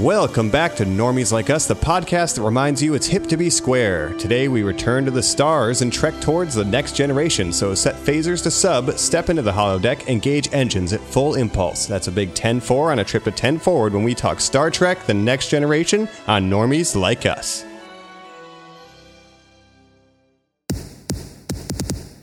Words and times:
Welcome 0.00 0.48
back 0.48 0.76
to 0.76 0.86
Normies 0.86 1.30
Like 1.30 1.50
Us, 1.50 1.66
the 1.66 1.76
podcast 1.76 2.36
that 2.36 2.42
reminds 2.42 2.82
you 2.82 2.94
it's 2.94 3.06
hip 3.06 3.26
to 3.26 3.36
be 3.36 3.50
square. 3.50 4.14
Today 4.14 4.48
we 4.48 4.62
return 4.62 5.04
to 5.04 5.10
the 5.10 5.22
stars 5.22 5.82
and 5.82 5.92
trek 5.92 6.18
towards 6.22 6.54
the 6.54 6.64
next 6.64 6.96
generation. 6.96 7.52
So 7.52 7.74
set 7.74 7.96
phasers 7.96 8.42
to 8.44 8.50
sub, 8.50 8.98
step 8.98 9.28
into 9.28 9.42
the 9.42 9.52
holodeck, 9.52 10.08
engage 10.08 10.48
engines 10.54 10.94
at 10.94 11.02
full 11.02 11.34
impulse. 11.34 11.84
That's 11.84 12.08
a 12.08 12.12
big 12.12 12.32
10 12.32 12.60
4 12.60 12.92
on 12.92 13.00
a 13.00 13.04
trip 13.04 13.24
to 13.24 13.30
10 13.30 13.58
forward 13.58 13.92
when 13.92 14.02
we 14.02 14.14
talk 14.14 14.40
Star 14.40 14.70
Trek 14.70 15.04
The 15.04 15.12
Next 15.12 15.50
Generation 15.50 16.08
on 16.26 16.48
Normies 16.48 16.98
Like 16.98 17.26
Us. 17.26 17.66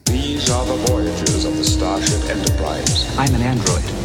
These 0.05 0.49
are 0.49 0.65
the 0.65 0.83
voyages 0.87 1.45
of 1.45 1.55
the 1.55 1.63
Starship 1.63 2.27
Enterprise. 2.27 3.15
I'm 3.19 3.35
an 3.35 3.43
android. 3.43 3.96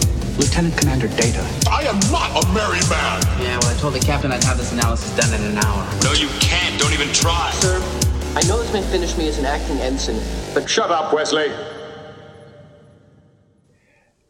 Lieutenant 0.43 0.77
Commander 0.77 1.07
Data. 1.07 1.41
I 1.71 1.85
am 1.85 2.01
not 2.11 2.31
a 2.43 2.49
merry 2.53 2.81
man. 2.91 3.23
Yeah, 3.41 3.59
well, 3.61 3.73
I 3.73 3.79
told 3.79 3.95
the 3.95 4.01
captain 4.01 4.33
I'd 4.33 4.43
have 4.43 4.59
this 4.59 4.73
analysis 4.73 5.15
done 5.17 5.33
in 5.41 5.47
an 5.47 5.65
hour. 5.65 5.89
No, 6.03 6.13
you 6.15 6.27
can't. 6.41 6.81
Don't 6.81 6.93
even 6.93 7.13
try. 7.15 7.53
Sir, 7.53 7.81
I 8.35 8.43
know 8.49 8.61
this 8.61 8.73
may 8.73 8.83
finish 8.83 9.17
me 9.17 9.29
as 9.29 9.39
an 9.39 9.45
acting 9.47 9.79
ensign, 9.79 10.21
but 10.53 10.69
Shut 10.69 10.91
up, 10.91 11.15
Wesley. 11.15 11.53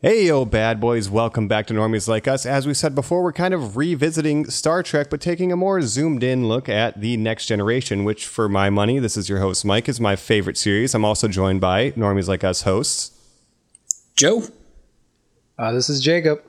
Hey, 0.02 0.26
yo, 0.26 0.44
bad 0.44 0.80
boys, 0.80 1.08
welcome 1.08 1.48
back 1.48 1.66
to 1.68 1.74
Normies 1.74 2.08
Like 2.08 2.28
Us. 2.28 2.44
As 2.44 2.66
we 2.66 2.74
said 2.74 2.94
before, 2.94 3.22
we're 3.22 3.32
kind 3.32 3.54
of 3.54 3.78
revisiting 3.78 4.50
Star 4.50 4.82
Trek, 4.82 5.08
but 5.08 5.20
taking 5.22 5.50
a 5.50 5.56
more 5.56 5.80
zoomed 5.80 6.22
in 6.22 6.46
look 6.46 6.68
at 6.68 7.00
the 7.00 7.16
next 7.16 7.46
generation, 7.46 8.04
which, 8.04 8.26
for 8.26 8.50
my 8.50 8.68
money, 8.68 8.98
this 8.98 9.16
is 9.16 9.30
your 9.30 9.38
host, 9.38 9.64
Mike, 9.64 9.88
is 9.88 9.98
my 9.98 10.16
favorite 10.16 10.58
series. 10.58 10.94
I'm 10.94 11.06
also 11.06 11.26
joined 11.26 11.62
by 11.62 11.92
Normies 11.92 12.28
Like 12.28 12.44
Us 12.44 12.62
hosts. 12.62 13.18
Joe. 14.14 14.42
Uh, 15.62 15.70
this 15.70 15.88
is 15.88 16.00
Jacob. 16.00 16.42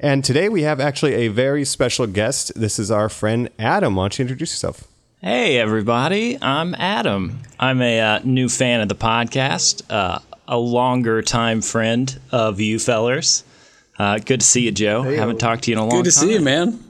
And 0.00 0.24
today 0.24 0.48
we 0.48 0.62
have 0.62 0.80
actually 0.80 1.12
a 1.12 1.28
very 1.28 1.66
special 1.66 2.06
guest. 2.06 2.50
This 2.56 2.78
is 2.78 2.90
our 2.90 3.10
friend 3.10 3.50
Adam. 3.58 3.94
Why 3.94 4.04
don't 4.04 4.18
you 4.18 4.22
introduce 4.22 4.52
yourself? 4.52 4.84
Hey, 5.20 5.58
everybody. 5.58 6.38
I'm 6.40 6.74
Adam. 6.76 7.40
I'm 7.60 7.82
a 7.82 8.00
uh, 8.00 8.20
new 8.24 8.48
fan 8.48 8.80
of 8.80 8.88
the 8.88 8.94
podcast, 8.94 9.82
uh, 9.90 10.20
a 10.46 10.56
longer 10.56 11.20
time 11.20 11.60
friend 11.60 12.18
of 12.32 12.58
you 12.58 12.78
fellers. 12.78 13.44
Uh, 13.98 14.18
good 14.18 14.40
to 14.40 14.46
see 14.46 14.62
you, 14.62 14.72
Joe. 14.72 15.02
Haven't 15.02 15.40
talked 15.40 15.64
to 15.64 15.70
you 15.70 15.76
in 15.76 15.80
a 15.80 15.82
long 15.82 15.90
time. 15.90 15.98
Good 15.98 16.04
to 16.06 16.12
see 16.12 16.32
you, 16.32 16.40
man. 16.40 16.82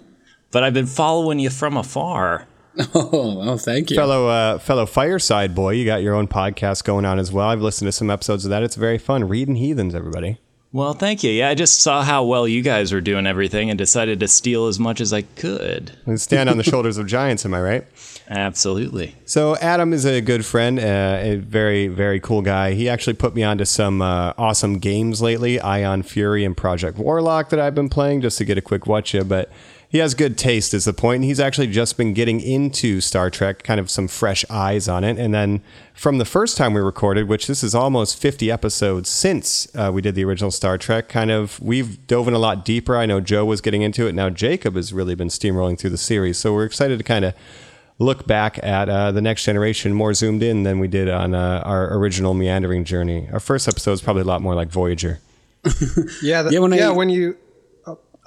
But 0.52 0.62
I've 0.62 0.74
been 0.74 0.86
following 0.86 1.40
you 1.40 1.50
from 1.50 1.76
afar. 1.76 2.46
Oh, 2.94 3.10
oh 3.42 3.56
thank 3.56 3.90
you. 3.90 3.96
Fellow 3.96 4.28
uh, 4.28 4.58
fellow 4.58 4.86
Fireside 4.86 5.52
boy, 5.52 5.72
you 5.72 5.84
got 5.84 6.02
your 6.02 6.14
own 6.14 6.28
podcast 6.28 6.84
going 6.84 7.04
on 7.04 7.18
as 7.18 7.32
well. 7.32 7.48
I've 7.48 7.60
listened 7.60 7.88
to 7.88 7.92
some 7.92 8.10
episodes 8.10 8.44
of 8.44 8.50
that. 8.50 8.62
It's 8.62 8.76
very 8.76 8.98
fun. 8.98 9.26
Reading 9.26 9.56
Heathens, 9.56 9.96
everybody. 9.96 10.38
Well, 10.70 10.92
thank 10.92 11.24
you. 11.24 11.30
Yeah, 11.30 11.48
I 11.48 11.54
just 11.54 11.80
saw 11.80 12.02
how 12.02 12.24
well 12.24 12.46
you 12.46 12.60
guys 12.60 12.92
were 12.92 13.00
doing 13.00 13.26
everything 13.26 13.70
and 13.70 13.78
decided 13.78 14.20
to 14.20 14.28
steal 14.28 14.66
as 14.66 14.78
much 14.78 15.00
as 15.00 15.14
I 15.14 15.22
could. 15.22 15.92
And 16.04 16.20
stand 16.20 16.50
on 16.50 16.58
the 16.58 16.62
shoulders 16.70 16.98
of 16.98 17.06
giants, 17.06 17.46
am 17.46 17.54
I 17.54 17.60
right? 17.62 17.86
Absolutely. 18.28 19.16
So 19.24 19.56
Adam 19.56 19.94
is 19.94 20.04
a 20.04 20.20
good 20.20 20.44
friend, 20.44 20.78
uh, 20.78 21.18
a 21.22 21.36
very 21.36 21.88
very 21.88 22.20
cool 22.20 22.42
guy. 22.42 22.74
He 22.74 22.86
actually 22.86 23.14
put 23.14 23.34
me 23.34 23.42
onto 23.42 23.64
some 23.64 24.02
uh, 24.02 24.34
awesome 24.36 24.78
games 24.78 25.22
lately, 25.22 25.58
Ion 25.58 26.02
Fury 26.02 26.44
and 26.44 26.54
Project 26.54 26.98
Warlock 26.98 27.48
that 27.48 27.58
I've 27.58 27.74
been 27.74 27.88
playing 27.88 28.20
just 28.20 28.36
to 28.38 28.44
get 28.44 28.58
a 28.58 28.62
quick 28.62 28.86
watch 28.86 29.14
you. 29.14 29.24
But 29.24 29.50
he 29.90 29.98
has 29.98 30.14
good 30.14 30.36
taste, 30.36 30.74
is 30.74 30.84
the 30.84 30.92
point. 30.92 31.16
And 31.16 31.24
he's 31.24 31.40
actually 31.40 31.68
just 31.68 31.96
been 31.96 32.12
getting 32.12 32.40
into 32.40 33.00
Star 33.00 33.30
Trek, 33.30 33.62
kind 33.62 33.80
of 33.80 33.88
some 33.90 34.06
fresh 34.06 34.44
eyes 34.50 34.86
on 34.88 35.02
it. 35.02 35.18
And 35.18 35.32
then 35.32 35.62
from 35.94 36.18
the 36.18 36.24
first 36.26 36.56
time 36.58 36.74
we 36.74 36.80
recorded, 36.80 37.26
which 37.26 37.46
this 37.46 37.62
is 37.64 37.74
almost 37.74 38.20
50 38.20 38.50
episodes 38.50 39.08
since 39.08 39.66
uh, 39.74 39.90
we 39.92 40.02
did 40.02 40.14
the 40.14 40.24
original 40.24 40.50
Star 40.50 40.76
Trek, 40.76 41.08
kind 41.08 41.30
of 41.30 41.58
we've 41.60 42.06
dove 42.06 42.28
in 42.28 42.34
a 42.34 42.38
lot 42.38 42.64
deeper. 42.66 42.96
I 42.98 43.06
know 43.06 43.20
Joe 43.20 43.44
was 43.46 43.60
getting 43.62 43.80
into 43.82 44.06
it. 44.06 44.14
Now 44.14 44.28
Jacob 44.28 44.76
has 44.76 44.92
really 44.92 45.14
been 45.14 45.28
steamrolling 45.28 45.78
through 45.78 45.90
the 45.90 45.96
series. 45.98 46.36
So 46.36 46.52
we're 46.52 46.66
excited 46.66 46.98
to 46.98 47.04
kind 47.04 47.24
of 47.24 47.34
look 47.98 48.26
back 48.26 48.60
at 48.62 48.88
uh, 48.88 49.10
the 49.10 49.20
next 49.22 49.42
generation 49.44 49.92
more 49.94 50.12
zoomed 50.14 50.42
in 50.42 50.62
than 50.64 50.78
we 50.80 50.86
did 50.88 51.08
on 51.08 51.34
uh, 51.34 51.62
our 51.64 51.92
original 51.96 52.34
meandering 52.34 52.84
journey. 52.84 53.28
Our 53.32 53.40
first 53.40 53.66
episode 53.66 53.92
is 53.92 54.02
probably 54.02 54.22
a 54.22 54.26
lot 54.26 54.42
more 54.42 54.54
like 54.54 54.68
Voyager. 54.68 55.18
Yeah, 56.22 56.42
th- 56.42 56.52
Yeah, 56.52 56.58
when 56.60 56.72
I- 56.72 56.76
yeah. 56.76 56.90
When 56.90 57.08
you 57.08 57.36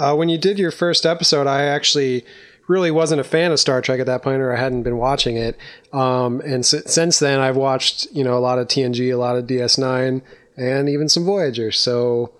uh, 0.01 0.16
when 0.16 0.29
you 0.29 0.38
did 0.38 0.57
your 0.59 0.72
first 0.72 1.06
episode, 1.06 1.47
I 1.47 1.63
actually 1.63 2.25
really 2.67 2.91
wasn't 2.91 3.22
a 3.22 3.23
fan 3.23 3.51
of 3.51 3.59
Star 3.59 3.81
Trek 3.81 4.00
at 4.00 4.06
that 4.06 4.22
point, 4.22 4.41
or 4.41 4.56
I 4.56 4.59
hadn't 4.59 4.84
been 4.84 4.97
watching 4.97 5.35
it. 5.38 5.57
Um, 5.94 6.39
and 6.41 6.59
s- 6.59 6.91
since 6.91 7.19
then, 7.19 7.39
I've 7.39 7.57
watched 7.57 8.07
you 8.11 8.23
know 8.23 8.38
a 8.38 8.40
lot 8.40 8.59
of 8.59 8.67
TNG, 8.67 9.11
a 9.13 9.17
lot 9.17 9.35
of 9.35 9.45
DS9, 9.45 10.22
and 10.57 10.90
even 10.90 11.09
some 11.09 11.25
Voyager. 11.25 11.72
So 11.72 12.31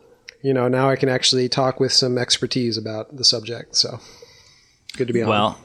you 0.42 0.54
know 0.54 0.68
now 0.68 0.90
I 0.90 0.96
can 0.96 1.10
actually 1.10 1.50
talk 1.50 1.80
with 1.80 1.92
some 1.94 2.18
expertise 2.18 2.78
about 2.78 3.16
the 3.16 3.24
subject. 3.24 3.76
So 3.76 4.00
good 4.98 5.08
to 5.08 5.14
be 5.14 5.22
on. 5.22 5.30
Well, 5.30 5.58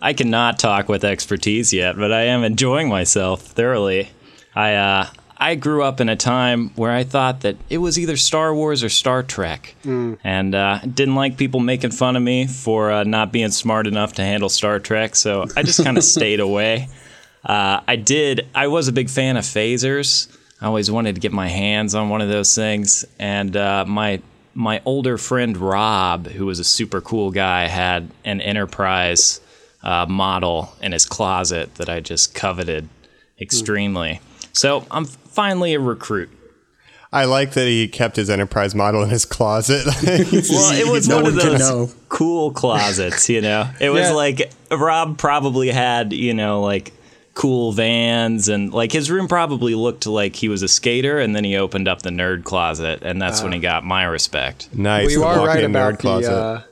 I 0.00 0.12
cannot 0.12 0.58
talk 0.58 0.88
with 0.88 1.04
expertise 1.04 1.72
yet, 1.72 1.96
but 1.96 2.12
I 2.12 2.22
am 2.22 2.44
enjoying 2.44 2.88
myself 2.88 3.42
thoroughly. 3.42 4.10
I 4.54 4.74
uh, 4.74 5.06
I 5.42 5.56
grew 5.56 5.82
up 5.82 6.00
in 6.00 6.08
a 6.08 6.14
time 6.14 6.70
where 6.76 6.92
I 6.92 7.02
thought 7.02 7.40
that 7.40 7.56
it 7.68 7.78
was 7.78 7.98
either 7.98 8.16
Star 8.16 8.54
Wars 8.54 8.84
or 8.84 8.88
Star 8.88 9.24
Trek, 9.24 9.74
and 10.22 10.54
uh, 10.54 10.78
didn't 10.82 11.16
like 11.16 11.36
people 11.36 11.58
making 11.58 11.90
fun 11.90 12.14
of 12.14 12.22
me 12.22 12.46
for 12.46 12.92
uh, 12.92 13.02
not 13.02 13.32
being 13.32 13.50
smart 13.50 13.88
enough 13.88 14.12
to 14.14 14.22
handle 14.22 14.48
Star 14.48 14.78
Trek. 14.78 15.16
So 15.16 15.46
I 15.56 15.64
just 15.64 15.82
kind 15.82 15.98
of 15.98 16.04
stayed 16.16 16.38
away. 16.38 16.86
Uh, 17.44 17.80
I 17.88 17.96
did. 17.96 18.46
I 18.54 18.68
was 18.68 18.86
a 18.86 18.92
big 18.92 19.10
fan 19.10 19.36
of 19.36 19.42
phasers. 19.42 20.28
I 20.60 20.66
always 20.66 20.92
wanted 20.92 21.16
to 21.16 21.20
get 21.20 21.32
my 21.32 21.48
hands 21.48 21.96
on 21.96 22.08
one 22.08 22.20
of 22.20 22.28
those 22.28 22.54
things, 22.54 23.04
and 23.18 23.56
uh, 23.56 23.84
my 23.84 24.22
my 24.54 24.80
older 24.84 25.18
friend 25.18 25.56
Rob, 25.56 26.28
who 26.28 26.46
was 26.46 26.60
a 26.60 26.64
super 26.64 27.00
cool 27.00 27.32
guy, 27.32 27.66
had 27.66 28.08
an 28.24 28.40
Enterprise 28.40 29.40
uh, 29.82 30.06
model 30.08 30.72
in 30.80 30.92
his 30.92 31.04
closet 31.04 31.74
that 31.74 31.88
I 31.88 31.98
just 31.98 32.32
coveted 32.32 32.88
extremely. 33.40 34.20
So 34.52 34.86
I'm 34.90 35.06
finally 35.32 35.74
a 35.74 35.80
recruit. 35.80 36.30
I 37.14 37.26
like 37.26 37.52
that 37.52 37.66
he 37.66 37.88
kept 37.88 38.16
his 38.16 38.30
Enterprise 38.30 38.74
model 38.74 39.02
in 39.02 39.10
his 39.10 39.24
closet. 39.26 39.84
Well, 40.02 40.72
it 40.72 40.90
was 40.90 41.06
No 41.08 41.16
one 41.16 41.26
of 41.26 41.34
one 41.34 41.42
could 41.42 41.52
those 41.52 41.60
know. 41.60 41.90
cool 42.08 42.52
closets, 42.52 43.28
you 43.28 43.42
know. 43.42 43.68
It 43.80 43.90
was 43.90 44.08
Yeah. 44.08 44.12
like 44.12 44.50
Rob 44.70 45.18
probably 45.18 45.68
had, 45.70 46.12
you 46.14 46.32
know, 46.32 46.62
like 46.62 46.92
cool 47.34 47.72
vans 47.72 48.48
and 48.48 48.72
like 48.72 48.92
his 48.92 49.10
room 49.10 49.26
probably 49.28 49.74
looked 49.74 50.06
like 50.06 50.36
he 50.36 50.48
was 50.48 50.62
a 50.62 50.68
skater 50.68 51.18
and 51.18 51.34
then 51.36 51.44
he 51.44 51.56
opened 51.56 51.86
up 51.88 52.00
the 52.02 52.10
nerd 52.10 52.44
closet 52.44 53.00
and 53.02 53.20
that's 53.20 53.42
when 53.42 53.52
he 53.52 53.58
got 53.58 53.84
my 53.84 54.04
respect. 54.04 54.68
nice. 54.74 55.04
well, 55.06 55.10
you 55.12 55.24
are 55.24 55.46
right 55.46 55.64
about 55.64 55.94
nerd 55.94 55.98
closet. 55.98 56.30
the. 56.30 56.36
Uh, 56.36 56.62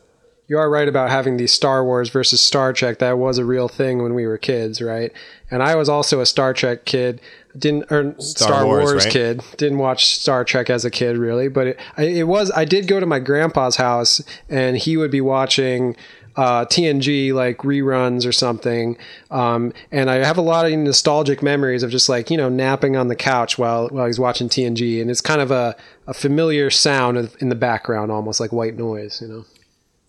you 0.49 0.59
are 0.59 0.69
right 0.69 0.89
about 0.89 1.11
having 1.11 1.37
the 1.37 1.47
Star 1.47 1.85
Wars 1.85 2.09
versus 2.11 2.41
Star 2.41 2.73
Trek. 2.73 2.99
That 2.99 3.19
was 3.19 3.39
a 3.39 3.45
real 3.45 3.69
thing 3.69 4.03
when 4.03 4.15
we 4.15 4.27
were 4.27 4.37
kids, 4.37 4.83
right? 4.83 5.13
And 5.51 5.63
I 5.63 5.75
was 5.75 5.89
also 5.89 6.21
a 6.21 6.27
Star 6.27 6.55
Trek 6.55 6.85
kid. 6.85 7.21
Didn't 7.59 7.91
or 7.91 8.15
Star, 8.21 8.65
Wars, 8.65 8.85
Wars, 8.85 9.05
right? 9.05 9.13
kid. 9.13 9.43
Didn't 9.57 9.79
watch 9.79 10.07
Star 10.07 10.45
Trek 10.45 10.71
as 10.71 10.85
a 10.85 10.91
kid, 10.91 11.19
really. 11.19 11.49
But 11.49 11.67
it, 11.69 11.81
I, 11.97 12.03
it 12.05 12.29
was. 12.29 12.53
I 12.53 12.65
did 12.65 12.87
go 12.87 13.01
to 13.01 13.07
my 13.07 13.19
grandpa's 13.19 13.77
house, 13.77 14.23
and 14.49 14.77
he 14.77 14.97
would 14.97 15.11
be 15.11 15.21
watching 15.21 15.97
uh, 16.37 16.65
TNG 16.67 17.33
like 17.35 17.59
reruns 17.59 18.27
or 18.27 18.33
something. 18.33 18.97
Um, 19.31 19.73
and 19.91 20.09
I 20.09 20.25
have 20.25 20.39
a 20.39 20.43
lot 20.43 20.67
of 20.67 20.73
nostalgic 20.79 21.43
memories 21.43 21.83
of 21.83 21.91
just 21.91 22.09
like 22.09 22.31
you 22.31 22.37
know 22.37 22.49
napping 22.49 22.97
on 22.97 23.09
the 23.09 23.17
couch 23.17 23.59
while 23.59 23.89
while 23.89 24.07
he's 24.07 24.21
watching 24.21 24.49
TNG, 24.49 25.01
and 25.01 25.11
it's 25.11 25.21
kind 25.21 25.41
of 25.41 25.51
a, 25.51 25.77
a 26.07 26.15
familiar 26.15 26.71
sound 26.71 27.31
in 27.41 27.49
the 27.49 27.55
background, 27.57 28.13
almost 28.13 28.39
like 28.39 28.53
white 28.53 28.77
noise, 28.77 29.21
you 29.21 29.29
know. 29.29 29.45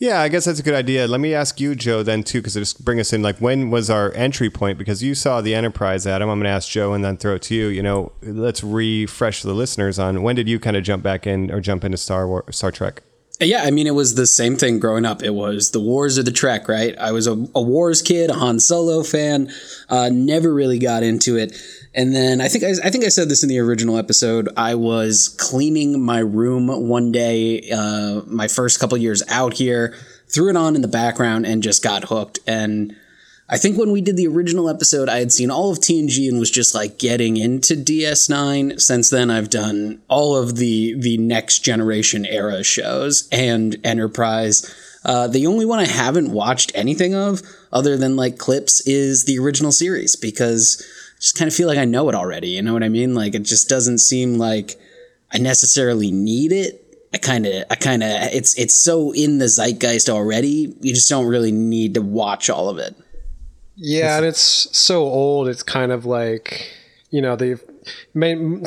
Yeah, 0.02 0.20
I 0.20 0.30
guess 0.30 0.46
that's 0.46 0.60
a 0.60 0.64
good 0.64 0.74
idea. 0.74 1.08
Let 1.08 1.22
me 1.22 1.36
ask 1.36 1.60
you, 1.60 1.76
Joe, 1.76 2.02
then 2.02 2.24
too, 2.24 2.40
because 2.40 2.58
it 2.58 2.62
just 2.62 2.84
bring 2.84 3.00
us 3.00 3.14
in. 3.14 3.22
Like, 3.22 3.38
when 3.38 3.70
was 3.70 3.88
our 3.88 4.12
entry 4.14 4.50
point? 4.50 4.80
Because 4.80 5.04
you 5.04 5.14
saw 5.14 5.42
the 5.42 5.54
Enterprise, 5.54 6.08
Adam. 6.08 6.28
I'm 6.28 6.40
going 6.40 6.46
to 6.46 6.50
ask 6.50 6.68
Joe 6.68 6.94
and 6.94 7.06
then 7.06 7.18
throw 7.18 7.36
it 7.36 7.44
to 7.44 7.56
you. 7.56 7.68
You 7.68 7.84
know, 7.84 8.12
let's 8.24 8.64
refresh 8.64 9.44
the 9.44 9.54
listeners 9.54 10.00
on 10.00 10.24
when 10.24 10.36
did 10.36 10.50
you 10.50 10.60
kind 10.60 10.76
of 10.76 10.82
jump 10.82 11.04
back 11.04 11.28
in 11.28 11.52
or 11.52 11.62
jump 11.62 11.84
into 11.84 11.98
Star 11.98 12.28
War, 12.28 12.44
Star 12.50 12.72
Trek? 12.72 13.04
Yeah, 13.42 13.64
I 13.64 13.72
mean, 13.72 13.88
it 13.88 13.96
was 13.96 14.14
the 14.14 14.28
same 14.28 14.56
thing 14.56 14.78
growing 14.80 15.04
up. 15.04 15.24
It 15.24 15.34
was 15.34 15.72
the 15.72 15.80
Wars 15.80 16.20
of 16.20 16.26
the 16.26 16.32
Trek, 16.32 16.68
right? 16.68 16.96
I 17.00 17.12
was 17.12 17.26
a, 17.26 17.32
a 17.56 17.62
Wars 17.62 18.04
kid, 18.04 18.30
a 18.30 18.34
Han 18.34 18.60
Solo 18.60 19.02
fan. 19.02 19.52
Uh, 19.90 20.10
never 20.14 20.54
really 20.54 20.78
got 20.78 21.02
into 21.02 21.38
it. 21.38 21.60
And 21.96 22.16
then 22.16 22.40
I 22.40 22.48
think 22.48 22.64
I, 22.64 22.70
I 22.84 22.92
think 22.92 23.04
I 23.04 23.10
said 23.10 23.30
this 23.30 23.42
in 23.42 23.50
the 23.50 23.58
original 23.58 23.98
episode. 23.98 24.48
I 24.56 24.76
was 24.76 25.28
cleaning 25.28 26.00
my 26.00 26.20
room 26.20 26.68
one 26.68 27.12
day, 27.12 27.70
uh, 27.72 28.22
my 28.28 28.48
first 28.48 28.80
couple 28.80 28.98
years 29.00 29.24
out 29.28 29.54
here, 29.54 29.96
threw 30.28 30.50
it 30.50 30.56
on 30.56 30.76
in 30.76 30.84
the 30.84 30.88
background, 30.88 31.48
and 31.48 31.64
just 31.64 31.84
got 31.84 32.06
hooked. 32.06 32.40
And 32.46 32.96
I 33.52 33.58
think 33.58 33.78
when 33.78 33.92
we 33.92 34.00
did 34.00 34.16
the 34.16 34.28
original 34.28 34.70
episode, 34.70 35.10
I 35.10 35.20
had 35.20 35.34
seen 35.34 35.52
all 35.52 35.72
of 35.72 35.80
TNG 35.80 36.30
and 36.30 36.40
was 36.40 36.50
just 36.50 36.74
like 36.74 36.98
getting 36.98 37.36
into 37.36 37.76
DS9. 37.76 38.80
Since 38.80 39.10
then, 39.10 39.30
I've 39.30 39.50
done 39.50 40.02
all 40.08 40.38
of 40.38 40.56
the 40.56 40.96
the 40.98 41.18
next 41.18 41.60
generation 41.60 42.26
era 42.26 42.64
shows 42.64 43.28
and 43.30 43.76
Enterprise. 43.84 44.74
Uh, 45.04 45.28
the 45.28 45.48
only 45.48 45.66
one 45.66 45.80
I 45.80 45.86
haven't 45.86 46.32
watched 46.32 46.72
anything 46.76 47.14
of, 47.14 47.42
other 47.74 47.98
than 47.98 48.16
like 48.16 48.38
clips, 48.38 48.80
is 48.88 49.26
the 49.26 49.38
original 49.40 49.74
series 49.74 50.16
because 50.16 50.82
I 51.18 51.20
just 51.20 51.38
kind 51.38 51.50
of 51.50 51.54
feel 51.54 51.68
like 51.68 51.78
I 51.78 51.86
know 51.86 52.08
it 52.08 52.16
already. 52.16 52.52
You 52.52 52.62
know 52.62 52.72
what 52.72 52.84
I 52.84 52.90
mean? 52.90 53.14
Like 53.14 53.36
it 53.36 53.44
just 53.44 53.68
doesn't 53.68 53.98
seem 53.98 54.36
like 54.36 54.80
I 55.34 55.40
necessarily 55.40 56.12
need 56.12 56.54
it 56.54 56.78
I 57.14 57.18
kind 57.18 57.46
of, 57.46 57.66
I 57.70 57.76
kind 57.76 58.04
of, 58.04 58.10
it's 58.10 58.58
it's 58.58 58.74
so 58.74 59.12
in 59.12 59.40
the 59.40 59.50
zeitgeist 59.50 60.10
already. 60.10 60.74
You 60.80 60.94
just 60.94 61.10
don't 61.10 61.26
really 61.26 61.52
need 61.52 61.96
to 61.96 62.02
watch 62.02 62.50
all 62.50 62.70
of 62.70 62.78
it. 62.78 62.96
Yeah, 63.84 64.18
and 64.18 64.26
it's 64.26 64.42
so 64.78 65.02
old. 65.04 65.48
It's 65.48 65.64
kind 65.64 65.92
of 65.92 66.06
like 66.06 66.72
you 67.10 67.22
know 67.22 67.36
the 67.36 67.60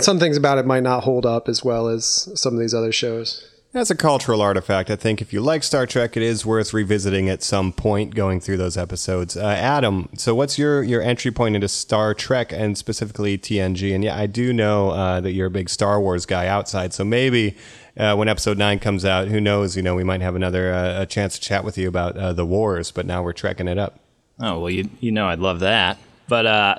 some 0.03 0.19
things 0.19 0.37
about 0.37 0.59
it 0.59 0.67
might 0.67 0.83
not 0.83 1.05
hold 1.05 1.25
up 1.25 1.49
as 1.49 1.65
well 1.65 1.87
as 1.87 2.29
some 2.35 2.55
of 2.55 2.61
these 2.61 2.75
other 2.75 2.91
shows. 2.91 3.49
As 3.73 3.91
a 3.91 3.97
cultural 3.97 4.41
artifact, 4.41 4.89
I 4.89 4.95
think 4.95 5.21
if 5.21 5.33
you 5.33 5.41
like 5.41 5.65
Star 5.65 5.85
Trek, 5.85 6.17
it 6.17 6.23
is 6.23 6.47
worth 6.47 6.73
revisiting 6.73 7.29
at 7.29 7.43
some 7.43 7.73
point, 7.73 8.15
going 8.15 8.39
through 8.39 8.57
those 8.57 8.77
episodes. 8.77 9.37
Uh, 9.37 9.47
Adam, 9.47 10.09
so 10.17 10.33
what's 10.33 10.57
your, 10.57 10.85
your 10.85 11.03
entry 11.03 11.33
point 11.33 11.57
into 11.57 11.67
Star 11.67 12.15
Trek 12.15 12.53
and 12.53 12.79
specifically 12.79 13.37
TNG? 13.37 13.93
And 13.93 14.05
yeah, 14.05 14.17
I 14.17 14.27
do 14.27 14.53
know 14.53 14.91
uh, 14.91 15.21
that 15.23 15.33
you're 15.33 15.49
a 15.49 15.51
big 15.51 15.69
Star 15.69 16.01
Wars 16.01 16.25
guy 16.25 16.47
outside, 16.47 16.93
so 16.93 17.05
maybe 17.05 17.57
uh, 17.97 18.15
when 18.15 18.29
Episode 18.29 18.59
Nine 18.59 18.79
comes 18.79 19.05
out, 19.05 19.27
who 19.27 19.41
knows? 19.41 19.77
You 19.77 19.83
know, 19.83 19.97
we 19.97 20.05
might 20.05 20.21
have 20.21 20.37
another 20.37 20.73
uh, 20.73 21.03
a 21.03 21.07
chance 21.07 21.37
to 21.37 21.41
chat 21.41 21.65
with 21.65 21.77
you 21.77 21.89
about 21.89 22.17
uh, 22.17 22.33
the 22.33 22.47
wars. 22.47 22.93
But 22.93 23.07
now 23.07 23.25
we're 23.25 23.33
trekking 23.33 23.67
it 23.67 23.79
up. 23.79 24.04
Oh 24.41 24.61
well, 24.61 24.71
you 24.71 24.89
you 25.01 25.13
know 25.13 25.29
I'd 25.29 25.39
love 25.39 25.61
that. 25.61 25.99
But 26.29 26.47
uh, 26.47 26.77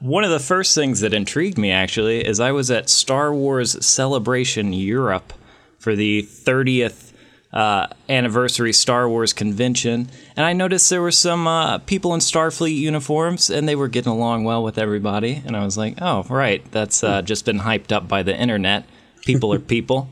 one 0.00 0.24
of 0.24 0.30
the 0.30 0.38
first 0.38 0.74
things 0.74 1.00
that 1.00 1.12
intrigued 1.12 1.58
me 1.58 1.70
actually 1.70 2.24
is 2.26 2.40
I 2.40 2.52
was 2.52 2.70
at 2.70 2.88
Star 2.88 3.34
Wars 3.34 3.84
Celebration 3.84 4.72
Europe 4.72 5.32
for 5.78 5.96
the 5.96 6.22
30th 6.22 7.12
uh, 7.52 7.88
anniversary 8.08 8.72
Star 8.72 9.08
Wars 9.08 9.32
convention, 9.32 10.08
and 10.36 10.44
I 10.46 10.52
noticed 10.52 10.90
there 10.90 11.02
were 11.02 11.10
some 11.10 11.46
uh, 11.46 11.78
people 11.78 12.14
in 12.14 12.20
Starfleet 12.20 12.76
uniforms, 12.76 13.50
and 13.50 13.68
they 13.68 13.76
were 13.76 13.88
getting 13.88 14.12
along 14.12 14.44
well 14.44 14.62
with 14.62 14.78
everybody. 14.78 15.42
And 15.44 15.56
I 15.56 15.64
was 15.64 15.76
like, 15.76 15.94
"Oh, 16.00 16.24
right, 16.28 16.64
that's 16.72 17.04
uh, 17.04 17.22
just 17.22 17.44
been 17.44 17.60
hyped 17.60 17.92
up 17.92 18.08
by 18.08 18.22
the 18.22 18.36
internet. 18.36 18.84
People 19.24 19.52
are 19.52 19.58
people." 19.76 20.08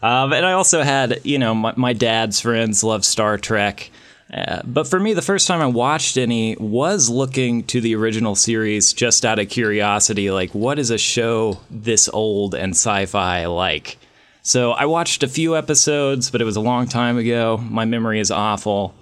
Um, 0.00 0.32
and 0.32 0.46
I 0.46 0.52
also 0.52 0.82
had, 0.82 1.20
you 1.24 1.38
know, 1.38 1.54
my, 1.54 1.74
my 1.76 1.92
dad's 1.92 2.40
friends 2.40 2.84
love 2.84 3.04
Star 3.04 3.36
Trek. 3.36 3.90
Uh, 4.32 4.60
but 4.64 4.86
for 4.86 5.00
me, 5.00 5.14
the 5.14 5.22
first 5.22 5.46
time 5.46 5.62
I 5.62 5.66
watched 5.66 6.18
any 6.18 6.54
was 6.56 7.08
looking 7.08 7.64
to 7.64 7.80
the 7.80 7.94
original 7.94 8.34
series 8.34 8.92
just 8.92 9.24
out 9.24 9.38
of 9.38 9.48
curiosity. 9.48 10.30
Like, 10.30 10.50
what 10.54 10.78
is 10.78 10.90
a 10.90 10.98
show 10.98 11.60
this 11.70 12.08
old 12.12 12.54
and 12.54 12.72
sci 12.72 13.06
fi 13.06 13.46
like? 13.46 13.96
So 14.42 14.72
I 14.72 14.84
watched 14.84 15.22
a 15.22 15.28
few 15.28 15.56
episodes, 15.56 16.30
but 16.30 16.40
it 16.40 16.44
was 16.44 16.56
a 16.56 16.60
long 16.60 16.86
time 16.86 17.16
ago. 17.16 17.56
My 17.70 17.84
memory 17.86 18.20
is 18.20 18.30
awful. 18.30 18.94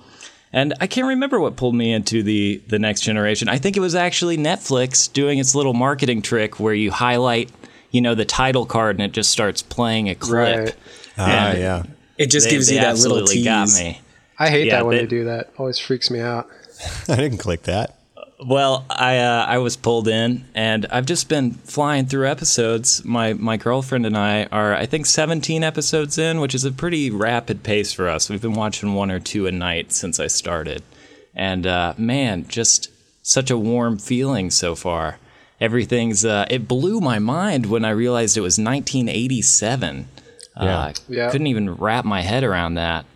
And 0.53 0.75
I 0.81 0.87
can't 0.87 1.09
remember 1.09 1.41
what 1.41 1.57
pulled 1.57 1.75
me 1.75 1.93
into 1.93 2.23
the 2.23 2.63
the 2.69 2.79
next 2.79 3.01
generation. 3.01 3.49
I 3.49 3.59
think 3.59 3.77
it 3.77 3.81
was 3.81 3.95
actually 3.97 4.39
Netflix 4.39 5.13
doing 5.13 5.39
its 5.39 5.55
little 5.57 5.75
marketing 5.75 6.23
trick 6.23 6.61
where 6.61 6.73
you 6.73 6.91
highlight, 6.93 7.51
you 7.91 8.01
know, 8.01 8.15
the 8.15 8.25
title 8.25 8.65
card 8.65 8.97
and 8.97 9.05
it 9.05 9.13
just 9.13 9.31
starts 9.33 9.61
playing 9.61 10.09
a 10.09 10.15
clip. 10.15 10.59
Right. 10.67 10.75
Ah, 11.19 11.53
yeah. 11.53 11.83
It 12.17 12.31
just 12.31 12.47
They- 12.47 12.53
gives 12.53 12.71
you 12.71 12.79
that 12.79 12.97
little 12.97 13.19
absolutely 13.19 13.35
tease. 13.37 13.45
got 13.45 13.69
me. 13.75 14.01
I 14.39 14.51
hate 14.51 14.67
Yeah, 14.67 14.77
that 14.77 14.87
when 14.87 14.97
they- 14.97 15.03
they 15.03 15.09
do 15.09 15.25
that. 15.25 15.51
Always 15.59 15.79
freaks 15.79 16.11
me 16.11 16.21
out. 16.21 16.49
I 17.09 17.17
didn't 17.17 17.39
click 17.39 17.63
that. 17.65 17.95
Well, 18.45 18.85
I 18.91 19.17
uh, 19.17 19.47
I 19.49 19.57
was 19.59 19.77
pulled 19.79 20.07
in, 20.09 20.45
and 20.55 20.85
I've 20.91 21.07
just 21.07 21.31
been 21.31 21.53
flying 21.53 22.05
through 22.05 22.29
episodes. 22.29 23.03
My 23.03 23.33
my 23.33 23.57
girlfriend 23.57 24.05
and 24.05 24.15
I 24.15 24.45
are, 24.53 24.75
I 24.75 24.85
think, 24.85 25.07
17 25.07 25.65
episodes 25.65 26.19
in, 26.19 26.41
which 26.41 26.55
is 26.55 26.63
a 26.67 26.71
pretty 26.71 27.11
rapid 27.11 27.63
pace 27.63 27.95
for 27.95 28.09
us. 28.11 28.29
We've 28.29 28.43
been 28.43 28.53
watching 28.53 28.93
one 28.93 29.11
or 29.11 29.21
two 29.21 29.47
a 29.47 29.53
night 29.53 29.91
since 29.91 30.21
I 30.21 30.27
started, 30.27 30.83
and 31.35 31.67
uh, 31.67 31.95
man, 31.97 32.47
just 32.47 32.91
such 33.23 33.51
a 33.51 33.57
warm 33.57 33.97
feeling 33.97 34.51
so 34.51 34.75
far. 34.75 35.19
Everything's 35.59 36.23
uh, 36.27 36.45
it 36.51 36.69
blew 36.69 37.01
my 37.01 37.19
mind 37.19 37.65
when 37.65 37.87
I 37.87 37.91
realized 37.91 38.37
it 38.37 38.43
was 38.43 38.59
1987. 38.59 40.09
Yeah. 40.61 40.79
Uh, 40.79 40.93
Yeah. 41.09 41.31
couldn't 41.31 41.47
even 41.47 41.75
wrap 41.75 42.05
my 42.05 42.21
head 42.21 42.45
around 42.45 42.75
that. 42.75 43.07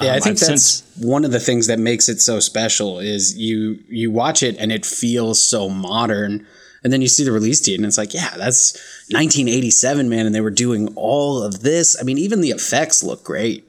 Yeah, 0.00 0.12
I 0.12 0.16
Um, 0.16 0.20
think 0.22 0.32
I've 0.34 0.40
that's 0.48 0.64
since- 0.64 0.82
one 0.98 1.24
of 1.24 1.30
the 1.32 1.40
things 1.40 1.66
that 1.68 1.78
makes 1.78 2.08
it 2.08 2.20
so 2.20 2.38
special 2.40 2.98
is 2.98 3.36
you 3.36 3.78
you 3.88 4.10
watch 4.10 4.42
it 4.42 4.54
and 4.58 4.70
it 4.70 4.84
feels 4.84 5.40
so 5.42 5.68
modern, 5.70 6.46
and 6.84 6.92
then 6.92 7.00
you 7.00 7.08
see 7.08 7.24
the 7.24 7.32
release 7.32 7.60
date 7.60 7.76
and 7.76 7.86
it's 7.86 7.96
like, 7.98 8.12
yeah, 8.12 8.34
that's 8.36 8.76
1987, 9.10 10.08
man, 10.08 10.26
and 10.26 10.34
they 10.34 10.40
were 10.40 10.50
doing 10.50 10.92
all 10.96 11.42
of 11.42 11.62
this. 11.62 11.96
I 11.98 12.04
mean, 12.04 12.18
even 12.18 12.40
the 12.42 12.50
effects 12.50 13.02
look 13.02 13.24
great. 13.24 13.64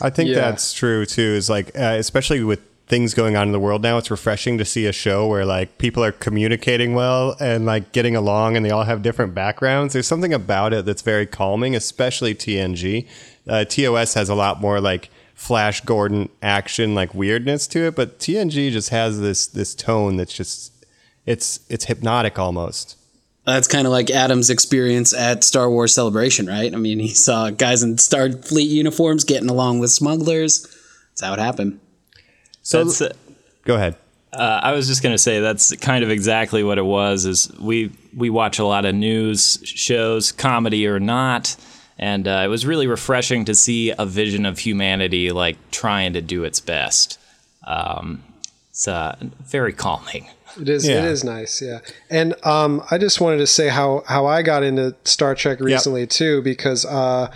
I 0.00 0.10
think 0.10 0.30
Yeah. 0.30 0.36
that's 0.36 0.72
true 0.72 1.04
too. 1.06 1.20
Is 1.36 1.48
like, 1.50 1.78
uh, 1.78 1.96
especially 1.98 2.42
with 2.42 2.60
things 2.86 3.14
going 3.14 3.36
on 3.36 3.46
in 3.48 3.52
the 3.52 3.60
world 3.60 3.82
now, 3.82 3.96
it's 3.98 4.10
refreshing 4.10 4.58
to 4.58 4.64
see 4.64 4.86
a 4.86 4.92
show 4.92 5.26
where 5.26 5.44
like 5.46 5.78
people 5.78 6.02
are 6.04 6.12
communicating 6.12 6.94
well 6.94 7.36
and 7.38 7.64
like 7.66 7.92
getting 7.92 8.16
along, 8.16 8.56
and 8.56 8.64
they 8.64 8.70
all 8.70 8.84
have 8.84 9.02
different 9.02 9.34
backgrounds. 9.34 9.92
There's 9.92 10.06
something 10.06 10.32
about 10.34 10.72
it 10.72 10.84
that's 10.86 11.02
very 11.02 11.26
calming, 11.26 11.76
especially 11.76 12.34
TNG. 12.34 13.06
Uh, 13.48 13.64
TOS 13.64 14.14
has 14.14 14.28
a 14.30 14.34
lot 14.34 14.60
more 14.60 14.80
like 14.80 15.10
Flash 15.44 15.82
Gordon 15.82 16.30
action, 16.40 16.94
like 16.94 17.14
weirdness 17.14 17.66
to 17.66 17.80
it, 17.88 17.94
but 17.94 18.18
TNG 18.18 18.72
just 18.72 18.88
has 18.88 19.20
this 19.20 19.46
this 19.46 19.74
tone 19.74 20.16
that's 20.16 20.32
just 20.32 20.72
it's 21.26 21.60
it's 21.68 21.84
hypnotic 21.84 22.38
almost. 22.38 22.96
That's 23.44 23.68
kind 23.68 23.86
of 23.86 23.92
like 23.92 24.08
Adam's 24.08 24.48
experience 24.48 25.12
at 25.12 25.44
Star 25.44 25.68
Wars 25.68 25.94
Celebration, 25.94 26.46
right? 26.46 26.72
I 26.72 26.78
mean, 26.78 26.98
he 26.98 27.10
saw 27.12 27.50
guys 27.50 27.82
in 27.82 27.96
Starfleet 27.96 28.66
uniforms 28.70 29.22
getting 29.22 29.50
along 29.50 29.80
with 29.80 29.90
smugglers. 29.90 30.62
That's 31.10 31.20
how 31.20 31.34
it 31.34 31.38
happened. 31.38 31.78
So 32.62 32.82
That's, 32.82 33.02
uh, 33.02 33.12
go 33.66 33.74
ahead. 33.74 33.96
Uh, 34.32 34.60
I 34.62 34.72
was 34.72 34.86
just 34.86 35.02
going 35.02 35.14
to 35.14 35.18
say 35.18 35.40
that's 35.40 35.76
kind 35.76 36.02
of 36.02 36.08
exactly 36.08 36.64
what 36.64 36.78
it 36.78 36.86
was. 36.86 37.26
Is 37.26 37.52
we 37.60 37.92
we 38.16 38.30
watch 38.30 38.58
a 38.58 38.64
lot 38.64 38.86
of 38.86 38.94
news 38.94 39.60
shows, 39.62 40.32
comedy 40.32 40.86
or 40.86 40.98
not, 40.98 41.54
and 41.98 42.26
uh, 42.26 42.42
it 42.44 42.48
was 42.48 42.66
really 42.66 42.86
refreshing 42.86 43.44
to 43.44 43.54
see 43.54 43.92
a 43.96 44.06
vision 44.06 44.46
of 44.46 44.58
humanity 44.58 45.30
like 45.32 45.56
trying 45.70 46.12
to 46.14 46.20
do 46.20 46.44
its 46.44 46.60
best. 46.60 47.18
Um, 47.66 48.22
it's 48.70 48.88
uh, 48.88 49.16
very 49.20 49.72
calming. 49.72 50.28
It 50.60 50.68
is. 50.68 50.86
Yeah. 50.86 50.98
It 50.98 51.04
is 51.04 51.24
nice. 51.24 51.62
Yeah. 51.62 51.80
And 52.10 52.34
um, 52.44 52.82
I 52.90 52.98
just 52.98 53.20
wanted 53.20 53.38
to 53.38 53.46
say 53.46 53.68
how 53.68 54.04
how 54.06 54.26
I 54.26 54.42
got 54.42 54.62
into 54.62 54.94
Star 55.04 55.34
Trek 55.34 55.60
recently 55.60 56.06
too, 56.06 56.42
because 56.42 56.84
uh, 56.84 57.30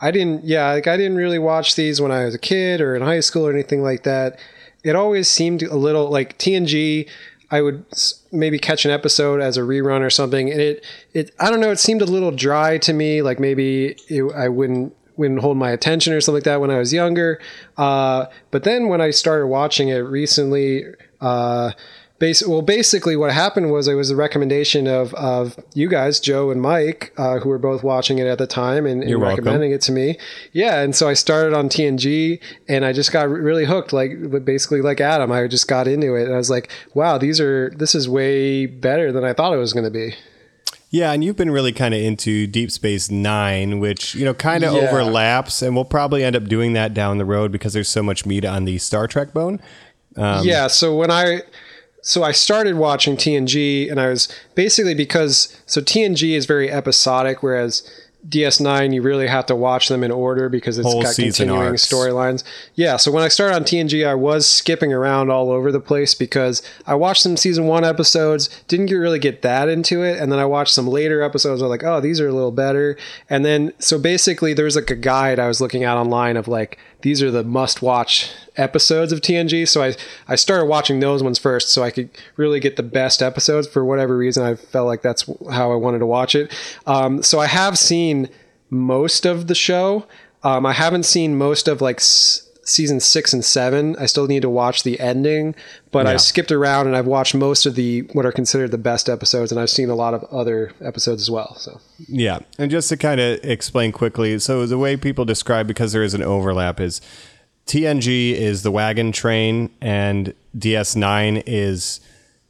I 0.00 0.10
didn't. 0.10 0.44
Yeah, 0.44 0.72
like 0.72 0.86
I 0.86 0.96
didn't 0.96 1.16
really 1.16 1.38
watch 1.38 1.76
these 1.76 2.00
when 2.00 2.12
I 2.12 2.24
was 2.24 2.34
a 2.34 2.38
kid 2.38 2.80
or 2.80 2.94
in 2.96 3.02
high 3.02 3.20
school 3.20 3.46
or 3.46 3.52
anything 3.52 3.82
like 3.82 4.02
that. 4.04 4.38
It 4.82 4.96
always 4.96 5.28
seemed 5.28 5.62
a 5.62 5.76
little 5.76 6.10
like 6.10 6.38
TNG. 6.38 7.08
I 7.54 7.62
would 7.62 7.84
maybe 8.32 8.58
catch 8.58 8.84
an 8.84 8.90
episode 8.90 9.40
as 9.40 9.56
a 9.56 9.60
rerun 9.60 10.00
or 10.00 10.10
something, 10.10 10.50
and 10.50 10.60
it 10.60 10.84
it 11.12 11.30
I 11.38 11.50
don't 11.50 11.60
know. 11.60 11.70
It 11.70 11.78
seemed 11.78 12.02
a 12.02 12.04
little 12.04 12.32
dry 12.32 12.78
to 12.78 12.92
me. 12.92 13.22
Like 13.22 13.38
maybe 13.38 13.96
it, 14.08 14.24
I 14.34 14.48
wouldn't 14.48 14.92
wouldn't 15.16 15.38
hold 15.38 15.56
my 15.56 15.70
attention 15.70 16.12
or 16.12 16.20
something 16.20 16.38
like 16.38 16.44
that 16.44 16.60
when 16.60 16.72
I 16.72 16.78
was 16.78 16.92
younger. 16.92 17.40
Uh, 17.76 18.26
but 18.50 18.64
then 18.64 18.88
when 18.88 19.00
I 19.00 19.10
started 19.10 19.46
watching 19.46 19.88
it 19.88 19.98
recently, 19.98 20.82
uh, 21.20 21.70
bas- 22.18 22.46
well, 22.46 22.62
basically 22.62 23.16
what 23.16 23.32
happened 23.32 23.70
was 23.72 23.88
it 23.88 23.94
was 23.94 24.10
a 24.10 24.16
recommendation 24.16 24.86
of, 24.86 25.12
of 25.14 25.58
you 25.74 25.88
guys, 25.88 26.20
Joe 26.20 26.50
and 26.50 26.60
Mike, 26.60 27.12
uh, 27.16 27.38
who 27.38 27.48
were 27.48 27.58
both 27.58 27.82
watching 27.82 28.18
it 28.18 28.26
at 28.26 28.38
the 28.38 28.46
time 28.46 28.86
and, 28.86 29.02
and 29.02 29.20
recommending 29.20 29.72
it 29.72 29.80
to 29.82 29.92
me. 29.92 30.18
Yeah. 30.52 30.80
And 30.80 30.94
so 30.94 31.08
I 31.08 31.14
started 31.14 31.54
on 31.54 31.68
TNG 31.68 32.40
and 32.68 32.84
I 32.84 32.92
just 32.92 33.12
got 33.12 33.28
really 33.28 33.64
hooked, 33.64 33.92
like 33.92 34.12
basically 34.44 34.80
like 34.80 35.00
Adam, 35.00 35.30
I 35.32 35.46
just 35.46 35.68
got 35.68 35.86
into 35.88 36.14
it 36.14 36.24
and 36.24 36.34
I 36.34 36.38
was 36.38 36.50
like, 36.50 36.70
wow, 36.94 37.18
these 37.18 37.40
are, 37.40 37.70
this 37.76 37.94
is 37.94 38.08
way 38.08 38.66
better 38.66 39.12
than 39.12 39.24
I 39.24 39.32
thought 39.32 39.52
it 39.52 39.58
was 39.58 39.72
going 39.72 39.84
to 39.84 39.90
be. 39.90 40.14
Yeah, 40.90 41.10
and 41.10 41.24
you've 41.24 41.34
been 41.34 41.50
really 41.50 41.72
kind 41.72 41.92
of 41.92 41.98
into 42.00 42.46
Deep 42.46 42.70
Space 42.70 43.10
Nine, 43.10 43.80
which 43.80 44.14
you 44.14 44.24
know 44.24 44.32
kind 44.32 44.62
of 44.62 44.74
Yeah. 44.74 44.82
overlaps, 44.88 45.60
and 45.60 45.74
we'll 45.74 45.84
probably 45.84 46.22
end 46.22 46.36
up 46.36 46.44
doing 46.44 46.74
that 46.74 46.94
down 46.94 47.18
the 47.18 47.24
road 47.24 47.50
because 47.50 47.72
there's 47.72 47.88
so 47.88 48.00
much 48.00 48.24
meat 48.24 48.44
on 48.44 48.64
the 48.64 48.78
Star 48.78 49.08
Trek 49.08 49.32
bone. 49.34 49.60
Um, 50.16 50.46
yeah. 50.46 50.68
So 50.68 50.94
when 50.94 51.10
I 51.10 51.40
so 52.04 52.22
I 52.22 52.32
started 52.32 52.76
watching 52.76 53.16
TNG, 53.16 53.90
and 53.90 53.98
I 53.98 54.08
was 54.08 54.28
basically 54.54 54.94
because 54.94 55.56
so 55.64 55.80
TNG 55.80 56.36
is 56.36 56.44
very 56.44 56.70
episodic, 56.70 57.42
whereas 57.42 57.82
DS9 58.28 58.94
you 58.94 59.02
really 59.02 59.26
have 59.26 59.46
to 59.46 59.56
watch 59.56 59.88
them 59.88 60.02
in 60.02 60.10
order 60.10 60.48
because 60.48 60.78
it's 60.78 60.86
Whole 60.86 61.02
got 61.02 61.14
continuing 61.14 61.74
storylines. 61.74 62.42
Yeah. 62.74 62.96
So 62.96 63.12
when 63.12 63.22
I 63.22 63.28
started 63.28 63.54
on 63.54 63.64
TNG, 63.64 64.06
I 64.06 64.14
was 64.14 64.46
skipping 64.46 64.92
around 64.92 65.30
all 65.30 65.50
over 65.50 65.70
the 65.70 65.80
place 65.80 66.14
because 66.14 66.62
I 66.86 66.94
watched 66.94 67.22
some 67.22 67.36
season 67.36 67.66
one 67.66 67.84
episodes, 67.84 68.48
didn't 68.66 68.86
get, 68.86 68.94
really 68.94 69.18
get 69.18 69.42
that 69.42 69.68
into 69.68 70.02
it, 70.02 70.18
and 70.18 70.32
then 70.32 70.38
I 70.38 70.46
watched 70.46 70.72
some 70.72 70.86
later 70.86 71.22
episodes. 71.22 71.60
I 71.60 71.64
was 71.64 71.70
like, 71.70 71.84
oh, 71.84 72.00
these 72.00 72.20
are 72.20 72.28
a 72.28 72.32
little 72.32 72.52
better. 72.52 72.96
And 73.28 73.44
then 73.44 73.72
so 73.78 73.98
basically, 73.98 74.54
there's 74.54 74.76
like 74.76 74.90
a 74.90 74.96
guide 74.96 75.38
I 75.38 75.48
was 75.48 75.60
looking 75.60 75.84
at 75.84 75.96
online 75.96 76.36
of 76.36 76.48
like 76.48 76.78
these 77.04 77.22
are 77.22 77.30
the 77.30 77.44
must 77.44 77.82
watch 77.82 78.30
episodes 78.56 79.12
of 79.12 79.20
TNG. 79.20 79.68
So 79.68 79.82
I, 79.82 79.94
I 80.26 80.36
started 80.36 80.64
watching 80.64 81.00
those 81.00 81.22
ones 81.22 81.38
first 81.38 81.68
so 81.68 81.82
I 81.82 81.90
could 81.90 82.08
really 82.36 82.60
get 82.60 82.76
the 82.76 82.82
best 82.82 83.22
episodes. 83.22 83.66
For 83.66 83.84
whatever 83.84 84.16
reason, 84.16 84.42
I 84.42 84.54
felt 84.54 84.86
like 84.86 85.02
that's 85.02 85.28
how 85.50 85.70
I 85.70 85.76
wanted 85.76 85.98
to 85.98 86.06
watch 86.06 86.34
it. 86.34 86.50
Um, 86.86 87.22
so 87.22 87.40
I 87.40 87.46
have 87.46 87.78
seen 87.78 88.13
most 88.70 89.24
of 89.26 89.46
the 89.46 89.54
show. 89.54 90.06
Um, 90.42 90.66
I 90.66 90.72
haven't 90.72 91.04
seen 91.04 91.36
most 91.36 91.68
of 91.68 91.80
like 91.80 91.96
s- 91.98 92.40
season 92.64 92.98
six 93.00 93.32
and 93.34 93.44
seven. 93.44 93.94
I 93.98 94.06
still 94.06 94.26
need 94.26 94.42
to 94.42 94.48
watch 94.50 94.82
the 94.84 94.98
ending, 95.00 95.54
but 95.90 96.06
Yeah. 96.06 96.12
I 96.12 96.16
skipped 96.16 96.50
around 96.52 96.86
and 96.86 96.96
I've 96.96 97.06
watched 97.06 97.34
most 97.34 97.66
of 97.66 97.74
the 97.74 98.00
what 98.14 98.24
are 98.26 98.32
considered 98.32 98.70
the 98.70 98.78
best 98.78 99.08
episodes, 99.08 99.50
and 99.52 99.60
I've 99.60 99.70
seen 99.70 99.90
a 99.90 99.94
lot 99.94 100.14
of 100.14 100.24
other 100.24 100.72
episodes 100.82 101.20
as 101.22 101.30
well. 101.30 101.56
So 101.58 101.80
Yeah, 102.08 102.38
and 102.58 102.70
just 102.70 102.88
to 102.90 102.96
kind 102.96 103.20
of 103.20 103.38
explain 103.44 103.92
quickly, 103.92 104.38
so 104.38 104.66
the 104.66 104.78
way 104.78 104.96
people 104.96 105.24
describe 105.24 105.66
because 105.66 105.92
there 105.92 106.02
is 106.02 106.14
an 106.14 106.22
overlap 106.22 106.80
is 106.80 107.00
TNG 107.66 108.32
is 108.32 108.62
the 108.62 108.70
wagon 108.70 109.10
train 109.12 109.70
and 109.80 110.34
DS9 110.58 111.42
is 111.46 112.00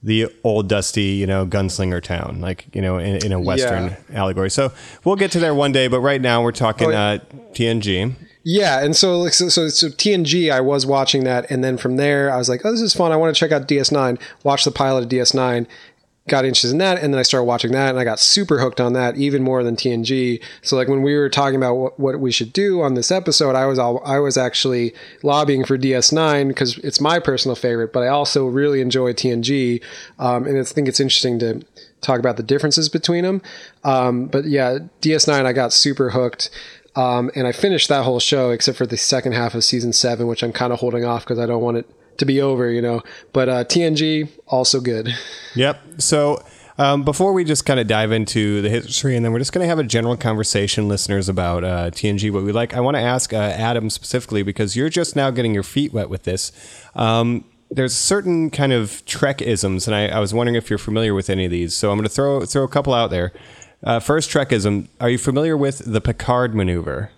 the 0.04 0.26
old 0.44 0.68
dusty, 0.68 1.02
you 1.02 1.26
know, 1.26 1.46
gunslinger 1.46 2.02
town, 2.02 2.40
like 2.40 2.66
you 2.74 2.82
know, 2.82 2.98
in, 2.98 3.24
in 3.24 3.32
a 3.32 3.40
western 3.40 3.96
allegory. 4.12 4.50
So 4.50 4.70
we'll 5.02 5.16
get 5.16 5.30
to 5.32 5.40
there 5.40 5.54
one 5.54 5.72
day, 5.72 5.88
but 5.88 6.00
right 6.00 6.20
now 6.20 6.42
we're 6.42 6.52
talking 6.52 6.88
Oh, 6.88 6.90
yeah. 6.90 7.02
uh, 7.04 7.18
TNG. 7.54 8.14
Yeah, 8.46 8.84
and 8.84 8.94
so 8.94 9.18
like 9.20 9.32
so, 9.32 9.48
so 9.48 9.68
so 9.70 9.88
TNG, 9.88 10.52
I 10.52 10.60
was 10.60 10.84
watching 10.84 11.24
that, 11.24 11.50
and 11.50 11.64
then 11.64 11.78
from 11.78 11.96
there, 11.96 12.30
I 12.30 12.36
was 12.36 12.50
like, 12.50 12.60
oh, 12.66 12.70
this 12.72 12.82
is 12.82 12.92
fun. 12.92 13.10
I 13.10 13.16
want 13.16 13.34
to 13.34 13.40
check 13.40 13.52
out 13.52 13.66
DS9. 13.66 14.20
Watch 14.42 14.64
the 14.66 14.70
pilot 14.70 15.04
of 15.04 15.08
DS9. 15.08 15.66
Got 16.26 16.46
interested 16.46 16.70
in 16.70 16.78
that, 16.78 17.02
and 17.02 17.12
then 17.12 17.18
I 17.18 17.22
started 17.22 17.44
watching 17.44 17.72
that, 17.72 17.90
and 17.90 17.98
I 17.98 18.04
got 18.04 18.18
super 18.18 18.58
hooked 18.58 18.80
on 18.80 18.94
that, 18.94 19.18
even 19.18 19.42
more 19.42 19.62
than 19.62 19.76
TNG. 19.76 20.42
So 20.62 20.74
like 20.74 20.88
when 20.88 21.02
we 21.02 21.14
were 21.14 21.28
talking 21.28 21.56
about 21.56 21.74
what, 21.74 22.00
what 22.00 22.18
we 22.18 22.32
should 22.32 22.50
do 22.54 22.80
on 22.80 22.94
this 22.94 23.10
episode, 23.10 23.54
I 23.54 23.66
was 23.66 23.78
all, 23.78 24.02
I 24.06 24.18
was 24.20 24.38
actually 24.38 24.94
lobbying 25.22 25.66
for 25.66 25.76
DS9 25.76 26.48
because 26.48 26.78
it's 26.78 26.98
my 26.98 27.18
personal 27.18 27.54
favorite, 27.54 27.92
but 27.92 28.04
I 28.04 28.08
also 28.08 28.46
really 28.46 28.80
enjoy 28.80 29.12
TNG, 29.12 29.82
um, 30.18 30.46
and 30.46 30.58
I 30.58 30.62
think 30.62 30.88
it's 30.88 30.98
interesting 30.98 31.38
to 31.40 31.62
talk 32.00 32.20
about 32.20 32.38
the 32.38 32.42
differences 32.42 32.88
between 32.88 33.24
them. 33.24 33.42
Um, 33.82 34.26
but 34.26 34.46
yeah, 34.46 34.78
DS9, 35.02 35.44
I 35.44 35.52
got 35.52 35.74
super 35.74 36.10
hooked. 36.10 36.48
Um, 36.96 37.30
and 37.34 37.46
I 37.46 37.52
finished 37.52 37.88
that 37.88 38.04
whole 38.04 38.20
show 38.20 38.50
except 38.50 38.78
for 38.78 38.86
the 38.86 38.96
second 38.96 39.32
half 39.32 39.54
of 39.54 39.64
season 39.64 39.92
seven, 39.92 40.26
which 40.26 40.42
I'm 40.42 40.52
kind 40.52 40.72
of 40.72 40.78
holding 40.78 41.04
off 41.04 41.24
because 41.24 41.38
I 41.38 41.46
don't 41.46 41.60
want 41.60 41.78
it 41.78 41.90
to 42.18 42.24
be 42.24 42.40
over, 42.40 42.70
you 42.70 42.82
know. 42.82 43.02
But 43.32 43.48
uh, 43.48 43.64
TNG 43.64 44.28
also 44.46 44.80
good. 44.80 45.14
Yep. 45.54 45.80
So 45.98 46.42
um, 46.78 47.04
before 47.04 47.32
we 47.32 47.44
just 47.44 47.64
kind 47.64 47.78
of 47.78 47.86
dive 47.86 48.10
into 48.10 48.60
the 48.60 48.68
history, 48.68 49.14
and 49.14 49.24
then 49.24 49.32
we're 49.32 49.38
just 49.38 49.52
going 49.52 49.64
to 49.64 49.68
have 49.68 49.78
a 49.78 49.84
general 49.84 50.16
conversation, 50.16 50.88
listeners, 50.88 51.28
about 51.28 51.64
uh, 51.64 51.90
TNG, 51.90 52.32
what 52.32 52.42
we 52.42 52.52
like. 52.52 52.74
I 52.74 52.80
want 52.80 52.96
to 52.96 53.02
ask 53.02 53.32
uh, 53.32 53.36
Adam 53.36 53.90
specifically 53.90 54.42
because 54.42 54.74
you're 54.76 54.88
just 54.88 55.14
now 55.14 55.30
getting 55.30 55.54
your 55.54 55.62
feet 55.62 55.92
wet 55.92 56.10
with 56.10 56.24
this. 56.24 56.50
Um, 56.96 57.44
there's 57.70 57.94
certain 57.94 58.50
kind 58.50 58.72
of 58.72 59.04
Trek 59.04 59.40
isms, 59.40 59.86
and 59.86 59.94
I, 59.94 60.08
I 60.08 60.18
was 60.18 60.34
wondering 60.34 60.56
if 60.56 60.68
you're 60.68 60.78
familiar 60.78 61.14
with 61.14 61.30
any 61.30 61.44
of 61.44 61.50
these. 61.50 61.74
So 61.74 61.90
I'm 61.90 61.96
going 61.96 62.08
to 62.08 62.14
throw 62.14 62.44
throw 62.44 62.64
a 62.64 62.68
couple 62.68 62.92
out 62.92 63.10
there. 63.10 63.32
Uh, 63.82 64.00
first 64.00 64.30
Trekism. 64.30 64.88
Are 65.00 65.10
you 65.10 65.18
familiar 65.18 65.56
with 65.56 65.82
the 65.84 66.00
Picard 66.00 66.54
maneuver? 66.54 67.10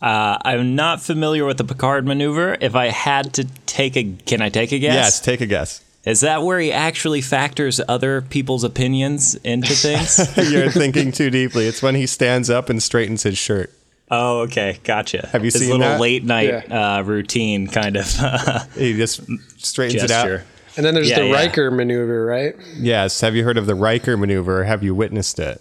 Uh, 0.00 0.38
I'm 0.44 0.74
not 0.74 1.02
familiar 1.02 1.44
with 1.44 1.58
the 1.58 1.64
Picard 1.64 2.06
maneuver. 2.06 2.56
If 2.60 2.74
I 2.74 2.86
had 2.86 3.34
to 3.34 3.44
take 3.66 3.96
a, 3.96 4.04
can 4.26 4.40
I 4.40 4.48
take 4.48 4.72
a 4.72 4.78
guess? 4.78 4.94
Yes. 4.94 5.20
Take 5.20 5.40
a 5.40 5.46
guess. 5.46 5.84
Is 6.04 6.20
that 6.22 6.42
where 6.42 6.58
he 6.58 6.72
actually 6.72 7.20
factors 7.20 7.78
other 7.86 8.22
people's 8.22 8.64
opinions 8.64 9.34
into 9.36 9.74
things? 9.74 10.18
you're 10.50 10.70
thinking 10.70 11.12
too 11.12 11.28
deeply. 11.28 11.66
It's 11.66 11.82
when 11.82 11.94
he 11.94 12.06
stands 12.06 12.48
up 12.48 12.70
and 12.70 12.82
straightens 12.82 13.22
his 13.24 13.36
shirt. 13.36 13.70
oh, 14.10 14.40
okay, 14.40 14.78
gotcha. 14.84 15.28
Have 15.32 15.42
you 15.42 15.50
His 15.52 15.60
seen 15.60 15.70
little 15.70 15.86
that? 15.86 16.00
late 16.00 16.24
night 16.24 16.72
uh, 16.72 17.02
routine 17.04 17.66
kind 17.66 17.96
of 17.98 18.06
He 18.74 18.96
just 18.96 19.20
straightens 19.58 20.02
it 20.02 20.10
out. 20.10 20.40
And 20.76 20.86
then 20.86 20.94
there's 20.94 21.10
Yeah, 21.10 21.18
the 21.20 21.26
yeah. 21.26 21.34
Riker 21.34 21.70
maneuver, 21.70 22.24
right? 22.24 22.54
Yes. 22.76 23.20
Have 23.20 23.36
you 23.36 23.44
heard 23.44 23.58
of 23.58 23.66
the 23.66 23.74
Riker 23.74 24.16
maneuver? 24.16 24.64
Have 24.64 24.82
you 24.82 24.94
witnessed 24.94 25.38
it? 25.38 25.60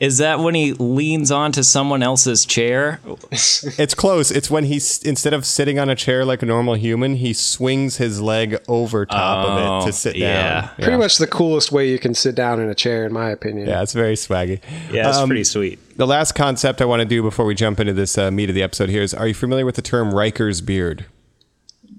Is 0.00 0.18
that 0.18 0.38
when 0.38 0.54
he 0.54 0.74
leans 0.74 1.32
onto 1.32 1.64
someone 1.64 2.04
else's 2.04 2.44
chair? 2.44 3.00
It's 3.32 3.94
close. 3.94 4.30
It's 4.30 4.48
when 4.48 4.64
he's 4.64 5.02
instead 5.02 5.34
of 5.34 5.44
sitting 5.44 5.78
on 5.78 5.90
a 5.90 5.96
chair 5.96 6.24
like 6.24 6.40
a 6.42 6.46
normal 6.46 6.74
human, 6.74 7.14
he 7.16 7.32
swings 7.32 7.96
his 7.96 8.20
leg 8.20 8.56
over 8.68 9.04
top 9.04 9.46
of 9.46 9.58
it 9.58 9.66
Oh, 9.66 9.86
to 9.86 9.92
sit 9.92 10.14
yeah. 10.16 10.60
down. 10.60 10.70
Yeah. 10.78 10.84
Pretty 10.84 10.98
much 10.98 11.18
the 11.18 11.26
coolest 11.26 11.72
way 11.72 11.88
you 11.88 11.98
can 11.98 12.14
sit 12.14 12.34
down 12.36 12.60
in 12.60 12.68
a 12.70 12.74
chair, 12.76 13.04
in 13.04 13.12
my 13.12 13.30
opinion. 13.30 13.66
Yeah, 13.68 13.82
it's 13.82 13.92
very 13.92 14.14
swaggy. 14.14 14.60
Yeah, 14.92 15.08
it's 15.08 15.18
Um, 15.18 15.28
pretty 15.28 15.42
sweet. 15.44 15.78
The 15.96 16.06
last 16.06 16.32
concept 16.36 16.80
I 16.80 16.84
want 16.84 17.00
to 17.00 17.06
do 17.06 17.20
before 17.22 17.44
we 17.44 17.54
jump 17.56 17.80
into 17.80 17.92
this 17.92 18.16
uh, 18.16 18.30
meat 18.30 18.48
of 18.48 18.54
the 18.54 18.62
episode 18.62 18.88
here 18.88 19.02
is: 19.02 19.12
Are 19.14 19.26
you 19.26 19.34
familiar 19.34 19.66
with 19.66 19.74
the 19.74 19.82
term 19.82 20.14
Riker's 20.14 20.60
beard? 20.60 21.06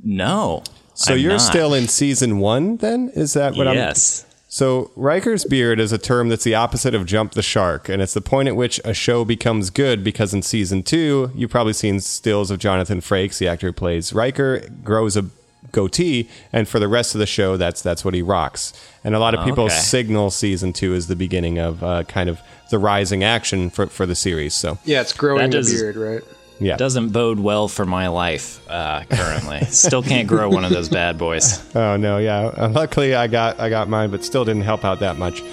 No. 0.03 0.63
So 0.93 1.13
I'm 1.13 1.19
you're 1.19 1.31
not. 1.33 1.41
still 1.41 1.73
in 1.73 1.87
season 1.87 2.39
one, 2.39 2.77
then? 2.77 3.11
Is 3.15 3.33
that 3.33 3.55
what 3.55 3.67
I'm? 3.67 3.75
yes. 3.75 4.25
So 4.51 4.89
Riker's 4.95 5.45
beard 5.45 5.79
is 5.79 5.91
a 5.91 5.99
term 5.99 6.29
that's 6.29 6.43
the 6.43 6.55
opposite 6.55 6.95
of 6.95 7.05
jump 7.05 7.33
the 7.33 7.43
shark, 7.43 7.87
and 7.87 8.01
it's 8.01 8.15
the 8.15 8.21
point 8.21 8.47
at 8.47 8.55
which 8.55 8.79
a 8.83 8.95
show 8.95 9.23
becomes 9.23 9.69
good 9.69 10.03
because 10.03 10.33
in 10.33 10.41
season 10.41 10.81
two, 10.81 11.31
you've 11.35 11.51
probably 11.51 11.73
seen 11.73 11.99
stills 11.99 12.49
of 12.49 12.57
Jonathan 12.57 12.99
Frakes, 12.99 13.37
the 13.37 13.47
actor 13.47 13.67
who 13.67 13.73
plays 13.73 14.11
Riker, 14.11 14.67
grows 14.83 15.15
a 15.15 15.25
goatee, 15.71 16.27
and 16.51 16.67
for 16.67 16.79
the 16.79 16.87
rest 16.87 17.13
of 17.13 17.19
the 17.19 17.27
show, 17.27 17.57
that's 17.57 17.83
that's 17.83 18.03
what 18.03 18.15
he 18.15 18.23
rocks. 18.23 18.73
And 19.03 19.13
a 19.13 19.19
lot 19.19 19.35
of 19.35 19.45
people 19.45 19.65
Okay. 19.65 19.75
signal 19.75 20.31
season 20.31 20.73
two 20.73 20.95
as 20.95 21.05
the 21.05 21.15
beginning 21.15 21.59
of 21.59 21.83
uh, 21.83 22.03
kind 22.05 22.27
of 22.27 22.39
the 22.71 22.79
rising 22.79 23.23
action 23.23 23.69
for 23.69 23.85
for 23.85 24.07
the 24.07 24.15
series. 24.15 24.55
So 24.55 24.79
Yeah, 24.83 25.01
it's 25.01 25.13
growing 25.13 25.51
That 25.51 25.57
the 25.57 25.57
does- 25.57 25.73
beard, 25.79 25.95
right? 25.95 26.23
Yeah, 26.59 26.77
Doesn't 26.77 27.09
bode 27.09 27.39
well 27.39 27.67
for 27.67 27.85
my 27.85 28.07
life 28.07 28.59
uh, 28.69 29.03
currently. 29.09 29.61
Still 29.65 30.03
can't 30.03 30.27
grow 30.27 30.49
one 30.49 30.65
of 30.65 30.71
those 30.71 30.89
bad 30.89 31.17
boys. 31.17 31.63
Oh 31.75 31.97
no, 31.97 32.17
yeah. 32.17 32.47
Uh, 32.47 32.69
luckily, 32.69 33.15
I 33.15 33.27
got 33.27 33.59
I 33.59 33.69
got 33.69 33.87
mine, 33.89 34.09
but 34.09 34.23
still 34.25 34.43
didn't 34.43 34.63
help 34.63 34.83
out 34.83 34.99
that 34.99 35.17
much. 35.17 35.43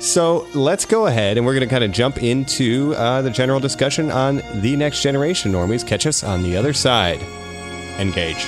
So 0.00 0.46
let's 0.54 0.84
go 0.84 1.06
ahead 1.06 1.36
and 1.36 1.46
we're 1.46 1.54
going 1.54 1.66
to 1.66 1.72
kind 1.72 1.84
of 1.84 1.92
jump 1.92 2.22
into 2.22 2.94
uh, 2.96 3.22
the 3.22 3.30
general 3.30 3.58
discussion 3.60 4.10
on 4.10 4.42
the 4.60 4.76
next 4.76 5.02
generation. 5.02 5.52
Normies, 5.52 5.86
catch 5.86 6.06
us 6.06 6.22
on 6.22 6.42
the 6.42 6.56
other 6.56 6.72
side. 6.72 7.20
Engage. 7.98 8.46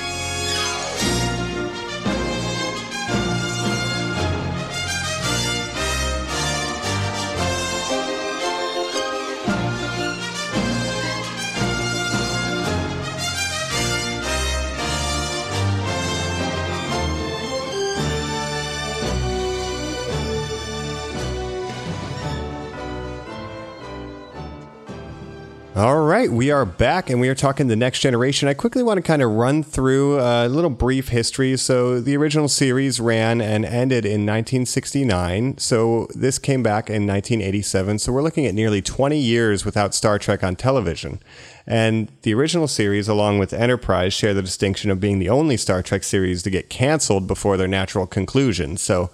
All 25.76 26.00
right, 26.00 26.32
we 26.32 26.50
are 26.50 26.64
back 26.64 27.10
and 27.10 27.20
we 27.20 27.28
are 27.28 27.34
talking 27.34 27.66
the 27.66 27.76
next 27.76 28.00
generation. 28.00 28.48
I 28.48 28.54
quickly 28.54 28.82
want 28.82 28.96
to 28.96 29.02
kind 29.02 29.20
of 29.20 29.32
run 29.32 29.62
through 29.62 30.18
a 30.18 30.48
little 30.48 30.70
brief 30.70 31.08
history. 31.08 31.54
So, 31.58 32.00
the 32.00 32.16
original 32.16 32.48
series 32.48 32.98
ran 32.98 33.42
and 33.42 33.66
ended 33.66 34.06
in 34.06 34.24
1969. 34.24 35.58
So, 35.58 36.08
this 36.14 36.38
came 36.38 36.62
back 36.62 36.88
in 36.88 37.06
1987. 37.06 37.98
So, 37.98 38.10
we're 38.10 38.22
looking 38.22 38.46
at 38.46 38.54
nearly 38.54 38.80
20 38.80 39.18
years 39.18 39.66
without 39.66 39.94
Star 39.94 40.18
Trek 40.18 40.42
on 40.42 40.56
television. 40.56 41.20
And 41.66 42.10
the 42.22 42.32
original 42.32 42.68
series, 42.68 43.06
along 43.06 43.38
with 43.38 43.52
Enterprise, 43.52 44.14
share 44.14 44.32
the 44.32 44.40
distinction 44.40 44.90
of 44.90 44.98
being 44.98 45.18
the 45.18 45.28
only 45.28 45.58
Star 45.58 45.82
Trek 45.82 46.04
series 46.04 46.42
to 46.44 46.48
get 46.48 46.70
canceled 46.70 47.26
before 47.26 47.58
their 47.58 47.68
natural 47.68 48.06
conclusion. 48.06 48.78
So, 48.78 49.10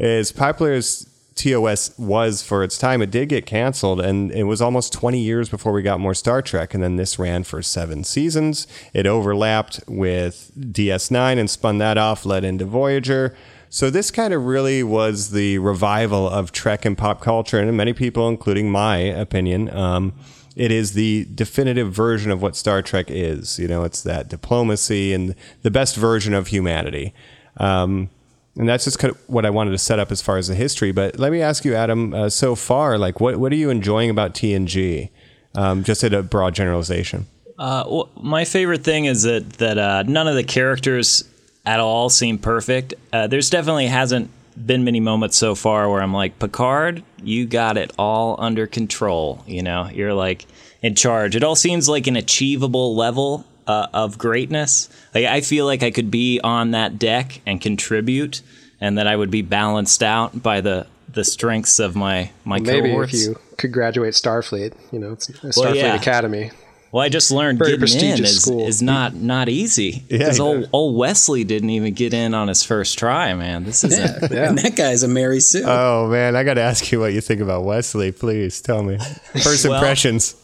as 0.00 0.32
popular 0.32 0.72
as 0.72 1.09
TOS 1.34 1.96
was 1.98 2.42
for 2.42 2.62
its 2.62 2.76
time, 2.76 3.00
it 3.02 3.10
did 3.10 3.28
get 3.28 3.46
canceled, 3.46 4.00
and 4.00 4.30
it 4.32 4.44
was 4.44 4.60
almost 4.60 4.92
20 4.92 5.18
years 5.18 5.48
before 5.48 5.72
we 5.72 5.82
got 5.82 6.00
more 6.00 6.14
Star 6.14 6.42
Trek. 6.42 6.74
And 6.74 6.82
then 6.82 6.96
this 6.96 7.18
ran 7.18 7.44
for 7.44 7.62
seven 7.62 8.04
seasons. 8.04 8.66
It 8.92 9.06
overlapped 9.06 9.80
with 9.86 10.52
DS9 10.58 11.38
and 11.38 11.48
spun 11.48 11.78
that 11.78 11.96
off, 11.96 12.26
led 12.26 12.44
into 12.44 12.64
Voyager. 12.64 13.34
So 13.68 13.88
this 13.88 14.10
kind 14.10 14.34
of 14.34 14.44
really 14.44 14.82
was 14.82 15.30
the 15.30 15.58
revival 15.58 16.28
of 16.28 16.50
Trek 16.50 16.84
in 16.84 16.96
pop 16.96 17.20
culture, 17.20 17.58
and 17.58 17.76
many 17.76 17.92
people, 17.92 18.28
including 18.28 18.70
my 18.70 18.96
opinion, 18.96 19.72
um, 19.74 20.12
it 20.56 20.72
is 20.72 20.94
the 20.94 21.26
definitive 21.32 21.92
version 21.92 22.32
of 22.32 22.42
what 22.42 22.56
Star 22.56 22.82
Trek 22.82 23.06
is. 23.08 23.58
You 23.60 23.68
know, 23.68 23.84
it's 23.84 24.02
that 24.02 24.28
diplomacy 24.28 25.12
and 25.14 25.36
the 25.62 25.70
best 25.70 25.94
version 25.94 26.34
of 26.34 26.48
humanity. 26.48 27.14
Um, 27.56 28.10
and 28.56 28.68
that's 28.68 28.84
just 28.84 28.98
kind 28.98 29.14
of 29.14 29.20
what 29.28 29.46
I 29.46 29.50
wanted 29.50 29.70
to 29.72 29.78
set 29.78 29.98
up 29.98 30.10
as 30.10 30.20
far 30.20 30.36
as 30.36 30.48
the 30.48 30.54
history. 30.54 30.92
But 30.92 31.18
let 31.18 31.32
me 31.32 31.40
ask 31.40 31.64
you, 31.64 31.74
Adam, 31.74 32.12
uh, 32.12 32.28
so 32.30 32.54
far, 32.54 32.98
like, 32.98 33.20
what, 33.20 33.36
what 33.36 33.52
are 33.52 33.56
you 33.56 33.70
enjoying 33.70 34.10
about 34.10 34.34
TNG? 34.34 35.10
Um, 35.54 35.82
just 35.82 36.04
at 36.04 36.14
a 36.14 36.22
broad 36.22 36.54
generalization. 36.54 37.26
Uh, 37.58 37.84
well, 37.88 38.08
my 38.20 38.44
favorite 38.44 38.84
thing 38.84 39.04
is 39.04 39.24
that 39.24 39.54
that 39.54 39.78
uh, 39.78 40.02
none 40.04 40.28
of 40.28 40.34
the 40.34 40.44
characters 40.44 41.24
at 41.66 41.80
all 41.80 42.08
seem 42.08 42.38
perfect. 42.38 42.94
Uh, 43.12 43.26
there's 43.26 43.50
definitely 43.50 43.86
hasn't 43.86 44.30
been 44.56 44.84
many 44.84 45.00
moments 45.00 45.36
so 45.36 45.54
far 45.54 45.90
where 45.90 46.02
I'm 46.02 46.12
like, 46.12 46.38
Picard, 46.38 47.02
you 47.22 47.46
got 47.46 47.76
it 47.76 47.92
all 47.98 48.36
under 48.38 48.66
control. 48.66 49.44
You 49.46 49.62
know, 49.62 49.88
you're 49.92 50.14
like 50.14 50.46
in 50.82 50.94
charge. 50.94 51.36
It 51.36 51.44
all 51.44 51.56
seems 51.56 51.88
like 51.88 52.06
an 52.06 52.16
achievable 52.16 52.96
level 52.96 53.44
uh, 53.70 53.86
of 53.92 54.18
greatness. 54.18 54.88
Like 55.14 55.26
I 55.26 55.40
feel 55.40 55.64
like 55.66 55.82
I 55.82 55.90
could 55.90 56.10
be 56.10 56.40
on 56.42 56.72
that 56.72 56.98
deck 56.98 57.40
and 57.46 57.60
contribute, 57.60 58.42
and 58.80 58.98
that 58.98 59.06
I 59.06 59.14
would 59.16 59.30
be 59.30 59.42
balanced 59.42 60.02
out 60.02 60.42
by 60.42 60.60
the 60.60 60.86
the 61.12 61.24
strengths 61.24 61.78
of 61.78 61.94
my 61.96 62.30
my 62.44 62.58
Maybe 62.60 62.88
cohorts. 62.88 63.14
if 63.14 63.20
you 63.28 63.36
could 63.56 63.72
graduate 63.72 64.14
Starfleet, 64.14 64.72
you 64.92 64.98
know, 64.98 65.12
it's 65.12 65.28
a 65.28 65.32
Starfleet 65.32 65.74
yeah. 65.76 65.94
Academy. 65.94 66.50
Well, 66.92 67.04
I 67.04 67.08
just 67.08 67.30
learned 67.30 67.58
Very 67.58 67.76
getting 67.76 67.82
in 67.82 67.88
prestigious 68.16 68.30
is, 68.30 68.42
school. 68.42 68.66
is 68.66 68.82
not 68.82 69.14
not 69.14 69.48
easy. 69.48 70.02
Yeah, 70.08 70.18
Because 70.18 70.38
yeah. 70.38 70.44
old, 70.44 70.68
old 70.72 70.96
Wesley 70.96 71.44
didn't 71.44 71.70
even 71.70 71.94
get 71.94 72.12
in 72.12 72.34
on 72.34 72.48
his 72.48 72.64
first 72.64 72.98
try, 72.98 73.32
man. 73.34 73.62
This 73.62 73.84
isn't. 73.84 74.32
And 74.32 74.58
that 74.62 74.74
guy's 74.74 75.04
a 75.04 75.08
Mary 75.08 75.38
Sue. 75.38 75.62
Oh 75.64 76.08
man, 76.08 76.34
I 76.34 76.42
got 76.42 76.54
to 76.54 76.62
ask 76.62 76.90
you 76.90 76.98
what 76.98 77.12
you 77.12 77.20
think 77.20 77.40
about 77.40 77.62
Wesley. 77.64 78.10
Please 78.10 78.60
tell 78.60 78.82
me. 78.82 78.98
First 79.42 79.64
Well- 79.66 79.74
impressions. 79.74 80.34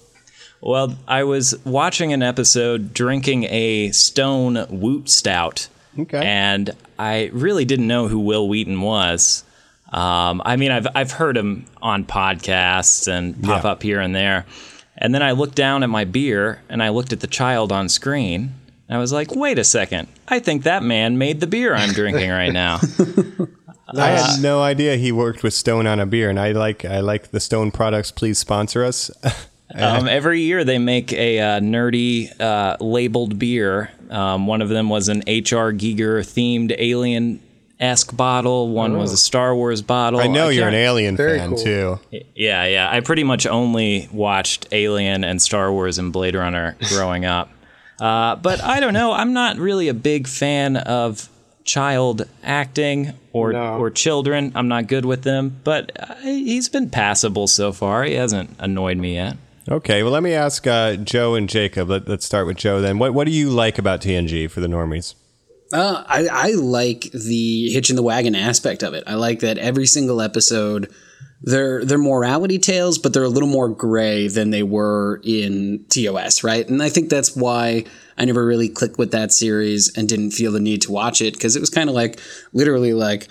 Well, 0.67 0.97
I 1.07 1.23
was 1.25 1.55
watching 1.65 2.13
an 2.13 2.23
episode 2.23 2.93
drinking 2.93 3.45
a 3.45 3.93
Stone 3.93 4.67
Woot 4.69 5.09
Stout. 5.09 5.69
Okay. 5.99 6.21
And 6.25 6.71
I 6.99 7.31
really 7.33 7.65
didn't 7.65 7.87
know 7.87 8.09
who 8.09 8.19
Wil 8.19 8.49
Wheaton 8.49 8.81
was. 8.81 9.45
Um, 9.93 10.43
I 10.45 10.57
mean, 10.57 10.73
I've, 10.73 10.89
I've 10.95 11.13
heard 11.13 11.37
him 11.37 11.67
on 11.81 12.05
podcasts 12.05 13.07
and 13.07 13.41
pop 13.43 13.63
Yeah. 13.65 13.71
up 13.71 13.83
here 13.83 14.01
and 14.01 14.15
there. 14.15 14.45
And 14.99 15.15
then 15.15 15.23
I 15.23 15.31
looked 15.33 15.55
down 15.55 15.83
at 15.85 15.89
my 15.89 16.05
beer 16.05 16.61
and 16.69 16.83
I 16.83 16.89
looked 16.89 17.13
at 17.13 17.21
the 17.21 17.27
child 17.29 17.71
on 17.71 17.89
screen. 17.89 18.53
And 18.89 18.97
I 18.97 19.01
was 19.01 19.13
like, 19.13 19.35
wait 19.35 19.59
a 19.61 19.65
second. 19.65 20.09
I 20.27 20.41
think 20.41 20.65
that 20.65 20.83
man 20.83 21.17
made 21.17 21.41
the 21.41 21.47
beer 21.47 21.75
I'm 21.75 21.93
drinking 21.93 22.31
right 22.31 22.53
now. 22.53 22.81
I 23.89 24.11
had 24.11 24.43
no 24.43 24.61
idea 24.63 24.97
he 24.97 25.13
worked 25.13 25.45
with 25.45 25.55
Stone 25.55 25.87
on 25.87 26.01
a 26.01 26.07
beer, 26.07 26.29
and 26.29 26.41
I 26.41 26.51
like 26.51 26.85
I 26.85 26.99
like 26.99 27.31
the 27.31 27.39
Stone 27.39 27.71
products. 27.71 28.11
Please 28.11 28.37
sponsor 28.37 28.85
us. 28.85 29.13
Um, 29.75 30.07
every 30.09 30.43
year 30.43 30.65
they 30.65 30.79
make 30.79 31.13
a 31.13 31.41
uh, 31.41 31.61
nerdy 31.61 32.31
uh, 32.41 32.77
labeled 32.81 33.39
beer. 33.39 33.91
Um, 34.11 34.47
one 34.47 34.63
of 34.63 34.69
them 34.69 34.89
was 34.89 35.09
an 35.09 35.25
H.R. 35.27 35.73
Giger 35.73 36.21
themed 36.21 36.75
alien 36.79 37.41
esque 37.81 38.17
bottle. 38.17 38.69
One 38.69 38.97
was 38.97 39.13
a 39.13 39.17
Star 39.17 39.55
Wars 39.55 39.83
bottle. 39.83 40.21
I 40.21 40.29
know 40.29 40.49
you're 40.49 40.69
an 40.69 40.75
alien 40.75 41.17
Very 41.17 41.39
fan 41.39 41.49
cool. 41.51 41.59
too. 41.59 42.01
Yeah, 42.35 42.65
yeah. 42.67 42.89
I 42.91 43.01
pretty 43.01 43.25
much 43.25 43.47
only 43.47 44.09
watched 44.13 44.69
Alien 44.73 45.25
and 45.25 45.43
Star 45.43 45.71
Wars 45.73 45.99
and 45.99 46.13
Blade 46.13 46.37
Runner 46.37 46.77
growing 46.89 47.25
up. 47.25 47.51
Uh, 48.01 48.37
but 48.37 48.63
I 48.63 48.79
don't 48.81 48.93
know. 48.95 49.13
I'm 49.13 49.33
not 49.33 49.57
really 49.59 49.89
a 49.89 49.95
big 49.95 50.29
fan 50.29 50.77
of 50.77 51.29
child 51.65 52.23
acting 52.45 53.13
or 53.33 53.53
No. 53.53 53.79
or 53.79 53.91
children. 53.91 54.53
I'm 54.55 54.69
not 54.69 54.87
good 54.87 55.05
with 55.05 55.23
them. 55.23 55.61
But 55.65 55.91
uh, 55.99 56.15
he's 56.23 56.69
been 56.69 56.89
passable 56.91 57.47
so 57.49 57.73
far. 57.73 58.05
He 58.05 58.15
hasn't 58.15 58.55
annoyed 58.61 58.97
me 58.99 59.15
yet. 59.15 59.37
Okay, 59.69 60.03
well 60.03 60.13
let 60.13 60.23
me 60.23 60.33
ask 60.33 60.67
uh, 60.67 60.97
Joe 60.97 61.35
and 61.35 61.49
Jacob. 61.49 61.91
Let, 61.91 62.09
let's 62.09 62.25
start 62.25 62.47
with 62.47 62.57
Joe 62.57 62.81
then. 62.81 62.99
What 62.99 63.15
what 63.15 63.25
do 63.25 63.33
you 63.33 63.51
like 63.51 63.79
about 63.79 64.01
TNG 64.01 64.51
for 64.51 64.61
the 64.61 64.69
normies? 64.69 65.15
Uh, 65.73 66.05
I, 66.07 66.29
I 66.31 66.51
like 66.53 67.11
the 67.13 67.71
hitch 67.71 67.91
in 67.91 67.97
the 67.97 68.03
wagon 68.03 68.37
aspect 68.37 68.85
of 68.85 68.95
it. 68.95 69.03
I 69.07 69.15
like 69.15 69.41
that 69.41 69.59
every 69.59 69.87
single 69.87 70.21
episode, 70.21 70.89
they're 71.43 71.85
they're 71.85 71.99
morality 71.99 72.59
tales, 72.59 72.99
but 72.99 73.13
they're 73.13 73.25
a 73.25 73.29
little 73.29 73.49
more 73.49 73.69
gray 73.69 74.29
than 74.29 74.51
they 74.51 74.63
were 74.63 75.21
in 75.25 75.85
TOS, 75.89 76.45
right? 76.45 76.69
And 76.69 76.81
I 76.81 76.89
think 76.89 77.11
that's 77.11 77.35
why 77.35 77.85
I 78.17 78.25
never 78.25 78.47
really 78.47 78.69
clicked 78.69 78.99
with 78.99 79.11
that 79.11 79.33
series 79.33 79.97
and 79.97 80.09
didn't 80.09 80.31
feel 80.31 80.53
the 80.53 80.61
need 80.61 80.83
to 80.83 80.93
watch 80.93 81.21
it 81.21 81.35
because 81.35 81.57
it 81.57 81.61
was 81.61 81.71
kind 81.71 81.89
of 81.89 81.95
like 81.97 82.21
literally 82.53 82.95
like 82.95 83.27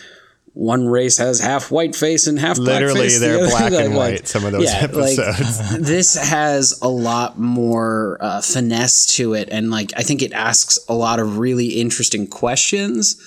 one 0.56 0.88
race 0.88 1.18
has 1.18 1.42
half 1.42 1.70
white 1.70 1.94
face 1.96 2.28
and 2.28 2.40
half 2.40 2.56
black 2.56 2.82
face. 2.82 2.94
Literally, 2.94 3.18
they're 3.18 3.44
The 3.44 3.50
black 3.50 3.74
and 3.74 3.94
like- 3.96 4.14
white, 4.14 4.28
some 4.28 4.46
of 4.46 4.54
those 4.54 4.64
yeah, 4.64 4.88
like, 4.92 5.18
this 5.80 6.16
has 6.16 6.80
a 6.82 6.88
lot 6.88 7.38
more 7.38 8.18
uh, 8.22 8.42
finesse 8.42 9.06
to 9.18 9.34
it 9.34 9.50
and 9.52 9.70
like 9.70 9.92
i 9.98 10.02
think 10.02 10.22
it 10.22 10.32
asks 10.32 10.80
a 10.88 10.94
lot 10.94 11.20
of 11.20 11.38
really 11.38 11.68
interesting 11.82 12.26
questions. 12.26 13.18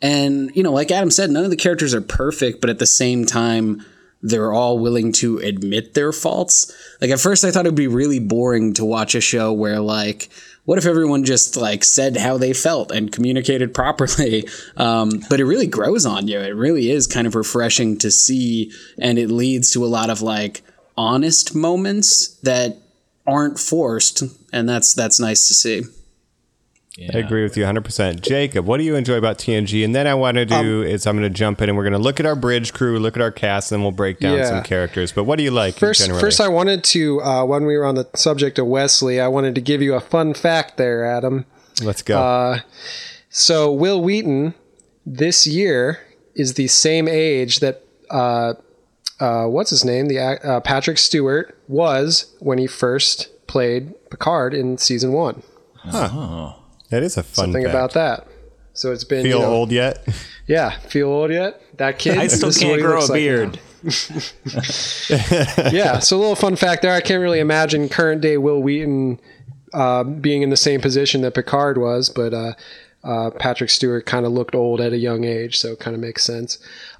And 0.00 0.54
you 0.54 0.62
know 0.62 0.72
like 0.72 0.92
adam 0.92 1.10
said 1.10 1.30
none 1.30 1.44
of 1.44 1.50
the 1.50 1.56
characters 1.56 1.92
are 1.92 2.00
perfect 2.00 2.60
but 2.60 2.70
at 2.70 2.78
the 2.78 2.86
same 2.86 3.26
time 3.26 3.84
they're 4.22 4.52
all 4.52 4.78
willing 4.78 5.12
to 5.12 5.38
admit 5.38 5.94
their 5.94 6.12
faults. 6.12 6.72
Like 7.00 7.10
at 7.10 7.18
first 7.18 7.44
i 7.44 7.50
thought 7.50 7.66
it'd 7.66 7.74
be 7.74 7.88
really 7.88 8.20
boring 8.20 8.74
to 8.74 8.84
watch 8.84 9.16
a 9.16 9.20
show 9.20 9.52
where 9.52 9.80
like 9.80 10.30
what 10.66 10.78
if 10.78 10.84
everyone 10.84 11.24
just 11.24 11.56
like 11.56 11.82
said 11.84 12.16
how 12.18 12.36
they 12.36 12.52
felt 12.52 12.90
and 12.90 13.10
communicated 13.10 13.72
properly? 13.72 14.46
Um, 14.76 15.22
but 15.30 15.40
it 15.40 15.44
really 15.44 15.66
grows 15.66 16.04
on 16.04 16.28
you. 16.28 16.38
It 16.38 16.54
really 16.54 16.90
is 16.90 17.06
kind 17.06 17.26
of 17.26 17.34
refreshing 17.34 17.96
to 17.98 18.10
see 18.10 18.72
and 18.98 19.18
it 19.18 19.30
leads 19.30 19.72
to 19.72 19.84
a 19.84 19.86
lot 19.86 20.10
of 20.10 20.20
like 20.20 20.62
honest 20.96 21.54
moments 21.54 22.28
that 22.42 22.76
aren't 23.26 23.58
forced 23.58 24.22
and 24.52 24.68
that's 24.68 24.92
that's 24.92 25.18
nice 25.18 25.48
to 25.48 25.54
see 25.54 25.82
I 26.98 27.18
agree 27.18 27.42
with 27.42 27.56
you 27.58 27.64
100%. 27.64 28.22
Jacob, 28.22 28.64
what 28.66 28.78
do 28.78 28.84
you 28.84 28.94
enjoy 28.94 29.16
about 29.16 29.36
TNG? 29.36 29.84
And 29.84 29.94
then 29.94 30.06
I 30.06 30.14
want 30.14 30.36
to 30.36 30.46
do 30.46 30.54
Um, 30.80 30.82
is 30.84 31.06
I'm 31.06 31.18
going 31.18 31.30
to 31.30 31.38
jump 31.38 31.60
in 31.60 31.68
and 31.68 31.76
we're 31.76 31.84
going 31.84 31.92
to 31.92 31.98
look 31.98 32.20
at 32.20 32.24
our 32.26 32.34
bridge 32.36 32.72
crew, 32.72 32.98
look 32.98 33.16
at 33.16 33.22
our 33.22 33.30
cast, 33.30 33.70
and 33.70 33.78
then 33.78 33.82
we'll 33.82 33.92
break 33.92 34.18
down 34.18 34.38
Yeah. 34.38 34.48
some 34.48 34.62
characters. 34.62 35.12
But 35.12 35.24
what 35.24 35.36
do 35.36 35.42
you 35.44 35.50
like 35.50 35.74
First, 35.74 36.00
generally? 36.00 36.20
first, 36.22 36.40
I 36.40 36.48
wanted 36.48 36.82
to 36.84 37.20
uh, 37.22 37.44
when 37.44 37.66
we 37.66 37.76
were 37.76 37.84
on 37.84 37.96
the 37.96 38.08
subject 38.14 38.58
of 38.58 38.66
Wesley, 38.66 39.20
I 39.20 39.28
wanted 39.28 39.54
to 39.56 39.60
give 39.60 39.82
you 39.82 39.92
a 39.94 40.00
fun 40.00 40.32
fact 40.32 40.78
there, 40.78 41.04
Adam. 41.04 41.44
Let's 41.82 42.00
go. 42.02 42.18
Uh, 42.18 42.60
So 43.28 43.70
Wil 43.70 44.00
Wheaton 44.00 44.54
this 45.04 45.46
year 45.46 46.00
is 46.34 46.54
the 46.54 46.66
same 46.68 47.08
age 47.08 47.60
that 47.60 47.82
uh, 48.10 48.54
uh, 49.20 49.44
what's 49.46 49.68
his 49.70 49.84
name, 49.84 50.06
the 50.06 50.18
uh, 50.18 50.60
Patrick 50.60 50.96
Stewart 50.96 51.58
was 51.68 52.34
when 52.38 52.56
he 52.56 52.66
first 52.66 53.28
played 53.46 53.92
Picard 54.10 54.54
in 54.54 54.78
season 54.78 55.12
one. 55.12 55.42
That 56.90 57.02
is 57.02 57.16
a 57.16 57.22
fun 57.22 57.52
Think 57.52 57.66
fact. 57.66 57.74
about 57.74 57.92
that. 57.94 58.26
So 58.72 58.92
it's 58.92 59.04
been 59.04 59.24
Feel 59.24 59.38
you 59.38 59.44
know, 59.44 59.52
old 59.52 59.72
yet? 59.72 60.06
Yeah, 60.46 60.78
feel 60.80 61.08
old 61.08 61.30
yet? 61.30 61.60
That 61.78 61.98
kid. 61.98 62.18
I 62.18 62.26
still 62.28 62.50
this 62.50 62.58
is 62.58 62.64
what 62.64 62.78
can't 62.78 62.82
grow 62.82 62.98
a 62.98 63.00
like 63.00 63.12
beard. 63.12 63.54
now. 63.54 63.62
yeah, 65.72 65.98
so 65.98 66.16
a 66.16 66.20
little 66.20 66.36
fun 66.36 66.56
fact 66.56 66.82
there. 66.82 66.92
I 66.92 67.00
can't 67.00 67.20
really 67.20 67.40
imagine 67.40 67.88
current 67.88 68.20
day 68.20 68.36
Wil 68.36 68.62
Wheaton 68.62 69.18
uh, 69.72 70.04
being 70.04 70.42
in 70.42 70.50
the 70.50 70.56
same 70.56 70.80
position 70.80 71.22
that 71.22 71.34
Picard 71.34 71.78
was, 71.78 72.10
but 72.10 72.32
uh, 72.34 72.52
uh, 73.02 73.30
Patrick 73.30 73.70
Stewart 73.70 74.06
kind 74.06 74.26
of 74.26 74.32
looked 74.32 74.54
old 74.54 74.80
at 74.80 74.92
a 74.92 74.98
young 74.98 75.24
age, 75.24 75.58
so 75.58 75.72
it 75.72 75.80
kind 75.80 75.94
of 75.94 76.00
makes 76.00 76.22
sense. 76.24 76.58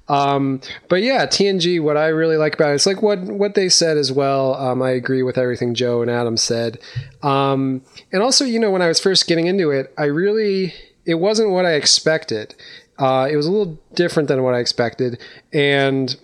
Um, 0.09 0.61
but 0.87 1.01
yeah, 1.01 1.25
TNG. 1.25 1.81
What 1.81 1.97
I 1.97 2.07
really 2.07 2.37
like 2.37 2.53
about 2.53 2.71
it, 2.71 2.75
it's 2.75 2.85
like 2.85 3.01
what 3.01 3.19
what 3.19 3.55
they 3.55 3.69
said 3.69 3.97
as 3.97 4.11
well. 4.11 4.55
Um, 4.55 4.81
I 4.81 4.91
agree 4.91 5.23
with 5.23 5.37
everything 5.37 5.73
Joe 5.73 6.01
and 6.01 6.09
Adam 6.09 6.37
said. 6.37 6.79
Um, 7.23 7.81
and 8.11 8.21
also, 8.21 8.45
you 8.45 8.59
know, 8.59 8.71
when 8.71 8.81
I 8.81 8.87
was 8.87 8.99
first 8.99 9.27
getting 9.27 9.47
into 9.47 9.71
it, 9.71 9.93
I 9.97 10.05
really 10.05 10.73
it 11.05 11.15
wasn't 11.15 11.51
what 11.51 11.65
I 11.65 11.73
expected. 11.73 12.55
Uh, 12.97 13.27
it 13.29 13.35
was 13.35 13.45
a 13.45 13.51
little 13.51 13.79
different 13.93 14.27
than 14.27 14.43
what 14.43 14.55
I 14.55 14.59
expected, 14.59 15.19
and 15.53 16.15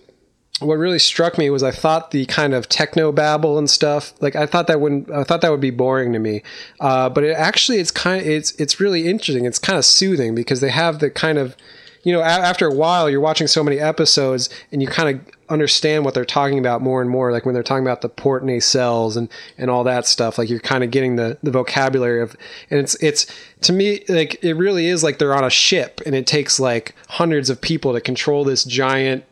what 0.60 0.76
really 0.76 0.98
struck 0.98 1.36
me 1.36 1.50
was 1.50 1.62
I 1.62 1.72
thought 1.72 2.10
the 2.10 2.26
kind 2.26 2.54
of 2.54 2.68
techno 2.68 3.10
babble 3.10 3.58
and 3.58 3.68
stuff 3.68 4.14
like 4.20 4.36
I 4.36 4.46
thought 4.46 4.68
that 4.68 4.80
wouldn't 4.80 5.10
I 5.10 5.24
thought 5.24 5.40
that 5.40 5.50
would 5.50 5.60
be 5.60 5.70
boring 5.70 6.12
to 6.12 6.18
me, 6.18 6.42
uh, 6.80 7.08
but 7.08 7.24
it 7.24 7.32
actually 7.32 7.78
it's 7.78 7.90
kind 7.90 8.20
of 8.20 8.26
it's 8.26 8.52
it's 8.52 8.80
really 8.80 9.08
interesting. 9.08 9.44
It's 9.44 9.58
kind 9.58 9.78
of 9.78 9.84
soothing 9.84 10.34
because 10.34 10.60
they 10.60 10.70
have 10.70 11.00
the 11.00 11.10
kind 11.10 11.38
of 11.38 11.56
you 12.04 12.12
know 12.12 12.20
a- 12.20 12.24
after 12.24 12.66
a 12.66 12.74
while 12.74 13.10
you're 13.10 13.20
watching 13.20 13.46
so 13.46 13.62
many 13.64 13.78
episodes 13.78 14.48
and 14.70 14.80
you 14.80 14.88
kind 14.88 15.08
of 15.18 15.34
understand 15.50 16.04
what 16.04 16.14
they're 16.14 16.24
talking 16.24 16.58
about 16.58 16.80
more 16.80 17.02
and 17.02 17.10
more 17.10 17.30
like 17.30 17.44
when 17.44 17.52
they're 17.52 17.62
talking 17.62 17.84
about 17.84 18.00
the 18.00 18.08
port 18.08 18.44
nacelles 18.44 19.16
and 19.16 19.28
and 19.58 19.70
all 19.70 19.84
that 19.84 20.06
stuff 20.06 20.38
like 20.38 20.48
you're 20.48 20.60
kind 20.60 20.82
of 20.84 20.90
getting 20.90 21.16
the 21.16 21.36
the 21.42 21.50
vocabulary 21.50 22.22
of 22.22 22.36
and 22.70 22.80
it's 22.80 22.94
it's 23.02 23.26
to 23.60 23.72
me 23.72 24.02
like 24.08 24.42
it 24.42 24.54
really 24.54 24.86
is 24.86 25.02
like 25.02 25.18
they're 25.18 25.34
on 25.34 25.44
a 25.44 25.50
ship 25.50 26.00
and 26.06 26.14
it 26.14 26.26
takes 26.26 26.58
like 26.58 26.94
hundreds 27.08 27.50
of 27.50 27.60
people 27.60 27.92
to 27.92 28.00
control 28.00 28.44
this 28.44 28.64
giant 28.64 29.24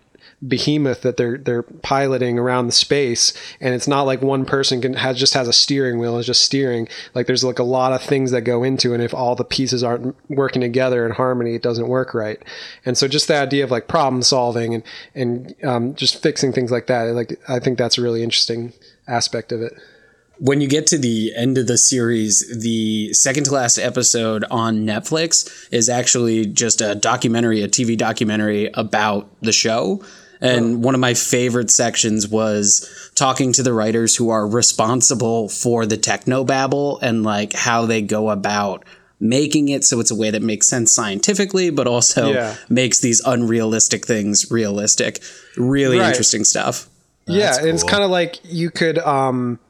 behemoth 0.46 1.02
that 1.02 1.16
they're 1.16 1.38
they're 1.38 1.62
piloting 1.62 2.38
around 2.38 2.66
the 2.66 2.72
space. 2.72 3.32
And 3.60 3.74
it's 3.74 3.88
not 3.88 4.02
like 4.02 4.22
one 4.22 4.44
person 4.44 4.80
can 4.80 4.94
has 4.94 5.18
just 5.18 5.34
has 5.34 5.48
a 5.48 5.52
steering 5.52 5.98
wheel 5.98 6.18
is 6.18 6.26
just 6.26 6.42
steering. 6.42 6.88
Like 7.14 7.26
there's 7.26 7.44
like 7.44 7.58
a 7.58 7.64
lot 7.64 7.92
of 7.92 8.02
things 8.02 8.30
that 8.30 8.42
go 8.42 8.62
into 8.62 8.92
it. 8.92 8.94
And 8.94 9.04
if 9.04 9.14
all 9.14 9.34
the 9.34 9.44
pieces 9.44 9.82
aren't 9.82 10.16
working 10.28 10.62
together 10.62 11.06
in 11.06 11.12
harmony 11.12 11.54
it 11.54 11.62
doesn't 11.62 11.88
work 11.88 12.14
right. 12.14 12.42
And 12.84 12.96
so 12.98 13.08
just 13.08 13.28
the 13.28 13.36
idea 13.36 13.64
of 13.64 13.70
like 13.70 13.88
problem 13.88 14.22
solving 14.22 14.74
and 14.74 14.82
and 15.14 15.54
um, 15.64 15.94
just 15.94 16.22
fixing 16.22 16.52
things 16.52 16.70
like 16.70 16.86
that 16.86 17.02
like 17.14 17.38
i 17.48 17.58
think 17.58 17.78
that's 17.78 17.98
a 17.98 18.02
really 18.02 18.22
interesting 18.22 18.72
aspect 19.08 19.52
of 19.52 19.60
it. 19.60 19.74
When 20.38 20.60
you 20.60 20.66
get 20.66 20.86
to 20.88 20.98
the 20.98 21.32
end 21.36 21.56
of 21.56 21.68
the 21.68 21.78
series, 21.78 22.44
the 22.62 23.12
second 23.12 23.44
to 23.44 23.52
last 23.52 23.78
episode 23.78 24.44
on 24.50 24.84
Netflix 24.84 25.68
is 25.70 25.88
actually 25.88 26.46
just 26.46 26.80
a 26.80 26.96
documentary, 26.96 27.62
a 27.62 27.68
TV 27.68 27.96
documentary 27.96 28.68
about 28.74 29.30
the 29.40 29.52
show. 29.52 30.02
And 30.42 30.82
one 30.82 30.94
of 30.94 31.00
my 31.00 31.14
favorite 31.14 31.70
sections 31.70 32.26
was 32.28 33.10
talking 33.14 33.52
to 33.54 33.62
the 33.62 33.72
writers 33.72 34.16
who 34.16 34.30
are 34.30 34.46
responsible 34.46 35.48
for 35.48 35.86
the 35.86 35.96
techno 35.96 36.42
babble 36.44 36.98
and 37.00 37.22
like 37.22 37.52
how 37.52 37.86
they 37.86 38.02
go 38.02 38.28
about 38.30 38.84
making 39.20 39.68
it 39.68 39.84
so 39.84 40.00
it's 40.00 40.10
a 40.10 40.16
way 40.16 40.30
that 40.30 40.42
makes 40.42 40.66
sense 40.66 40.92
scientifically, 40.92 41.70
but 41.70 41.86
also 41.86 42.32
Yeah. 42.32 42.56
makes 42.68 42.98
these 42.98 43.20
unrealistic 43.24 44.04
things 44.04 44.50
realistic. 44.50 45.22
Really 45.56 45.98
Right. 46.00 46.08
interesting 46.08 46.44
stuff. 46.44 46.88
yeah 47.28 47.56
and 47.58 47.68
it's 47.68 47.84
kind 47.84 48.02
of 48.02 48.10
like 48.10 48.40
you 48.42 48.68
could 48.68 48.98
um 48.98 49.60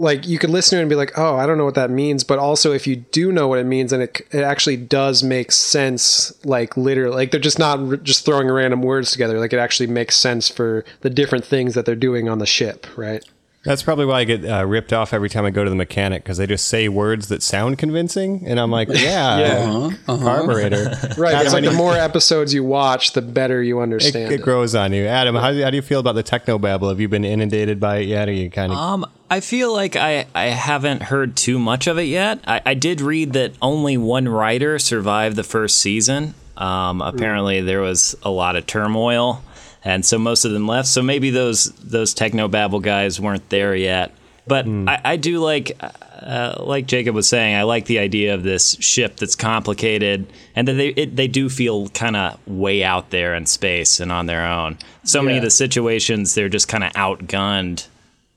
like 0.00 0.26
you 0.26 0.38
could 0.38 0.50
listen 0.50 0.76
to 0.76 0.80
it 0.80 0.82
and 0.82 0.90
be 0.90 0.96
like 0.96 1.12
oh 1.18 1.36
i 1.36 1.46
don't 1.46 1.58
know 1.58 1.64
what 1.64 1.74
that 1.74 1.90
means. 1.90 2.24
But 2.24 2.38
also 2.38 2.72
if 2.72 2.86
you 2.86 2.96
do 2.96 3.30
know 3.30 3.46
what 3.48 3.58
it 3.58 3.66
means 3.66 3.92
and 3.92 4.02
it, 4.02 4.20
it 4.32 4.42
actually 4.42 4.76
does 4.76 5.22
make 5.22 5.52
sense 5.52 6.32
like 6.44 6.76
literally 6.76 7.14
like 7.14 7.30
they're 7.30 7.40
just 7.40 7.58
not 7.58 7.78
r- 7.78 7.96
just 7.96 8.24
throwing 8.24 8.48
random 8.48 8.82
words 8.82 9.12
together. 9.12 9.38
Like 9.38 9.52
it 9.52 9.58
actually 9.58 9.88
makes 9.88 10.16
sense 10.16 10.48
for 10.48 10.84
the 11.02 11.10
different 11.10 11.44
things 11.44 11.74
that 11.74 11.84
they're 11.86 11.94
doing 11.94 12.28
on 12.28 12.38
the 12.38 12.46
ship 12.46 12.86
right 12.96 13.24
That's 13.62 13.82
probably 13.82 14.06
why 14.06 14.20
I 14.20 14.24
get 14.24 14.42
uh, 14.44 14.64
ripped 14.64 14.92
off 14.92 15.12
every 15.12 15.28
time 15.28 15.44
I 15.44 15.50
go 15.50 15.64
to 15.64 15.68
the 15.68 15.76
mechanic 15.76 16.22
because 16.22 16.38
they 16.38 16.46
just 16.46 16.66
say 16.66 16.88
words 16.88 17.28
that 17.28 17.42
sound 17.42 17.76
convincing, 17.76 18.44
and 18.46 18.58
I'm 18.58 18.70
like, 18.70 18.88
yeah, 18.92 19.38
Yeah. 19.38 19.90
carburetor. 20.06 20.84
Right. 21.18 21.34
Adam, 21.34 21.44
it's 21.46 21.52
like 21.52 21.64
the 21.64 21.72
more 21.72 21.94
episodes 21.94 22.54
you 22.54 22.64
watch, 22.64 23.12
the 23.12 23.20
better 23.22 23.62
you 23.62 23.80
understand 23.80 24.32
it 24.32 24.40
it. 24.40 24.42
grows 24.42 24.74
on 24.74 24.92
you. 24.94 25.04
Adam, 25.06 25.34
how, 25.34 25.52
how 25.52 25.68
do 25.70 25.76
you 25.76 25.82
feel 25.82 26.00
about 26.00 26.14
the 26.14 26.22
techno 26.22 26.58
babble? 26.58 26.88
Have 26.88 27.00
you 27.00 27.08
been 27.08 27.24
inundated 27.24 27.78
by 27.78 27.98
it 27.98 28.08
yet? 28.08 28.28
Or 28.28 28.32
you 28.32 28.50
kind 28.50 28.72
of 28.72 28.78
Um, 28.78 29.06
I 29.28 29.40
feel 29.40 29.72
like 29.74 29.94
I, 29.94 30.26
I 30.34 30.44
haven't 30.46 31.02
heard 31.02 31.36
too 31.36 31.58
much 31.58 31.86
of 31.86 31.98
it 31.98 32.04
yet. 32.04 32.40
I, 32.46 32.62
I 32.64 32.74
did 32.74 33.00
read 33.02 33.34
that 33.34 33.52
only 33.60 33.96
one 33.98 34.26
writer 34.28 34.78
survived 34.78 35.36
the 35.36 35.44
first 35.44 35.78
season. 35.78 36.34
Um, 36.56 37.00
apparently, 37.02 37.60
there 37.60 37.80
was 37.80 38.14
a 38.22 38.30
lot 38.30 38.56
of 38.56 38.66
turmoil, 38.66 39.42
and 39.84 40.04
so 40.04 40.18
most 40.18 40.44
of 40.44 40.52
them 40.52 40.66
left. 40.66 40.88
So 40.88 41.02
maybe 41.02 41.30
those 41.30 41.72
those 41.72 42.14
techno 42.14 42.48
babble 42.48 42.80
guys 42.80 43.20
weren't 43.20 43.48
there 43.50 43.74
yet. 43.74 44.12
But 44.46 44.66
I, 44.66 45.00
I 45.04 45.16
do 45.16 45.38
like, 45.38 45.78
uh, 45.80 46.54
like 46.58 46.86
Jacob 46.86 47.14
was 47.14 47.28
saying, 47.28 47.54
I 47.54 47.62
like 47.62 47.84
the 47.84 48.00
idea 48.00 48.34
of 48.34 48.42
this 48.42 48.76
ship 48.80 49.16
that's 49.16 49.36
complicated, 49.36 50.26
and 50.56 50.66
that 50.66 50.72
they 50.72 50.88
it, 50.88 51.14
they 51.14 51.28
do 51.28 51.48
feel 51.48 51.88
kind 51.90 52.16
of 52.16 52.38
way 52.48 52.82
out 52.82 53.10
there 53.10 53.34
in 53.34 53.46
space 53.46 54.00
and 54.00 54.10
on 54.10 54.26
their 54.26 54.44
own. 54.44 54.78
So 55.04 55.22
many 55.22 55.38
of 55.38 55.44
the 55.44 55.50
situations 55.50 56.34
they're 56.34 56.48
just 56.48 56.68
kind 56.68 56.82
of 56.82 56.92
outgunned 56.92 57.86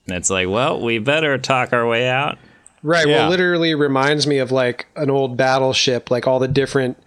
and 0.06 0.16
it's 0.16 0.30
like, 0.30 0.48
well, 0.48 0.80
we 0.80 0.98
better 0.98 1.38
talk 1.38 1.72
our 1.72 1.86
way 1.86 2.08
out. 2.08 2.38
Right. 2.82 3.06
Yeah. 3.06 3.20
Well, 3.20 3.30
literally 3.30 3.74
reminds 3.74 4.26
me 4.26 4.38
of 4.38 4.52
like 4.52 4.86
an 4.96 5.10
old 5.10 5.36
battleship, 5.36 6.10
like 6.10 6.26
all 6.26 6.38
the 6.38 6.48
different, 6.48 6.98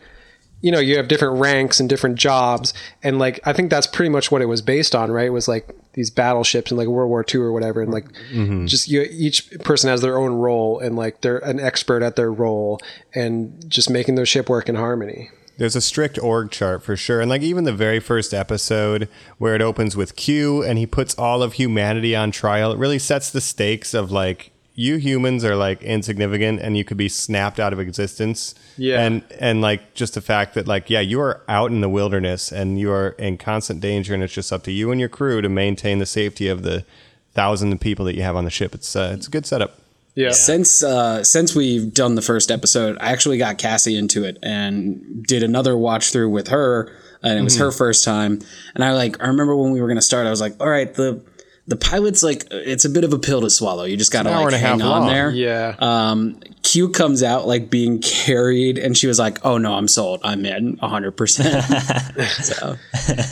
you 0.62 0.72
know, 0.72 0.80
you 0.80 0.98
have 0.98 1.08
different 1.08 1.40
ranks 1.40 1.80
and 1.80 1.88
different 1.88 2.16
jobs. 2.16 2.74
And 3.04 3.20
like, 3.20 3.40
I 3.46 3.54
think 3.54 3.70
that's 3.70 3.88
pretty 3.88 4.10
much 4.10 4.32
what 4.32 4.42
it 4.42 4.46
was 4.46 4.62
based 4.62 4.96
on, 4.96 5.12
right? 5.12 5.28
It 5.28 5.32
was 5.32 5.48
like 5.48 5.70
these 5.94 6.10
battleships 6.10 6.72
and 6.72 6.78
like 6.78 6.88
World 6.88 7.10
War 7.10 7.24
II 7.32 7.42
or 7.42 7.52
whatever. 7.52 7.82
And 7.82 7.92
like, 7.92 8.12
mm-hmm. 8.32 8.66
just 8.66 8.88
you, 8.88 9.06
each 9.10 9.52
person 9.60 9.90
has 9.90 10.02
their 10.02 10.18
own 10.18 10.34
role 10.34 10.80
and 10.80 10.96
like 10.96 11.22
they're 11.22 11.38
an 11.40 11.60
expert 11.60 12.02
at 12.02 12.16
their 12.16 12.32
role 12.32 12.80
and 13.14 13.70
just 13.70 13.90
making 13.90 14.16
their 14.16 14.26
ship 14.26 14.50
work 14.50 14.68
in 14.68 14.76
harmony. 14.76 15.30
There's 15.58 15.76
a 15.76 15.82
strict 15.82 16.20
org 16.20 16.52
chart 16.52 16.84
for 16.84 16.96
sure. 16.96 17.20
And 17.20 17.30
like 17.30 17.42
even 17.42 17.64
the 17.64 17.74
very 17.74 18.00
first 18.00 18.34
episode 18.34 19.10
where 19.40 19.56
it 19.56 19.62
opens 19.62 19.96
with 19.96 20.16
Q 20.16 20.64
and 20.64 20.78
he 20.78 20.86
puts 20.86 21.16
all 21.16 21.42
of 21.42 21.54
humanity 21.54 22.16
on 22.16 22.32
trial, 22.32 22.72
it 22.72 22.78
really 22.78 23.00
sets 23.00 23.32
the 23.32 23.42
stakes 23.42 23.94
of 23.94 24.12
like 24.12 24.52
you 24.80 24.98
humans 24.98 25.44
are 25.44 25.56
like 25.56 25.82
insignificant 25.82 26.62
and 26.62 26.78
you 26.78 26.86
could 26.86 26.98
be 26.98 27.10
snapped 27.10 27.60
out 27.60 27.74
of 27.74 27.80
existence. 27.80 28.54
Yeah. 28.78 29.02
And 29.02 29.24
and 29.40 29.60
like 29.60 29.96
just 29.96 30.14
the 30.14 30.22
fact 30.22 30.54
that 30.54 30.68
like 30.68 30.88
yeah, 30.90 31.00
you 31.00 31.20
are 31.20 31.42
out 31.50 31.72
in 31.72 31.82
the 31.82 31.90
wilderness 31.90 32.52
and 32.52 32.80
you 32.80 32.92
are 32.92 33.10
in 33.18 33.40
constant 33.40 33.82
danger 33.82 34.14
and 34.14 34.22
it's 34.22 34.34
just 34.34 34.54
up 34.54 34.64
to 34.66 34.72
you 34.72 34.92
and 34.92 35.00
your 35.00 35.10
crew 35.10 35.42
to 35.42 35.50
maintain 35.50 35.98
the 35.98 36.06
safety 36.06 36.48
of 36.48 36.62
the 36.62 36.86
thousand 37.34 37.82
people 37.82 38.06
that 38.06 38.16
you 38.16 38.22
have 38.22 38.36
on 38.36 38.46
the 38.46 38.52
ship. 38.52 38.76
It's 38.76 38.96
uh, 38.96 39.14
it's 39.18 39.28
a 39.28 39.32
good 39.32 39.48
setup. 39.48 39.80
Yeah. 40.14 40.30
Since 40.32 40.84
uh, 40.84 41.24
since 41.24 41.56
we've 41.56 41.92
done 41.92 42.14
the 42.14 42.22
first 42.22 42.52
episode, 42.52 42.98
I 43.02 43.12
actually 43.12 43.40
got 43.40 43.58
Cassie 43.58 43.98
into 43.98 44.24
it 44.26 44.38
and 44.44 45.26
did 45.26 45.42
another 45.42 45.76
watch 45.76 46.12
through 46.12 46.30
with 46.30 46.50
her, 46.50 46.92
and 47.24 47.40
it 47.40 47.44
was 47.44 47.58
her 47.58 47.72
first 47.72 48.06
time. 48.06 48.42
And 48.76 48.84
I 48.84 48.94
like 48.94 49.24
I 49.24 49.28
remember 49.28 49.56
when 49.56 49.72
we 49.72 49.82
were 49.82 49.88
gonna 49.88 50.02
start, 50.04 50.28
I 50.28 50.30
was 50.30 50.42
like, 50.42 50.54
all 50.60 50.70
right, 50.70 50.94
the 50.94 51.20
the 51.68 51.76
pilot's 51.76 52.24
like 52.24 52.48
it's 52.50 52.86
a 52.86 52.90
bit 52.90 53.04
of 53.04 53.12
a 53.12 53.20
pill 53.20 53.42
to 53.42 53.50
swallow. 53.50 53.84
You 53.84 53.98
just 53.98 54.12
gotta 54.12 54.30
an 54.30 54.36
hour 54.36 54.46
like 54.46 54.54
and 54.54 54.56
a 54.56 54.68
hang 54.68 54.80
half 54.80 54.88
on 54.90 55.02
long. 55.02 55.08
there. 55.10 55.30
Yeah. 55.32 55.76
Um, 55.80 56.40
Q 56.64 56.90
comes 56.90 57.24
out 57.24 57.46
like 57.48 57.70
being 57.70 58.00
carried, 58.02 58.78
and 58.78 58.98
she 58.98 59.08
was 59.08 59.20
like, 59.20 59.44
"Oh 59.46 59.58
no, 59.58 59.74
I'm 59.74 59.88
sold. 59.88 60.22
I'm 60.24 60.46
in 60.46 60.78
100." 60.80 61.12
percent 61.12 61.64
So 62.44 62.78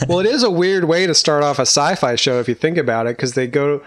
well, 0.08 0.20
it 0.20 0.26
is 0.26 0.42
a 0.42 0.50
weird 0.50 0.84
way 0.84 1.06
to 1.06 1.14
start 1.14 1.42
off 1.42 1.58
a 1.58 1.62
sci-fi 1.62 2.14
show 2.16 2.38
if 2.40 2.48
you 2.48 2.54
think 2.54 2.76
about 2.78 3.06
it, 3.06 3.16
because 3.16 3.34
they 3.34 3.46
go, 3.46 3.82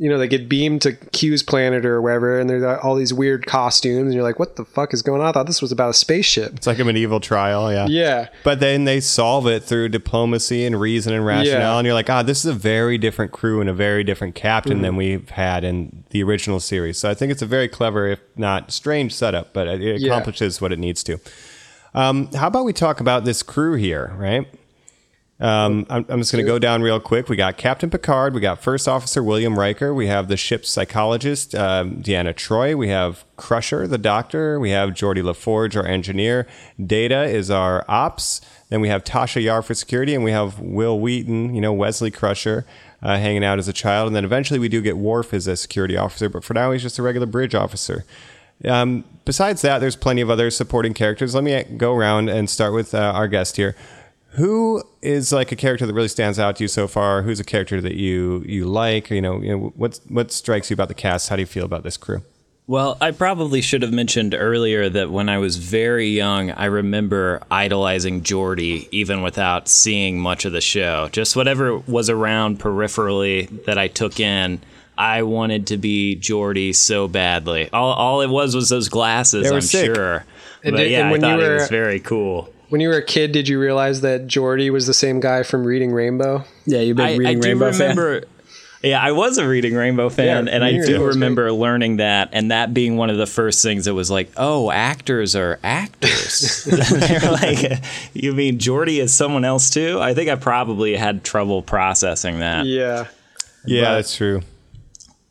you 0.00 0.08
know, 0.08 0.16
they 0.16 0.28
get 0.28 0.48
beamed 0.48 0.82
to 0.82 0.92
Q's 0.92 1.42
planet 1.42 1.84
or 1.84 2.00
wherever, 2.00 2.38
and 2.38 2.48
there's 2.48 2.62
all 2.84 2.94
these 2.94 3.12
weird 3.12 3.46
costumes, 3.46 4.04
and 4.06 4.14
you're 4.14 4.22
like, 4.22 4.38
"What 4.38 4.54
the 4.56 4.64
fuck 4.64 4.94
is 4.94 5.02
going 5.02 5.20
on?" 5.20 5.26
I 5.26 5.32
thought 5.32 5.46
this 5.46 5.60
was 5.60 5.72
about 5.72 5.90
a 5.90 5.94
spaceship. 5.94 6.54
It's 6.54 6.66
like 6.68 6.78
a 6.78 6.84
medieval 6.84 7.18
trial, 7.18 7.72
yeah. 7.72 7.86
Yeah, 7.88 8.28
But 8.44 8.60
then 8.60 8.84
they 8.84 9.00
solve 9.00 9.46
it 9.48 9.64
through 9.64 9.88
diplomacy 9.88 10.64
and 10.64 10.80
reason 10.80 11.12
and 11.12 11.26
rationale, 11.26 11.60
Yeah. 11.60 11.78
and 11.78 11.84
you're 11.86 11.94
like, 11.94 12.08
ah, 12.08 12.22
this 12.22 12.38
is 12.44 12.46
a 12.46 12.54
very 12.54 12.96
different 12.96 13.32
crew 13.32 13.60
and 13.60 13.68
a 13.68 13.72
very 13.74 14.04
different 14.04 14.34
captain 14.36 14.82
than 14.82 14.94
we've 14.94 15.28
had 15.30 15.64
in 15.64 16.04
the 16.10 16.22
original 16.22 16.60
series. 16.60 16.98
So 16.98 17.10
I 17.10 17.14
think 17.14 17.32
it's 17.32 17.42
a 17.42 17.46
very 17.46 17.66
clever, 17.68 18.06
if 18.06 18.20
not 18.36 18.70
strange, 18.70 19.12
setup, 19.14 19.52
but 19.52 19.66
it 19.66 20.00
Yeah. 20.00 20.06
accomplishes 20.12 20.60
what 20.60 20.72
it 20.72 20.78
needs 20.78 21.02
to. 21.04 21.18
Um, 21.94 22.28
how 22.34 22.46
about 22.46 22.64
we 22.64 22.72
talk 22.72 23.00
about 23.00 23.24
this 23.24 23.42
crew 23.42 23.74
here, 23.74 24.12
right? 24.16 24.46
Um, 25.40 25.86
I'm, 25.88 26.04
I'm 26.08 26.20
just 26.20 26.32
going 26.32 26.44
to 26.44 26.50
go 26.50 26.58
down 26.58 26.82
real 26.82 26.98
quick. 26.98 27.28
We 27.28 27.36
got 27.36 27.56
Captain 27.56 27.90
Picard. 27.90 28.34
We 28.34 28.40
got 28.40 28.60
First 28.60 28.88
Officer 28.88 29.22
William 29.22 29.56
Riker. 29.56 29.94
We 29.94 30.08
have 30.08 30.26
the 30.26 30.36
ship's 30.36 30.68
psychologist, 30.68 31.54
um, 31.54 32.02
Deanna 32.02 32.34
Troi. 32.34 32.76
We 32.76 32.88
have 32.88 33.24
Crusher, 33.36 33.86
the 33.86 33.98
doctor. 33.98 34.58
We 34.58 34.70
have 34.70 34.90
Geordi 34.90 35.22
LaForge, 35.22 35.76
our 35.76 35.86
engineer. 35.86 36.48
Data 36.84 37.22
is 37.22 37.50
our 37.52 37.84
ops. 37.88 38.40
Then 38.68 38.80
we 38.80 38.88
have 38.88 39.04
Tasha 39.04 39.40
Yar 39.40 39.62
for 39.62 39.74
security. 39.74 40.12
And 40.12 40.24
we 40.24 40.32
have 40.32 40.58
Wil 40.58 40.98
Wheaton, 40.98 41.54
you 41.54 41.60
know, 41.60 41.72
Wesley 41.72 42.10
Crusher, 42.10 42.66
uh, 43.00 43.16
hanging 43.18 43.44
out 43.44 43.60
as 43.60 43.68
a 43.68 43.72
child. 43.72 44.08
And 44.08 44.16
then 44.16 44.24
eventually 44.24 44.58
we 44.58 44.68
do 44.68 44.82
get 44.82 44.96
Worf 44.96 45.32
as 45.32 45.46
a 45.46 45.54
security 45.54 45.96
officer. 45.96 46.28
But 46.28 46.42
for 46.42 46.54
now, 46.54 46.72
he's 46.72 46.82
just 46.82 46.98
a 46.98 47.02
regular 47.02 47.28
bridge 47.28 47.54
officer. 47.54 48.04
Um, 48.64 49.04
besides 49.24 49.62
that, 49.62 49.78
there's 49.78 49.94
plenty 49.94 50.20
of 50.20 50.30
other 50.30 50.50
supporting 50.50 50.94
characters. 50.94 51.32
Let 51.32 51.44
me 51.44 51.62
go 51.76 51.94
around 51.94 52.28
and 52.28 52.50
start 52.50 52.74
with 52.74 52.92
uh, 52.92 53.12
our 53.14 53.28
guest 53.28 53.56
here. 53.56 53.76
Who 54.32 54.82
is 55.00 55.32
like 55.32 55.52
a 55.52 55.56
character 55.56 55.86
that 55.86 55.94
really 55.94 56.08
stands 56.08 56.38
out 56.38 56.56
to 56.56 56.64
you 56.64 56.68
so 56.68 56.86
far? 56.86 57.22
Who's 57.22 57.40
a 57.40 57.44
character 57.44 57.80
that 57.80 57.94
you 57.94 58.44
you 58.46 58.66
like? 58.66 59.10
You 59.10 59.22
know, 59.22 59.40
you 59.40 59.48
know 59.50 59.72
what 59.74 59.98
what 60.08 60.30
strikes 60.32 60.70
you 60.70 60.74
about 60.74 60.88
the 60.88 60.94
cast? 60.94 61.28
How 61.28 61.36
do 61.36 61.42
you 61.42 61.46
feel 61.46 61.64
about 61.64 61.82
this 61.82 61.96
crew? 61.96 62.22
Well, 62.66 62.98
I 63.00 63.12
probably 63.12 63.62
should 63.62 63.80
have 63.80 63.94
mentioned 63.94 64.34
earlier 64.34 64.90
that 64.90 65.10
when 65.10 65.30
I 65.30 65.38
was 65.38 65.56
very 65.56 66.08
young, 66.10 66.50
I 66.50 66.66
remember 66.66 67.40
idolizing 67.50 68.20
Geordi 68.20 68.86
even 68.92 69.22
without 69.22 69.68
seeing 69.68 70.20
much 70.20 70.44
of 70.44 70.52
the 70.52 70.60
show. 70.60 71.08
Just 71.10 71.34
whatever 71.34 71.78
was 71.78 72.10
around 72.10 72.60
peripherally 72.60 73.64
that 73.64 73.78
I 73.78 73.88
took 73.88 74.20
in, 74.20 74.60
I 74.98 75.22
wanted 75.22 75.68
to 75.68 75.78
be 75.78 76.16
Geordi 76.20 76.74
so 76.74 77.08
badly. 77.08 77.70
All, 77.72 77.94
all 77.94 78.20
it 78.20 78.28
was 78.28 78.54
was 78.54 78.68
those 78.68 78.90
glasses, 78.90 79.44
They 79.44 79.50
were 79.50 79.56
I'm 79.56 79.60
sick. 79.62 79.94
sure. 79.94 80.26
And 80.62 80.76
but 80.76 80.90
yeah, 80.90 81.02
and 81.04 81.12
when 81.12 81.24
I 81.24 81.36
you 81.36 81.40
thought 81.40 81.50
it 81.50 81.54
was 81.54 81.68
very 81.70 82.00
cool. 82.00 82.52
When 82.68 82.80
you 82.80 82.88
were 82.88 82.96
a 82.96 83.04
kid, 83.04 83.32
did 83.32 83.48
you 83.48 83.58
realize 83.58 84.02
that 84.02 84.26
Geordi 84.26 84.70
was 84.70 84.86
the 84.86 84.94
same 84.94 85.20
guy 85.20 85.42
from 85.42 85.64
Reading 85.64 85.92
Rainbow? 85.92 86.44
yeah, 86.66 86.80
you've 86.80 86.96
been 86.96 87.06
I 87.06 87.16
reading 87.16 87.40
do 87.40 87.48
Rainbow 87.48 87.72
fan. 87.72 87.96
remember. 87.96 88.24
Yeah, 88.80 89.02
I 89.02 89.10
was 89.10 89.38
a 89.38 89.48
Reading 89.48 89.74
Rainbow 89.74 90.08
fan, 90.08 90.46
Yeah, 90.46 90.52
and 90.54 90.62
I 90.62 90.70
do 90.70 90.78
Rainbow 90.82 91.06
was 91.06 91.16
remember 91.16 91.50
learning 91.50 91.96
that, 91.96 92.28
and 92.32 92.52
that 92.52 92.72
being 92.72 92.96
one 92.96 93.10
of 93.10 93.16
the 93.16 93.26
first 93.26 93.60
things 93.60 93.86
that 93.86 93.94
was 93.94 94.08
like, 94.08 94.30
"Oh, 94.36 94.70
actors 94.70 95.34
are 95.34 95.58
actors." 95.64 96.62
They're 96.64 97.32
like, 97.32 97.82
"You 98.14 98.34
mean 98.34 98.58
Geordi 98.58 99.00
is 99.00 99.12
someone 99.12 99.44
else 99.44 99.68
too?" 99.70 99.98
I 100.00 100.14
think 100.14 100.30
I 100.30 100.36
probably 100.36 100.94
had 100.94 101.24
trouble 101.24 101.60
processing 101.60 102.38
that. 102.38 102.66
Yeah. 102.66 103.08
Yeah, 103.66 103.82
But- 103.82 103.94
that's 103.96 104.16
true. 104.16 104.42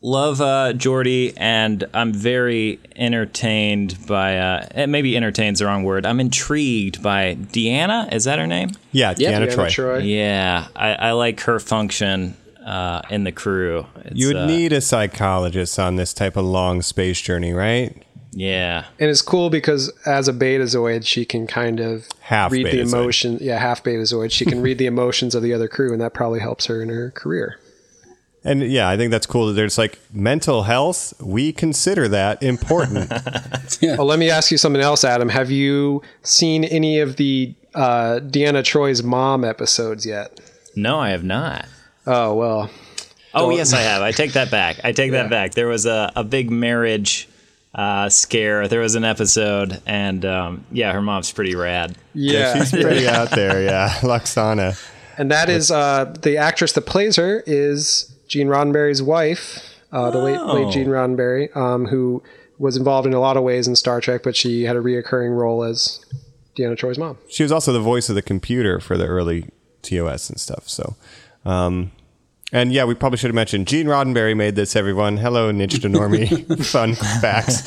Love 0.00 0.40
uh, 0.40 0.72
Geordi, 0.74 1.34
and 1.36 1.84
I'm 1.92 2.12
very 2.12 2.78
entertained 2.94 3.98
by. 4.06 4.38
Uh, 4.38 4.66
eh, 4.70 4.86
maybe 4.86 5.16
entertained's 5.16 5.58
the 5.58 5.66
wrong 5.66 5.82
word. 5.82 6.06
I'm 6.06 6.20
intrigued 6.20 7.02
by 7.02 7.34
Deanna. 7.34 8.12
Is 8.12 8.24
that 8.24 8.38
her 8.38 8.46
name? 8.46 8.70
Yeah, 8.92 9.14
Yeah, 9.16 9.32
Deanna 9.32 9.48
Deanna 9.48 9.54
Troi. 9.54 9.66
Troi. 9.68 10.08
Yeah, 10.08 10.68
I, 10.76 10.92
I 10.94 11.12
like 11.12 11.40
her 11.40 11.58
function 11.58 12.36
uh, 12.64 13.02
in 13.10 13.24
the 13.24 13.32
crew. 13.32 13.86
It's, 14.04 14.14
You 14.14 14.28
would 14.28 14.36
uh, 14.36 14.46
need 14.46 14.72
a 14.72 14.80
psychologist 14.80 15.80
on 15.80 15.96
this 15.96 16.14
type 16.14 16.36
of 16.36 16.44
long 16.44 16.82
space 16.82 17.20
journey, 17.20 17.52
right? 17.52 18.00
Yeah. 18.30 18.84
And 19.00 19.10
it's 19.10 19.22
cool 19.22 19.50
because 19.50 19.90
as 20.06 20.28
a 20.28 20.32
betazoid, 20.32 21.06
she 21.06 21.24
can 21.24 21.48
kind 21.48 21.80
of 21.80 22.06
Half 22.20 22.52
read 22.52 22.66
the 22.66 22.70
betazoid. 22.82 22.92
emotion. 22.92 23.38
Yeah, 23.40 23.58
half 23.58 23.82
betazoid. 23.82 24.30
She 24.30 24.44
can 24.44 24.62
read 24.62 24.78
the 24.78 24.86
emotions 24.94 25.34
of 25.34 25.42
the 25.42 25.52
other 25.52 25.66
crew, 25.66 25.92
and 25.92 26.00
that 26.00 26.14
probably 26.14 26.38
helps 26.38 26.66
her 26.66 26.80
in 26.82 26.88
her 26.88 27.10
career. 27.10 27.58
And 28.44 28.62
yeah, 28.70 28.88
I 28.88 28.96
think 28.96 29.10
that's 29.10 29.26
cool 29.26 29.48
that 29.48 29.52
there's 29.54 29.76
like 29.78 29.98
mental 30.12 30.62
health. 30.62 31.12
We 31.20 31.52
consider 31.52 32.08
that 32.08 32.42
important. 32.42 33.12
Oh, 33.98 34.04
let 34.04 34.18
me 34.18 34.28
ask 34.30 34.50
you 34.50 34.58
something 34.58 34.82
else, 34.82 35.04
Adam. 35.04 35.28
Have 35.28 35.50
you 35.50 36.02
seen 36.22 36.64
any 36.64 36.98
of 36.98 37.16
the 37.16 37.54
uh, 37.74 38.18
Deanna 38.22 38.62
Troi's 38.64 39.02
mom 39.04 39.44
episodes 39.44 40.04
yet? 40.06 40.40
No, 40.74 40.98
I 40.98 41.10
have 41.10 41.22
not. 41.22 41.66
Oh 42.06 42.34
well, 42.34 42.70
Oh, 43.34 43.50
yes, 43.50 43.72
I 43.74 43.80
have. 43.80 44.02
I 44.02 44.10
take 44.10 44.32
that 44.32 44.50
back. 44.50 44.80
I 44.82 44.92
take 44.92 45.12
Yeah. 45.12 45.22
that 45.24 45.30
back. 45.30 45.52
There 45.52 45.68
was 45.68 45.84
a, 45.86 46.10
a 46.16 46.24
big 46.24 46.50
marriage 46.50 47.28
uh, 47.74 48.08
scare. 48.08 48.66
There 48.66 48.80
was 48.80 48.94
an 48.96 49.04
episode, 49.04 49.80
and 49.86 50.24
um, 50.24 50.64
yeah, 50.72 50.92
her 50.92 51.02
mom's 51.02 51.30
pretty 51.30 51.54
rad. 51.54 51.94
yeah, 52.14 52.54
She's 52.58 52.70
pretty 52.72 53.06
out 53.18 53.30
there, 53.30 53.62
yeah. 53.62 53.90
Lwaxana. 54.00 54.76
and 55.18 55.30
that 55.30 55.48
is 55.50 55.70
uh, 55.70 56.14
the 56.22 56.38
actress 56.38 56.72
that 56.72 56.86
plays 56.86 57.16
her 57.16 57.44
is 57.46 58.12
Gene 58.28 58.46
Roddenberry's 58.48 59.02
wife, 59.02 59.74
uh, 59.92 60.10
the 60.10 60.18
late 60.18 60.38
Oh. 60.38 60.52
late 60.54 60.72
Gene 60.72 60.86
Roddenberry, 60.88 61.54
um, 61.56 61.86
who 61.86 62.22
was 62.58 62.76
involved 62.76 63.06
in 63.06 63.14
a 63.14 63.20
lot 63.20 63.36
of 63.36 63.42
ways 63.42 63.66
in 63.68 63.74
Star 63.76 64.00
Trek, 64.00 64.22
but 64.22 64.36
she 64.36 64.64
had 64.64 64.76
a 64.76 64.80
reoccurring 64.80 65.36
role 65.36 65.62
as 65.64 66.00
Deanna 66.56 66.76
Troi's 66.76 66.98
mom. 66.98 67.16
She 67.28 67.42
was 67.42 67.52
also 67.52 67.72
the 67.72 67.80
voice 67.80 68.08
of 68.08 68.14
the 68.14 68.22
computer 68.22 68.80
for 68.80 68.96
the 68.96 69.06
early 69.06 69.48
TOS 69.82 70.28
and 70.28 70.38
stuff. 70.40 70.68
So, 70.68 70.96
um, 71.44 71.92
And 72.52 72.72
yeah, 72.72 72.84
we 72.84 72.94
probably 72.94 73.18
should 73.18 73.28
have 73.28 73.34
mentioned 73.34 73.66
Gene 73.68 73.86
Roddenberry 73.86 74.34
made 74.36 74.56
this. 74.56 74.74
Everyone, 74.74 75.18
hello, 75.18 75.52
Ninja 75.52 75.78
Normie. 75.90 76.64
Fun 76.72 76.94
facts. 76.94 77.62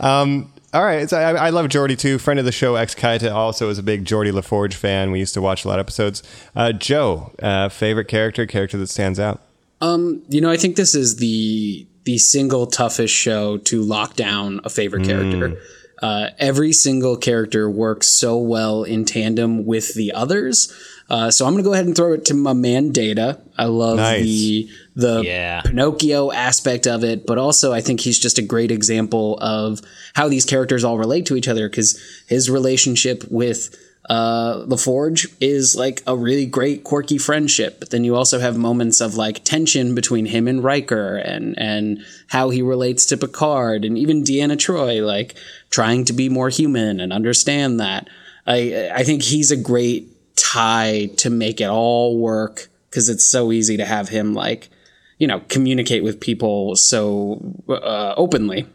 Um, 0.00 0.52
all 0.72 0.84
right, 0.84 1.10
so 1.10 1.18
I, 1.18 1.46
I 1.46 1.50
love 1.50 1.66
Geordi 1.66 1.98
too. 1.98 2.16
Friend 2.18 2.38
of 2.38 2.44
the 2.46 2.52
show, 2.52 2.76
ex 2.76 2.94
Kaita, 2.94 3.32
also 3.34 3.68
is 3.70 3.78
a 3.78 3.82
big 3.82 4.04
Geordi 4.04 4.30
LaForge 4.30 4.74
fan. 4.74 5.10
We 5.10 5.18
used 5.18 5.34
to 5.34 5.42
watch 5.42 5.64
a 5.64 5.68
lot 5.68 5.80
of 5.80 5.84
episodes. 5.84 6.22
Uh, 6.54 6.70
Joe, 6.72 7.32
uh, 7.42 7.68
favorite 7.70 8.06
character, 8.06 8.46
character 8.46 8.78
that 8.78 8.86
stands 8.86 9.18
out. 9.18 9.42
Um, 9.80 10.22
you 10.28 10.40
know, 10.40 10.50
I 10.50 10.56
think 10.56 10.76
this 10.76 10.94
is 10.94 11.16
the 11.16 11.86
the 12.04 12.18
single 12.18 12.66
toughest 12.66 13.14
show 13.14 13.58
to 13.58 13.82
lock 13.82 14.16
down 14.16 14.60
a 14.64 14.70
favorite 14.70 15.04
character. 15.04 15.60
Uh, 16.02 16.30
every 16.38 16.72
single 16.72 17.14
character 17.16 17.68
works 17.70 18.08
so 18.08 18.38
well 18.38 18.84
in 18.84 19.04
tandem 19.04 19.66
with 19.66 19.94
the 19.94 20.12
others. 20.12 20.72
Uh, 21.10 21.30
so 21.30 21.44
I'm 21.44 21.52
going 21.52 21.62
to 21.62 21.68
go 21.68 21.74
ahead 21.74 21.84
and 21.84 21.94
throw 21.94 22.14
it 22.14 22.24
to 22.26 22.34
my 22.34 22.54
man 22.54 22.90
Data. 22.90 23.38
I 23.58 23.64
love 23.66 23.96
Nice. 23.98 24.22
the 24.22 24.70
the 24.96 25.22
Yeah. 25.24 25.60
Pinocchio 25.62 26.32
aspect 26.32 26.86
of 26.86 27.04
it, 27.04 27.26
but 27.26 27.36
also 27.36 27.72
I 27.72 27.80
think 27.82 28.00
he's 28.00 28.18
just 28.18 28.38
a 28.38 28.42
great 28.42 28.70
example 28.70 29.36
of 29.42 29.82
how 30.14 30.28
these 30.28 30.46
characters 30.46 30.84
all 30.84 30.96
relate 30.98 31.26
to 31.26 31.36
each 31.36 31.48
other 31.48 31.68
because 31.68 32.00
his 32.28 32.48
relationship 32.48 33.24
with 33.30 33.76
uh, 34.10 34.66
LaForge 34.66 35.32
is 35.40 35.76
like 35.76 36.02
a 36.04 36.16
really 36.16 36.44
great 36.44 36.82
quirky 36.82 37.16
friendship. 37.16 37.78
But 37.78 37.90
then 37.90 38.02
you 38.02 38.16
also 38.16 38.40
have 38.40 38.58
moments 38.58 39.00
of 39.00 39.14
like 39.14 39.44
tension 39.44 39.94
between 39.94 40.26
him 40.26 40.48
and 40.48 40.64
Riker 40.64 41.16
and 41.16 41.56
and 41.56 42.04
how 42.26 42.50
he 42.50 42.60
relates 42.60 43.06
to 43.06 43.16
Picard 43.16 43.84
and 43.84 43.96
even 43.96 44.24
Deanna 44.24 44.56
Troi, 44.56 45.06
like 45.06 45.36
trying 45.70 46.04
to 46.06 46.12
be 46.12 46.28
more 46.28 46.48
human 46.48 46.98
and 46.98 47.12
understand 47.12 47.78
that. 47.78 48.08
I 48.48 48.90
I 48.92 49.04
think 49.04 49.22
he's 49.22 49.52
a 49.52 49.56
great 49.56 50.08
tie 50.36 51.10
to 51.18 51.30
make 51.30 51.60
it 51.60 51.70
all 51.70 52.18
work 52.18 52.66
because 52.90 53.08
it's 53.08 53.24
so 53.24 53.52
easy 53.52 53.76
to 53.76 53.84
have 53.84 54.08
him 54.08 54.34
like 54.34 54.70
you 55.18 55.28
know 55.28 55.40
communicate 55.48 56.02
with 56.02 56.18
people 56.18 56.74
so 56.74 57.40
uh, 57.68 58.14
openly. 58.16 58.66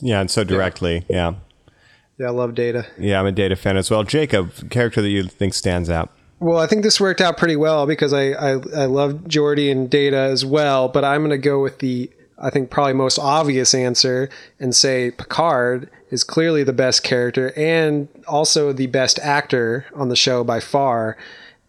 Yeah, 0.00 0.20
and 0.20 0.30
so 0.30 0.44
directly. 0.44 1.04
Yeah. 1.10 1.30
Yeah, 1.30 1.34
I 2.20 2.30
love 2.30 2.54
Data. 2.54 2.86
yeah, 2.98 3.18
I'm 3.18 3.26
a 3.26 3.32
Data 3.32 3.56
fan 3.56 3.76
as 3.76 3.90
well. 3.90 4.04
Jacob, 4.04 4.70
character 4.70 5.02
that 5.02 5.08
you 5.08 5.24
think 5.24 5.54
stands 5.54 5.90
out. 5.90 6.10
Well, 6.38 6.58
I 6.58 6.66
think 6.66 6.82
this 6.82 7.00
worked 7.00 7.20
out 7.20 7.36
pretty 7.36 7.56
well 7.56 7.86
because 7.86 8.12
I 8.12 8.30
I, 8.30 8.50
I 8.52 8.84
love 8.86 9.24
Geordi 9.28 9.70
and 9.70 9.88
Data 9.88 10.16
as 10.16 10.44
well, 10.44 10.88
but 10.88 11.04
I'm 11.04 11.20
going 11.20 11.30
to 11.30 11.38
go 11.38 11.62
with 11.62 11.78
the 11.78 12.10
I 12.38 12.50
think 12.50 12.70
probably 12.70 12.94
most 12.94 13.18
obvious 13.18 13.74
answer 13.74 14.28
and 14.58 14.74
say 14.74 15.12
Picard 15.12 15.88
is 16.10 16.24
clearly 16.24 16.64
the 16.64 16.72
best 16.72 17.04
character 17.04 17.52
and 17.56 18.08
also 18.26 18.72
the 18.72 18.88
best 18.88 19.18
actor 19.20 19.86
on 19.94 20.08
the 20.08 20.16
show 20.16 20.42
by 20.42 20.58
far. 20.58 21.16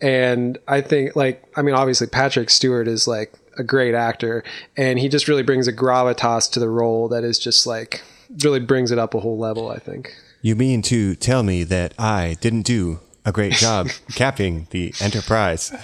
And 0.01 0.57
I 0.67 0.81
think 0.81 1.15
like 1.15 1.43
I 1.55 1.61
mean 1.61 1.75
obviously 1.75 2.07
Patrick 2.07 2.49
Stewart 2.49 2.87
is 2.87 3.07
like 3.07 3.33
a 3.57 3.63
great 3.63 3.93
actor 3.93 4.43
and 4.75 4.97
he 4.97 5.07
just 5.07 5.27
really 5.27 5.43
brings 5.43 5.67
a 5.67 5.73
gravitas 5.73 6.51
to 6.51 6.59
the 6.59 6.69
role 6.69 7.07
that 7.09 7.23
is 7.23 7.37
just 7.37 7.67
like 7.67 8.01
really 8.43 8.59
brings 8.59 8.91
it 8.91 8.97
up 8.97 9.13
a 9.13 9.19
whole 9.19 9.37
level, 9.37 9.69
I 9.69 9.77
think. 9.77 10.15
You 10.45 10.57
mean 10.57 10.81
to 10.83 11.15
tell 11.15 11.41
me 11.41 11.63
that 11.63 11.93
I 11.97 12.35
didn't 12.41 12.63
do 12.63 12.99
a 13.23 13.31
great 13.31 13.53
job 13.53 13.87
captaining 14.15 14.67
the 14.71 14.93
Enterprise? 14.99 15.71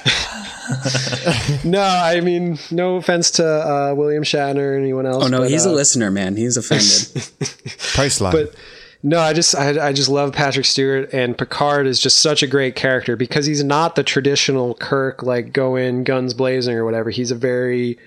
No, 1.64 1.82
I 1.82 2.20
mean, 2.20 2.60
no 2.70 2.98
offense 2.98 3.32
to 3.32 3.44
uh, 3.44 3.96
William 3.96 4.22
Shatner 4.22 4.74
or 4.74 4.78
anyone 4.78 5.08
else. 5.08 5.26
Oh 5.26 5.28
no, 5.28 5.40
but, 5.40 5.50
he's 5.50 5.66
a 5.66 5.72
uh, 5.72 5.74
listener, 5.74 6.12
man. 6.12 6.36
He's 6.36 6.58
offended. 6.58 7.12
Price 7.12 8.20
Priceline. 8.20 8.34
But 8.34 8.56
no, 9.02 9.20
I 9.20 9.34
just 9.34 9.56
I, 9.56 9.88
I 9.88 9.94
just 9.94 10.10
love 10.10 10.32
Patrick 10.32 10.68
Stewart 10.68 11.12
and 11.12 11.36
Picard 11.36 11.88
is 11.88 12.00
just 12.00 12.20
such 12.20 12.44
a 12.44 12.48
great 12.48 12.76
character 12.76 13.16
because 13.16 13.48
he's 13.48 13.64
not 13.64 13.96
the 13.96 14.04
traditional 14.04 14.76
Kirk 14.76 15.24
like 15.24 15.54
go 15.54 15.76
in 15.76 16.04
guns 16.04 16.36
blazing 16.36 16.76
or 16.76 16.86
whatever. 16.86 17.10
He's 17.10 17.32
a 17.32 17.36
very 17.36 17.98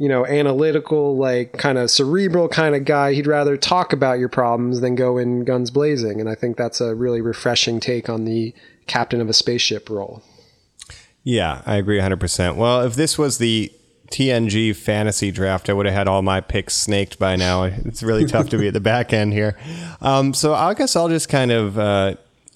you 0.00 0.08
know 0.08 0.26
analytical 0.26 1.18
like 1.18 1.52
kind 1.58 1.76
of 1.76 1.90
cerebral 1.90 2.48
kind 2.48 2.74
of 2.74 2.86
guy. 2.86 3.12
He'd 3.12 3.26
rather 3.26 3.58
talk 3.58 3.92
about 3.92 4.18
your 4.18 4.30
problems 4.30 4.80
than 4.80 4.94
go 4.94 5.18
in 5.18 5.44
guns 5.44 5.70
blazing, 5.70 6.20
and 6.20 6.28
I 6.28 6.34
think 6.34 6.56
that's 6.56 6.80
a 6.80 6.94
really 6.94 7.20
refreshing 7.20 7.80
take 7.80 8.08
on 8.08 8.24
the 8.24 8.54
captain 8.86 9.20
of 9.20 9.28
a 9.28 9.34
spaceship 9.34 9.90
role. 9.90 10.22
Yeah, 11.22 11.60
I 11.66 11.76
agree 11.76 11.98
100%. 11.98 12.56
Well, 12.56 12.80
if 12.80 12.94
this 12.94 13.18
was 13.18 13.36
the 13.36 13.70
TNG 14.10 14.74
fantasy 14.74 15.30
draft, 15.30 15.68
I 15.68 15.74
would 15.74 15.84
have 15.84 15.94
had 15.94 16.08
all 16.08 16.22
my 16.22 16.40
picks 16.40 16.74
snaked 16.74 17.18
by 17.18 17.36
now. 17.36 17.64
It's 17.64 18.02
really 18.02 18.24
tough 18.24 18.48
to 18.48 18.58
be 18.58 18.68
at 18.68 18.72
the 18.72 18.80
back 18.80 19.12
end 19.12 19.34
here. 19.34 19.58
Um, 20.00 20.32
so 20.32 20.54
I 20.54 20.72
guess 20.72 20.96
I'll 20.96 21.10
just 21.10 21.28
kind 21.28 21.52
of 21.52 21.78
uh, 21.78 22.14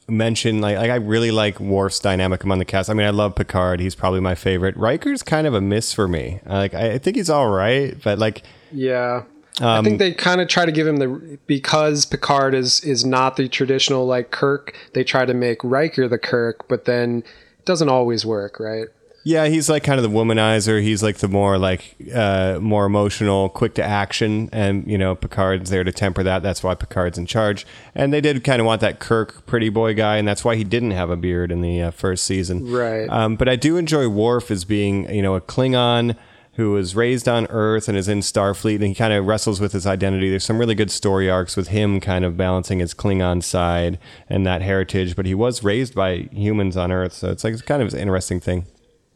mention 0.08 0.60
like, 0.60 0.76
like 0.76 0.90
I 0.90 0.96
really 0.96 1.30
like 1.30 1.60
Worf's 1.60 2.00
dynamic 2.00 2.44
among 2.44 2.58
the 2.58 2.64
cast. 2.64 2.90
I 2.90 2.94
mean, 2.94 3.06
I 3.06 3.10
love 3.10 3.34
Picard. 3.34 3.80
He's 3.80 3.94
probably 3.94 4.20
my 4.20 4.34
favorite. 4.34 4.76
Riker's 4.76 5.22
kind 5.22 5.46
of 5.46 5.54
a 5.54 5.60
miss 5.60 5.92
for 5.92 6.08
me. 6.08 6.40
Like 6.46 6.74
I, 6.74 6.92
I 6.92 6.98
think 6.98 7.16
he's 7.16 7.30
all 7.30 7.48
right, 7.48 7.96
but 8.02 8.18
like 8.18 8.42
Yeah. 8.72 9.24
I 9.60 9.78
um, 9.78 9.84
think 9.84 10.00
they 10.00 10.12
kind 10.12 10.40
of 10.40 10.48
try 10.48 10.66
to 10.66 10.72
give 10.72 10.86
him 10.86 10.96
the 10.96 11.38
because 11.46 12.06
Picard 12.06 12.54
is 12.54 12.82
is 12.82 13.04
not 13.04 13.36
the 13.36 13.48
traditional 13.48 14.04
like 14.04 14.32
Kirk. 14.32 14.74
They 14.94 15.04
try 15.04 15.24
to 15.24 15.34
make 15.34 15.62
Riker 15.62 16.08
the 16.08 16.18
Kirk, 16.18 16.66
but 16.68 16.86
then 16.86 17.22
it 17.58 17.64
doesn't 17.64 17.88
always 17.88 18.26
work, 18.26 18.58
right? 18.58 18.88
Yeah, 19.26 19.46
he's 19.46 19.70
like 19.70 19.82
kind 19.82 19.98
of 19.98 20.02
the 20.02 20.14
womanizer. 20.14 20.82
He's 20.82 21.02
like 21.02 21.16
the 21.16 21.28
more 21.28 21.56
like 21.56 21.96
uh, 22.14 22.58
more 22.60 22.84
emotional, 22.84 23.48
quick 23.48 23.74
to 23.74 23.82
action, 23.82 24.50
and 24.52 24.86
you 24.86 24.98
know 24.98 25.16
Picard's 25.16 25.70
there 25.70 25.82
to 25.82 25.92
temper 25.92 26.22
that. 26.22 26.42
That's 26.42 26.62
why 26.62 26.74
Picard's 26.74 27.16
in 27.16 27.24
charge. 27.24 27.66
And 27.94 28.12
they 28.12 28.20
did 28.20 28.44
kind 28.44 28.60
of 28.60 28.66
want 28.66 28.82
that 28.82 29.00
Kirk 29.00 29.46
pretty 29.46 29.70
boy 29.70 29.94
guy, 29.94 30.18
and 30.18 30.28
that's 30.28 30.44
why 30.44 30.56
he 30.56 30.64
didn't 30.64 30.90
have 30.90 31.08
a 31.08 31.16
beard 31.16 31.50
in 31.50 31.62
the 31.62 31.82
uh, 31.82 31.90
first 31.90 32.24
season. 32.24 32.70
Right. 32.70 33.08
Um, 33.08 33.36
but 33.36 33.48
I 33.48 33.56
do 33.56 33.78
enjoy 33.78 34.08
Worf 34.08 34.50
as 34.50 34.66
being 34.66 35.12
you 35.12 35.22
know 35.22 35.34
a 35.34 35.40
Klingon 35.40 36.16
who 36.56 36.72
was 36.72 36.94
raised 36.94 37.26
on 37.26 37.46
Earth 37.46 37.88
and 37.88 37.96
is 37.96 38.08
in 38.08 38.20
Starfleet, 38.20 38.76
and 38.76 38.84
he 38.84 38.94
kind 38.94 39.14
of 39.14 39.26
wrestles 39.26 39.58
with 39.58 39.72
his 39.72 39.86
identity. 39.86 40.28
There's 40.28 40.44
some 40.44 40.58
really 40.58 40.74
good 40.74 40.90
story 40.90 41.30
arcs 41.30 41.56
with 41.56 41.68
him 41.68 41.98
kind 41.98 42.26
of 42.26 42.36
balancing 42.36 42.78
his 42.78 42.92
Klingon 42.92 43.42
side 43.42 43.98
and 44.28 44.46
that 44.46 44.60
heritage, 44.60 45.16
but 45.16 45.24
he 45.24 45.34
was 45.34 45.64
raised 45.64 45.94
by 45.94 46.28
humans 46.30 46.76
on 46.76 46.92
Earth, 46.92 47.14
so 47.14 47.30
it's 47.30 47.42
like 47.42 47.54
it's 47.54 47.62
kind 47.62 47.82
of 47.82 47.92
an 47.94 47.98
interesting 47.98 48.38
thing. 48.38 48.66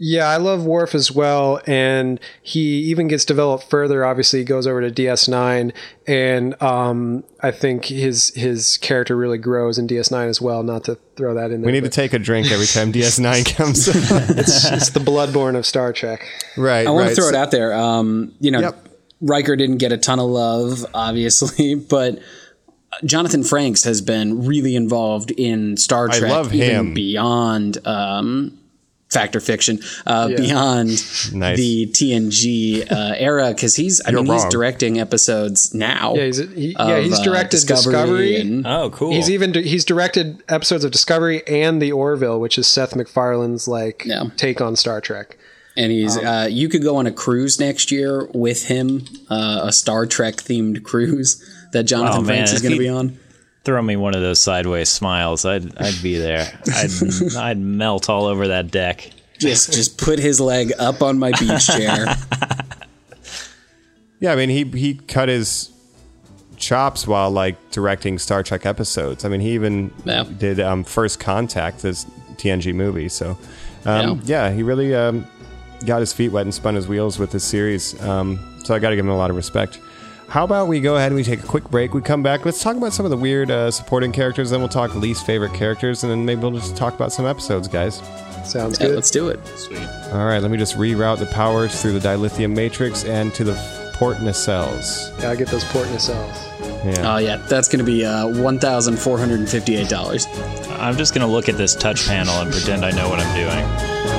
Yeah, 0.00 0.28
I 0.28 0.36
love 0.36 0.64
Worf 0.64 0.94
as 0.94 1.10
well, 1.10 1.60
and 1.66 2.20
he 2.40 2.60
even 2.82 3.08
gets 3.08 3.24
developed 3.24 3.68
further. 3.68 4.04
Obviously, 4.04 4.38
he 4.38 4.44
goes 4.44 4.64
over 4.64 4.80
to 4.88 4.90
DS9, 4.92 5.72
and 6.06 6.62
um, 6.62 7.24
I 7.40 7.50
think 7.50 7.86
his 7.86 8.28
his 8.36 8.76
character 8.78 9.16
really 9.16 9.38
grows 9.38 9.76
in 9.76 9.88
DS9 9.88 10.28
as 10.28 10.40
well. 10.40 10.62
Not 10.62 10.84
to 10.84 10.98
throw 11.16 11.34
that 11.34 11.50
in 11.50 11.62
there, 11.62 11.66
We 11.66 11.72
need 11.72 11.82
to 11.82 11.90
take 11.90 12.12
a 12.12 12.18
drink 12.20 12.52
every 12.52 12.66
time 12.66 12.92
DS9 12.92 13.56
comes. 13.56 13.88
it's, 14.38 14.64
it's 14.70 14.90
the 14.90 15.00
Bloodborne 15.00 15.56
of 15.56 15.66
Star 15.66 15.92
Trek. 15.92 16.24
right. 16.56 16.86
I 16.86 16.90
want 16.90 17.06
right. 17.06 17.08
to 17.10 17.14
throw 17.16 17.24
So- 17.24 17.30
it 17.30 17.34
out 17.34 17.50
there. 17.50 17.74
Um, 17.74 18.32
you 18.38 18.52
know, 18.52 18.60
Yep. 18.60 18.84
Riker 19.20 19.56
didn't 19.56 19.78
get 19.78 19.90
a 19.90 19.96
ton 19.98 20.20
of 20.20 20.26
love, 20.30 20.86
obviously, 20.94 21.74
but 21.90 22.20
Jonathan 23.04 23.42
Frakes 23.42 23.84
has 23.84 24.00
been 24.00 24.46
really 24.46 24.76
involved 24.76 25.32
in 25.32 25.76
Star 25.76 26.08
I 26.08 26.18
Trek, 26.18 26.30
love 26.30 26.54
even 26.54 26.70
him. 26.88 26.94
beyond 26.94 27.84
um, 27.86 28.57
fact 29.08 29.34
or 29.34 29.40
fiction, 29.40 29.80
uh, 30.06 30.28
beyond 30.28 30.88
Nice. 31.32 31.56
the 31.58 31.86
TNG 31.92 32.90
uh, 32.92 33.14
era, 33.16 33.48
because 33.54 33.74
he's, 33.76 34.00
I 34.04 34.10
You're 34.10 34.22
mean, 34.22 34.32
he's 34.34 34.44
directing 34.46 35.00
episodes 35.00 35.72
now. 35.74 36.14
Yeah, 36.14 36.24
he's 36.26 36.36
he, 36.38 36.76
of, 36.76 36.88
yeah 36.88 36.98
he's 37.00 37.18
uh, 37.18 37.22
directed 37.24 37.66
Discovery. 37.66 38.36
and- 38.40 38.66
Oh, 38.66 38.90
cool. 38.90 39.12
He's 39.12 39.30
even 39.30 39.54
he's 39.54 39.84
directed 39.84 40.42
episodes 40.48 40.84
of 40.84 40.90
Discovery 40.90 41.42
and 41.48 41.80
the 41.80 41.92
Orville, 41.92 42.38
which 42.38 42.58
is 42.58 42.66
Seth 42.66 42.94
MacFarlane's 42.94 43.66
like 43.66 44.02
Yeah. 44.04 44.24
take 44.36 44.60
on 44.60 44.76
Star 44.76 45.00
Trek. 45.00 45.36
and 45.76 45.92
he's 45.92 46.16
Um, 46.18 46.26
uh, 46.26 46.46
you 46.46 46.68
could 46.68 46.82
go 46.82 46.96
on 46.96 47.06
a 47.06 47.12
cruise 47.12 47.60
next 47.60 47.92
year 47.92 48.28
with 48.34 48.64
him, 48.66 49.04
uh, 49.30 49.60
a 49.62 49.72
Star 49.72 50.06
Trek 50.06 50.36
themed 50.36 50.82
cruise 50.90 51.42
that 51.72 51.84
Jonathan 51.84 52.20
Oh, 52.20 52.24
man, 52.24 52.44
Frakes 52.46 52.52
is 52.54 52.62
going 52.62 52.72
to 52.74 52.78
be 52.78 52.88
on. 52.88 53.16
Throw 53.64 53.82
me 53.82 53.96
one 53.96 54.14
of 54.14 54.22
those 54.22 54.40
sideways 54.40 54.88
smiles. 54.88 55.44
I'd 55.44 55.76
I'd 55.78 56.02
be 56.02 56.16
there. 56.18 56.58
I'd 56.74 56.90
I'd 57.36 57.58
melt 57.58 58.08
all 58.08 58.24
over 58.24 58.48
that 58.48 58.70
deck. 58.70 59.10
Just 59.38 59.72
just 59.72 59.98
put 59.98 60.18
his 60.18 60.40
leg 60.40 60.72
up 60.78 61.02
on 61.02 61.18
my 61.18 61.32
beach 61.38 61.66
chair. 61.66 62.06
Yeah, 64.20 64.32
I 64.32 64.36
mean, 64.36 64.48
he 64.48 64.64
he 64.64 64.94
cut 64.94 65.28
his 65.28 65.70
chops 66.56 67.06
while 67.06 67.30
like 67.30 67.70
directing 67.70 68.18
Star 68.18 68.42
Trek 68.42 68.66
episodes. 68.66 69.24
I 69.24 69.28
mean, 69.28 69.40
he 69.40 69.52
even 69.52 69.92
Yeah. 70.04 70.24
did 70.24 70.58
um, 70.58 70.82
First 70.82 71.20
Contact, 71.20 71.82
this 71.82 72.04
TNG 72.36 72.74
movie. 72.74 73.08
So, 73.08 73.38
um, 73.84 74.20
yeah. 74.24 74.50
he 74.50 74.64
really 74.64 74.92
um, 74.92 75.24
got 75.86 76.00
his 76.00 76.12
feet 76.12 76.30
wet 76.30 76.42
and 76.42 76.52
spun 76.52 76.74
his 76.74 76.88
wheels 76.88 77.18
with 77.20 77.30
this 77.30 77.44
series. 77.44 78.00
Um, 78.02 78.40
so 78.64 78.74
I 78.74 78.80
got 78.80 78.90
to 78.90 78.96
give 78.96 79.04
him 79.04 79.12
a 79.12 79.16
lot 79.16 79.30
of 79.30 79.36
respect. 79.36 79.78
How 80.28 80.44
about 80.44 80.68
we 80.68 80.80
go 80.80 80.96
ahead 80.96 81.06
and 81.06 81.16
we 81.16 81.24
take 81.24 81.42
a 81.42 81.46
quick 81.46 81.64
break? 81.70 81.94
We 81.94 82.02
come 82.02 82.22
back. 82.22 82.44
Let's 82.44 82.62
talk 82.62 82.76
about 82.76 82.92
some 82.92 83.06
of 83.06 83.10
the 83.10 83.16
weird 83.16 83.50
uh, 83.50 83.70
supporting 83.70 84.12
characters. 84.12 84.50
Then 84.50 84.60
we'll 84.60 84.68
talk 84.68 84.94
least 84.94 85.24
favorite 85.24 85.54
characters, 85.54 86.02
and 86.04 86.10
then 86.12 86.24
maybe 86.26 86.42
we'll 86.42 86.50
just 86.52 86.76
talk 86.76 86.94
about 86.94 87.12
some 87.12 87.24
episodes, 87.24 87.66
guys. 87.66 88.02
Sounds 88.44 88.78
Yeah, 88.78 88.88
good. 88.88 88.96
let's 88.96 89.10
do 89.10 89.28
it. 89.28 89.40
Sweet. 89.56 89.80
All 90.12 90.26
right, 90.26 90.40
let 90.42 90.50
me 90.50 90.58
just 90.58 90.76
reroute 90.76 91.18
the 91.18 91.26
powers 91.26 91.80
through 91.80 91.98
the 91.98 92.06
dilithium 92.06 92.54
matrix 92.54 93.04
and 93.04 93.32
to 93.34 93.44
the 93.44 93.54
port 93.94 94.18
nacelles. 94.18 95.18
Gotta 95.22 95.36
get 95.36 95.48
those 95.48 95.64
port 95.64 95.86
nacelles. 95.88 96.44
Yeah. 96.84 97.14
Oh 97.14 97.18
yeah, 97.18 97.38
that's 97.48 97.66
going 97.68 97.78
to 97.84 97.90
be 97.90 98.04
uh, 98.04 98.28
one 98.42 98.58
thousand 98.58 98.98
four 98.98 99.18
hundred 99.18 99.40
and 99.40 99.48
fifty-eight 99.48 99.88
dollars. 99.88 100.26
I'm 100.78 100.96
just 100.96 101.14
gonna 101.14 101.26
look 101.26 101.48
at 101.48 101.56
this 101.56 101.74
touch 101.74 102.06
panel 102.06 102.34
and 102.34 102.52
pretend 102.52 102.84
I 102.84 102.90
know 102.90 103.08
what 103.08 103.18
I'm 103.18 103.34
doing. 103.34 104.17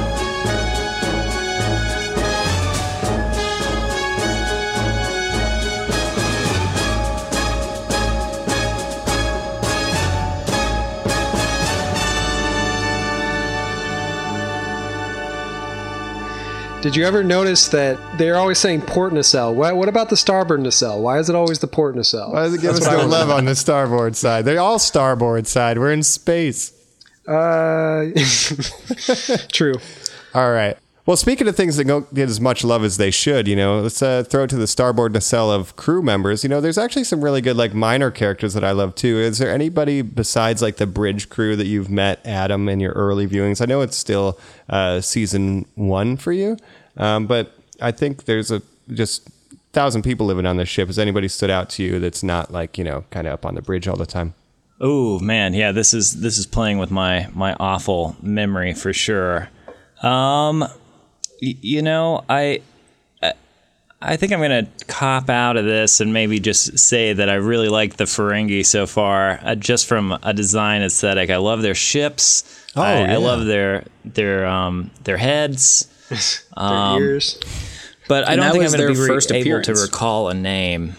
Did 16.81 16.95
you 16.95 17.05
ever 17.05 17.25
notice 17.25 17.67
that 17.69 17.99
they're 18.17 18.37
always 18.37 18.57
saying 18.57 18.83
port 18.83 19.11
nacelle? 19.11 19.53
What, 19.53 19.75
what 19.75 19.89
about 19.89 20.09
the 20.09 20.15
starboard 20.15 20.61
nacelle? 20.61 21.01
Why 21.01 21.19
is 21.19 21.29
it 21.29 21.35
always 21.35 21.59
the 21.59 21.67
port 21.67 21.93
nacelle? 21.93 22.31
Why 22.31 22.43
does 22.43 22.53
it 22.53 22.61
give 22.61 22.73
That's 22.73 22.87
us 22.87 22.93
what 22.93 22.99
I 22.99 23.03
no 23.03 23.09
love 23.09 23.29
on 23.29 23.43
the 23.43 23.55
starboard 23.55 24.15
side? 24.15 24.45
They're 24.45 24.61
all 24.61 24.79
starboard 24.79 25.45
side. 25.45 25.77
We're 25.77 25.91
in 25.91 26.03
space. 26.03 26.71
Uh, 27.27 28.05
true. 29.51 29.75
All 30.33 30.51
right. 30.51 30.77
Well, 31.09 31.17
speaking 31.17 31.47
of 31.47 31.55
things 31.55 31.77
that 31.77 31.87
don't 31.87 32.13
get 32.13 32.29
as 32.29 32.39
much 32.39 32.63
love 32.63 32.83
as 32.83 32.97
they 32.97 33.09
should, 33.09 33.47
you 33.47 33.55
know, 33.55 33.79
let's 33.79 33.99
uh, 33.99 34.23
throw 34.23 34.43
it 34.43 34.51
to 34.51 34.57
the 34.57 34.67
starboard 34.67 35.11
nacelle 35.11 35.51
of 35.51 35.75
crew 35.75 36.03
members. 36.03 36.43
You 36.43 36.51
know, 36.51 36.61
there's 36.61 36.77
actually 36.77 37.05
some 37.05 37.23
really 37.23 37.41
good 37.41 37.57
like 37.57 37.73
minor 37.73 38.11
characters 38.11 38.53
that 38.53 38.63
I 38.63 38.73
love 38.73 38.93
too. 38.93 39.17
Is 39.17 39.39
there 39.39 39.51
anybody 39.51 40.03
besides 40.03 40.61
like 40.61 40.77
the 40.77 40.85
bridge 40.85 41.27
crew 41.27 41.55
that 41.55 41.65
you've 41.65 41.89
met, 41.89 42.23
Adam, 42.27 42.69
in 42.69 42.79
your 42.79 42.91
early 42.91 43.27
viewings? 43.27 43.59
I 43.59 43.65
know 43.65 43.81
it's 43.81 43.97
still 43.97 44.37
uh, 44.69 45.01
season 45.01 45.65
one 45.73 46.15
for 46.15 46.31
you, 46.31 46.57
um, 46.95 47.25
but 47.25 47.57
I 47.81 47.89
think 47.89 48.25
there's 48.25 48.51
a 48.51 48.61
just 48.93 49.27
thousand 49.73 50.03
people 50.03 50.27
living 50.27 50.45
on 50.45 50.57
this 50.57 50.69
ship. 50.69 50.89
Has 50.89 50.99
anybody 50.99 51.27
stood 51.27 51.49
out 51.49 51.71
to 51.71 51.83
you 51.83 51.97
that's 51.97 52.21
not 52.21 52.51
like 52.51 52.77
you 52.77 52.83
know 52.83 53.03
kind 53.09 53.25
of 53.25 53.33
up 53.33 53.47
on 53.47 53.55
the 53.55 53.63
bridge 53.63 53.87
all 53.87 53.97
the 53.97 54.05
time? 54.05 54.35
Oh 54.79 55.17
man, 55.17 55.55
yeah, 55.55 55.71
this 55.71 55.91
is 55.91 56.21
this 56.21 56.37
is 56.37 56.45
playing 56.45 56.77
with 56.77 56.91
my 56.91 57.29
my 57.33 57.55
awful 57.59 58.15
memory 58.21 58.75
for 58.75 58.93
sure. 58.93 59.49
Um, 60.03 60.67
y- 61.41 61.55
you 61.61 61.81
know, 61.81 62.23
I 62.29 62.61
I- 63.21 63.33
I 64.01 64.15
think 64.15 64.31
I'm 64.31 64.39
gonna 64.41 64.67
cop 64.87 65.29
out 65.29 65.57
of 65.57 65.65
this 65.65 65.99
and 65.99 66.13
maybe 66.13 66.39
just 66.39 66.79
say 66.79 67.11
that 67.13 67.29
I 67.29 67.35
really 67.35 67.67
like 67.69 67.97
the 67.97 68.05
Ferengi 68.05 68.65
so 68.65 68.85
far, 68.87 69.39
uh, 69.43 69.55
just 69.55 69.87
from 69.87 70.17
a 70.23 70.33
design 70.33 70.81
aesthetic. 70.81 71.29
I 71.29 71.37
love 71.37 71.61
their 71.61 71.75
ships. 71.75 72.43
Oh, 72.75 72.81
I, 72.81 72.99
yeah. 73.01 73.13
I 73.13 73.17
love 73.17 73.45
their 73.45 73.83
their 74.05 74.45
um 74.45 74.91
their 75.03 75.17
heads. 75.17 75.87
Their 76.57 76.99
ears. 76.99 77.39
But 78.07 78.27
I 78.27 78.33
And 78.33 78.41
don't 78.41 78.51
think 78.53 78.63
I'm 78.63 78.71
going 78.71 78.71
to 78.71 78.77
their 78.77 78.93
be 78.93 78.99
re- 78.99 79.07
first 79.07 79.31
able 79.31 79.61
to 79.61 79.73
recall 79.75 80.29
a 80.29 80.33
name. 80.33 80.95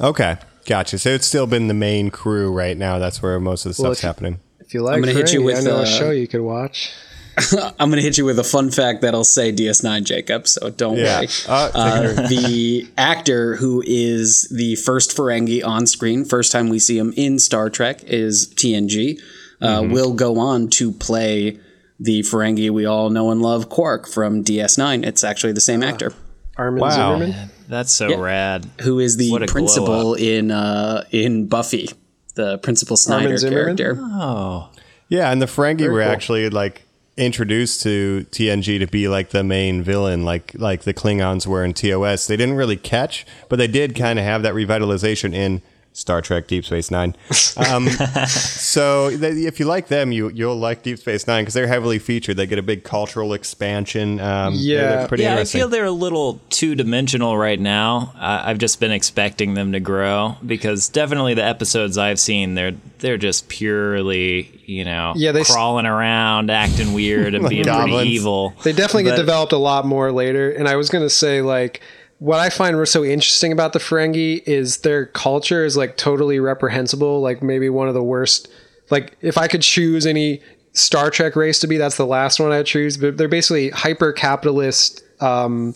Okay, 0.00 0.36
gotcha. 0.66 0.98
So 0.98 1.10
it's 1.10 1.26
still 1.26 1.48
been 1.48 1.66
the 1.66 1.74
main 1.74 2.10
crew 2.10 2.52
right 2.52 2.76
now. 2.76 3.00
That's 3.00 3.20
where 3.20 3.40
most 3.40 3.66
of 3.66 3.74
the 3.76 3.82
Well, 3.82 3.92
stuff's 3.94 4.04
if- 4.04 4.06
happening. 4.06 4.38
If 4.60 4.72
you 4.74 4.82
like, 4.82 4.94
I'm 4.94 5.00
gonna 5.00 5.12
hit 5.14 5.32
you 5.32 5.42
with, 5.42 5.58
I 5.58 5.62
know 5.62 5.78
uh, 5.78 5.82
a 5.82 5.86
show 5.86 6.10
you 6.12 6.28
could 6.28 6.42
watch. 6.42 6.92
I'm 7.78 7.90
going 7.90 7.96
to 7.96 8.02
hit 8.02 8.16
you 8.18 8.24
with 8.24 8.38
a 8.38 8.44
fun 8.44 8.70
fact 8.70 9.02
that'll 9.02 9.24
say 9.24 9.52
DS9 9.52 10.04
Jacob, 10.04 10.46
so 10.48 10.70
don't 10.70 10.96
Yeah. 10.96 11.20
worry. 11.20 11.28
Uh, 11.48 11.70
Uh, 11.74 12.28
the 12.28 12.88
actor 12.96 13.56
who 13.56 13.82
is 13.86 14.48
the 14.50 14.76
first 14.76 15.14
Ferengi 15.16 15.64
on 15.64 15.86
screen, 15.86 16.24
first 16.24 16.50
time 16.52 16.68
we 16.68 16.78
see 16.78 16.96
him 16.98 17.12
in 17.16 17.38
Star 17.38 17.68
Trek, 17.70 18.02
is 18.04 18.46
TNG. 18.54 19.18
Uh, 19.60 19.80
Mm-hmm. 19.82 19.92
Will 19.92 20.12
go 20.14 20.38
on 20.38 20.68
to 20.68 20.92
play 20.92 21.58
the 21.98 22.20
Ferengi 22.20 22.70
we 22.70 22.84
all 22.86 23.08
know 23.10 23.30
and 23.30 23.40
love, 23.42 23.68
Quark 23.70 24.06
from 24.06 24.44
DS9. 24.44 25.04
It's 25.04 25.24
actually 25.24 25.52
the 25.54 25.60
same 25.62 25.82
actor 25.82 26.12
Armin 26.58 26.80
Wow. 26.80 26.90
Shimerman. 27.18 27.48
That's 27.68 27.90
so 27.92 28.08
Yeah. 28.08 28.16
rad. 28.20 28.66
who 28.82 28.98
is 28.98 29.16
the 29.16 29.30
What 29.30 29.42
a 29.42 29.46
glow 29.46 29.52
principal 29.52 30.14
in 30.14 30.50
uh, 30.50 31.04
in 31.10 31.46
Buffy, 31.48 31.90
the 32.34 32.58
Principal 32.58 32.96
Snyder 32.96 33.38
character. 33.38 33.98
Oh, 34.00 34.68
Yeah, 35.08 35.30
and 35.32 35.40
the 35.42 35.46
Ferengi 35.46 35.90
were 35.90 36.02
cool. 36.02 36.10
actually 36.10 36.48
like 36.50 36.85
introduced 37.16 37.82
to 37.82 38.26
TNG 38.30 38.78
to 38.78 38.86
be 38.86 39.08
like 39.08 39.30
the 39.30 39.42
main 39.42 39.82
villain, 39.82 40.24
like 40.24 40.52
like 40.54 40.82
the 40.82 40.94
Klingons 40.94 41.46
were 41.46 41.64
in 41.64 41.72
TOS. 41.72 42.26
They 42.26 42.36
didn't 42.36 42.56
really 42.56 42.76
catch, 42.76 43.26
but 43.48 43.56
they 43.56 43.66
did 43.66 43.94
kind 43.94 44.18
of 44.18 44.24
have 44.24 44.42
that 44.42 44.54
revitalization 44.54 45.34
in 45.34 45.62
Star 45.96 46.20
Trek 46.20 46.46
Deep 46.46 46.64
Space 46.66 46.90
Nine. 46.90 47.16
Um, 47.56 47.88
so 48.28 49.10
they, 49.16 49.30
if 49.46 49.58
you 49.58 49.64
like 49.66 49.88
them, 49.88 50.12
you 50.12 50.28
you'll 50.28 50.56
like 50.56 50.82
Deep 50.82 50.98
Space 50.98 51.26
Nine 51.26 51.42
because 51.42 51.54
they're 51.54 51.66
heavily 51.66 51.98
featured. 51.98 52.36
They 52.36 52.46
get 52.46 52.58
a 52.58 52.62
big 52.62 52.84
cultural 52.84 53.32
expansion. 53.32 54.20
Um, 54.20 54.54
they 54.54 54.60
Yeah. 54.60 55.00
look 55.00 55.08
pretty 55.08 55.22
yeah, 55.22 55.36
I 55.38 55.44
feel 55.44 55.68
they're 55.68 55.86
a 55.86 55.90
little 55.90 56.38
two 56.50 56.74
dimensional 56.74 57.36
right 57.38 57.58
now. 57.58 58.12
I 58.16 58.50
I've 58.50 58.58
just 58.58 58.78
been 58.78 58.90
expecting 58.92 59.54
them 59.54 59.72
to 59.72 59.80
grow 59.80 60.36
because 60.44 60.88
definitely 60.88 61.32
the 61.34 61.44
episodes 61.44 61.96
I've 61.98 62.20
seen, 62.20 62.54
they're 62.54 62.74
they're 62.98 63.16
just 63.18 63.48
purely, 63.48 64.60
you 64.66 64.84
know, 64.84 65.14
Yeah, 65.16 65.32
they 65.32 65.40
s- 65.40 65.52
crawling 65.52 65.86
around, 65.86 66.50
acting 66.50 66.92
weird, 66.92 67.34
and 67.34 67.48
being 67.48 67.64
goblins. 67.64 67.94
pretty 67.96 68.10
evil. 68.10 68.54
They 68.64 68.72
definitely 68.72 69.04
get 69.04 69.16
developed 69.16 69.52
a 69.52 69.58
lot 69.58 69.86
more 69.86 70.12
later. 70.12 70.50
And 70.50 70.68
I 70.68 70.76
was 70.76 70.88
going 70.88 71.04
to 71.04 71.10
say, 71.10 71.42
like, 71.42 71.80
what 72.18 72.38
I 72.40 72.48
find 72.50 72.86
so 72.88 73.04
interesting 73.04 73.52
about 73.52 73.72
the 73.72 73.78
Ferengi 73.78 74.42
is 74.46 74.78
their 74.78 75.06
culture 75.06 75.64
is 75.64 75.76
like 75.76 75.96
totally 75.96 76.40
reprehensible. 76.40 77.20
Like, 77.20 77.42
maybe 77.42 77.68
one 77.68 77.88
of 77.88 77.94
the 77.94 78.02
worst. 78.02 78.48
Like, 78.90 79.16
if 79.20 79.36
I 79.36 79.48
could 79.48 79.62
choose 79.62 80.06
any 80.06 80.40
Star 80.72 81.10
Trek 81.10 81.36
race 81.36 81.58
to 81.60 81.66
be, 81.66 81.76
that's 81.76 81.96
the 81.96 82.06
last 82.06 82.40
one 82.40 82.52
I'd 82.52 82.66
choose. 82.66 82.96
But 82.96 83.18
they're 83.18 83.28
basically 83.28 83.70
hyper 83.70 84.12
capitalist 84.12 85.02
um, 85.20 85.74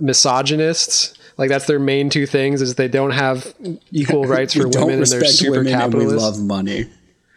misogynists. 0.00 1.14
Like, 1.36 1.48
that's 1.48 1.66
their 1.66 1.80
main 1.80 2.10
two 2.10 2.26
things 2.26 2.62
is 2.62 2.76
they 2.76 2.88
don't 2.88 3.10
have 3.10 3.52
equal 3.90 4.24
rights 4.26 4.54
for 4.54 4.68
women 4.68 5.00
and 5.00 5.06
they're 5.06 5.24
super 5.24 5.58
women 5.58 5.74
and 5.74 5.94
we 5.94 6.06
love 6.06 6.40
money. 6.40 6.88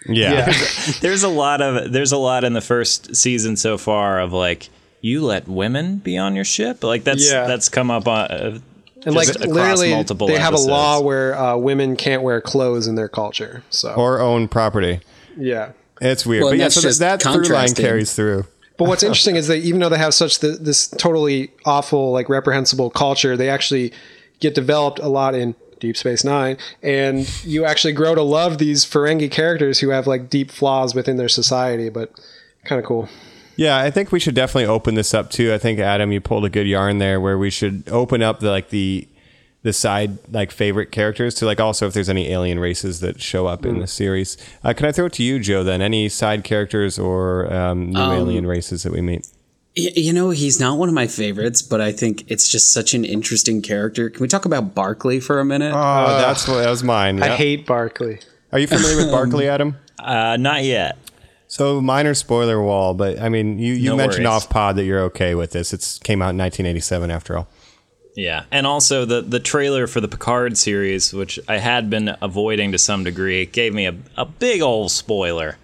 yeah. 0.07 0.53
There's 1.01 1.23
a 1.23 1.29
lot 1.29 1.61
of 1.61 1.91
there's 1.91 2.11
a 2.11 2.17
lot 2.17 2.43
in 2.43 2.53
the 2.53 2.61
first 2.61 3.15
season 3.15 3.55
so 3.55 3.79
far 3.79 4.19
of 4.19 4.33
like 4.33 4.69
you 5.05 5.23
let 5.23 5.47
women 5.47 5.97
be 5.97 6.17
on 6.17 6.35
your 6.35 6.43
ship. 6.45 6.83
Like 6.83 7.03
that's 7.03 7.29
Yeah. 7.31 7.45
that's 7.45 7.69
come 7.69 7.91
up 7.91 8.07
on. 8.07 8.31
Uh, 8.31 8.59
and 9.05 9.13
like 9.13 9.29
across 9.29 9.45
literally, 9.47 9.91
multiple 9.91 10.25
they 10.27 10.39
have 10.39 10.55
a 10.55 10.57
law 10.59 10.99
where 10.99 11.37
uh, 11.37 11.55
women 11.57 11.95
can't 11.95 12.23
wear 12.23 12.41
clothes 12.41 12.87
in 12.87 12.95
their 12.95 13.07
culture. 13.07 13.61
So 13.69 13.93
or 13.93 14.19
own 14.19 14.47
property. 14.47 14.99
yeah. 15.37 15.71
It's 16.01 16.25
weird, 16.25 16.43
Well, 16.43 16.51
but 16.51 16.57
yeah, 16.59 16.67
so 16.69 16.81
that, 16.81 16.87
just 16.87 16.99
that 16.99 17.21
through 17.21 17.31
line 17.33 17.41
contrasted. 17.43 17.85
carries 17.85 18.13
through. 18.13 18.45
But 18.77 18.87
what's 18.89 19.03
interesting 19.09 19.35
is 19.37 19.47
that 19.47 19.59
even 19.59 19.79
though 19.79 19.87
they 19.89 19.97
have 19.99 20.13
such 20.13 20.39
the, 20.39 20.49
this 20.49 20.87
totally 20.89 21.51
awful, 21.65 22.11
like 22.11 22.27
reprehensible 22.27 22.89
culture, 22.89 23.37
they 23.37 23.47
actually 23.49 23.93
get 24.41 24.55
developed 24.55 24.99
a 24.99 25.07
lot 25.07 25.35
in 25.35 25.55
Deep 25.79 25.95
Space 25.95 26.23
Nine, 26.25 26.57
and 26.83 27.29
you 27.45 27.63
actually 27.63 27.93
grow 27.93 28.13
to 28.15 28.23
love 28.23 28.57
these 28.57 28.83
Ferengi 28.85 29.29
characters 29.31 29.79
who 29.79 29.89
have 29.89 30.05
like 30.07 30.29
deep 30.29 30.51
flaws 30.51 30.93
within 30.95 31.15
their 31.17 31.29
society. 31.29 31.87
But 31.89 32.11
kind 32.65 32.79
of 32.79 32.85
cool. 32.85 33.07
Yeah, 33.57 33.77
I 33.77 33.89
think 33.91 34.11
we 34.11 34.19
should 34.19 34.35
definitely 34.35 34.65
open 34.65 34.95
this 34.95 35.13
up 35.13 35.29
too. 35.29 35.53
I 35.53 35.57
think 35.57 35.79
Adam, 35.79 36.11
you 36.11 36.19
pulled 36.21 36.45
a 36.45 36.49
good 36.49 36.67
yarn 36.67 36.97
there, 36.97 37.19
where 37.21 37.37
we 37.37 37.49
should 37.49 37.83
open 37.89 38.21
up 38.21 38.39
the 38.39 38.49
like 38.49 38.69
the 38.69 39.07
the 39.63 39.73
side 39.73 40.17
like 40.31 40.51
favorite 40.51 40.91
characters 40.91 41.33
to 41.35 41.45
like 41.45 41.59
also 41.59 41.87
if 41.87 41.93
there's 41.93 42.09
any 42.09 42.29
alien 42.29 42.59
races 42.59 42.99
that 42.99 43.19
show 43.21 43.47
up 43.47 43.65
in 43.65 43.79
the 43.79 43.87
series. 43.87 44.37
Uh, 44.63 44.73
can 44.73 44.85
I 44.85 44.91
throw 44.91 45.05
it 45.07 45.13
to 45.13 45.23
you, 45.23 45.39
Joe? 45.39 45.63
Then 45.63 45.81
any 45.81 46.07
side 46.09 46.43
characters 46.43 46.99
or 46.99 47.51
um, 47.51 47.89
new 47.91 47.99
alien 47.99 48.45
races 48.45 48.83
that 48.83 48.91
we 48.93 49.01
meet? 49.01 49.27
Y- 49.77 49.89
You 49.95 50.13
know, 50.13 50.29
he's 50.29 50.59
not 50.59 50.77
one 50.77 50.87
of 50.87 50.93
my 50.93 51.07
favorites, 51.07 51.61
but 51.63 51.81
I 51.81 51.91
think 51.91 52.29
it's 52.29 52.47
just 52.47 52.71
such 52.73 52.93
an 52.93 53.03
interesting 53.05 53.61
character. 53.63 54.09
Can 54.09 54.21
we 54.21 54.27
talk 54.27 54.45
about 54.45 54.75
Barkley 54.75 55.19
for 55.19 55.39
a 55.39 55.45
minute? 55.45 55.73
Oh, 55.73 56.17
that's 56.19 56.47
what 56.47 56.57
that 56.59 56.69
was 56.69 56.83
mine. 56.83 57.23
I 57.23 57.29
hate 57.35 57.65
Barkley. 57.65 58.19
Are 58.51 58.59
you 58.59 58.67
familiar 58.67 58.97
with 58.97 59.09
Barkley, 59.11 59.47
Adam? 59.49 59.77
uh, 59.97 60.37
not 60.37 60.63
yet. 60.63 60.97
So 61.55 61.79
minor 61.79 62.13
spoiler 62.13 62.61
wall, 62.61 62.93
but 62.93 63.17
I 63.17 63.29
mean, 63.29 63.59
you, 63.59 63.73
you 63.73 63.91
No 63.91 63.95
mentioned 63.95 64.25
worries. 64.25 64.43
off 64.43 64.49
pod 64.49 64.75
that 64.75 64.83
you're 64.83 65.03
okay 65.03 65.35
with 65.35 65.51
this. 65.51 65.71
It's 65.71 65.99
came 65.99 66.21
out 66.21 66.31
in 66.31 66.37
1987 66.37 67.09
after 67.09 67.37
all. 67.37 67.47
Yeah, 68.13 68.43
and 68.51 68.67
also 68.67 69.05
the 69.05 69.21
the 69.21 69.39
trailer 69.39 69.87
for 69.87 70.01
the 70.01 70.09
Picard 70.09 70.57
series, 70.57 71.13
which 71.13 71.39
I 71.47 71.59
had 71.59 71.89
been 71.89 72.13
avoiding 72.21 72.73
to 72.73 72.77
some 72.77 73.05
degree, 73.05 73.45
gave 73.45 73.73
me 73.73 73.85
a, 73.87 73.95
a 74.17 74.25
big 74.25 74.61
old 74.61 74.91
spoiler. 74.91 75.57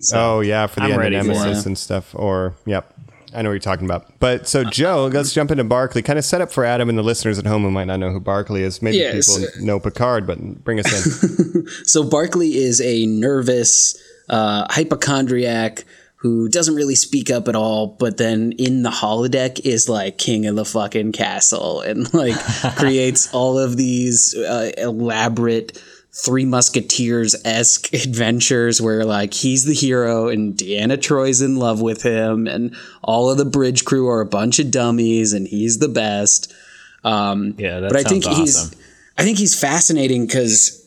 So 0.00 0.18
oh 0.36 0.40
yeah, 0.40 0.66
for 0.66 0.80
the 0.80 0.86
I'm 0.86 0.92
end 1.00 1.14
of 1.14 1.26
Nemesis 1.26 1.66
and 1.66 1.76
stuff. 1.76 2.14
Or 2.14 2.54
yep, 2.64 2.94
I 3.34 3.42
know 3.42 3.50
what 3.50 3.54
you're 3.54 3.60
talking 3.60 3.84
about. 3.84 4.18
But 4.20 4.48
so 4.48 4.62
uh, 4.62 4.70
Joe, 4.70 5.04
uh, 5.06 5.08
let's 5.10 5.34
jump 5.34 5.50
into 5.50 5.64
Barkley. 5.64 6.00
Kind 6.00 6.18
of 6.18 6.24
set 6.24 6.40
up 6.40 6.50
for 6.50 6.64
Adam 6.64 6.88
and 6.88 6.96
the 6.96 7.02
listeners 7.02 7.38
at 7.38 7.44
home 7.44 7.62
who 7.64 7.70
might 7.70 7.84
not 7.86 7.98
know 8.00 8.10
who 8.12 8.20
Barkley 8.20 8.62
is. 8.62 8.80
Maybe 8.80 8.96
Yes. 8.96 9.36
people 9.36 9.62
know 9.62 9.78
Picard, 9.78 10.26
but 10.26 10.38
bring 10.64 10.80
us 10.80 10.88
in. 10.90 11.66
So 11.84 12.02
Barkley 12.02 12.56
is 12.56 12.80
a 12.80 13.04
nervous 13.06 13.98
uh, 14.28 14.66
hypochondriac 14.70 15.84
who 16.16 16.48
doesn't 16.48 16.74
really 16.74 16.94
speak 16.94 17.30
up 17.30 17.48
at 17.48 17.54
all, 17.54 17.86
but 17.86 18.16
then 18.16 18.52
in 18.52 18.82
the 18.82 18.88
holodeck 18.88 19.60
is 19.60 19.90
like 19.90 20.16
king 20.16 20.46
of 20.46 20.56
the 20.56 20.64
fucking 20.64 21.12
castle 21.12 21.82
and 21.82 22.12
like 22.14 22.34
creates 22.76 23.30
all 23.34 23.58
of 23.58 23.76
these 23.76 24.34
uh, 24.34 24.72
elaborate 24.78 25.78
Three 26.16 26.44
Musketeers 26.44 27.34
esque 27.44 27.92
adventures 27.92 28.80
where 28.80 29.04
like 29.04 29.34
he's 29.34 29.64
the 29.64 29.74
hero 29.74 30.28
and 30.28 30.54
Deanna 30.54 30.96
Troi's 30.96 31.42
in 31.42 31.56
love 31.56 31.82
with 31.82 32.02
him 32.02 32.46
and 32.46 32.74
all 33.02 33.30
of 33.30 33.36
the 33.36 33.44
bridge 33.44 33.84
crew 33.84 34.08
are 34.08 34.20
a 34.20 34.26
bunch 34.26 34.58
of 34.60 34.70
dummies 34.70 35.32
and 35.32 35.46
he's 35.46 35.78
the 35.78 35.88
best. 35.88 36.54
Um, 37.02 37.54
Yeah, 37.58 37.80
but 37.80 37.96
I 37.96 38.02
think 38.02 38.24
he's. 38.24 38.74
I 39.16 39.22
think 39.22 39.38
he's 39.38 39.58
fascinating 39.58 40.26
because 40.26 40.83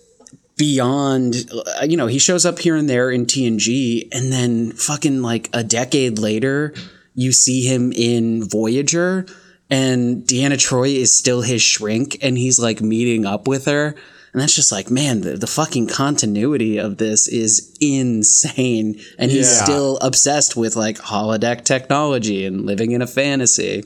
beyond 0.57 1.49
uh, 1.53 1.83
you 1.85 1.95
know 1.97 2.07
he 2.07 2.19
shows 2.19 2.45
up 2.45 2.59
here 2.59 2.75
and 2.75 2.89
there 2.89 3.11
in 3.11 3.25
TNG 3.25 4.07
and 4.11 4.31
then 4.31 4.71
fucking 4.71 5.21
like 5.21 5.49
a 5.53 5.63
decade 5.63 6.17
later 6.19 6.73
you 7.13 7.31
see 7.31 7.61
him 7.65 7.91
in 7.93 8.43
Voyager 8.47 9.25
and 9.69 10.23
Deanna 10.23 10.53
Troi 10.57 10.95
is 10.95 11.15
still 11.17 11.41
his 11.41 11.61
shrink 11.61 12.17
and 12.21 12.37
he's 12.37 12.59
like 12.59 12.79
meeting 12.79 13.25
up 13.25 13.47
with 13.47 13.65
her. 13.65 13.95
And 14.33 14.41
that's 14.41 14.55
just 14.55 14.71
like 14.71 14.89
man 14.91 15.21
the, 15.21 15.35
the 15.35 15.47
fucking 15.47 15.87
continuity 15.87 16.77
of 16.77 16.97
this 16.97 17.27
is 17.27 17.75
insane. 17.81 18.99
And 19.17 19.31
he's 19.31 19.47
Yeah. 19.51 19.63
still 19.63 19.97
obsessed 19.97 20.55
with 20.55 20.75
like 20.75 20.97
holodeck 20.97 21.65
technology 21.65 22.45
and 22.45 22.65
living 22.65 22.91
in 22.91 23.01
a 23.01 23.07
fantasy. 23.07 23.83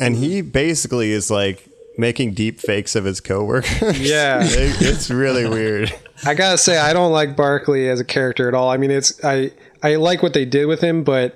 And 0.00 0.16
he 0.16 0.42
basically 0.42 1.12
is 1.12 1.30
like 1.30 1.68
making 1.96 2.34
deep 2.34 2.60
fakes 2.60 2.94
of 2.96 3.04
his 3.04 3.20
coworkers. 3.20 3.98
Yeah. 4.00 4.40
It- 4.44 4.82
it's 4.82 5.10
really 5.10 5.48
weird. 5.48 5.92
I 6.24 6.34
gotta 6.34 6.58
say, 6.58 6.78
I 6.78 6.92
don't 6.92 7.12
like 7.12 7.36
Barkley 7.36 7.88
as 7.88 8.00
a 8.00 8.04
character 8.04 8.48
at 8.48 8.54
all. 8.54 8.70
I 8.70 8.76
mean, 8.76 8.90
it's 8.90 9.22
I 9.24 9.50
I 9.82 9.96
like 9.96 10.22
what 10.22 10.32
they 10.34 10.44
did 10.44 10.66
with 10.66 10.80
him, 10.80 11.04
but 11.04 11.34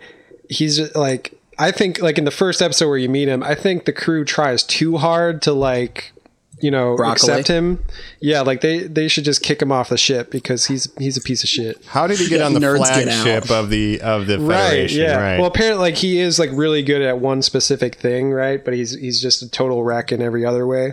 he's 0.49 0.95
like 0.95 1.35
I 1.59 1.71
think 1.73 2.01
like 2.01 2.19
in 2.19 2.25
the 2.25 2.31
first 2.31 2.63
episode 2.63 2.89
where 2.89 2.97
you 2.99 3.09
meet 3.09 3.29
him, 3.29 3.43
I 3.43 3.55
think 3.55 3.85
the 3.85 3.93
crew 3.93 4.25
tries 4.25 4.63
too 4.63 4.97
hard 4.97 5.43
to 5.43 5.53
like 5.53 6.13
you 6.61 6.71
know 6.71 6.97
Broccoli? 6.97 7.13
accept 7.13 7.49
him. 7.49 7.85
Yeah, 8.21 8.41
like 8.43 8.61
they 8.61 8.81
they 8.81 9.09
should 9.09 9.25
just 9.25 9.43
kick 9.43 9.61
him 9.63 9.71
off 9.73 9.89
the 9.89 9.99
ship 9.99 10.31
because 10.31 10.67
he's 10.67 10.89
he's 10.99 11.17
a 11.17 11.21
piece 11.21 11.43
of 11.43 11.49
shit. 11.49 11.85
How 11.87 12.07
did 12.07 12.19
he 12.19 12.29
get 12.29 12.41
Yeah, 12.41 12.47
on 12.47 12.55
the 12.55 12.61
nerds 12.61 12.79
get 12.95 13.09
out. 13.09 13.23
flagship 13.25 13.51
of 13.51 13.71
the 13.71 14.01
of 14.01 14.27
the 14.27 14.39
Right. 14.41 14.91
Yeah. 14.91 15.17
Right. 15.21 15.39
Well, 15.39 15.49
apparently, 15.49 15.81
like 15.83 15.97
he 15.97 16.19
is 16.19 16.39
like 16.39 16.51
really 16.53 16.83
good 16.83 17.03
at 17.03 17.19
one 17.21 17.43
specific 17.43 17.95
thing, 17.97 18.31
right? 18.33 18.65
But 18.65 18.75
he's 18.75 18.93
he's 18.99 19.21
just 19.23 19.43
a 19.43 19.49
total 19.51 19.85
wreck 19.85 20.13
in 20.13 20.21
every 20.23 20.45
other 20.45 20.67
way. 20.67 20.93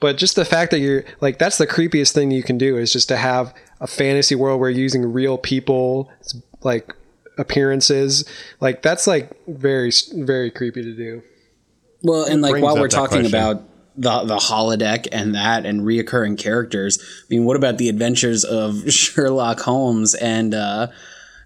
But 0.00 0.16
just 0.16 0.34
the 0.36 0.44
fact 0.44 0.70
that 0.72 0.80
you're 0.80 1.04
like 1.20 1.38
that's 1.38 1.58
the 1.58 1.66
creepiest 1.66 2.12
thing 2.12 2.30
you 2.30 2.42
can 2.42 2.58
do 2.58 2.76
is 2.76 2.92
just 2.92 3.08
to 3.08 3.16
have 3.16 3.54
a 3.80 3.86
fantasy 3.86 4.34
world 4.34 4.60
where 4.60 4.68
you're 4.70 4.80
using 4.80 5.12
real 5.12 5.38
people 5.38 6.10
like 6.62 6.92
appearances. 7.38 8.24
Like 8.60 8.82
that's 8.82 9.06
like 9.06 9.30
very 9.46 9.90
very 10.14 10.50
creepy 10.50 10.82
to 10.82 10.92
do. 10.94 11.22
Well, 12.02 12.24
and 12.24 12.42
like 12.42 12.60
while 12.62 12.76
we're 12.76 12.88
talking 12.88 13.20
question. 13.20 13.26
about 13.34 13.62
the 13.96 14.24
the 14.24 14.36
holodeck 14.36 15.06
and 15.12 15.34
that 15.34 15.66
and 15.66 15.82
reoccurring 15.82 16.38
characters, 16.38 16.98
I 17.00 17.26
mean, 17.30 17.44
what 17.44 17.56
about 17.56 17.78
the 17.78 17.88
adventures 17.88 18.44
of 18.44 18.82
Sherlock 18.92 19.60
Holmes 19.60 20.14
and 20.14 20.54
uh, 20.54 20.88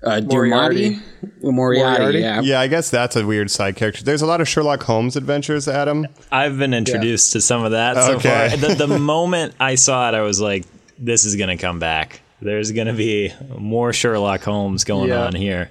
uh, 0.02 0.20
Moriarty. 0.20 0.90
Moriarty? 0.90 1.02
Moriarty, 1.42 1.80
Moriarty? 1.82 2.18
yeah. 2.20 2.40
yeah, 2.42 2.60
I 2.60 2.68
guess 2.68 2.90
that's 2.90 3.16
a 3.16 3.26
weird 3.26 3.50
side 3.50 3.74
character. 3.76 4.04
There's 4.04 4.22
a 4.22 4.26
lot 4.26 4.40
of 4.40 4.48
Sherlock 4.48 4.82
Holmes 4.84 5.16
adventures, 5.16 5.66
Adam. 5.66 6.06
I've 6.30 6.58
been 6.58 6.74
introduced 6.74 7.32
to 7.32 7.40
some 7.40 7.64
of 7.64 7.72
that 7.72 7.96
so 7.96 8.16
Okay. 8.16 8.48
far. 8.50 8.56
The, 8.74 8.86
the 8.86 8.98
moment 9.00 9.54
I 9.58 9.74
saw 9.74 10.08
it, 10.08 10.14
I 10.14 10.20
was 10.20 10.40
like, 10.40 10.64
"This 10.98 11.24
is 11.24 11.34
gonna 11.36 11.56
come 11.58 11.78
back. 11.80 12.20
There's 12.40 12.70
gonna 12.72 12.92
be 12.92 13.32
more 13.58 13.92
Sherlock 13.92 14.42
Holmes 14.42 14.84
going 14.84 15.08
Yeah. 15.08 15.24
on 15.26 15.34
here." 15.34 15.70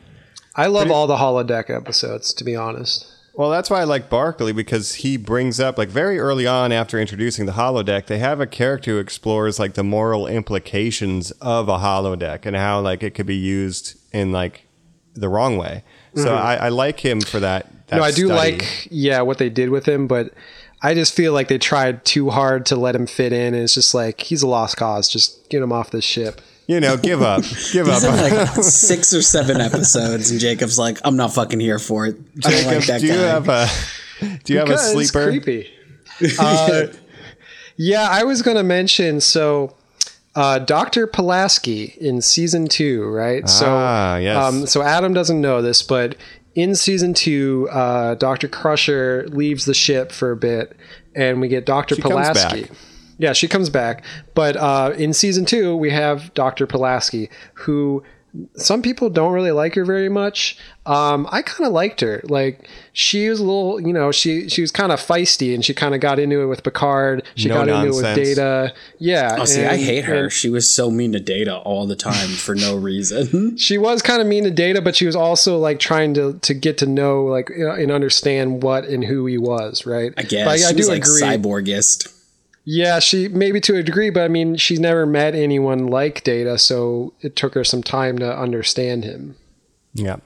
I 0.57 0.67
love 0.67 0.89
all 0.89 1.05
the 1.07 1.17
holodeck 1.17 1.69
episodes, 1.69 2.33
to 2.33 2.43
be 2.43 2.55
honest. 2.55 3.05
Well, 3.37 3.49
that's 3.49 3.69
why 3.69 3.81
I 3.81 3.83
like 3.83 4.09
Barkley 4.09 4.53
because 4.53 4.95
he 4.95 5.17
brings 5.17 5.59
up 5.59 5.77
like 5.77 5.89
very 5.89 6.19
early 6.19 6.47
on 6.47 6.71
after 6.71 6.99
introducing 6.99 7.45
the 7.45 7.51
holodeck, 7.53 8.05
they 8.05 8.19
have 8.19 8.39
a 8.39 8.47
character 8.47 8.91
who 8.91 8.97
explores 8.99 9.59
like 9.59 9.73
the 9.73 9.83
moral 9.83 10.25
implications 10.25 11.31
of 11.41 11.67
a 11.67 11.79
holodeck 11.79 12.45
and 12.45 12.55
how 12.55 12.79
like 12.79 13.03
it 13.03 13.13
could 13.13 13.25
be 13.25 13.35
used 13.35 13.99
in 14.13 14.31
like 14.31 14.65
the 15.15 15.27
wrong 15.27 15.57
way. 15.57 15.83
So 16.15 16.33
I, 16.33 16.55
I 16.55 16.69
like 16.69 17.01
him 17.01 17.19
for 17.19 17.41
that. 17.41 17.65
that 17.87 17.95
Mm-hmm. 17.95 17.97
no, 17.97 18.03
I 18.03 18.11
do 18.11 18.27
study. 18.27 18.33
like 18.33 18.87
yeah 18.89 19.21
what 19.21 19.37
they 19.37 19.49
did 19.49 19.69
with 19.69 19.85
him, 19.85 20.07
but 20.07 20.33
I 20.81 20.93
just 20.93 21.13
feel 21.13 21.33
like 21.33 21.47
they 21.49 21.57
tried 21.57 22.05
too 22.05 22.29
hard 22.29 22.65
to 22.67 22.75
let 22.75 22.95
him 22.95 23.07
fit 23.07 23.33
in, 23.33 23.53
and 23.53 23.63
it's 23.63 23.73
just 23.73 23.93
like 23.93 24.21
he's 24.21 24.43
a 24.43 24.47
lost 24.47 24.77
cause. 24.77 25.09
Just 25.09 25.49
get 25.49 25.61
him 25.61 25.73
off 25.73 25.91
this 25.91 26.05
ship. 26.05 26.41
You 26.67 26.79
know, 26.79 26.97
give 26.97 27.21
up, 27.21 27.43
give 27.71 27.87
up. 27.87 28.01
Like 28.03 28.47
six 28.63 29.13
or 29.13 29.21
seven 29.21 29.61
episodes, 29.61 30.31
and 30.31 30.39
Jacob's 30.39 30.77
like, 30.79 30.99
"I'm 31.03 31.15
not 31.15 31.33
fucking 31.33 31.59
here 31.59 31.79
for 31.79 32.05
it." 32.07 32.17
I 32.45 32.49
don't 32.51 32.65
like 32.65 32.85
that 32.87 33.01
do 33.01 33.07
you 33.07 33.13
guy. 33.13 33.19
have 33.19 33.49
a 33.49 33.67
do 34.43 34.53
you 34.53 34.59
have 34.59 34.67
a 34.67 34.71
Because 34.71 34.93
it's 34.95 35.09
sleeper? 35.11 35.27
creepy. 35.29 35.71
Uh, 36.39 36.87
yeah, 37.77 38.07
I 38.09 38.23
was 38.23 38.41
going 38.41 38.55
to 38.55 38.63
mention 38.63 39.19
so 39.19 39.75
uh, 40.33 40.59
Dr. 40.59 41.07
Pulaski 41.07 41.93
in 41.99 42.21
season 42.21 42.67
two, 42.69 43.03
right? 43.09 43.47
so, 43.49 43.65
Ah, 43.67 44.15
yes. 44.17 44.37
um, 44.37 44.65
so 44.65 44.81
Adam 44.81 45.13
doesn't 45.13 45.41
know 45.41 45.61
this, 45.61 45.83
but 45.83 46.15
in 46.55 46.73
season 46.75 47.13
two, 47.13 47.67
uh, 47.69 48.15
Dr. 48.15 48.47
Crusher 48.47 49.27
leaves 49.27 49.65
the 49.65 49.73
ship 49.73 50.13
for 50.13 50.31
a 50.31 50.37
bit, 50.37 50.77
and 51.13 51.41
we 51.41 51.49
get 51.49 51.65
Dr. 51.65 51.95
She 51.95 52.01
comes 52.01 52.13
Pulaski. 52.13 52.67
Back. 53.17 53.23
Yeah, 53.23 53.33
she 53.33 53.47
comes 53.47 53.69
back. 53.69 54.03
But 54.33 54.55
uh, 54.57 54.93
in 54.97 55.13
season 55.13 55.45
two, 55.45 55.75
we 55.75 55.89
have 55.91 56.33
Dr. 56.33 56.67
Pulaski, 56.67 57.29
who 57.53 58.03
some 58.57 58.81
people 58.81 59.09
don't 59.09 59.31
really 59.31 59.51
like 59.53 59.75
her 59.75 59.85
very 59.85 60.09
much. 60.09 60.57
Um, 60.85 61.25
I 61.31 61.41
kind 61.41 61.65
of 61.65 61.71
liked 61.71 62.01
her. 62.01 62.19
Like 62.25 62.67
she 62.91 63.29
was 63.29 63.39
a 63.39 63.43
little, 63.45 63.79
you 63.79 63.93
know, 63.93 64.11
she 64.11 64.49
she 64.49 64.59
was 64.59 64.71
kind 64.71 64.91
of 64.91 64.99
feisty, 64.99 65.55
and 65.55 65.63
she 65.63 65.73
kind 65.73 65.95
of 65.95 66.01
got 66.01 66.19
into 66.19 66.41
it 66.41 66.47
with 66.47 66.61
Picard. 66.61 67.23
She 67.35 67.47
No 67.47 67.55
got 67.65 67.69
into 67.69 67.87
it 67.87 67.95
with. 67.95 68.15
Data. 68.15 68.73
Yeah. 68.99 69.37
Oh, 69.39 69.45
see, 69.45 69.63
I 69.63 69.77
hate 69.77 70.03
her. 70.03 70.23
and 70.25 70.31
She 70.33 70.49
was 70.49 70.67
so 70.69 70.91
mean 70.91 71.13
to 71.13 71.19
Data 71.21 71.55
all 71.59 71.87
the 71.87 71.95
time 71.95 72.27
for 72.27 72.55
no 72.55 72.75
reason. 72.75 73.55
She 73.57 73.77
was 73.77 74.01
kind 74.01 74.21
of 74.21 74.27
mean 74.27 74.43
to 74.43 74.51
Data, 74.51 74.81
but 74.81 74.97
she 74.97 75.05
was 75.05 75.15
also 75.15 75.57
like 75.57 75.79
trying 75.79 76.13
to 76.15 76.37
to 76.41 76.53
get 76.53 76.77
to 76.79 76.85
know 76.85 77.23
like 77.23 77.49
and 77.49 77.89
understand 77.89 78.61
what 78.63 78.83
and 78.83 79.01
who 79.05 79.25
he 79.27 79.37
was. 79.37 79.85
Right. 79.85 80.13
I 80.17 80.23
guess 80.23 80.45
But 80.45 80.59
I, 80.65 80.69
I 80.69 80.71
do 80.73 80.77
was 80.79 80.89
like 80.89 81.03
agree. 81.03 81.21
cyborgist. 81.21 82.11
Yeah, 82.67 82.97
she 82.99 83.27
maybe 83.27 83.61
to 83.61 83.75
a 83.77 83.83
degree, 83.83 84.09
but 84.09 84.23
I 84.23 84.27
mean, 84.27 84.55
she's 84.55 84.79
never 84.79 85.05
met 85.05 85.35
anyone 85.35 85.85
like 85.87 86.23
Data, 86.23 86.57
so 86.57 87.13
it 87.21 87.35
took 87.35 87.53
her 87.53 87.63
some 87.63 87.83
time 87.83 88.17
to 88.17 88.37
understand 88.37 89.03
him. 89.03 89.35
Yeah. 89.93 90.17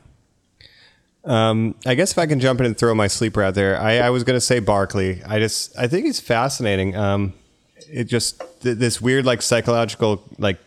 Um, 1.25 1.75
I 1.85 1.95
guess 1.95 2.11
if 2.13 2.17
I 2.17 2.25
can 2.25 2.39
jump 2.39 2.59
in 2.61 2.65
and 2.65 2.77
throw 2.77 2.95
my 2.95 3.07
sleeper 3.07 3.43
out 3.43 3.55
there, 3.55 3.79
I, 3.79 3.97
I 3.99 4.09
was 4.09 4.23
going 4.23 4.37
to 4.37 4.41
say 4.41 4.59
Barkley. 4.59 5.21
I 5.25 5.37
just 5.39 5.77
I 5.77 5.87
think 5.87 6.05
he's 6.05 6.19
fascinating. 6.21 6.95
Um, 6.95 7.33
it 7.91 8.05
just 8.05 8.41
th- 8.61 8.77
this 8.77 9.01
weird 9.01 9.25
like 9.25 9.41
psychological 9.41 10.23
like 10.37 10.59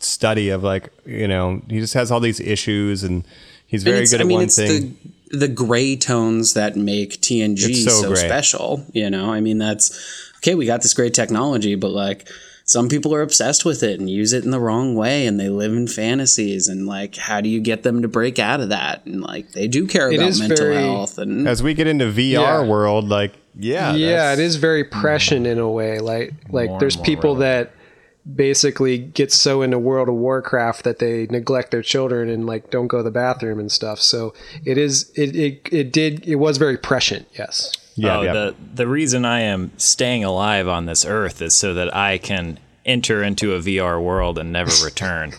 study 0.00 0.48
of 0.48 0.62
like 0.62 0.88
you 1.04 1.28
know 1.28 1.60
he 1.68 1.78
just 1.80 1.92
has 1.94 2.10
all 2.10 2.20
these 2.20 2.40
issues 2.40 3.02
and 3.04 3.26
he's 3.66 3.82
very 3.84 3.98
it's- 3.98 4.10
good 4.12 4.20
I 4.20 4.24
at 4.24 4.26
mean, 4.26 4.36
one 4.36 4.44
it's 4.44 4.56
thing. 4.56 4.96
the 5.30 5.38
the 5.38 5.48
gray 5.48 5.94
tones 5.94 6.54
that 6.54 6.74
make 6.74 7.20
TNG 7.20 7.68
It's 7.68 7.84
so 7.84 8.00
so, 8.00 8.14
special. 8.14 8.86
You 8.94 9.10
know, 9.10 9.30
I 9.30 9.40
mean, 9.40 9.58
that's 9.58 10.27
okay. 10.38 10.54
We 10.54 10.66
got 10.66 10.82
this 10.82 10.94
great 10.94 11.14
technology, 11.14 11.74
but 11.74 11.90
like 11.90 12.28
some 12.64 12.88
people 12.90 13.14
are 13.14 13.22
obsessed 13.22 13.64
with 13.64 13.82
it 13.82 13.98
and 13.98 14.10
use 14.10 14.32
it 14.34 14.44
in 14.44 14.50
the 14.50 14.60
wrong 14.60 14.94
way, 14.94 15.26
and 15.26 15.40
they 15.40 15.48
live 15.48 15.72
in 15.72 15.86
fantasies. 15.88 16.68
And 16.68 16.86
like, 16.86 17.16
how 17.16 17.40
do 17.40 17.48
you 17.48 17.60
get 17.60 17.82
them 17.82 18.02
to 18.02 18.08
break 18.08 18.38
out 18.38 18.60
of 18.60 18.68
that? 18.68 19.06
And 19.06 19.22
like, 19.22 19.52
they 19.52 19.68
do 19.68 19.86
care 19.86 20.10
It 20.10 20.16
about 20.20 20.38
mental 20.38 20.56
very- 20.56 20.74
health. 20.82 21.16
And 21.18 21.48
As 21.48 21.62
we 21.62 21.72
get 21.74 21.86
into 21.86 22.04
VR 22.06 22.30
Yeah. 22.30 22.64
world, 22.66 23.08
like 23.08 23.32
yeah, 23.60 23.94
yeah, 23.94 24.32
it 24.32 24.38
is 24.38 24.56
very 24.56 24.84
prescient 24.84 25.46
in 25.46 25.58
a 25.58 25.68
way. 25.68 25.98
Like 25.98 26.32
like 26.50 26.68
More 26.70 26.78
there's 26.80 26.96
people 26.96 27.34
relevant. 27.36 27.70
that 27.70 28.36
basically 28.36 28.98
get 28.98 29.32
so 29.32 29.62
into 29.62 29.78
World 29.78 30.08
of 30.08 30.14
Warcraft 30.14 30.84
that 30.84 30.98
they 30.98 31.26
neglect 31.30 31.70
their 31.70 31.82
children 31.82 32.28
and 32.28 32.46
like 32.46 32.70
don't 32.70 32.86
go 32.86 32.98
to 32.98 33.02
the 33.02 33.10
bathroom 33.10 33.58
and 33.58 33.72
stuff. 33.72 34.00
So 34.00 34.34
it 34.64 34.76
is 34.78 35.10
it 35.14 35.34
it, 35.34 35.68
it 35.72 35.92
did 35.92 36.28
it 36.28 36.36
was 36.36 36.58
very 36.58 36.76
prescient. 36.76 37.26
Yes. 37.38 37.72
Yeah, 37.98 38.18
oh, 38.18 38.22
yeah. 38.22 38.32
the 38.32 38.54
the 38.74 38.86
reason 38.86 39.24
I 39.24 39.40
am 39.40 39.72
staying 39.76 40.24
alive 40.24 40.68
on 40.68 40.86
this 40.86 41.04
earth 41.04 41.42
is 41.42 41.54
so 41.54 41.74
that 41.74 41.94
I 41.94 42.18
can 42.18 42.58
enter 42.86 43.22
into 43.22 43.54
a 43.54 43.58
VR 43.58 44.02
world 44.02 44.38
and 44.38 44.52
never 44.52 44.70
return. 44.84 45.32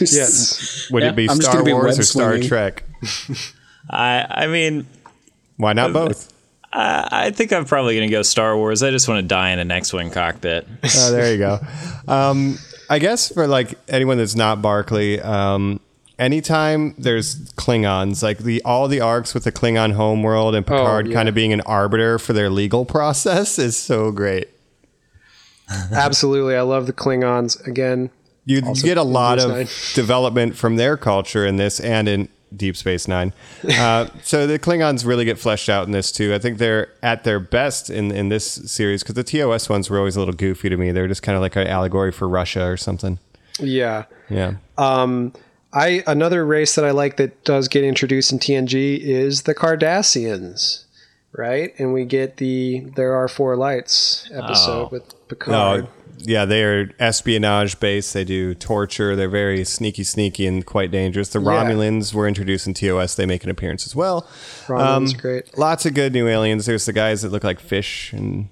Yes. 0.00 0.88
Would 0.90 1.02
Yeah, 1.02 1.10
it 1.10 1.16
be 1.16 1.28
I'm 1.28 1.40
Star 1.40 1.62
be 1.62 1.72
Wars 1.72 1.98
or 1.98 2.02
Star. 2.02 2.38
Trek? 2.38 2.82
I 3.90 4.26
I 4.28 4.46
mean, 4.46 4.86
Why 5.56 5.72
not 5.72 5.92
both? 5.92 6.32
I 6.72 7.30
think 7.30 7.52
I'm 7.52 7.64
probably 7.64 7.96
going 7.96 8.08
to 8.08 8.12
go 8.12 8.22
Star 8.22 8.56
Wars. 8.56 8.82
I 8.82 8.90
just 8.90 9.08
want 9.08 9.22
to 9.24 9.26
die 9.26 9.50
in 9.50 9.58
an 9.58 9.70
X-wing 9.70 10.10
cockpit. 10.10 10.68
Oh, 10.96 11.10
there 11.12 11.32
you 11.32 11.38
go. 11.38 11.58
Um, 12.08 12.56
I 12.88 13.00
guess 13.00 13.30
for 13.34 13.46
like 13.46 13.74
anyone 13.86 14.16
that's 14.16 14.34
not 14.34 14.62
Barkley, 14.62 15.20
um, 15.20 15.78
anytime 16.18 16.94
there's 16.98 17.36
Klingons, 17.52 18.22
like 18.22 18.38
the 18.38 18.62
all 18.62 18.88
the 18.88 19.00
arcs 19.00 19.34
with 19.34 19.44
the 19.44 19.52
Klingon 19.52 19.92
homeworld 19.92 20.54
and 20.54 20.66
Picard 20.66 21.08
yeah. 21.08 21.14
kind 21.14 21.28
of 21.28 21.34
being 21.34 21.52
an 21.52 21.60
arbiter 21.62 22.18
for 22.18 22.32
their 22.32 22.50
legal 22.50 22.84
process 22.96 23.58
is 23.58 23.76
so 23.76 24.10
great. 24.10 24.48
Absolutely. 25.92 26.56
I 26.56 26.62
love 26.62 26.86
the 26.86 26.92
Klingons 26.92 27.64
again. 27.66 28.10
You, 28.46 28.62
you 28.74 28.82
get 28.82 28.96
a 28.96 29.02
lot 29.02 29.38
of 29.38 29.50
Nine. 29.50 29.68
development 29.94 30.56
from 30.56 30.76
their 30.76 30.96
culture 30.96 31.46
in 31.46 31.56
this 31.56 31.80
and 31.80 32.08
in 32.08 32.30
Deep 32.56 32.78
Space 32.78 33.06
Nine. 33.06 33.34
Uh, 33.68 34.06
so 34.22 34.46
the 34.46 34.58
Klingons 34.58 35.04
really 35.04 35.26
get 35.26 35.38
fleshed 35.38 35.68
out 35.68 35.84
in 35.84 35.92
this 35.92 36.10
too. 36.10 36.32
I 36.32 36.38
think 36.38 36.56
they're 36.56 36.88
at 37.02 37.24
their 37.24 37.40
best 37.40 37.90
in, 37.90 38.10
in 38.10 38.30
this 38.30 38.46
series 38.46 39.02
because 39.02 39.16
the 39.16 39.24
TOS 39.24 39.68
ones 39.68 39.90
were 39.90 39.98
always 39.98 40.16
a 40.16 40.20
little 40.20 40.32
goofy 40.32 40.70
to 40.70 40.78
me. 40.78 40.92
They're 40.92 41.08
just 41.08 41.22
kind 41.22 41.36
of 41.36 41.42
like 41.42 41.56
an 41.56 41.66
allegory 41.66 42.10
for 42.10 42.26
Russia 42.26 42.64
or 42.64 42.78
something. 42.78 43.18
Yeah. 43.60 44.04
Yeah. 44.30 44.54
Um, 44.78 45.34
I 45.72 46.02
another 46.06 46.44
race 46.46 46.74
that 46.76 46.84
I 46.84 46.92
like 46.92 47.16
that 47.18 47.44
does 47.44 47.68
get 47.68 47.84
introduced 47.84 48.32
in 48.32 48.38
TNG 48.38 48.98
is 49.00 49.42
the 49.42 49.54
Cardassians, 49.54 50.84
right? 51.32 51.72
And 51.78 51.92
we 51.92 52.04
get 52.04 52.38
the 52.38 52.80
"There 52.96 53.14
Are 53.14 53.28
Four 53.28 53.56
Lights" 53.56 54.28
episode 54.32 54.86
Oh. 54.86 54.88
with 54.90 55.28
Picard. 55.28 55.84
Oh, 55.84 55.88
yeah, 56.20 56.46
they 56.46 56.64
are 56.64 56.90
espionage 56.98 57.78
based. 57.80 58.14
They 58.14 58.24
do 58.24 58.54
torture. 58.54 59.14
They're 59.14 59.28
very 59.28 59.62
sneaky, 59.64 60.02
sneaky, 60.04 60.46
and 60.46 60.64
quite 60.64 60.90
dangerous. 60.90 61.28
The 61.28 61.38
Yeah. 61.40 61.46
Romulans 61.64 62.12
were 62.14 62.26
introduced 62.26 62.66
in 62.66 62.74
TOS. 62.74 63.14
They 63.14 63.26
make 63.26 63.44
an 63.44 63.50
appearance 63.50 63.86
as 63.86 63.94
well. 63.94 64.26
Romulans 64.66 65.12
Um, 65.12 65.18
great. 65.20 65.56
Lots 65.58 65.84
of 65.86 65.94
good 65.94 66.12
new 66.14 66.26
aliens. 66.26 66.66
There's 66.66 66.86
the 66.86 66.92
guys 66.94 67.22
that 67.22 67.30
look 67.30 67.44
like 67.44 67.60
fish 67.60 68.12
and 68.12 68.48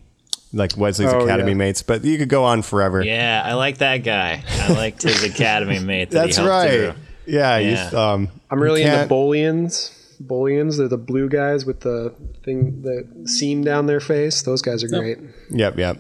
like 0.52 0.76
Wesley's 0.76 1.12
Oh, 1.12 1.20
Academy 1.20 1.50
yeah. 1.52 1.56
mates, 1.56 1.82
but 1.82 2.04
you 2.04 2.18
could 2.18 2.28
go 2.28 2.44
on 2.44 2.62
forever. 2.62 3.02
Yeah, 3.02 3.42
I 3.44 3.54
like 3.54 3.78
that 3.78 3.98
guy. 4.04 4.44
I 4.60 4.72
liked 4.74 5.02
his 5.02 5.24
academy 5.34 5.78
mate. 5.80 6.10
That 6.10 6.26
That's 6.26 6.36
he 6.36 6.42
helped 6.44 6.50
right. 6.54 6.70
through. 6.70 6.92
Yeah, 7.26 7.58
Yeah. 7.58 7.90
You, 7.90 7.98
um, 7.98 8.28
I'm 8.50 8.60
really 8.62 8.82
into 8.82 8.94
can't- 8.96 9.10
Bolians. 9.10 9.92
Bullions. 10.18 10.78
They're 10.78 10.88
the 10.88 10.96
blue 10.96 11.28
guys 11.28 11.66
with 11.66 11.80
the 11.80 12.14
thing, 12.42 12.80
the 12.82 13.28
seam 13.28 13.62
down 13.62 13.84
their 13.86 14.00
face. 14.00 14.40
Those 14.42 14.62
guys 14.62 14.82
are 14.82 14.88
great. 14.88 15.18
Yep, 15.50 15.76
yep. 15.78 15.98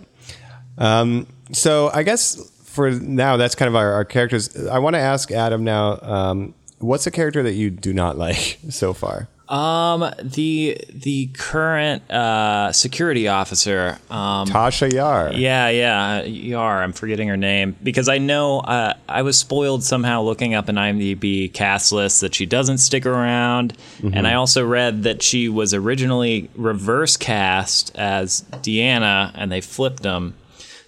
Um, 0.78 1.26
so 1.52 1.90
I 1.92 2.02
guess 2.02 2.50
for 2.64 2.90
now, 2.90 3.36
that's 3.36 3.54
kind 3.54 3.68
of 3.68 3.76
our, 3.76 3.92
our 3.92 4.04
characters. 4.06 4.66
I 4.68 4.78
want 4.78 4.94
to 4.94 5.00
ask 5.00 5.30
Adam 5.30 5.64
now. 5.64 5.98
Um, 6.00 6.54
what's 6.78 7.06
a 7.06 7.10
character 7.10 7.42
that 7.42 7.52
you 7.54 7.70
do 7.70 7.92
not 7.92 8.16
like 8.26 8.58
so 8.70 8.92
far? 8.94 9.28
Um, 9.48 10.10
the 10.22 10.76
the 10.92 11.26
current 11.28 12.10
uh, 12.10 12.72
security 12.72 13.28
officer. 13.28 13.98
Um, 14.10 14.48
Tasha 14.48 14.92
Yar. 14.92 15.32
Yeah, 15.32 15.68
yeah, 15.68 16.22
Yar. 16.22 16.82
I'm 16.82 16.92
forgetting 16.92 17.28
her 17.28 17.36
name 17.36 17.76
because 17.82 18.08
I 18.08 18.18
know 18.18 18.58
uh, 18.60 18.94
I 19.08 19.22
was 19.22 19.38
spoiled 19.38 19.84
somehow 19.84 20.22
looking 20.22 20.54
up 20.54 20.68
an 20.68 20.74
IMDb 20.74 21.52
cast 21.52 21.92
list 21.92 22.22
that 22.22 22.34
she 22.34 22.44
doesn't 22.44 22.78
stick 22.78 23.06
around, 23.06 23.76
and 24.02 24.26
I 24.26 24.34
also 24.34 24.66
read 24.66 25.04
that 25.04 25.22
she 25.22 25.48
was 25.48 25.72
originally 25.72 26.50
reverse 26.56 27.16
cast 27.16 27.94
as 27.96 28.42
Deanna, 28.62 29.30
and 29.36 29.52
they 29.52 29.60
flipped 29.60 30.02
them. 30.02 30.34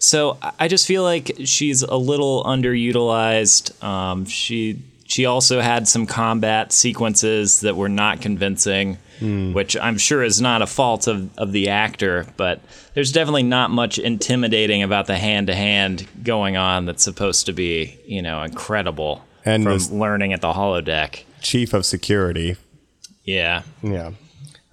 So 0.01 0.37
I- 0.43 0.53
I 0.61 0.69
just 0.69 0.87
feel 0.87 1.03
like 1.05 1.31
she's 1.45 1.83
a 1.83 1.97
little 1.97 2.43
underutilized. 2.45 3.83
Um, 3.85 4.25
she 4.27 4.79
she 5.09 5.25
also 5.25 5.63
had 5.63 5.89
some 5.89 6.07
combat 6.07 6.71
sequences 6.71 7.63
that 7.63 7.77
were 7.77 7.89
not 7.89 8.21
convincing, 8.21 8.99
which 9.21 9.75
I'm 9.75 9.97
sure 9.97 10.23
is 10.23 10.39
not 10.39 10.61
a 10.61 10.67
fault 10.67 11.09
of, 11.09 11.37
of 11.39 11.51
the 11.53 11.71
actor, 11.71 12.27
but 12.37 12.61
there's 12.93 13.11
definitely 13.11 13.43
not 13.43 13.71
much 13.71 13.99
intimidating 13.99 14.83
about 14.83 15.07
the 15.07 15.17
hand 15.17 15.47
to 15.47 15.55
hand 15.55 16.07
going 16.23 16.59
on 16.59 16.85
that's 16.85 17.03
supposed 17.03 17.47
to 17.47 17.55
be, 17.55 17.99
you 18.07 18.21
know, 18.21 18.43
incredible 18.43 19.25
And 19.47 19.65
from 19.65 19.99
learning 19.99 20.35
at 20.35 20.43
the 20.43 20.53
holodeck. 20.53 21.25
Chief 21.41 21.73
of 21.73 21.87
Security. 21.87 22.57
Yeah. 23.25 23.63
Yeah. 23.83 24.11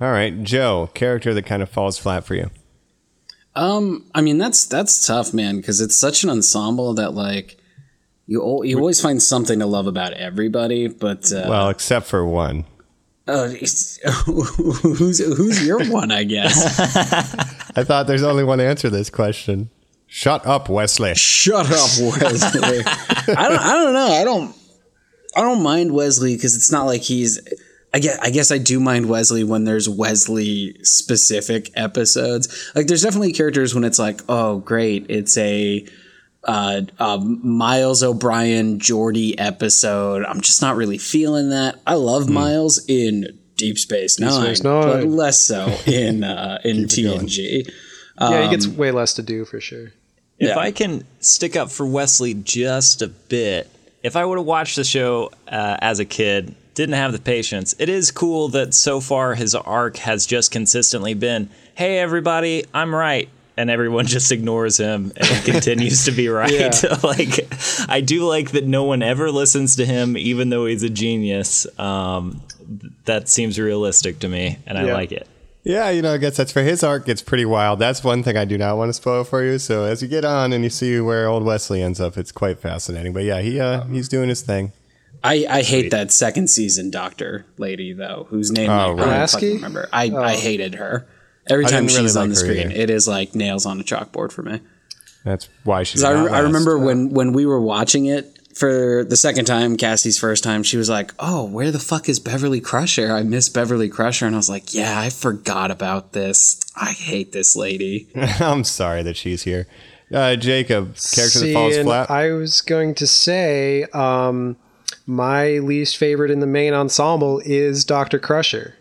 All 0.01 0.11
right, 0.11 0.43
Joe, 0.43 0.89
character 0.93 1.33
that 1.33 1.45
kind 1.45 1.63
of 1.63 1.69
falls 1.69 1.97
flat 1.97 2.25
for 2.25 2.35
you. 2.35 2.51
Um, 3.55 4.03
I 4.13 4.19
mean 4.19 4.37
that's 4.37 4.65
that's 4.65 5.07
tough, 5.07 5.33
man, 5.33 5.55
because 5.55 5.79
it's 5.79 5.97
such 5.97 6.25
an 6.25 6.29
ensemble 6.29 6.93
that 6.95 7.13
like 7.13 7.57
you 8.27 8.63
you 8.63 8.77
always 8.79 9.01
find 9.01 9.21
something 9.21 9.59
to 9.59 9.65
love 9.65 9.87
about 9.87 10.13
everybody, 10.13 10.87
but 10.87 11.31
uh, 11.31 11.45
Well, 11.49 11.69
except 11.69 12.07
for 12.07 12.25
one. 12.25 12.65
uh, 13.27 13.47
who's 14.25 15.19
who's 15.19 15.65
your 15.65 15.83
one? 15.89 16.11
I 16.11 16.23
guess. 16.23 16.79
I 17.77 17.83
thought 17.83 18.07
there's 18.07 18.23
only 18.23 18.43
one 18.43 18.59
answer 18.59 18.89
to 18.89 18.95
this 18.95 19.09
question. 19.09 19.69
Shut 20.07 20.45
up, 20.45 20.69
Wesley. 20.69 21.13
Shut 21.15 21.65
up, 21.65 22.21
Wesley. 22.21 22.83
I 22.85 23.49
don't. 23.49 23.59
I 23.59 23.73
don't 23.73 23.93
know. 23.93 24.07
I 24.07 24.23
don't. 24.23 24.55
I 25.35 25.41
don't 25.41 25.61
mind 25.63 25.93
Wesley 25.93 26.35
because 26.35 26.55
it's 26.55 26.71
not 26.71 26.83
like 26.85 27.01
he's. 27.01 27.39
I 27.93 27.99
guess, 27.99 28.19
I 28.19 28.29
guess 28.29 28.51
I 28.51 28.57
do 28.57 28.79
mind 28.81 29.07
Wesley 29.07 29.43
when 29.45 29.63
there's 29.63 29.87
Wesley 29.87 30.77
specific 30.83 31.71
episodes. 31.75 32.71
Like, 32.75 32.87
there's 32.87 33.03
definitely 33.03 33.31
characters 33.31 33.73
when 33.73 33.85
it's 33.85 33.97
like, 33.99 34.19
oh, 34.27 34.57
great, 34.59 35.05
it's 35.09 35.37
a 35.37 35.87
uh, 36.45 36.81
uh, 36.99 37.17
Miles 37.17 38.03
O'Brien 38.03 38.79
Geordi 38.79 39.35
episode. 39.37 40.23
I'm 40.25 40.41
just 40.41 40.61
not 40.61 40.75
really 40.75 40.97
feeling 40.97 41.49
that. 41.49 41.79
I 41.85 41.95
love 41.95 42.29
Miles 42.29 42.83
in 42.87 43.37
Deep 43.57 43.77
Space 43.77 44.19
Nine, 44.19 44.31
Space 44.43 44.63
Nine. 44.63 44.81
but 44.83 45.05
less 45.07 45.41
so 45.41 45.65
in 45.85 46.23
uh, 46.23 46.59
in 46.65 46.85
TNG. 46.85 47.69
yeah, 48.19 48.43
he 48.43 48.49
gets 48.49 48.67
way 48.67 48.91
less 48.91 49.13
to 49.15 49.21
do 49.23 49.45
for 49.45 49.59
sure. 49.59 49.87
If 50.37 50.49
Yeah. 50.49 50.57
I 50.57 50.71
can 50.71 51.05
stick 51.19 51.55
up 51.55 51.71
for 51.71 51.85
Wesley 51.85 52.33
just 52.33 53.01
a 53.01 53.07
bit, 53.07 53.69
if 54.03 54.15
I 54.15 54.25
would 54.25 54.37
have 54.37 54.45
watched 54.45 54.75
the 54.75 54.83
show 54.83 55.31
uh, 55.47 55.77
as 55.79 55.99
a 55.99 56.05
kid, 56.05 56.53
didn't 56.73 56.95
have 56.95 57.13
the 57.13 57.19
patience, 57.19 57.73
it 57.79 57.87
is 57.87 58.11
cool 58.11 58.49
that 58.49 58.73
so 58.73 58.99
far 58.99 59.33
his 59.35 59.55
arc 59.55 59.95
has 59.97 60.25
just 60.25 60.51
consistently 60.51 61.13
been, 61.13 61.49
hey, 61.75 61.99
everybody, 61.99 62.65
I'm 62.73 62.93
right. 62.93 63.29
And 63.57 63.69
everyone 63.69 64.05
just 64.07 64.31
ignores 64.31 64.77
him 64.77 65.13
and 65.15 65.25
he 65.25 65.51
continues 65.51 66.05
to 66.05 66.11
be 66.11 66.27
right. 66.41 66.51
Yeah. 66.51 66.71
like, 67.03 67.47
I 67.89 68.01
do 68.01 68.25
like 68.27 68.51
that 68.51 68.65
no 68.65 68.83
one 68.83 69.01
ever 69.01 69.31
listens 69.31 69.75
to 69.77 69.85
him, 69.85 70.17
even 70.17 70.49
though 70.49 70.65
he's 70.65 70.83
a 70.83 70.89
genius. 70.89 71.65
Um, 71.79 72.41
that 73.05 73.29
seems 73.29 73.59
realistic 73.59 74.19
to 74.19 74.27
me, 74.27 74.57
and 74.65 74.77
I 74.77 74.85
Yeah. 74.87 74.93
like 74.93 75.11
it. 75.11 75.27
Yeah, 75.63 75.89
you 75.89 76.01
know, 76.03 76.13
I 76.13 76.17
guess 76.17 76.37
that's 76.37 76.51
for 76.51 76.61
his 76.61 76.83
arc. 76.83 77.07
It's 77.09 77.23
pretty 77.23 77.45
wild. 77.45 77.79
That's 77.79 78.03
one 78.03 78.21
thing 78.23 78.37
I 78.37 78.45
do 78.45 78.55
not 78.57 78.77
want 78.77 78.89
to 78.89 78.93
spoil 78.93 79.23
for 79.23 79.43
you. 79.43 79.57
So 79.57 79.83
as 79.85 80.01
you 80.01 80.07
get 80.07 80.23
on 80.23 80.53
and 80.53 80.63
you 80.63 80.69
see 80.69 80.99
where 80.99 81.27
old 81.27 81.43
Wesley 81.43 81.81
ends 81.81 81.99
up, 81.99 82.17
it's 82.17 82.31
quite 82.31 82.59
fascinating. 82.59 83.13
But 83.13 83.23
yeah, 83.23 83.41
he 83.41 83.59
uh, 83.59 83.83
he's 83.85 84.07
doing 84.07 84.29
his 84.29 84.41
thing. 84.43 84.73
I, 85.23 85.45
I 85.49 85.61
hate 85.63 85.89
that 85.89 86.11
second 86.11 86.51
season 86.51 86.91
doctor 86.91 87.47
lady 87.57 87.93
though, 87.93 88.27
whose 88.29 88.51
name 88.51 88.69
Oh, 88.69 88.73
I, 88.73 88.83
I 88.83 88.85
don't 88.87 88.97
Pulaski? 88.97 89.39
fucking 89.39 89.55
remember. 89.55 89.89
I, 89.91 90.11
I 90.15 90.35
hated 90.35 90.75
her. 90.75 91.07
Every 91.49 91.65
I 91.65 91.69
time 91.69 91.85
didn't 91.85 91.97
really 91.97 92.07
she's 92.07 92.15
on 92.15 92.23
like 92.23 92.29
the 92.31 92.35
screen, 92.35 92.71
either. 92.71 92.81
it 92.81 92.89
is 92.89 93.07
like 93.07 93.35
nails 93.35 93.65
on 93.65 93.79
a 93.79 93.83
chalkboard 93.83 94.31
for 94.31 94.41
me. 94.41 94.61
That's 95.23 95.49
why 95.63 95.83
she's. 95.83 96.03
I, 96.03 96.11
I 96.11 96.39
remember 96.39 96.77
when 96.77 97.09
when 97.11 97.33
we 97.33 97.45
were 97.45 97.61
watching 97.61 98.05
it 98.05 98.31
for 98.55 99.03
the 99.03 99.17
second 99.17 99.45
time, 99.45 99.75
Cassie's 99.75 100.17
first 100.17 100.43
time, 100.43 100.63
she 100.63 100.77
was 100.77 100.89
like, 100.89 101.13
"Oh, 101.19 101.45
where 101.45 101.71
the 101.71 101.79
fuck 101.79 102.07
is 102.07 102.19
Beverly 102.19 102.61
Crusher? 102.61 103.11
I 103.11 103.23
miss 103.23 103.49
Beverly 103.49 103.89
Crusher." 103.89 104.25
And 104.25 104.35
I 104.35 104.39
was 104.39 104.49
like, 104.49 104.73
"Yeah, 104.73 104.99
I 104.99 105.09
forgot 105.09 105.71
about 105.71 106.13
this. 106.13 106.59
I 106.75 106.91
hate 106.91 107.31
this 107.31 107.55
lady." 107.55 108.07
I'm 108.15 108.63
sorry 108.63 109.03
that 109.03 109.17
she's 109.17 109.43
here. 109.43 109.67
Uh, 110.13 110.35
Jacob, 110.35 110.95
character 111.13 111.39
that 111.39 111.53
falls 111.53 111.77
flat. 111.79 112.09
I 112.11 112.31
was 112.31 112.61
going 112.61 112.93
to 112.95 113.07
say 113.07 113.83
um, 113.93 114.55
my 115.05 115.57
least 115.57 115.97
favorite 115.97 116.31
in 116.31 116.39
the 116.39 116.47
main 116.47 116.73
ensemble 116.73 117.41
is 117.43 117.83
Doctor 117.83 118.19
Crusher. 118.19 118.75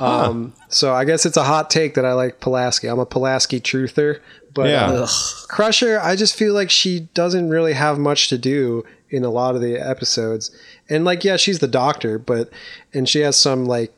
Um, 0.00 0.54
so 0.74 0.92
I 0.94 1.04
guess 1.04 1.24
it's 1.26 1.36
a 1.36 1.44
hot 1.44 1.70
take 1.70 1.94
that 1.94 2.04
I 2.04 2.12
like 2.12 2.40
Pulaski. 2.40 2.88
I'm 2.88 2.98
a 2.98 3.06
Pulaski 3.06 3.60
truther, 3.60 4.20
but 4.52 4.68
Yeah. 4.68 4.90
uh, 4.90 5.08
Crusher, 5.48 6.00
I 6.00 6.16
just 6.16 6.34
feel 6.36 6.54
like 6.54 6.70
she 6.70 7.08
doesn't 7.14 7.48
really 7.48 7.72
have 7.74 7.98
much 7.98 8.28
to 8.28 8.38
do 8.38 8.84
in 9.10 9.24
a 9.24 9.30
lot 9.30 9.54
of 9.54 9.60
the 9.62 9.76
episodes. 9.78 10.50
And 10.88 11.04
like, 11.04 11.24
yeah, 11.24 11.36
she's 11.36 11.60
the 11.60 11.68
doctor, 11.68 12.18
but 12.18 12.50
and 12.92 13.08
she 13.08 13.20
has 13.20 13.36
some 13.36 13.64
like 13.64 13.92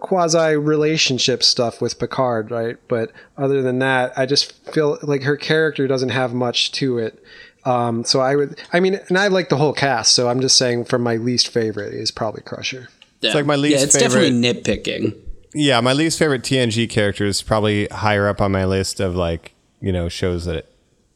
quasi 0.00 0.56
relationship 0.56 1.42
stuff 1.42 1.80
with 1.80 1.98
Picard, 1.98 2.50
right? 2.50 2.76
But 2.88 3.12
other 3.36 3.62
than 3.62 3.78
that, 3.80 4.12
I 4.16 4.26
just 4.26 4.52
feel 4.72 4.98
like 5.02 5.22
her 5.24 5.36
character 5.36 5.86
doesn't 5.86 6.08
have 6.10 6.32
much 6.32 6.72
to 6.72 6.98
it. 6.98 7.22
Um, 7.66 8.04
so 8.04 8.20
I 8.20 8.36
would, 8.36 8.58
I 8.72 8.80
mean, 8.80 8.98
and 9.08 9.18
I 9.18 9.28
like 9.28 9.50
the 9.50 9.56
whole 9.58 9.74
cast. 9.74 10.14
So 10.14 10.28
I'm 10.28 10.40
just 10.40 10.56
saying, 10.56 10.86
from 10.86 11.02
my 11.02 11.16
least 11.16 11.48
favorite 11.48 11.92
is 11.92 12.10
probably 12.10 12.40
Crusher. 12.42 12.88
It's 13.22 13.34
like 13.34 13.44
my 13.44 13.56
least 13.56 13.76
Yeah, 13.76 13.82
it's 13.84 13.98
favorite- 13.98 14.30
definitely 14.30 14.62
nitpicking. 15.12 15.14
Yeah, 15.54 15.80
my 15.80 15.92
least 15.92 16.18
favorite 16.18 16.42
TNG 16.42 16.88
character 16.88 17.24
is 17.26 17.42
probably 17.42 17.86
higher 17.88 18.28
up 18.28 18.40
on 18.40 18.52
my 18.52 18.64
list 18.64 19.00
of 19.00 19.14
like 19.16 19.54
you 19.80 19.92
know 19.92 20.08
shows 20.08 20.44
that. 20.44 20.56
It, 20.56 20.66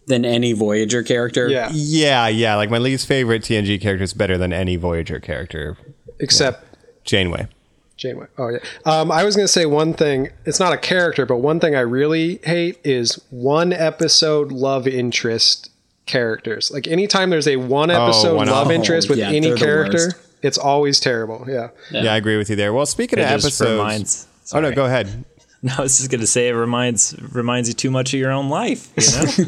Than 0.07 0.25
any 0.25 0.53
Voyager 0.53 1.03
character. 1.03 1.49
Yeah, 1.49 1.71
Yeah, 1.73 2.29
yeah. 2.29 2.57
Like 2.57 2.71
my 2.71 2.79
least 2.79 3.07
favorite 3.07 3.43
TNG 3.43 3.81
character 3.81 4.05
is 4.05 4.13
better 4.15 4.37
than 4.37 4.53
any 4.53 4.77
Voyager 4.77 5.19
character. 5.21 5.77
except 6.21 6.65
Janeway. 7.05 7.49
Janeway. 7.97 8.27
Oh 8.39 8.49
yeah. 8.49 8.59
Um, 8.85 9.11
I 9.13 9.25
was 9.25 9.37
gonna 9.37 9.47
say 9.49 9.67
one 9.67 9.95
thing. 9.95 10.31
It's 10.45 10.59
not 10.61 10.73
a 10.73 10.77
character, 10.77 11.25
but 11.27 11.37
one 11.39 11.61
thing 11.61 11.75
I 11.77 11.81
really 11.81 12.41
hate 12.45 12.79
is 12.85 13.15
one 13.31 13.73
episode 13.73 14.51
love 14.53 14.87
interest 14.89 15.71
characters. 16.07 16.71
Like 16.71 16.87
anytime 16.89 17.31
there's 17.31 17.47
a 17.49 17.57
one 17.57 17.91
episode 17.91 18.37
one 18.37 18.49
love 18.49 18.71
interest 18.71 19.09
with 19.09 19.19
Yeah, 19.19 19.29
any 19.29 19.41
they're 19.41 19.55
the 19.55 19.57
character, 19.65 19.99
worst. 20.07 20.34
It's 20.45 20.59
always 20.59 21.01
terrible. 21.01 21.45
Yeah. 21.49 21.71
Yeah. 21.91 22.13
I 22.13 22.17
agree 22.17 22.37
with 22.37 22.49
you 22.51 22.57
there. 22.57 22.73
Well, 22.73 22.87
speaking 22.87 23.19
It 23.19 23.23
of 23.23 23.29
just 23.41 23.47
episodes, 23.61 23.71
reminds. 23.71 24.27
oh 24.53 24.61
no, 24.61 24.71
go 24.73 24.85
ahead. 24.85 25.25
No, 25.65 25.73
I 25.79 25.81
was 25.81 25.97
just 25.97 26.11
gonna 26.11 26.27
say 26.27 26.49
it 26.49 26.53
reminds 26.53 27.17
reminds 27.33 27.69
you 27.71 27.75
too 27.75 27.91
much 27.91 28.13
of 28.13 28.21
your 28.21 28.31
own 28.31 28.51
life. 28.51 28.87
You 28.99 29.07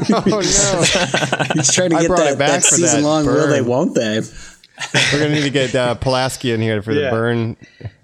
know. 0.08 0.22
Oh 0.32 0.40
no, 0.40 0.40
He's 1.54 1.74
trying 1.74 1.90
to 1.90 1.96
I 1.96 2.00
get 2.00 2.08
brought 2.08 2.20
it 2.20 2.24
that, 2.30 2.38
back 2.38 2.62
that 2.62 2.68
for 2.70 2.74
season 2.76 3.02
that 3.02 3.06
long. 3.06 3.26
Will 3.26 3.48
they? 3.48 3.60
Won't 3.60 3.94
they? 3.94 4.22
We're 5.12 5.20
gonna 5.20 5.34
need 5.34 5.42
to 5.42 5.50
get 5.50 5.74
uh, 5.74 5.94
Pulaski 5.94 6.52
in 6.52 6.60
here 6.60 6.82
for 6.82 6.94
the 6.94 7.08
burn 7.10 7.56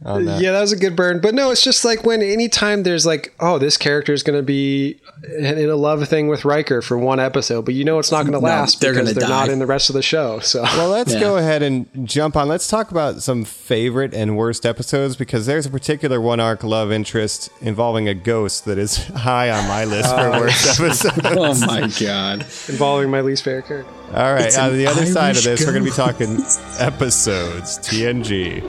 on 0.05 0.25
that. 0.25 0.41
Yeah, 0.41 0.53
that 0.53 0.61
was 0.61 0.73
a 0.73 0.77
good 0.77 0.97
burn. 0.97 1.21
But 1.21 1.35
no, 1.35 1.51
it's 1.51 1.63
just 1.63 1.85
like 1.85 2.05
when 2.05 2.23
anytime 2.23 2.83
there's 2.83 3.07
like, 3.07 3.35
oh, 3.41 3.59
this 3.59 3.77
character 3.77 4.13
is 4.13 4.23
going 4.23 4.39
to 4.39 4.43
be 4.43 4.99
in 5.39 5.69
a 5.71 5.77
love 5.77 6.09
thing 6.09 6.27
with 6.29 6.45
Riker 6.45 6.83
for 6.83 6.99
one 6.99 7.21
episode, 7.21 7.65
but 7.65 7.75
you 7.75 7.85
know 7.85 7.99
it's 8.01 8.11
not 8.11 8.23
going 8.23 8.33
to 8.33 8.41
No, 8.41 8.45
last 8.47 8.81
they're 8.81 8.93
because 8.93 9.13
gonna 9.13 9.21
they're 9.21 9.29
not 9.29 9.49
in 9.49 9.59
the 9.61 9.67
rest 9.67 9.91
of 9.91 9.95
the 9.95 10.03
show. 10.03 10.41
So 10.41 10.63
Well, 10.63 10.89
let's 10.89 11.13
Yeah. 11.13 11.21
go 11.21 11.37
ahead 11.37 11.63
and 11.63 11.87
jump 12.09 12.37
on. 12.37 12.49
Let's 12.49 12.67
talk 12.67 12.91
about 12.91 13.23
some 13.23 13.45
favorite 13.45 14.13
and 14.15 14.37
worst 14.37 14.67
episodes 14.67 15.15
because 15.15 15.47
there's 15.47 15.67
a 15.67 15.71
particular 15.71 16.21
one 16.21 16.41
arc 16.41 16.65
love 16.65 16.91
interest 16.91 17.51
involving 17.61 18.09
a 18.09 18.15
ghost 18.15 18.65
that 18.65 18.79
is 18.79 18.97
high 19.09 19.51
on 19.51 19.69
my 19.69 19.85
list 19.85 20.11
for 20.15 20.31
worst 20.31 20.81
episodes. 20.81 21.21
Oh 21.63 21.67
my 21.67 21.87
god! 22.01 22.41
involving 22.69 23.11
my 23.11 23.21
least 23.21 23.45
favorite 23.45 23.67
character. 23.67 23.93
All 24.15 24.35
right, 24.35 24.47
It's 24.47 24.59
on 24.59 24.77
the 24.77 24.87
other 24.89 25.07
side 25.07 25.37
of 25.39 25.47
Irish 25.47 25.61
this, 25.61 25.67
we're 25.67 25.73
going 25.73 25.85
to 25.85 25.91
be 25.91 25.97
talking 25.97 26.37
episodes, 26.79 27.79
TNG. 27.79 28.63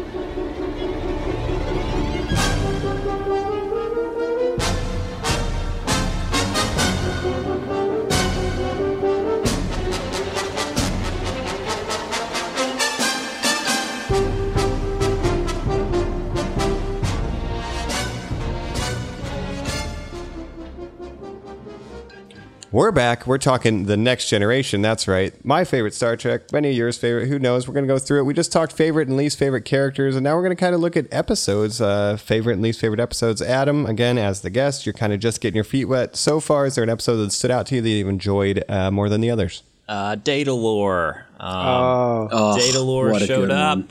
We're 22.74 22.92
back. 22.92 23.28
We're 23.28 23.38
talking 23.38 23.84
the 23.86 23.96
next 23.96 24.30
generation. 24.30 24.82
That's 24.82 25.08
right. 25.08 25.32
My 25.46 25.64
favorite 25.64 25.94
Star 25.94 26.18
Trek, 26.18 26.52
many 26.52 26.72
of 26.72 26.76
yours 26.76 26.98
favorite. 26.98 27.28
Who 27.28 27.38
knows? 27.38 27.68
We're 27.68 27.76
going 27.76 27.86
to 27.88 27.94
go 27.94 28.00
through 28.00 28.22
it. 28.22 28.24
We 28.24 28.34
just 28.34 28.52
talked 28.52 28.74
favorite 28.74 29.08
and 29.08 29.16
least 29.16 29.38
favorite 29.38 29.64
characters, 29.64 30.16
and 30.16 30.24
now 30.24 30.36
we're 30.36 30.42
going 30.42 30.56
to 30.56 30.60
kind 30.60 30.74
of 30.74 30.82
look 30.82 30.98
at 30.98 31.06
episodes, 31.14 31.80
uh, 31.80 32.18
favorite 32.18 32.54
and 32.54 32.64
least 32.64 32.82
favorite 32.82 33.00
episodes. 33.00 33.44
Adam, 33.44 33.86
again, 33.86 34.18
as 34.18 34.42
the 34.42 34.50
guest, 34.50 34.88
you're 34.88 34.94
kind 34.94 35.14
of 35.14 35.20
just 35.20 35.40
getting 35.40 35.54
your 35.54 35.64
feet 35.64 35.86
wet. 35.86 36.16
So 36.16 36.40
far, 36.40 36.66
is 36.66 36.74
there 36.74 36.84
an 36.84 36.90
episode 36.90 37.18
that 37.18 37.30
stood 37.32 37.52
out 37.52 37.68
to 37.68 37.76
you 37.76 37.82
that 37.84 37.90
you've 37.90 38.08
enjoyed 38.08 38.64
uh, 38.68 38.90
more 38.90 39.08
than 39.08 39.22
the 39.22 39.30
others? 39.30 39.62
Uh, 39.88 40.16
Data 40.16 40.54
Lore. 40.54 41.28
Um, 41.40 41.52
Oh, 41.68 42.28
Oh, 42.32 42.58
Data 42.58 42.82
Lore 42.82 43.12
what 43.12 43.22
showed 43.22 43.52
up. 43.52 43.82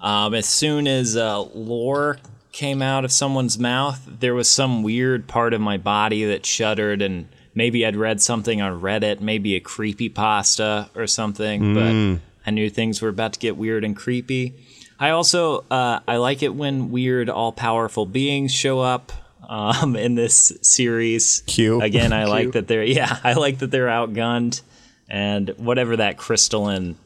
Um, 0.00 0.34
as 0.34 0.46
soon 0.46 0.88
as 0.88 1.16
uh, 1.16 1.40
lore 1.54 2.18
came 2.50 2.82
out 2.82 3.04
of 3.04 3.12
someone's 3.12 3.60
mouth, 3.60 4.02
there 4.08 4.34
was 4.34 4.48
some 4.50 4.82
weird 4.82 5.28
part 5.28 5.54
of 5.54 5.60
my 5.60 5.76
body 5.76 6.24
that 6.24 6.44
shuddered, 6.44 7.00
and 7.00 7.28
maybe 7.54 7.84
I'd 7.84 7.96
read 7.96 8.20
something 8.20 8.60
on 8.60 8.80
Reddit, 8.80 9.20
maybe 9.20 9.54
a 9.56 9.60
creepy 9.60 10.08
pasta 10.08 10.88
or 10.94 11.06
something, 11.06 11.74
but 11.74 12.20
I 12.46 12.50
knew 12.50 12.70
things 12.70 13.02
were 13.02 13.08
about 13.08 13.32
to 13.34 13.38
get 13.38 13.56
weird 13.56 13.84
and 13.84 13.96
creepy. 13.96 14.54
I 15.00 15.10
also 15.10 15.64
uh, 15.70 16.00
I 16.08 16.16
like 16.16 16.42
it 16.42 16.54
when 16.54 16.90
weird, 16.90 17.28
all 17.30 17.52
powerful 17.52 18.04
beings 18.06 18.52
show 18.52 18.80
up 18.80 19.12
um, 19.48 19.96
in 19.96 20.14
this 20.14 20.52
series. 20.62 21.42
Q. 21.46 21.80
again. 21.80 22.12
I 22.12 22.24
like 22.36 22.52
that 22.52 22.68
they're 22.68 22.84
yeah. 22.84 23.18
I 23.24 23.34
like 23.34 23.58
that 23.58 23.70
they're 23.70 23.86
outgunned, 23.86 24.60
and 25.08 25.50
whatever 25.56 25.96
that 25.96 26.16
crystalline. 26.18 26.96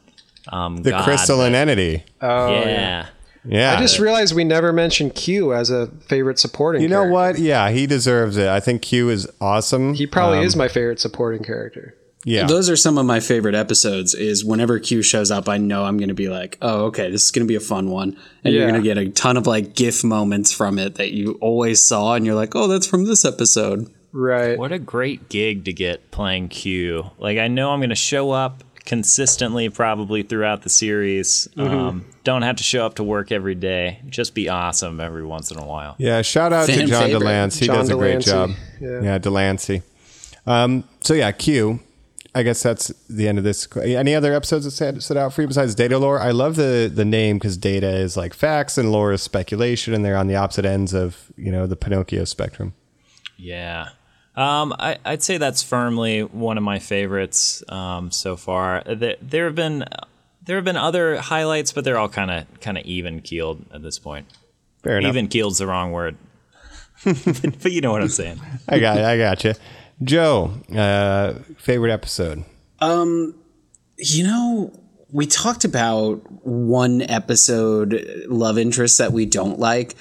Um, 0.49 0.77
The 0.77 0.91
god 0.91 1.03
crystalline 1.05 1.55
entity. 1.55 2.03
oh 2.21 2.51
yeah. 2.51 2.65
yeah. 2.65 3.05
Yeah. 3.45 3.75
I 3.75 3.81
just 3.81 3.99
realized 3.99 4.33
we 4.35 4.43
never 4.43 4.71
mentioned 4.71 5.15
Q 5.15 5.53
as 5.53 5.69
a 5.69 5.87
favorite 6.07 6.39
supporting. 6.39 6.79
Character. 6.79 6.83
You 6.83 6.89
know 7.09 7.13
character. 7.13 7.39
what? 7.41 7.45
Yeah, 7.45 7.69
he 7.71 7.85
deserves 7.87 8.37
it. 8.37 8.47
I 8.47 8.59
think 8.59 8.81
Q 8.81 9.09
is 9.09 9.27
awesome. 9.41 9.93
He 9.95 10.07
probably 10.07 10.39
Um, 10.39 10.45
is 10.45 10.55
my 10.55 10.67
favorite 10.67 10.99
supporting 10.99 11.43
character. 11.43 11.95
Yeah. 12.25 12.47
Those 12.47 12.69
are 12.69 12.77
some 12.77 12.97
of 12.97 13.05
my 13.05 13.19
favorite 13.19 13.53
episodes. 13.53 14.13
Is 14.13 14.45
whenever 14.45 14.79
Q 14.79 15.01
shows 15.01 15.29
up, 15.29 15.49
I 15.49 15.57
know 15.57 15.83
I'm 15.83 15.97
going 15.97 16.07
to 16.07 16.13
be 16.13 16.29
like, 16.29 16.57
"Oh, 16.61 16.85
okay, 16.85 17.11
this 17.11 17.25
is 17.25 17.31
going 17.31 17.45
to 17.45 17.51
be 17.51 17.57
a 17.57 17.59
fun 17.59 17.89
one," 17.89 18.15
and 18.45 18.53
you're 18.53 18.65
going 18.65 18.81
to 18.81 18.87
get 18.87 18.97
a 18.97 19.09
ton 19.09 19.35
of 19.35 19.45
like 19.45 19.75
GIF 19.75 20.05
moments 20.05 20.53
from 20.53 20.79
it 20.79 20.95
that 20.95 21.11
you 21.11 21.37
always 21.41 21.83
saw, 21.83 22.13
and 22.15 22.25
you're 22.25 22.35
like, 22.35 22.55
"Oh, 22.55 22.67
that's 22.69 22.87
from 22.87 23.03
this 23.05 23.25
episode." 23.25 23.91
Right. 24.13 24.57
What 24.57 24.71
a 24.71 24.79
great 24.79 25.27
gig 25.27 25.65
to 25.65 25.73
get 25.73 26.11
playing 26.11 26.47
Q. 26.47 27.09
Like 27.17 27.39
I 27.39 27.49
know 27.49 27.71
I'm 27.71 27.79
going 27.79 27.89
to 27.89 27.95
show 27.95 28.31
up 28.31 28.63
consistently 28.85 29.69
probably 29.69 30.23
throughout 30.23 30.61
the 30.63 30.69
series. 30.69 31.47
Mm-hmm. 31.55 31.73
Um, 31.73 32.05
don't 32.23 32.41
have 32.41 32.57
to 32.57 32.63
show 32.63 32.85
up 32.85 32.95
to 32.95 33.03
work 33.03 33.31
every 33.31 33.55
day. 33.55 33.99
Just 34.09 34.33
be 34.35 34.49
awesome 34.49 34.99
every 34.99 35.25
once 35.25 35.51
in 35.51 35.57
a 35.57 35.65
while. 35.65 35.95
Yeah, 35.97 36.21
shout 36.21 36.53
out 36.53 36.67
to 36.67 36.85
John 36.85 37.03
favorite. 37.05 37.21
Delance. 37.25 37.59
He 37.59 37.65
John 37.67 37.77
does 37.77 37.89
a 37.89 37.95
great 37.95 38.21
de 38.21 38.31
Lancie. 38.31 38.31
job. 38.31 38.51
Yeah. 38.81 39.01
Yeah, 39.01 39.17
de 39.17 39.29
Lancie. 39.29 39.81
Um, 40.45 40.83
so 41.01 41.13
yeah, 41.13 41.31
Q. 41.31 41.79
I 42.35 42.41
guess 42.41 42.63
that's 42.63 42.87
the 43.07 43.27
end 43.27 43.37
of 43.37 43.43
this. 43.43 43.67
Any 43.77 44.15
other 44.15 44.33
episodes 44.33 44.65
that 44.65 44.71
stand- 44.71 45.03
stood 45.03 45.17
out 45.17 45.33
for 45.33 45.43
you 45.43 45.47
besides 45.47 45.75
Data 45.75 45.99
Lore? 45.99 46.19
I 46.19 46.31
love 46.31 46.55
the 46.55 46.91
the 46.93 47.05
name 47.05 47.37
because 47.37 47.57
Data 47.57 47.87
is 47.89 48.17
like 48.17 48.33
facts 48.33 48.75
and 48.77 48.91
Lore 48.91 49.13
is 49.13 49.21
speculation, 49.21 49.93
and 49.93 50.03
they're 50.03 50.17
on 50.17 50.25
the 50.27 50.35
opposite 50.35 50.65
ends 50.65 50.93
of 50.93 51.31
you 51.37 51.51
know 51.51 51.67
the 51.67 51.75
Pinocchio 51.75 52.23
spectrum. 52.25 52.73
Yeah. 53.37 53.89
Um, 54.35 54.73
I, 54.79 54.97
I'd 55.05 55.21
say 55.21 55.37
that's 55.37 55.61
firmly 55.61 56.21
one 56.21 56.57
of 56.57 56.63
my 56.63 56.79
favorites 56.79 57.63
um, 57.69 58.11
so 58.11 58.35
far. 58.35 58.83
There, 58.83 59.15
there 59.21 59.45
have 59.45 59.55
been 59.55 59.85
there 60.45 60.57
have 60.57 60.65
been 60.65 60.77
other 60.77 61.17
highlights, 61.17 61.71
but 61.71 61.83
they're 61.83 61.97
all 61.97 62.09
kind 62.09 62.31
of 62.31 62.59
kind 62.59 62.77
of 62.77 62.85
even 62.85 63.21
keeled 63.21 63.63
at 63.73 63.83
this 63.83 63.99
point. 63.99 64.27
Fair 64.81 64.97
enough. 64.97 65.09
Even 65.09 65.27
keeled's 65.27 65.59
the 65.59 65.67
wrong 65.67 65.91
word, 65.91 66.17
but, 67.03 67.15
but 67.61 67.71
you 67.71 67.81
know 67.81 67.91
what 67.91 68.01
I'm 68.01 68.09
saying. 68.09 68.41
I 68.67 68.79
got 68.79 68.97
I 68.97 69.17
got 69.17 69.43
you. 69.43 69.53
Joe, 70.03 70.53
uh, 70.75 71.35
favorite 71.57 71.91
episode. 71.91 72.43
You 73.97 74.23
know, 74.23 74.73
we 75.11 75.27
talked 75.27 75.63
about 75.63 76.15
one 76.45 77.03
episode 77.03 78.25
love 78.27 78.57
interest 78.57 78.97
that 78.97 79.13
we 79.13 79.27
don't 79.27 79.59
like. 79.59 79.95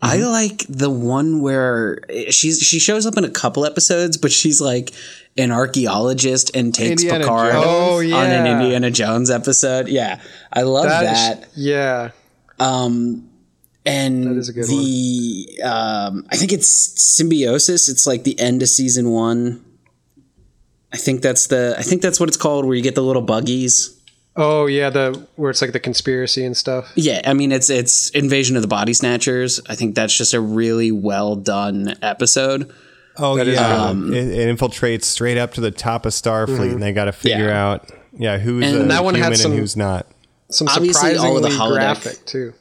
I 0.00 0.18
like 0.18 0.64
the 0.68 0.90
one 0.90 1.40
where 1.40 1.98
she's 2.30 2.60
she 2.60 2.78
shows 2.78 3.04
up 3.04 3.16
in 3.16 3.24
a 3.24 3.30
couple 3.30 3.64
episodes, 3.64 4.16
but 4.16 4.30
she's 4.30 4.60
like 4.60 4.92
an 5.36 5.50
archeologist 5.50 6.54
and 6.54 6.72
takes 6.72 7.02
Indiana 7.02 7.24
Picard. 7.24 7.52
Oh, 7.56 7.96
on 7.98 8.26
an. 8.30 8.46
Indiana 8.46 8.90
Jones 8.92 9.28
episode. 9.30 9.88
Yeah, 9.88 10.20
I 10.52 10.62
love 10.62 10.84
That- 10.86 11.40
that. 11.40 11.48
yeah. 11.56 12.10
Um, 12.60 13.28
and 13.86 14.24
That 14.26 14.36
is 14.36 14.48
a 14.48 14.52
good 14.52 14.66
the 14.66 15.60
um, 15.64 16.26
I 16.30 16.36
think 16.36 16.52
it's 16.52 16.68
symbiosis. 16.68 17.88
It's 17.88 18.06
like 18.06 18.24
the 18.24 18.38
end 18.38 18.62
of 18.62 18.68
season 18.68 19.10
one. 19.10 19.64
I 20.92 20.96
think 20.96 21.22
that's 21.22 21.48
the 21.48 21.74
I 21.78 21.82
think 21.82 22.02
that's 22.02 22.20
what 22.20 22.28
it's 22.28 22.36
called, 22.36 22.64
where 22.66 22.74
you 22.76 22.82
get 22.82 22.94
the 22.94 23.02
little 23.02 23.22
buggies. 23.22 23.97
Oh 24.40 24.66
yeah, 24.66 24.88
the 24.88 25.26
where 25.34 25.50
it's 25.50 25.60
like 25.60 25.72
the 25.72 25.80
conspiracy 25.80 26.44
and 26.44 26.56
stuff. 26.56 26.92
Yeah, 26.94 27.20
I 27.26 27.34
mean 27.34 27.50
it's 27.50 27.68
it's 27.70 28.10
Invasion 28.10 28.54
of 28.54 28.62
the 28.62 28.68
Body 28.68 28.94
Snatchers. 28.94 29.60
I 29.68 29.74
think 29.74 29.96
that's 29.96 30.16
just 30.16 30.32
a 30.32 30.40
really 30.40 30.92
well 30.92 31.34
done 31.34 31.94
episode. 32.02 32.72
Oh 33.16 33.36
That 33.36 33.48
is 33.48 33.56
yeah, 33.56 33.68
good. 33.68 33.80
Um, 33.80 34.14
it, 34.14 34.28
it 34.28 34.56
infiltrates 34.56 35.02
straight 35.04 35.38
up 35.38 35.54
to 35.54 35.60
the 35.60 35.72
top 35.72 36.06
of 36.06 36.12
Starfleet, 36.12 36.46
mm-hmm. 36.46 36.74
and 36.74 36.82
they 36.82 36.92
got 36.92 37.06
to 37.06 37.12
figure 37.12 37.48
Yeah. 37.48 37.66
out 37.68 37.90
yeah 38.12 38.38
who's 38.38 38.64
And 38.64 38.76
a 38.82 38.84
that 38.86 39.02
one 39.04 39.14
had 39.16 39.24
human 39.24 39.36
some- 39.38 39.50
and 39.52 39.60
who's 39.60 39.76
not. 39.76 40.06
Some 40.50 40.68
Obviously, 40.68 40.94
surprisingly 41.14 41.28
all 41.28 41.36
of 41.36 41.42
the 41.42 41.48
holodeck- 41.50 41.72
graphic 41.74 42.24
too. 42.24 42.54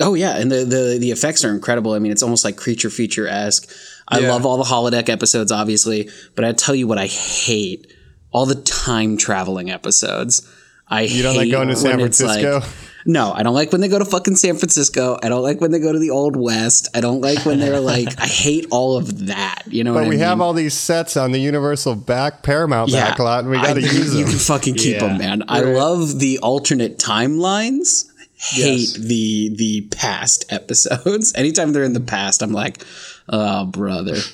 Oh 0.00 0.14
yeah, 0.14 0.36
and 0.36 0.50
the 0.52 0.64
the, 0.64 0.98
the 1.00 1.12
effects 1.12 1.44
are 1.44 1.50
incredible. 1.50 1.92
I 1.92 1.98
mean, 2.00 2.10
it's 2.12 2.22
almost 2.22 2.44
like 2.44 2.56
creature 2.56 2.90
feature 2.90 3.26
esque. 3.28 3.70
I 4.08 4.18
Yeah. 4.18 4.32
love 4.32 4.44
all 4.44 4.56
the 4.58 4.64
holodeck 4.64 5.08
episodes, 5.08 5.50
obviously, 5.52 6.10
but 6.34 6.44
I 6.44 6.52
tell 6.52 6.74
you 6.74 6.86
what, 6.86 6.98
I 6.98 7.06
hate 7.06 7.90
all 8.32 8.44
the 8.44 8.56
time 8.56 9.16
traveling 9.16 9.70
episodes. 9.70 10.46
I 10.88 11.02
You 11.02 11.22
don't 11.22 11.36
like 11.36 11.50
going 11.50 11.68
to 11.68 11.76
San 11.76 11.98
when 11.98 12.00
like- 12.10 12.14
Francisco? 12.14 12.62
no, 13.06 13.32
I 13.32 13.42
don't 13.42 13.54
like 13.54 13.72
when 13.72 13.80
they 13.80 13.88
go 13.88 13.98
to 13.98 14.04
fucking 14.04 14.36
San 14.36 14.56
Francisco. 14.56 15.18
I 15.22 15.28
don't 15.28 15.42
like 15.42 15.60
when 15.60 15.70
they 15.72 15.78
go 15.80 15.92
to 15.92 15.98
the 15.98 16.10
Old 16.10 16.36
West. 16.36 16.88
I 16.94 17.00
don't 17.00 17.20
like 17.20 17.44
when 17.44 17.58
they're 17.58 17.80
like. 17.94 18.08
I 18.20 18.26
hate 18.26 18.66
all 18.70 18.96
of 18.96 19.26
that. 19.26 19.62
You 19.68 19.82
know 19.84 19.92
But 19.94 20.02
what 20.04 20.08
we 20.08 20.14
I 20.16 20.18
mean? 20.18 20.28
have 20.28 20.40
all 20.40 20.52
these 20.52 20.74
sets 20.74 21.16
on 21.16 21.32
the 21.32 21.40
Universal 21.40 21.96
back 21.96 22.42
Paramount 22.42 22.92
back 22.92 23.18
lot, 23.18 23.40
and 23.40 23.50
we 23.50 23.56
got 23.56 23.74
to 23.74 23.80
I- 23.80 23.90
use 23.92 24.14
You 24.14 24.24
can 24.24 24.38
fucking 24.38 24.74
keep 24.76 24.94
Yeah. 24.94 25.06
them, 25.08 25.18
man. 25.18 25.42
I 25.48 25.60
love 25.60 26.18
the 26.20 26.38
alternate 26.38 26.98
timelines. 26.98 28.06
Hate 28.38 28.80
Yes. 28.80 28.92
the 28.92 29.54
the 29.56 29.80
past 29.96 30.44
episodes. 30.50 31.32
Anytime 31.36 31.72
they're 31.72 31.82
in 31.84 31.94
the 31.94 32.00
past, 32.00 32.42
I'm 32.42 32.52
like, 32.52 32.84
oh 33.28 33.64
brother. 33.64 34.16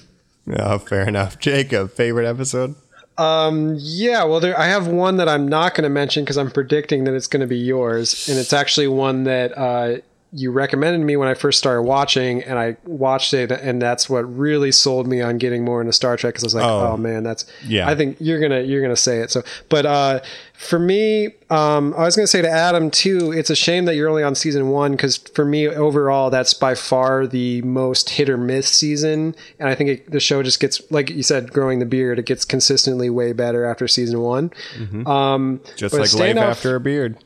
Oh, 0.58 0.78
fair 0.80 1.06
enough. 1.06 1.38
Jacob, 1.38 1.92
favorite 1.92 2.26
episode? 2.28 2.74
Yeah, 3.78 4.24
well, 4.24 4.40
there, 4.40 4.58
I 4.58 4.66
have 4.66 4.86
one 4.86 5.16
that 5.16 5.28
I'm 5.28 5.46
not 5.46 5.74
going 5.74 5.84
to 5.84 5.90
mention 5.90 6.24
because 6.24 6.36
I'm 6.38 6.50
predicting 6.50 7.04
that 7.04 7.14
it's 7.14 7.26
going 7.26 7.40
to 7.40 7.46
be 7.46 7.58
yours, 7.58 8.28
and 8.28 8.38
it's 8.38 8.52
actually 8.52 8.88
one 8.88 9.24
that 9.24 9.56
uh, 9.56 9.96
you 10.34 10.50
recommended 10.50 11.04
me 11.04 11.14
when 11.16 11.28
I 11.28 11.34
first 11.34 11.58
started 11.58 11.82
watching, 11.82 12.42
and 12.42 12.58
I 12.58 12.76
watched 12.84 13.34
it, 13.34 13.50
and 13.50 13.82
that's 13.82 14.08
what 14.08 14.22
really 14.22 14.72
sold 14.72 15.06
me 15.06 15.20
on 15.20 15.36
getting 15.36 15.64
more 15.64 15.80
into 15.80 15.92
Star 15.92 16.16
Trek 16.16 16.32
because 16.34 16.44
I 16.44 16.46
was 16.46 16.54
like, 16.54 16.64
Oh. 16.64 16.92
oh, 16.92 16.96
man, 16.96 17.22
that's 17.22 17.44
Yeah. 17.66 17.88
I 17.88 17.94
think 17.94 18.16
you're 18.18 18.40
gonna 18.40 18.60
you're 18.60 18.80
gonna 18.80 18.96
say 18.96 19.18
it. 19.18 19.30
So, 19.30 19.42
but 19.68 19.84
uh, 19.84 20.20
for 20.54 20.78
me, 20.78 21.26
um, 21.50 21.92
I 21.94 22.04
was 22.04 22.14
going 22.16 22.24
to 22.24 22.30
say 22.30 22.40
to 22.40 22.48
Adam 22.48 22.90
too. 22.90 23.32
It's 23.32 23.50
a 23.50 23.56
shame 23.56 23.84
that 23.86 23.96
you're 23.96 24.08
only 24.08 24.22
on 24.22 24.34
season 24.34 24.68
one 24.70 24.92
because 24.92 25.16
for 25.16 25.44
me 25.44 25.68
overall, 25.68 26.30
that's 26.30 26.54
by 26.54 26.76
far 26.76 27.26
the 27.26 27.60
most 27.62 28.08
hit 28.10 28.30
or 28.30 28.36
miss 28.38 28.68
season, 28.68 29.34
and 29.58 29.68
I 29.68 29.74
think 29.74 29.90
it, 29.90 30.10
the 30.10 30.20
show 30.20 30.42
just 30.42 30.60
gets 30.60 30.80
like 30.90 31.10
you 31.10 31.22
said, 31.24 31.52
growing 31.52 31.78
the 31.78 31.84
beard. 31.86 32.18
It 32.18 32.26
gets 32.26 32.44
consistently 32.44 33.10
way 33.10 33.32
better 33.32 33.64
after 33.64 33.86
season 33.88 34.20
one. 34.20 34.50
Um, 35.06 35.60
Just 35.76 35.94
like 35.94 36.14
life 36.14 36.36
after 36.36 36.74
a 36.76 36.80
beard. 36.80 37.18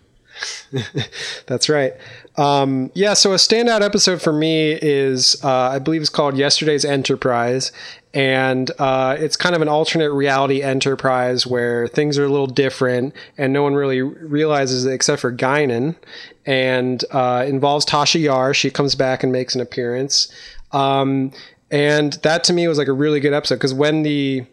that's 1.47 1.69
right. 1.69 1.95
Um, 2.37 2.91
yeah, 2.95 3.14
so 3.14 3.32
a 3.32 3.37
standout 3.37 3.80
episode 3.80 4.20
for 4.20 4.32
me 4.32 4.72
is, 4.72 5.43
uh, 5.43 5.70
I 5.70 5.78
believe 5.78 6.03
it's 6.03 6.11
called 6.11 6.37
Yesterday's 6.37 6.84
Enterprise. 6.84 7.72
And 8.12 8.70
uh, 8.78 9.16
it's 9.18 9.37
kind 9.37 9.55
of 9.55 9.62
an 9.62 9.68
alternate 9.68 10.12
reality 10.12 10.62
enterprise 10.62 11.47
where 11.47 11.87
things 11.87 12.18
are 12.18 12.24
a 12.24 12.28
little 12.28 12.47
different 12.47 13.14
and 13.37 13.53
no 13.53 13.62
one 13.62 13.74
really 13.74 14.01
realizes 14.01 14.87
it 14.87 14.93
except 14.93 15.20
for 15.20 15.32
Guinan. 15.32 15.97
And 16.45 17.05
uh, 17.11 17.45
involves 17.47 17.84
Tasha 17.84 18.20
Yar. 18.20 18.55
She 18.55 18.70
comes 18.70 18.95
back 18.95 19.22
and 19.22 19.32
makes 19.32 19.55
an 19.55 19.61
appearance. 19.61 20.28
Um, 20.72 21.32
and 21.70 22.14
that 22.22 22.45
to 22.45 22.53
me 22.53 22.68
was 22.68 22.78
like 22.78 22.89
a 22.89 22.93
really 22.93 23.20
good 23.20 23.32
episode 23.32 23.57
because 23.57 23.74
when 23.74 24.03
the 24.03 24.47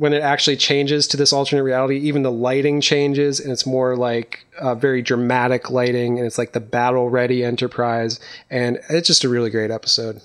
when 0.00 0.14
it 0.14 0.22
actually 0.22 0.56
changes 0.56 1.06
to 1.06 1.18
this 1.18 1.30
alternate 1.30 1.62
reality, 1.62 1.98
even 1.98 2.22
the 2.22 2.32
lighting 2.32 2.80
changes 2.80 3.38
and 3.38 3.52
it's 3.52 3.66
more 3.66 3.96
like 3.96 4.46
uh, 4.58 4.74
very 4.74 5.02
dramatic 5.02 5.68
lighting 5.68 6.16
and 6.16 6.26
it's 6.26 6.38
like 6.38 6.52
the 6.52 6.60
battle 6.60 7.10
ready 7.10 7.44
enterprise. 7.44 8.18
And 8.48 8.78
it's 8.88 9.06
just 9.06 9.24
a 9.24 9.28
really 9.28 9.50
great 9.50 9.70
episode. 9.70 10.22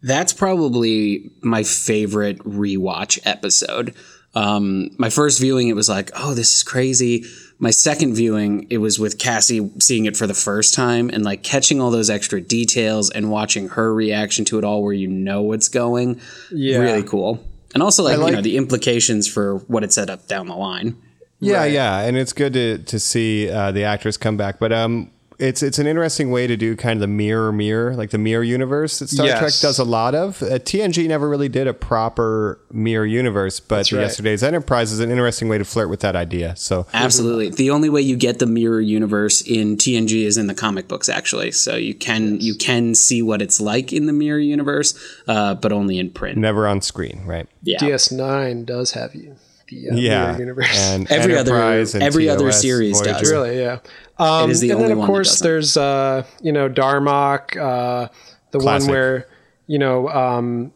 That's 0.00 0.32
probably 0.32 1.30
my 1.42 1.62
favorite 1.62 2.38
rewatch 2.38 3.18
episode. 3.26 3.94
Um, 4.34 4.92
my 4.96 5.10
first 5.10 5.40
viewing, 5.40 5.68
it 5.68 5.76
was 5.76 5.90
like, 5.90 6.10
oh, 6.14 6.32
this 6.32 6.54
is 6.54 6.62
crazy. 6.62 7.26
My 7.58 7.70
second 7.70 8.14
viewing, 8.14 8.66
it 8.70 8.78
was 8.78 8.98
with 8.98 9.18
Cassie 9.18 9.70
seeing 9.78 10.06
it 10.06 10.16
for 10.16 10.26
the 10.26 10.32
first 10.32 10.72
time 10.72 11.10
and 11.10 11.22
like 11.22 11.42
catching 11.42 11.82
all 11.82 11.90
those 11.90 12.08
extra 12.08 12.40
details 12.40 13.10
and 13.10 13.30
watching 13.30 13.68
her 13.68 13.92
reaction 13.92 14.46
to 14.46 14.56
it 14.56 14.64
all 14.64 14.82
where 14.82 14.94
you 14.94 15.06
know 15.06 15.42
what's 15.42 15.68
going. 15.68 16.18
Yeah. 16.50 16.78
Really 16.78 17.02
cool. 17.02 17.44
And 17.78 17.82
also 17.84 18.02
like, 18.02 18.18
like- 18.18 18.30
you 18.30 18.36
know 18.36 18.42
the 18.42 18.56
implications 18.56 19.28
for 19.28 19.58
what 19.68 19.84
it 19.84 19.92
set 19.92 20.10
up 20.10 20.26
down 20.26 20.48
the 20.48 20.56
line. 20.56 20.96
Yeah, 21.40 21.64
yeah, 21.64 22.00
and 22.00 22.16
it's 22.16 22.32
good 22.32 22.52
to 22.54 22.78
to 22.78 22.98
see 22.98 23.48
uh, 23.48 23.70
the 23.70 23.84
actress 23.84 24.16
come 24.16 24.36
back. 24.36 24.58
But 24.58 24.72
um, 24.72 25.12
it's 25.38 25.62
it's 25.62 25.78
an 25.78 25.86
interesting 25.86 26.30
way 26.30 26.48
to 26.48 26.56
do 26.56 26.74
kind 26.74 26.96
of 26.96 27.00
the 27.00 27.06
mirror 27.06 27.52
mirror, 27.52 27.94
like 27.94 28.10
the 28.10 28.18
mirror 28.18 28.42
universe 28.42 28.98
that 28.98 29.08
Star 29.08 29.26
Yes. 29.26 29.38
Trek 29.38 29.52
does 29.60 29.78
a 29.78 29.84
lot 29.84 30.14
of. 30.14 30.42
Uh, 30.42 30.58
TNG 30.58 31.06
never 31.06 31.28
really 31.28 31.48
did 31.48 31.68
a 31.68 31.74
proper 31.74 32.60
mirror 32.72 33.06
universe, 33.06 33.60
but 33.60 33.90
right. 33.92 34.00
yesterday's 34.00 34.42
Enterprise 34.42 34.90
is 34.90 34.98
an 34.98 35.10
interesting 35.10 35.48
way 35.48 35.56
to 35.56 35.64
flirt 35.64 35.88
with 35.90 36.00
that 36.00 36.16
idea. 36.16 36.56
So 36.56 36.86
Absolutely. 36.92 37.50
The 37.50 37.70
only 37.70 37.88
way 37.88 38.00
you 38.00 38.16
get 38.16 38.40
the 38.40 38.46
mirror 38.46 38.80
universe 38.80 39.40
in 39.42 39.76
TNG 39.76 40.24
is 40.24 40.36
in 40.36 40.48
the 40.48 40.54
comic 40.54 40.88
books, 40.88 41.08
actually. 41.08 41.52
So 41.52 41.76
you 41.76 41.94
can 41.94 42.40
you 42.40 42.56
can 42.56 42.96
see 42.96 43.22
what 43.22 43.40
it's 43.40 43.60
like 43.60 43.92
in 43.92 44.06
the 44.06 44.12
mirror 44.12 44.40
universe, 44.40 44.98
uh, 45.28 45.54
but 45.54 45.72
only 45.72 45.98
in 45.98 46.10
print. 46.10 46.36
never 46.36 46.66
on 46.66 46.80
screen, 46.80 47.22
right? 47.24 47.46
Yeah. 47.62 47.78
DS9 47.78 48.66
does 48.66 48.92
have 48.92 49.14
you. 49.14 49.36
The 49.68 49.90
uh, 49.90 49.94
Yeah, 49.96 50.26
mirror 50.26 50.38
universe. 50.38 50.78
and 50.78 51.06
Every 51.10 51.36
other- 51.36 51.54
Enterprise 51.56 51.94
and 51.94 52.02
every 52.02 52.28
other 52.28 52.46
TOS, 52.46 52.60
series 52.60 53.00
does. 53.00 53.30
Really, 53.30 53.58
yeah. 53.60 53.78
Um, 54.18 54.50
It 54.50 54.52
is 54.52 54.60
the 54.60 54.70
and 54.70 54.76
only 54.76 54.88
then 54.88 54.92
of 54.92 54.98
one 54.98 55.06
course 55.06 55.38
there's 55.40 55.76
uh, 55.76 56.24
you 56.42 56.52
know 56.52 56.68
Darmok, 56.68 57.56
uh, 57.56 58.08
the 58.50 58.58
Classic. 58.58 58.88
one 58.88 58.94
where 58.94 59.28
you 59.66 59.78
know 59.78 60.08
um, 60.08 60.72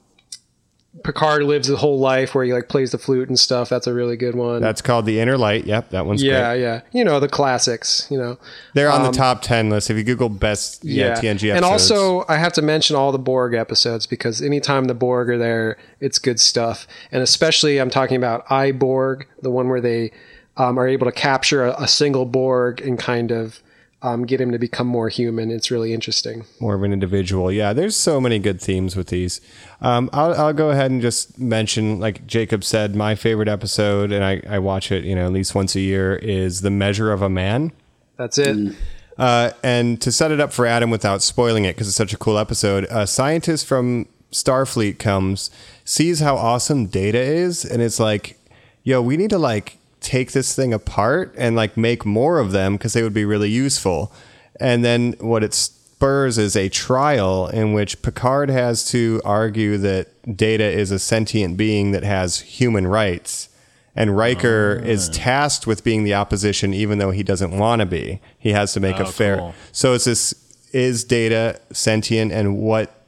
Picard 1.05 1.45
lives 1.45 1.69
his 1.69 1.79
whole 1.79 1.99
life 1.99 2.35
where 2.35 2.45
he 2.45 2.53
like 2.53 2.69
plays 2.69 2.93
the 2.93 2.99
flute 2.99 3.29
and 3.29 3.39
stuff. 3.39 3.71
That's 3.71 3.87
a 3.87 3.95
really 3.95 4.17
good 4.17 4.35
one. 4.35 4.61
That's 4.61 4.83
called 4.83 5.07
the 5.07 5.21
Inner 5.21 5.39
Light. 5.39 5.65
Yep, 5.65 5.91
that 5.91 6.05
one's 6.05 6.23
yeah, 6.23 6.53
great. 6.53 6.63
yeah. 6.63 6.81
You 6.93 7.03
know 7.03 7.19
the 7.19 7.29
classics. 7.29 8.07
You 8.11 8.19
know. 8.19 8.39
They're 8.75 8.93
on 8.93 9.03
the 9.03 9.11
top 9.11 9.41
ten 9.41 9.71
list. 9.71 9.91
If 9.91 9.97
you 9.97 10.05
Google 10.05 10.29
best 10.29 10.85
yeah, 10.85 11.15
TNG 11.15 11.25
episodes, 11.25 11.57
And 11.57 11.65
also, 11.65 12.25
I 12.29 12.37
have 12.37 12.53
to 12.55 12.63
mention 12.63 12.95
all 12.95 13.11
the 13.11 13.19
Borg 13.19 13.55
episodes 13.55 14.07
because 14.07 14.43
anytime 14.43 14.85
the 14.85 14.95
Borg 14.95 15.31
are 15.31 15.39
there, 15.39 15.79
it's 16.01 16.19
good 16.19 16.39
stuff. 16.39 16.87
And 17.11 17.23
especially, 17.23 17.79
I'm 17.79 17.91
talking 17.91 18.17
about 18.17 18.45
I, 18.51 18.73
Borg, 18.73 19.27
the 19.41 19.51
one 19.51 19.71
where 19.71 19.81
they 19.81 20.13
um, 20.59 20.79
are 20.79 20.87
able 20.87 21.07
to 21.07 21.13
capture 21.13 21.65
a, 21.65 21.83
a 21.83 21.89
single 21.89 22.27
Borg 22.27 22.83
and 22.83 22.99
kind 22.99 23.31
of 23.31 23.63
um, 24.03 24.27
get 24.27 24.41
him 24.41 24.51
to 24.51 24.59
become 24.59 24.87
more 24.87 25.09
human. 25.09 25.51
It's 25.51 25.71
really 25.71 25.95
interesting. 25.95 26.45
more 26.61 26.75
of 26.75 26.83
an 26.83 26.93
individual. 26.93 27.53
Yeah, 27.53 27.73
there's 27.73 27.97
so 27.97 28.21
many 28.21 28.39
good 28.39 28.61
themes 28.61 28.97
with 28.97 29.09
these. 29.09 29.41
Um, 29.81 30.11
I'll, 30.13 30.35
I'll 30.35 30.53
go 30.53 30.71
ahead 30.71 30.91
and 30.91 31.01
just 31.01 31.39
mention, 31.39 32.01
like 32.01 32.27
Jacob 32.27 32.65
said, 32.65 32.97
my 32.97 33.15
favorite 33.15 33.49
episode, 33.49 34.11
and 34.13 34.25
I, 34.25 34.43
I 34.49 34.59
watch 34.59 34.91
it, 34.91 35.05
you 35.05 35.15
know, 35.15 35.27
at 35.27 35.33
least 35.33 35.55
once 35.55 35.77
a 35.77 35.81
year, 35.81 36.17
is 36.17 36.63
The 36.63 36.71
Measure 36.71 37.13
of 37.13 37.23
a 37.23 37.29
Man. 37.29 37.73
That's 38.17 38.39
it. 38.39 38.57
Mm. 38.57 38.75
Uh, 39.17 39.51
and 39.63 40.01
to 40.01 40.11
set 40.11 40.33
it 40.33 40.41
up 40.41 40.53
for 40.53 40.67
Adam 40.67 40.91
without 40.91 41.23
spoiling 41.23 41.65
it, 41.65 41.77
because 41.77 41.87
it's 41.87 41.97
such 41.97 42.13
a 42.13 42.19
cool 42.19 42.39
episode, 42.39 42.87
a 42.91 43.07
scientist 43.07 43.67
from 43.67 44.07
Starfleet 44.33 44.99
comes, 44.99 45.51
sees 45.85 46.21
how 46.21 46.37
awesome 46.37 46.87
Data 46.87 47.21
is, 47.21 47.65
and 47.65 47.83
it's 47.83 48.01
like, 48.01 48.39
yo, 48.83 49.01
we 49.01 49.17
need 49.17 49.31
to 49.31 49.39
like 49.39 49.77
take 50.03 50.33
this 50.33 50.55
thing 50.55 50.73
apart 50.73 51.35
and 51.39 51.57
like 51.57 51.77
make 51.77 52.05
more 52.05 52.39
of 52.39 52.53
them 52.53 52.77
because 52.77 52.93
they 52.93 53.03
would 53.03 53.15
be 53.15 53.25
really 53.25 53.51
useful. 53.51 54.13
And 54.61 54.85
then 54.85 55.15
what 55.19 55.43
it 55.43 55.55
spurs 55.55 56.37
is 56.37 56.57
a 56.57 56.69
trial 56.69 57.47
in 57.49 57.73
which 57.73 58.03
Picard 58.03 58.51
has 58.51 58.85
to 58.87 59.23
argue 59.25 59.79
that 59.79 60.37
Data 60.37 60.65
is 60.65 60.91
a 60.91 60.99
sentient 60.99 61.57
being 61.57 61.93
that 61.93 62.03
has 62.03 62.41
human 62.41 62.87
rights. 62.87 63.49
And 63.95 64.17
Riker 64.17 64.83
is 64.85 65.09
ah. 65.11 65.13
tasked 65.15 65.67
with 65.67 65.85
being 65.85 66.05
the 66.05 66.15
opposition, 66.15 66.73
even 66.73 66.99
though 66.99 67.11
he 67.11 67.23
doesn't 67.23 67.57
want 67.57 67.81
to 67.81 67.87
be. 67.87 68.21
He 68.39 68.51
has 68.53 68.73
to 68.73 68.81
make 68.81 68.97
a 68.97 69.05
ah, 69.05 69.11
fair. 69.11 69.37
cool. 69.37 69.55
So 69.71 69.93
it's 69.95 70.07
this: 70.07 70.35
is 70.73 71.05
data 71.05 71.61
sentient, 71.73 72.33
and 72.33 72.59
what, 72.59 73.05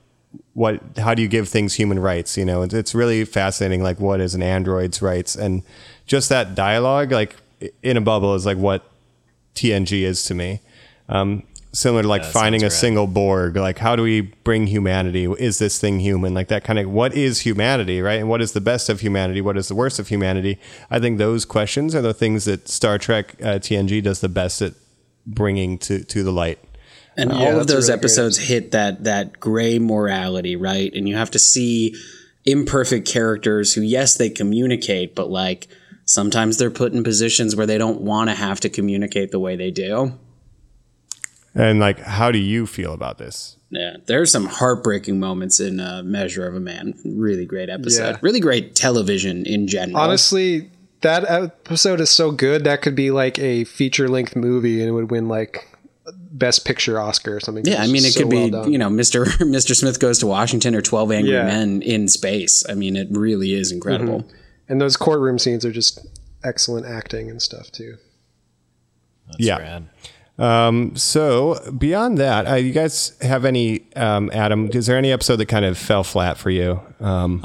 what? 0.52 0.80
How 0.98 1.14
do 1.14 1.22
you 1.22 1.28
give 1.28 1.48
things 1.48 1.74
human 1.74 1.98
rights? 1.98 2.36
You 2.36 2.44
know, 2.44 2.62
it's, 2.62 2.74
it's 2.74 2.94
really 2.94 3.24
fascinating. 3.24 3.82
Like, 3.82 3.98
what 3.98 4.20
is 4.20 4.34
an 4.34 4.42
android's 4.42 5.00
rights, 5.00 5.34
and 5.34 5.62
just 6.06 6.28
that 6.28 6.54
dialogue, 6.54 7.12
like 7.12 7.36
in 7.82 7.96
a 7.96 8.00
bubble, 8.00 8.34
is 8.34 8.44
like 8.46 8.58
what 8.58 8.88
TNG 9.54 10.02
is 10.02 10.24
to 10.24 10.34
me. 10.34 10.60
Um, 11.08 11.42
similar 11.72 12.02
to 12.02 12.08
like 12.08 12.22
That 12.22 12.32
finding 12.32 12.62
a 12.62 12.70
sounds 12.70 12.74
rad. 12.74 12.80
single 12.80 13.06
Borg. 13.06 13.56
Like, 13.56 13.78
how 13.78 13.96
do 13.96 14.02
we 14.02 14.20
bring 14.20 14.66
humanity? 14.68 15.24
Is 15.24 15.58
this 15.58 15.78
thing 15.80 16.00
human? 16.00 16.34
Like 16.34 16.48
that 16.48 16.64
kind 16.64 16.78
of 16.78 16.88
what 16.90 17.14
is 17.14 17.40
humanity, 17.40 18.00
right? 18.00 18.20
And 18.20 18.28
what 18.28 18.40
is 18.40 18.52
the 18.52 18.60
best 18.60 18.88
of 18.88 19.00
humanity? 19.00 19.40
What 19.40 19.56
is 19.56 19.68
the 19.68 19.74
worst 19.74 19.98
of 19.98 20.08
humanity? 20.08 20.58
I 20.90 20.98
think 21.00 21.18
those 21.18 21.44
questions 21.44 21.94
are 21.94 22.02
the 22.02 22.14
things 22.14 22.44
that 22.44 22.68
Star 22.68 22.98
Trek 22.98 23.34
uh, 23.40 23.58
TNG 23.58 24.02
does 24.02 24.20
the 24.20 24.28
best 24.28 24.62
at 24.62 24.74
bringing 25.26 25.78
to 25.78 26.04
to 26.04 26.22
the 26.22 26.32
light. 26.32 26.58
And 27.16 27.30
Yeah, 27.30 27.36
all 27.38 27.60
of 27.60 27.66
those 27.68 27.88
really 27.88 27.98
great. 27.98 28.04
episodes 28.04 28.38
hit 28.38 28.70
that 28.72 29.04
that 29.04 29.38
gray 29.40 29.78
morality, 29.78 30.56
right? 30.56 30.92
And 30.94 31.08
you 31.08 31.16
have 31.16 31.30
to 31.32 31.38
see 31.38 31.94
imperfect 32.44 33.06
characters 33.08 33.72
who, 33.74 33.80
yes, 33.80 34.16
they 34.16 34.28
communicate, 34.28 35.14
but 35.14 35.30
like 35.30 35.68
sometimes 36.04 36.58
they're 36.58 36.70
put 36.70 36.92
in 36.92 37.02
positions 37.04 37.56
where 37.56 37.66
they 37.66 37.78
don't 37.78 38.00
want 38.00 38.30
to 38.30 38.34
have 38.34 38.60
to 38.60 38.68
communicate 38.68 39.30
the 39.30 39.38
way 39.38 39.56
they 39.56 39.70
do. 39.70 40.12
And 41.54 41.78
like, 41.78 42.00
how 42.00 42.32
do 42.32 42.38
you 42.38 42.66
feel 42.66 42.92
about 42.92 43.18
this? 43.18 43.56
Yeah, 43.70 43.96
there's 44.06 44.30
some 44.30 44.46
heartbreaking 44.46 45.18
moments 45.18 45.60
in 45.60 45.80
uh, 45.80 46.02
Measure 46.04 46.46
of 46.46 46.54
a 46.54 46.60
Man. 46.60 46.94
Really 47.04 47.46
great 47.46 47.68
episode. 47.68 48.10
Yeah. 48.12 48.18
Really 48.22 48.40
great 48.40 48.74
television 48.74 49.46
in 49.46 49.66
general. 49.66 49.98
Honestly, 49.98 50.70
that 51.00 51.28
episode 51.28 52.00
is 52.00 52.10
so 52.10 52.30
good 52.30 52.64
that 52.64 52.82
could 52.82 52.94
be 52.94 53.10
like 53.10 53.38
a 53.38 53.64
feature 53.64 54.08
length 54.08 54.36
movie 54.36 54.80
and 54.80 54.88
it 54.88 54.92
would 54.92 55.10
win 55.10 55.28
like 55.28 55.68
best 56.32 56.64
picture 56.64 57.00
Oscar 57.00 57.36
or 57.36 57.40
something. 57.40 57.64
Yeah, 57.64 57.82
I 57.82 57.86
mean, 57.86 58.04
it 58.04 58.12
so 58.12 58.20
could 58.20 58.30
be 58.30 58.50
well 58.50 58.62
done. 58.62 58.72
you 58.72 58.78
know, 58.78 58.90
Mister 58.90 59.26
Mister 59.44 59.74
Smith 59.74 60.00
goes 60.00 60.18
to 60.20 60.26
Washington 60.26 60.74
or 60.74 60.82
Twelve 60.82 61.10
Angry 61.12 61.32
Yeah. 61.32 61.44
Men 61.44 61.82
in 61.82 62.08
space. 62.08 62.64
I 62.68 62.74
mean, 62.74 62.96
it 62.96 63.08
really 63.10 63.54
is 63.54 63.70
incredible. 63.72 64.28
And 64.68 64.80
those 64.80 64.96
courtroom 64.96 65.38
scenes 65.38 65.64
are 65.64 65.72
just 65.72 66.06
excellent 66.42 66.86
acting 66.86 67.30
and 67.30 67.40
stuff 67.40 67.70
too. 67.70 67.96
yeah. 69.38 69.58
Rad. 69.58 69.88
Um, 70.36 70.96
so 70.96 71.60
beyond 71.78 72.18
that, 72.18 72.46
uh, 72.48 72.54
you 72.54 72.72
guys 72.72 73.16
have 73.20 73.44
any 73.44 73.86
um, 73.94 74.30
Adam? 74.32 74.68
Is 74.72 74.86
there 74.86 74.96
any 74.98 75.12
episode 75.12 75.36
that 75.36 75.46
kind 75.46 75.64
of 75.64 75.78
fell 75.78 76.02
flat 76.02 76.38
for 76.38 76.50
you? 76.50 76.80
Um, 76.98 77.40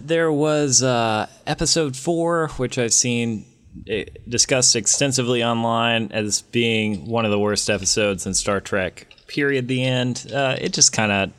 There 0.00 0.32
was 0.32 0.82
uh, 0.82 1.28
episode 1.46 1.96
four, 1.96 2.48
which 2.56 2.78
I've 2.78 2.92
seen 2.92 3.44
eh, 3.86 4.06
discussed 4.28 4.74
extensively 4.74 5.44
online 5.44 6.10
as 6.10 6.42
being 6.42 7.06
one 7.06 7.24
of 7.24 7.30
the 7.30 7.38
worst 7.38 7.70
episodes 7.70 8.26
in 8.26 8.34
Star 8.34 8.60
Trek. 8.60 9.06
Period. 9.28 9.68
The 9.68 9.84
end. 9.84 10.26
Uh, 10.34 10.56
it 10.60 10.72
just 10.72 10.92
kind 10.92 11.12
of 11.12 11.30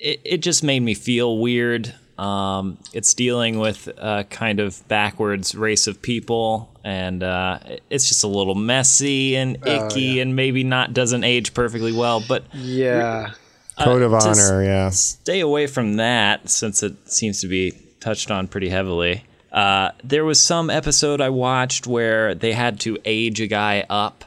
it, 0.00 0.20
it 0.24 0.38
just 0.38 0.64
made 0.64 0.80
me 0.80 0.94
feel 0.94 1.38
weird. 1.38 1.94
Um, 2.18 2.78
it's 2.94 3.12
dealing 3.14 3.58
with 3.58 3.88
a 3.98 4.24
kind 4.30 4.58
of 4.60 4.86
backwards 4.88 5.54
race 5.54 5.86
of 5.86 6.00
people, 6.00 6.70
and 6.82 7.22
uh, 7.22 7.58
it's 7.90 8.08
just 8.08 8.24
a 8.24 8.28
little 8.28 8.54
messy 8.54 9.36
and 9.36 9.58
icky, 9.66 10.20
and 10.20 10.34
maybe 10.34 10.64
not 10.64 10.94
doesn't 10.94 11.24
age 11.24 11.52
perfectly 11.52 11.92
well. 11.92 12.22
But 12.26 12.44
Yeah. 12.54 13.32
Code 13.78 14.00
of 14.00 14.14
Uh, 14.14 14.20
to 14.20 14.28
s- 14.30 14.50
Honor, 14.50 14.64
yeah. 14.64 14.88
stay 14.88 15.40
away 15.40 15.66
from 15.66 15.96
that 15.96 16.48
since 16.48 16.82
it 16.82 16.94
seems 17.10 17.42
to 17.42 17.48
be 17.48 17.74
touched 18.00 18.30
on 18.30 18.48
pretty 18.48 18.70
heavily. 18.70 19.24
Uh, 19.52 19.90
there 20.02 20.24
was 20.24 20.40
some 20.40 20.70
episode 20.70 21.20
I 21.20 21.28
watched 21.28 21.86
where 21.86 22.34
they 22.34 22.52
had 22.54 22.80
to 22.80 22.96
age 23.04 23.40
a 23.42 23.46
guy 23.46 23.84
up 23.90 24.24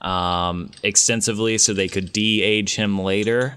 um, 0.00 0.70
extensively 0.82 1.58
so 1.58 1.74
they 1.74 1.88
could 1.88 2.12
de-age 2.12 2.76
him 2.76 2.98
later. 3.00 3.56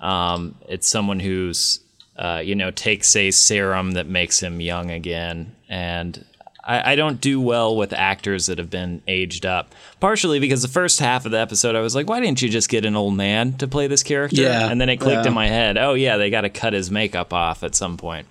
Um, 0.00 0.54
it's 0.68 0.88
someone 0.88 1.20
who's 1.20 1.80
uh, 2.16 2.42
you 2.44 2.54
know 2.54 2.70
takes 2.70 3.14
a 3.16 3.30
serum 3.30 3.92
that 3.92 4.06
makes 4.06 4.40
him 4.40 4.60
young 4.60 4.90
again, 4.90 5.54
and 5.68 6.24
I, 6.64 6.92
I 6.92 6.96
don't 6.96 7.20
do 7.20 7.40
well 7.40 7.76
with 7.76 7.92
actors 7.92 8.46
that 8.46 8.58
have 8.58 8.70
been 8.70 9.02
aged 9.08 9.46
up. 9.46 9.74
Partially 10.00 10.38
because 10.38 10.62
the 10.62 10.68
first 10.68 11.00
half 11.00 11.24
of 11.26 11.32
the 11.32 11.38
episode 11.38 11.74
I 11.74 11.80
was 11.80 11.94
like, 11.94 12.08
why 12.08 12.20
didn't 12.20 12.42
you 12.42 12.48
just 12.48 12.68
get 12.68 12.84
an 12.84 12.96
old 12.96 13.14
man 13.14 13.54
to 13.54 13.68
play 13.68 13.86
this 13.86 14.02
character? 14.02 14.42
Yeah, 14.42 14.70
and 14.70 14.80
then 14.80 14.88
it 14.88 14.98
clicked 14.98 15.24
yeah. 15.24 15.28
in 15.28 15.34
my 15.34 15.48
head, 15.48 15.76
oh 15.78 15.94
yeah, 15.94 16.16
they 16.16 16.30
got 16.30 16.42
to 16.42 16.50
cut 16.50 16.72
his 16.72 16.90
makeup 16.90 17.32
off 17.32 17.62
at 17.62 17.74
some 17.74 17.96
point. 17.96 18.26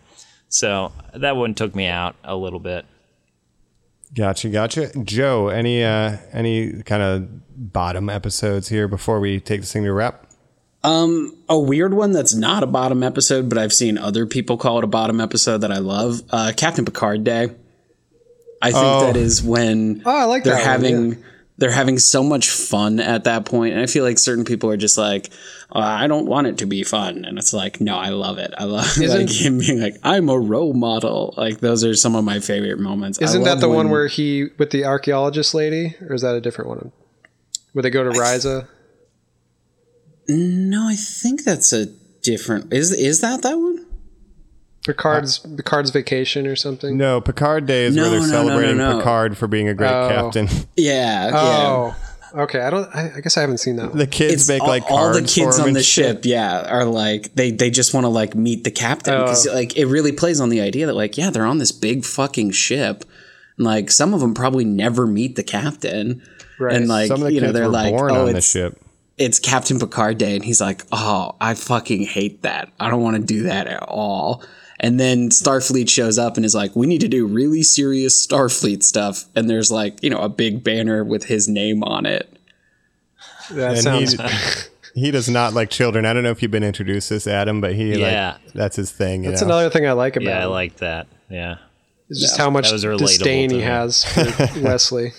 So 0.50 0.92
that 1.14 1.38
one 1.38 1.56
took 1.56 1.76
me 1.76 1.88
out 1.88 2.16
a 2.24 2.36
little 2.36 2.60
bit. 2.60 2.86
Gotcha, 4.14 4.50
gotcha. 4.50 4.92
Joe, 5.04 5.48
any 5.48 5.84
uh, 5.84 6.18
any 6.34 6.84
kind 6.84 7.02
of 7.02 7.72
bottom 7.72 8.10
episodes 8.10 8.68
here 8.68 8.90
before 8.90 9.22
we 9.22 9.40
take 9.40 9.62
this 9.62 9.72
thing 9.72 9.84
to 9.84 9.94
wrap? 9.94 10.28
Um, 10.84 11.36
a 11.48 11.60
weird 11.60 11.94
one 11.94 12.12
that's 12.12 12.34
not 12.34 12.64
a 12.64 12.68
bottom 12.68 13.04
episode, 13.04 13.50
but 13.50 13.58
I've 13.58 13.74
seen 13.74 13.98
other 13.98 14.26
people 14.26 14.58
call 14.58 14.80
it 14.80 14.84
a 14.84 14.88
bottom 14.88 15.22
episode 15.22 15.60
that 15.60 15.72
I 15.72 15.78
love. 15.78 16.22
Uh, 16.32 16.54
Captain 16.58 16.86
Picard 16.86 17.24
Day. 17.24 17.52
I 18.64 18.72
think 18.72 18.84
Oh. 18.86 19.06
that 19.06 19.16
is 19.18 19.44
when 19.44 20.02
Oh, 20.06 20.12
I 20.16 20.24
like 20.26 20.44
they're 20.44 20.54
that 20.56 20.60
one, 20.62 20.70
having 20.70 21.10
yeah. 21.12 21.18
they're 21.58 21.72
having 21.72 22.00
so 22.00 22.24
much 22.24 22.50
fun 22.50 23.00
at 23.00 23.24
that 23.26 23.46
point, 23.46 23.74
and 23.74 23.82
I 23.82 23.86
feel 23.88 24.04
like 24.04 24.18
certain 24.20 24.44
people 24.46 24.70
are 24.72 24.78
just 24.78 24.98
like, 24.98 25.30
uh, 25.72 25.80
I 25.80 26.08
don't 26.08 26.26
want 26.26 26.48
it 26.48 26.58
to 26.60 26.66
be 26.66 26.84
fun, 26.84 27.26
and 27.26 27.38
it's 27.38 27.54
like, 27.54 27.80
no, 27.82 27.98
I 27.98 28.10
love 28.10 28.38
it. 28.40 28.52
I 28.58 28.64
love 28.66 28.86
like 28.98 29.04
Isn't- 29.06 29.32
him 29.32 29.58
being 29.60 29.80
like, 29.82 29.96
I'm 30.04 30.30
a 30.30 30.40
role 30.40 30.74
model. 30.74 31.34
Like 31.38 31.60
those 31.60 31.84
are 31.84 31.94
some 31.96 32.16
of 32.16 32.24
my 32.24 32.40
favorite 32.40 32.80
moments. 32.80 33.20
Isn't 33.22 33.44
that 33.44 33.50
love 33.52 33.62
the 33.62 33.70
one 33.70 33.90
where 33.92 34.08
he 34.08 34.48
with 34.58 34.72
the 34.72 34.86
archaeologist 34.86 35.54
lady, 35.54 35.96
or 36.08 36.14
is 36.16 36.22
that 36.24 36.36
a 36.36 36.42
different 36.42 36.70
one? 36.70 36.92
Where 37.74 37.84
they 37.84 37.90
go 37.92 38.04
to 38.04 38.10
Risa? 38.12 38.68
No, 40.32 40.88
I 40.88 40.96
think 40.96 41.44
that's 41.44 41.74
a 41.74 41.88
different. 42.24 42.72
Is 42.74 42.92
is 42.92 43.22
that 43.22 43.42
that 43.44 43.56
one? 43.58 43.86
Picard's 44.86 45.38
Picard's 45.40 45.92
vacation 45.92 46.48
or 46.48 46.56
something. 46.56 46.98
No, 46.98 47.22
Picard 47.22 47.68
Day 47.68 47.84
is 47.86 47.96
No, 47.96 48.04
where 48.04 48.12
they're 48.12 48.20
no, 48.22 48.26
no, 48.26 48.32
no, 48.32 48.48
celebrating 48.48 48.78
no. 48.78 48.98
Picard 48.98 49.38
for 49.38 49.48
being 49.48 49.68
a 49.68 49.74
great 49.76 49.90
Oh. 49.92 50.10
captain. 50.10 50.48
Yeah, 50.76 51.28
yeah. 51.30 51.32
Oh, 51.36 51.96
okay. 52.44 52.62
I 52.62 52.70
don't. 52.72 52.96
I, 52.96 53.12
I 53.18 53.20
guess 53.22 53.38
I 53.38 53.42
haven't 53.42 53.60
seen 53.60 53.76
that. 53.76 53.90
One. 53.90 53.98
The 54.00 54.08
kids 54.08 54.34
It's 54.34 54.48
make 54.50 54.62
all, 54.64 54.68
like 54.68 54.84
all 54.90 55.10
the 55.14 55.20
cards 55.20 55.36
kids 55.36 55.56
for 55.58 55.62
him 55.62 55.64
on 55.64 55.68
and 55.70 55.76
the 55.76 55.84
shit. 55.84 56.06
ship, 56.06 56.22
yeah, 56.26 56.68
are 56.68 56.86
like 56.86 57.36
they 57.36 57.52
they 57.52 57.70
just 57.70 57.94
want 57.94 58.06
to 58.06 58.10
like 58.10 58.34
meet 58.34 58.64
the 58.64 58.72
captain 58.72 59.20
because 59.20 59.46
Oh. 59.46 59.54
like 59.54 59.78
it 59.78 59.86
really 59.86 60.14
plays 60.14 60.42
on 60.42 60.50
the 60.50 60.62
idea 60.62 60.88
that 60.88 60.96
like 60.96 61.16
yeah 61.18 61.30
they're 61.30 61.46
on 61.46 61.60
this 61.60 61.72
big 61.72 62.04
fucking 62.04 62.50
ship, 62.52 63.06
and 63.58 63.66
like 63.68 63.92
some 63.92 64.16
of 64.16 64.20
them 64.20 64.34
probably 64.34 64.66
never 64.66 65.06
meet 65.06 65.36
the 65.36 65.44
captain, 65.44 66.24
Right. 66.60 66.76
and 66.76 66.88
like 66.88 67.08
Some 67.08 67.22
of 67.22 67.28
the 67.28 67.34
you 67.34 67.42
know 67.42 67.48
kids 67.48 67.54
they're 67.60 67.66
were 67.68 67.72
like 67.74 67.92
born 67.94 68.12
oh 68.12 68.22
on 68.22 68.32
the 68.32 68.38
it's 68.38 68.50
ship. 68.50 68.81
It's 69.26 69.40
Captain 69.40 69.80
Picard 69.80 70.18
Day, 70.18 70.36
and 70.36 70.44
he's 70.44 70.60
like 70.62 70.84
oh 70.92 71.36
I 71.40 71.54
fucking 71.54 72.04
hate 72.04 72.42
that 72.42 72.72
I 72.80 72.90
don't 72.90 73.02
want 73.04 73.18
to 73.18 73.24
do 73.24 73.44
that 73.44 73.68
at 73.68 73.84
all. 73.84 74.44
And 74.84 75.00
then 75.00 75.30
Starfleet 75.30 75.90
shows 75.90 76.18
up 76.18 76.38
and 76.38 76.46
is 76.46 76.56
like, 76.56 76.76
"We 76.76 76.88
need 76.88 77.02
to 77.02 77.08
do 77.08 77.28
really 77.28 77.62
serious 77.62 78.26
Starfleet 78.26 78.82
stuff." 78.82 79.26
And 79.36 79.48
there's 79.48 79.72
like, 79.72 80.02
you 80.02 80.10
know, 80.10 80.18
a 80.18 80.28
big 80.30 80.64
banner 80.64 81.04
with 81.04 81.26
his 81.26 81.48
name 81.48 81.84
on 81.84 82.08
it. 82.08 82.36
That 83.52 83.74
And 83.76 83.84
sounds. 83.84 84.14
he, 84.14 84.70
he 85.02 85.12
does 85.12 85.30
not 85.30 85.54
like 85.54 85.70
children. 85.70 86.06
I 86.06 86.14
don't 86.14 86.24
know 86.24 86.32
if 86.32 86.42
you've 86.42 86.50
been 86.50 86.64
introduced 86.64 87.10
to 87.10 87.14
this, 87.14 87.28
Adam, 87.28 87.62
but 87.62 87.76
he 87.76 88.00
Yeah. 88.00 88.38
like 88.44 88.54
that's 88.54 88.76
his 88.76 88.92
thing. 88.92 89.22
That's 89.22 89.42
know? 89.42 89.50
another 89.50 89.70
thing 89.70 89.86
I 89.88 89.92
like 89.92 90.16
about. 90.16 90.26
Yeah, 90.30 90.42
I 90.42 90.46
like 90.46 90.78
that. 90.78 91.06
Yeah. 91.30 91.58
It's 92.10 92.20
just 92.20 92.38
how 92.38 92.50
much 92.50 92.66
That 92.70 92.74
was 92.74 92.84
relatable 92.84 93.00
disdain 93.00 93.50
he 93.52 93.62
has 93.62 94.04
for 94.06 94.62
Wesley. 94.62 95.14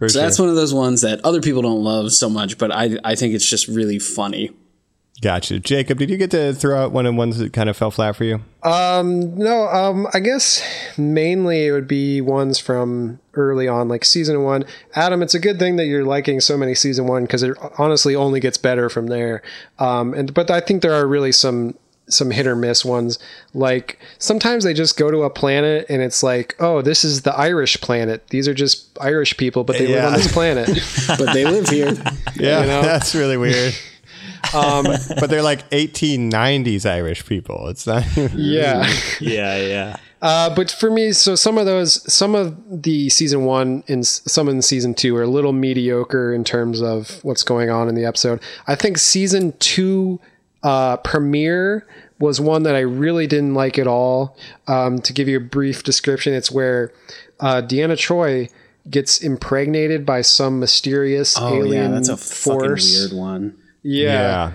For 0.00 0.08
So 0.08 0.14
sure. 0.18 0.22
that's 0.22 0.38
one 0.40 0.48
of 0.48 0.56
those 0.56 0.74
ones 0.74 1.02
that 1.02 1.20
other 1.24 1.40
people 1.40 1.62
don't 1.62 1.84
love 1.84 2.12
so 2.12 2.28
much, 2.28 2.58
but 2.58 2.72
I 2.72 2.98
I 3.04 3.14
think 3.14 3.34
it's 3.34 3.48
just 3.48 3.68
really 3.68 4.00
funny. 4.00 4.50
Gotcha. 5.22 5.60
Jacob, 5.60 5.98
did 5.98 6.08
you 6.08 6.16
get 6.16 6.30
to 6.30 6.54
throw 6.54 6.82
out 6.82 6.92
one 6.92 7.04
of 7.04 7.12
the 7.12 7.18
ones 7.18 7.36
that 7.36 7.52
kind 7.52 7.68
of 7.68 7.76
fell 7.76 7.90
flat 7.90 8.16
for 8.16 8.24
you? 8.24 8.40
No, 8.64 9.68
um, 9.68 10.06
I 10.14 10.20
guess 10.20 10.62
mainly 10.96 11.66
it 11.66 11.72
would 11.72 11.86
be 11.86 12.22
ones 12.22 12.58
from 12.58 13.20
early 13.34 13.68
on, 13.68 13.88
like 13.88 14.06
season 14.06 14.42
one. 14.42 14.64
Adam, 14.94 15.22
it's 15.22 15.34
a 15.34 15.38
good 15.38 15.58
thing 15.58 15.76
that 15.76 15.84
you're 15.84 16.04
liking 16.06 16.40
so 16.40 16.56
many 16.56 16.74
season 16.74 17.06
one 17.06 17.24
because 17.24 17.42
it 17.42 17.54
honestly 17.78 18.16
only 18.16 18.40
gets 18.40 18.56
better 18.56 18.88
from 18.88 19.08
there. 19.08 19.42
Um, 19.78 20.14
and 20.14 20.32
but 20.32 20.50
I 20.50 20.60
think 20.60 20.80
there 20.80 20.94
are 20.94 21.06
really 21.06 21.32
some 21.32 21.74
some 22.12 22.30
hit 22.30 22.46
or 22.46 22.54
miss 22.56 22.84
ones. 22.84 23.18
Like 23.54 23.98
sometimes 24.18 24.64
they 24.64 24.74
just 24.74 24.96
go 24.96 25.10
to 25.10 25.22
a 25.22 25.30
planet 25.30 25.86
and 25.88 26.02
it's 26.02 26.22
like, 26.22 26.54
oh, 26.60 26.82
this 26.82 27.04
is 27.04 27.22
the 27.22 27.34
Irish 27.34 27.80
planet. 27.80 28.26
These 28.28 28.46
are 28.48 28.54
just 28.54 28.86
Irish 29.00 29.36
people, 29.36 29.64
but 29.64 29.78
they 29.78 29.86
live 29.88 30.04
on 30.04 30.12
this 30.14 30.32
planet. 30.32 30.68
But 31.18 31.32
they 31.32 31.44
live 31.44 31.68
here. 31.68 31.92
Yeah, 32.36 32.60
You 32.60 32.66
know? 32.66 32.82
that's 32.82 33.14
really 33.14 33.36
weird. 33.36 33.74
um, 34.54 34.84
but 34.84 35.28
they're 35.28 35.42
like 35.42 35.68
1890s 35.70 36.88
Irish 36.88 37.26
people. 37.26 37.68
It's 37.68 37.86
not. 37.86 38.04
yeah. 38.34 38.90
Yeah, 39.20 39.56
yeah. 39.56 39.96
Uh, 40.22 40.54
but 40.54 40.70
for 40.70 40.90
me, 40.90 41.12
so 41.12 41.34
some 41.34 41.56
of 41.56 41.64
those, 41.64 42.10
some 42.12 42.34
of 42.34 42.56
the 42.82 43.08
season 43.08 43.44
one 43.46 43.82
and 43.88 44.00
s- 44.00 44.20
some 44.26 44.48
in 44.50 44.60
season 44.60 44.92
two 44.94 45.16
are 45.16 45.22
a 45.22 45.26
little 45.26 45.52
mediocre 45.54 46.32
in 46.34 46.44
terms 46.44 46.82
of 46.82 47.24
what's 47.24 47.42
going 47.42 47.70
on 47.70 47.88
in 47.88 47.94
the 47.94 48.04
episode. 48.04 48.38
I 48.66 48.74
think 48.74 48.98
season 48.98 49.54
two 49.60 50.20
uh, 50.62 50.96
premiere 50.98 51.86
was 52.18 52.40
one 52.40 52.64
that 52.64 52.74
I 52.74 52.80
really 52.80 53.26
didn't 53.26 53.54
like 53.54 53.78
at 53.78 53.86
all. 53.86 54.36
Um, 54.66 55.00
to 55.02 55.12
give 55.12 55.26
you 55.28 55.38
a 55.38 55.40
brief 55.40 55.82
description, 55.82 56.34
it's 56.34 56.50
where 56.50 56.92
uh, 57.40 57.62
Deanna 57.62 57.96
Troi 57.96 58.50
gets 58.88 59.22
impregnated 59.22 60.04
by 60.04 60.20
some 60.22 60.58
mysterious 60.60 61.36
Oh 61.38 61.54
alien 61.54 61.90
yeah, 61.92 61.94
that's 61.96 62.08
a 62.08 62.16
force. 62.16 62.94
fucking 63.06 63.16
weird 63.18 63.26
one. 63.26 63.56
Yeah. 63.82 64.52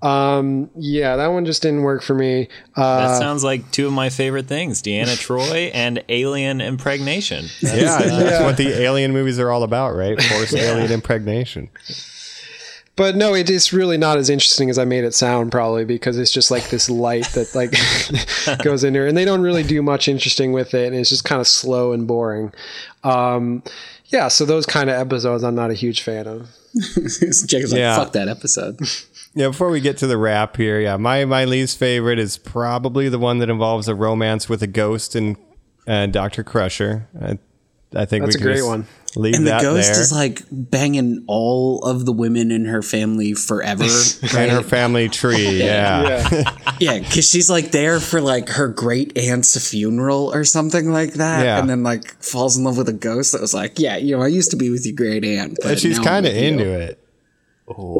Um, 0.00 0.70
yeah, 0.76 1.16
that 1.16 1.26
one 1.28 1.44
just 1.44 1.62
didn't 1.62 1.82
work 1.82 2.02
for 2.04 2.14
me. 2.14 2.48
Uh, 2.76 3.08
That 3.08 3.18
sounds 3.18 3.42
like 3.42 3.68
two 3.72 3.88
of 3.88 3.92
my 3.92 4.10
favorite 4.10 4.46
things 4.46 4.80
Deanna 4.80 5.06
Troi 5.16 5.72
and 5.74 6.04
alien 6.08 6.60
impregnation. 6.60 7.46
Yeah, 7.60 7.98
that's 7.98 8.44
what 8.44 8.56
the 8.56 8.80
alien 8.80 9.12
movies 9.12 9.40
are 9.40 9.50
all 9.50 9.64
about, 9.64 9.96
right? 9.96 10.20
Forced 10.22 10.54
alien 10.56 10.92
impregnation. 10.92 11.68
But 12.98 13.16
no, 13.16 13.32
it 13.32 13.48
is 13.48 13.72
really 13.72 13.96
not 13.96 14.18
as 14.18 14.28
interesting 14.28 14.68
as 14.68 14.78
I 14.78 14.84
made 14.84 15.04
it 15.04 15.14
sound, 15.14 15.50
probably 15.50 15.86
because 15.86 16.18
it's 16.18 16.30
just 16.32 16.50
like 16.50 16.68
this 16.68 16.90
light 16.90 17.26
that 17.28 17.54
like 17.54 17.72
goes 18.64 18.84
in 18.84 18.92
there, 18.92 19.06
and 19.06 19.16
they 19.16 19.24
don't 19.24 19.40
really 19.40 19.62
do 19.62 19.80
much 19.80 20.08
interesting 20.08 20.52
with 20.52 20.74
it, 20.74 20.88
and 20.88 20.96
it's 20.96 21.08
just 21.08 21.24
kind 21.24 21.40
of 21.40 21.46
slow 21.46 21.92
and 21.92 22.06
boring. 22.06 22.52
Um, 23.04 23.62
yeah, 24.06 24.28
so 24.28 24.44
those 24.44 24.66
kind 24.66 24.90
of 24.90 24.96
episodes, 24.96 25.42
I'm 25.44 25.54
not 25.54 25.70
a 25.70 25.74
huge 25.74 26.02
fan 26.02 26.26
of. 26.26 26.48
Jacob's 27.46 27.72
like, 27.72 27.78
Yeah. 27.78 27.96
fuck 27.96 28.12
that 28.12 28.28
episode. 28.28 28.78
Yeah, 29.34 29.48
before 29.48 29.70
we 29.70 29.80
get 29.80 29.96
to 29.98 30.06
the 30.06 30.18
wrap 30.18 30.56
here, 30.56 30.80
yeah, 30.80 30.96
my 30.96 31.24
my 31.24 31.44
least 31.44 31.78
favorite 31.78 32.18
is 32.18 32.36
probably 32.36 33.08
the 33.08 33.18
one 33.18 33.38
that 33.38 33.48
involves 33.48 33.86
a 33.88 33.94
romance 33.94 34.48
with 34.48 34.62
a 34.62 34.66
ghost 34.66 35.14
and 35.14 35.36
uh, 35.86 36.06
Doctor 36.06 36.42
Crusher. 36.42 37.06
I, 37.20 37.38
I 37.94 38.04
think 38.04 38.24
That's 38.24 38.36
we 38.36 38.40
a 38.40 38.42
can 38.42 38.46
great 38.46 38.56
just 38.58 38.68
one. 38.68 38.86
Leave 39.16 39.34
And 39.36 39.46
the 39.46 39.58
ghost 39.62 39.92
there. 39.92 40.00
is 40.02 40.12
like 40.12 40.42
banging 40.52 41.24
all 41.26 41.82
of 41.84 42.04
the 42.04 42.12
women 42.12 42.50
in 42.50 42.66
her 42.66 42.82
family 42.82 43.32
forever. 43.32 43.82
and 44.36 44.50
her 44.52 44.62
family 44.62 45.08
tree. 45.08 45.58
Yeah. 45.64 46.28
Yeah, 46.30 46.54
yeah, 46.78 46.98
because 47.08 47.28
she's 47.28 47.48
like 47.48 47.70
there 47.70 47.98
for 48.00 48.20
like 48.20 48.50
her 48.50 48.68
great 48.68 49.16
aunt's 49.16 49.56
funeral 49.70 50.32
or 50.34 50.44
something 50.44 50.92
like 50.92 51.14
that, 51.14 51.44
Yeah. 51.44 51.58
and 51.58 51.68
then 51.70 51.82
like 51.82 52.22
falls 52.22 52.58
in 52.58 52.64
love 52.64 52.76
with 52.76 52.88
a 52.90 52.92
ghost 52.92 53.32
that 53.32 53.40
was 53.40 53.54
like, 53.54 53.78
yeah, 53.78 53.96
you 53.96 54.14
know, 54.16 54.22
I 54.22 54.28
used 54.28 54.50
to 54.50 54.56
be 54.58 54.68
with 54.70 54.84
your 54.84 54.94
great 54.94 55.24
aunt, 55.24 55.56
but 55.62 55.70
And 55.72 55.80
she's 55.80 55.98
kind 55.98 56.26
of 56.26 56.34
with 56.34 56.42
you." 56.42 56.48
into 56.48 56.64
it. 56.70 57.02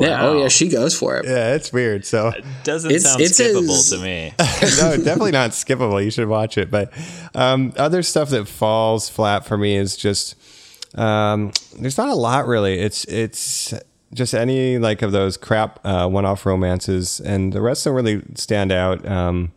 Yeah, 0.01 0.27
oh 0.27 0.41
yeah, 0.43 0.49
she 0.49 0.69
goes 0.69 0.97
for 0.99 1.19
it. 1.19 1.27
Yeah, 1.27 1.55
it's 1.55 1.73
weird. 1.73 2.05
So 2.07 2.29
it 2.29 2.45
Doesn't 2.65 2.91
It's- 2.91 3.05
sound 3.05 3.21
it's 3.21 3.39
skippable 3.41 3.71
as- 3.79 3.91
to 3.91 3.99
me. 3.99 4.33
no, 4.39 4.97
definitely 5.05 5.33
not 5.33 5.51
skippable. 5.51 6.03
You 6.03 6.11
should 6.11 6.29
watch 6.29 6.57
it. 6.59 6.71
But 6.71 6.93
um, 7.35 7.73
other 7.77 8.03
stuff 8.03 8.31
that 8.31 8.49
falls 8.49 9.09
flat 9.09 9.45
for 9.47 9.59
me 9.59 9.77
is 9.77 9.97
just 9.97 10.35
um, 10.95 11.53
there's 11.79 11.99
not 11.99 12.09
a 12.09 12.15
lot 12.15 12.47
really. 12.47 12.79
It's 12.79 13.05
it's 13.05 13.75
just 14.15 14.33
any 14.35 14.79
like 14.79 15.03
of 15.03 15.13
those 15.13 15.37
crap 15.37 15.81
uh, 15.85 16.09
one-off 16.09 16.47
romances, 16.47 17.21
and 17.21 17.53
the 17.53 17.61
rest 17.61 17.85
don't 17.85 17.95
really 17.95 18.23
stand 18.37 18.73
out. 18.73 19.07
Um, 19.07 19.53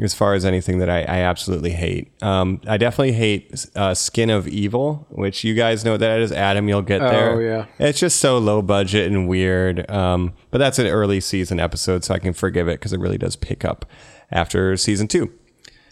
as 0.00 0.14
far 0.14 0.34
as 0.34 0.44
anything 0.44 0.78
that 0.78 0.88
I, 0.88 1.00
I 1.00 1.18
absolutely 1.22 1.72
hate, 1.72 2.12
um, 2.22 2.60
I 2.68 2.76
definitely 2.76 3.12
hate 3.12 3.66
uh, 3.74 3.94
Skin 3.94 4.30
of 4.30 4.46
Evil, 4.46 5.06
which 5.10 5.42
you 5.44 5.54
guys 5.54 5.84
know 5.84 5.92
what 5.92 6.00
that 6.00 6.20
is. 6.20 6.30
Adam, 6.32 6.68
you'll 6.68 6.82
get 6.82 7.00
there. 7.00 7.32
Oh, 7.32 7.38
yeah. 7.40 7.66
it's 7.78 7.98
just 7.98 8.20
so 8.20 8.38
low 8.38 8.62
budget 8.62 9.10
and 9.10 9.26
weird. 9.28 9.90
Um, 9.90 10.34
but 10.50 10.58
that's 10.58 10.78
an 10.78 10.86
early 10.86 11.20
season 11.20 11.58
episode, 11.58 12.04
so 12.04 12.14
I 12.14 12.18
can 12.18 12.32
forgive 12.32 12.68
it 12.68 12.78
because 12.78 12.92
it 12.92 13.00
really 13.00 13.18
does 13.18 13.34
pick 13.36 13.64
up 13.64 13.86
after 14.30 14.76
season 14.76 15.08
two. 15.08 15.32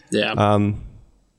Yeah, 0.09 0.31
Um, 0.31 0.83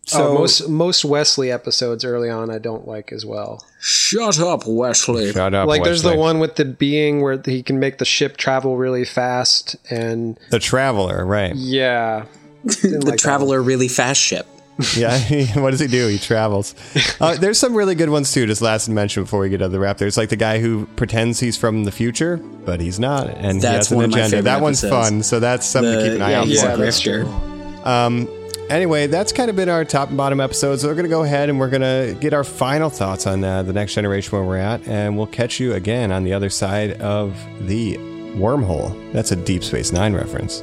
so 0.04 0.18
So 0.18 0.34
most 0.34 0.68
most 0.68 1.04
Wesley 1.04 1.50
episodes 1.52 2.04
early 2.04 2.28
on, 2.30 2.50
I 2.50 2.58
don't 2.58 2.86
like 2.86 3.12
as 3.12 3.24
well. 3.26 3.64
shut 3.80 4.38
up, 4.40 4.66
Wesley. 4.66 5.32
shut 5.32 5.54
up. 5.54 5.68
like 5.68 5.84
there's 5.84 6.02
the 6.02 6.16
one 6.16 6.38
with 6.38 6.56
the 6.56 6.64
being 6.64 7.22
where 7.22 7.40
he 7.44 7.62
can 7.62 7.78
make 7.78 7.98
the 7.98 8.04
ship 8.04 8.36
travel 8.36 8.76
really 8.76 9.04
fast, 9.04 9.76
and 9.90 10.38
the 10.50 10.58
Traveler, 10.58 11.24
right? 11.26 11.54
yeah, 11.54 12.24
Didn't 12.24 12.37
the 12.64 13.02
like 13.04 13.18
traveler 13.18 13.62
really 13.62 13.88
fast 13.88 14.20
ship. 14.20 14.46
Yeah. 14.96 15.18
what 15.60 15.72
does 15.72 15.80
he 15.80 15.88
do? 15.88 16.06
He 16.06 16.18
travels. 16.18 16.74
Uh, 17.20 17.34
there's 17.34 17.58
some 17.58 17.74
really 17.74 17.96
good 17.96 18.10
ones 18.10 18.32
too. 18.32 18.46
Just 18.46 18.62
last 18.62 18.88
mention 18.88 19.24
before 19.24 19.40
we 19.40 19.48
get 19.48 19.58
to 19.58 19.68
the 19.68 19.80
wrap. 19.80 19.98
There's 19.98 20.16
like 20.16 20.28
the 20.28 20.36
guy 20.36 20.60
who 20.60 20.86
pretends 20.94 21.40
he's 21.40 21.56
from 21.56 21.82
the 21.82 21.90
future, 21.90 22.36
but 22.36 22.80
he's 22.80 23.00
not, 23.00 23.28
and 23.28 23.60
That's 23.60 23.88
he 23.88 23.96
has 23.96 24.04
an 24.04 24.12
agenda. 24.12 24.42
That 24.42 24.60
one's 24.62 24.84
episodes. 24.84 25.08
fun. 25.08 25.22
So 25.24 25.40
that's 25.40 25.66
something 25.66 25.92
to 25.92 26.02
keep 26.04 26.12
an 26.12 26.22
eye 26.22 26.30
yeah, 26.30 26.40
out 26.40 26.46
he's 26.46 26.62
for. 26.62 26.68
Yeah, 26.68 26.76
grifter. 26.76 28.38
Anyway, 28.70 29.06
that's 29.06 29.32
kind 29.32 29.48
of 29.48 29.56
been 29.56 29.70
our 29.70 29.84
top 29.84 30.08
and 30.08 30.16
bottom 30.16 30.40
episodes. 30.40 30.82
So 30.82 30.88
we're 30.88 30.94
going 30.94 31.04
to 31.04 31.10
go 31.10 31.22
ahead 31.24 31.48
and 31.48 31.58
we're 31.58 31.70
going 31.70 31.80
to 31.80 32.16
get 32.20 32.34
our 32.34 32.44
final 32.44 32.90
thoughts 32.90 33.26
on 33.26 33.42
uh, 33.42 33.62
the 33.62 33.72
next 33.72 33.94
generation 33.94 34.36
where 34.36 34.46
we're 34.46 34.58
at, 34.58 34.86
and 34.86 35.16
we'll 35.16 35.26
catch 35.26 35.58
you 35.58 35.72
again 35.72 36.12
on 36.12 36.22
the 36.22 36.34
other 36.34 36.50
side 36.50 37.00
of 37.00 37.34
the 37.62 37.96
wormhole. 38.36 39.12
That's 39.12 39.32
a 39.32 39.36
Deep 39.36 39.64
Space 39.64 39.90
Nine 39.90 40.14
reference. 40.14 40.62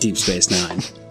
Deep 0.00 0.16
Space 0.18 0.50
Nine. 0.50 0.80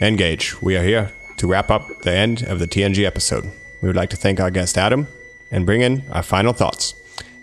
Engage. 0.00 0.60
We 0.62 0.76
are 0.76 0.82
here 0.82 1.12
to 1.36 1.46
wrap 1.46 1.70
up 1.70 1.86
the 2.02 2.12
end 2.12 2.42
of 2.42 2.58
the 2.58 2.66
TNG 2.66 3.04
episode. 3.04 3.44
We 3.82 3.88
would 3.88 3.96
like 3.96 4.10
to 4.10 4.16
thank 4.16 4.40
our 4.40 4.50
guest 4.50 4.78
Adam 4.78 5.06
and 5.50 5.66
bring 5.66 5.82
in 5.82 6.04
our 6.10 6.22
final 6.22 6.52
thoughts. 6.52 6.94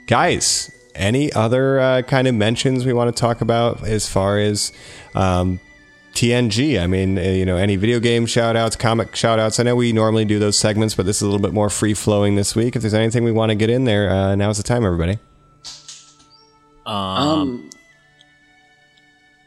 guys, 0.07 0.71
any 0.95 1.31
other 1.33 1.79
uh, 1.79 2.01
kind 2.01 2.27
of 2.27 2.33
mentions 2.33 2.83
we 2.83 2.93
want 2.93 3.15
to 3.15 3.19
talk 3.19 3.41
about 3.41 3.85
as 3.85 4.09
far 4.09 4.39
as 4.39 4.71
um, 5.13 5.59
TNG? 6.13 6.81
I 6.81 6.87
mean, 6.87 7.19
uh, 7.19 7.21
you 7.21 7.45
know, 7.45 7.57
any 7.57 7.75
video 7.75 7.99
game 7.99 8.25
shout 8.25 8.55
outs, 8.55 8.75
comic 8.75 9.15
shout 9.15 9.37
outs? 9.37 9.59
I 9.59 9.63
know 9.63 9.75
we 9.75 9.93
normally 9.93 10.25
do 10.25 10.39
those 10.39 10.57
segments, 10.57 10.95
but 10.95 11.05
this 11.05 11.17
is 11.17 11.21
a 11.21 11.25
little 11.25 11.41
bit 11.41 11.53
more 11.53 11.69
free 11.69 11.93
flowing 11.93 12.35
this 12.35 12.55
week. 12.55 12.75
If 12.75 12.81
there's 12.81 12.95
anything 12.95 13.23
we 13.23 13.31
want 13.31 13.51
to 13.51 13.55
get 13.55 13.69
in 13.69 13.83
there, 13.83 14.09
uh, 14.09 14.33
now's 14.35 14.57
the 14.57 14.63
time, 14.63 14.83
everybody. 14.83 15.19
Um, 16.87 17.69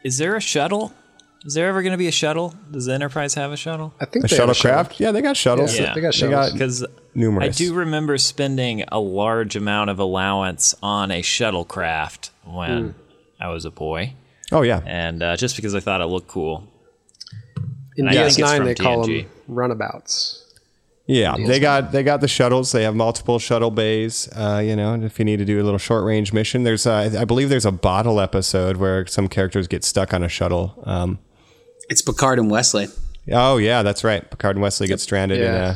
Is 0.05 0.17
there 0.17 0.37
a 0.37 0.41
shuttle? 0.41 0.93
Is 1.43 1.55
there 1.55 1.67
ever 1.67 1.81
going 1.81 1.91
to 1.93 1.97
be 1.97 2.07
a 2.07 2.11
shuttle? 2.11 2.53
Does 2.69 2.85
the 2.85 2.93
Enterprise 2.93 3.33
have 3.33 3.51
a 3.51 3.57
shuttle? 3.57 3.93
I 3.99 4.05
think 4.05 4.25
A 4.25 4.27
they 4.27 4.35
have 4.35 4.49
shuttlecraft? 4.49 4.99
Yeah, 4.99 5.11
they 5.11 5.21
got 5.23 5.35
shuttles. 5.35 5.77
Yeah, 5.77 5.93
they 5.95 6.01
got 6.01 6.13
shuttles. 6.13 6.49
got 6.49 6.53
Because 6.53 6.83
I 6.83 7.47
do 7.49 7.73
remember 7.73 8.17
spending 8.19 8.83
a 8.91 8.99
large 8.99 9.55
amount 9.55 9.89
of 9.89 9.97
allowance 9.97 10.75
on 10.83 11.09
a 11.09 11.21
shuttlecraft 11.23 12.29
when 12.45 12.93
I 13.39 13.47
was 13.49 13.65
a 13.65 13.71
boy, 13.71 14.13
Oh 14.51 14.61
yeah, 14.61 14.81
and 14.85 15.23
uh, 15.23 15.35
just 15.35 15.55
because 15.55 15.73
I 15.73 15.79
thought 15.79 16.01
it 16.01 16.05
looked 16.05 16.27
cool. 16.27 16.67
In 17.97 18.07
I 18.07 18.13
think 18.13 18.27
it's 18.27 18.37
DS9, 18.37 18.57
from 18.57 18.65
they 18.65 18.75
call 18.75 19.05
them 19.07 19.25
runabouts. 19.47 20.45
yeah. 21.07 21.35
They 21.37 21.59
got 21.59 21.91
they 21.91 22.03
got 22.03 22.21
the 22.21 22.27
shuttles. 22.27 22.71
They 22.71 22.83
have 22.83 22.95
multiple 22.95 23.39
shuttle 23.39 23.71
bays. 23.71 24.29
Uh, 24.35 24.61
you 24.63 24.75
know, 24.75 24.93
if 25.01 25.19
you 25.19 25.25
need 25.25 25.37
to 25.37 25.45
do 25.45 25.61
a 25.61 25.63
little 25.63 25.77
short 25.79 26.03
range 26.05 26.33
mission, 26.33 26.63
there's 26.63 26.85
uh, 26.85 27.09
I 27.19 27.25
believe 27.25 27.49
there's 27.49 27.65
a 27.65 27.71
bottle 27.71 28.19
episode 28.21 28.77
where 28.77 29.05
some 29.07 29.27
characters 29.27 29.67
get 29.67 29.83
stuck 29.83 30.13
on 30.13 30.23
a 30.23 30.29
shuttle. 30.29 30.81
Um, 30.85 31.19
it's 31.91 32.01
Picard 32.01 32.39
and 32.39 32.49
Wesley. 32.49 32.87
oh 33.31 33.57
yeah, 33.57 33.83
that's 33.83 34.03
right. 34.03 34.27
Picard 34.29 34.55
and 34.55 34.63
Wesley 34.63 34.87
get 34.87 34.99
stranded 34.99 35.37
in 35.39 35.43
Yeah. 35.53 35.75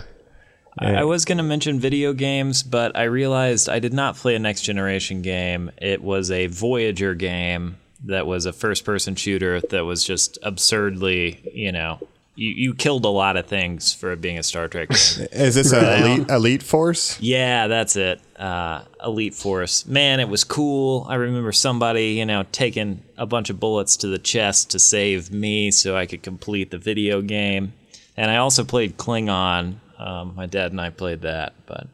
a 0.80 0.86
I 1.00 1.04
was 1.06 1.24
going 1.24 1.38
to 1.38 1.44
mention 1.44 1.80
video 1.80 2.12
games, 2.12 2.62
but 2.64 2.98
I 2.98 3.04
realized 3.04 3.70
I 3.70 3.80
did 3.80 3.94
not 3.94 4.18
play 4.18 4.36
a 4.36 4.40
next 4.40 4.64
generation 4.64 5.22
game. 5.22 5.72
It 5.78 6.02
was 6.02 6.32
a 6.32 6.48
Voyager 6.48 7.14
game 7.16 7.78
that 8.06 8.28
was 8.28 8.46
a 8.46 8.52
first 8.52 8.84
person 8.84 9.16
shooter 9.16 9.62
that 9.62 9.86
was 9.86 10.04
just 10.04 10.38
absurdly, 10.44 11.50
you 11.54 11.72
know, 11.72 12.06
you, 12.36 12.50
you 12.56 12.74
killed 12.74 13.06
a 13.06 13.10
lot 13.10 13.38
of 13.38 13.46
things 13.48 13.94
for 13.94 14.16
being 14.16 14.38
a 14.38 14.44
Star 14.44 14.68
Trek 14.68 14.90
game. 14.90 15.28
Is 15.32 15.56
this 15.56 15.72
an 15.72 16.04
elite, 16.04 16.30
elite 16.30 16.64
force? 16.64 17.20
yeah, 17.22 17.68
that's 17.68 17.96
it. 17.96 18.22
Uh, 18.38 18.84
Elite 19.04 19.34
Force. 19.34 19.86
Man, 19.86 20.20
it 20.20 20.28
was 20.28 20.44
cool. 20.44 21.06
I 21.08 21.16
remember 21.16 21.52
somebody, 21.54 22.14
you 22.14 22.26
know, 22.26 22.44
taking 22.52 23.02
a 23.18 23.26
bunch 23.26 23.50
of 23.50 23.60
bullets 23.60 23.96
to 23.98 24.08
the 24.08 24.20
chest 24.20 24.72
to 24.72 24.80
save 24.80 25.32
me 25.32 25.72
so 25.72 25.96
I 25.96 26.06
could 26.06 26.22
complete 26.22 26.70
the 26.72 26.78
video 26.78 27.22
game. 27.22 27.72
And 28.18 28.30
I 28.30 28.38
also 28.38 28.64
played 28.66 28.98
Klingon. 28.98 29.76
Um, 29.98 30.34
my 30.36 30.46
dad 30.48 30.72
and 30.72 30.82
I 30.82 30.90
played 30.90 31.22
that, 31.22 31.54
but 31.66 31.88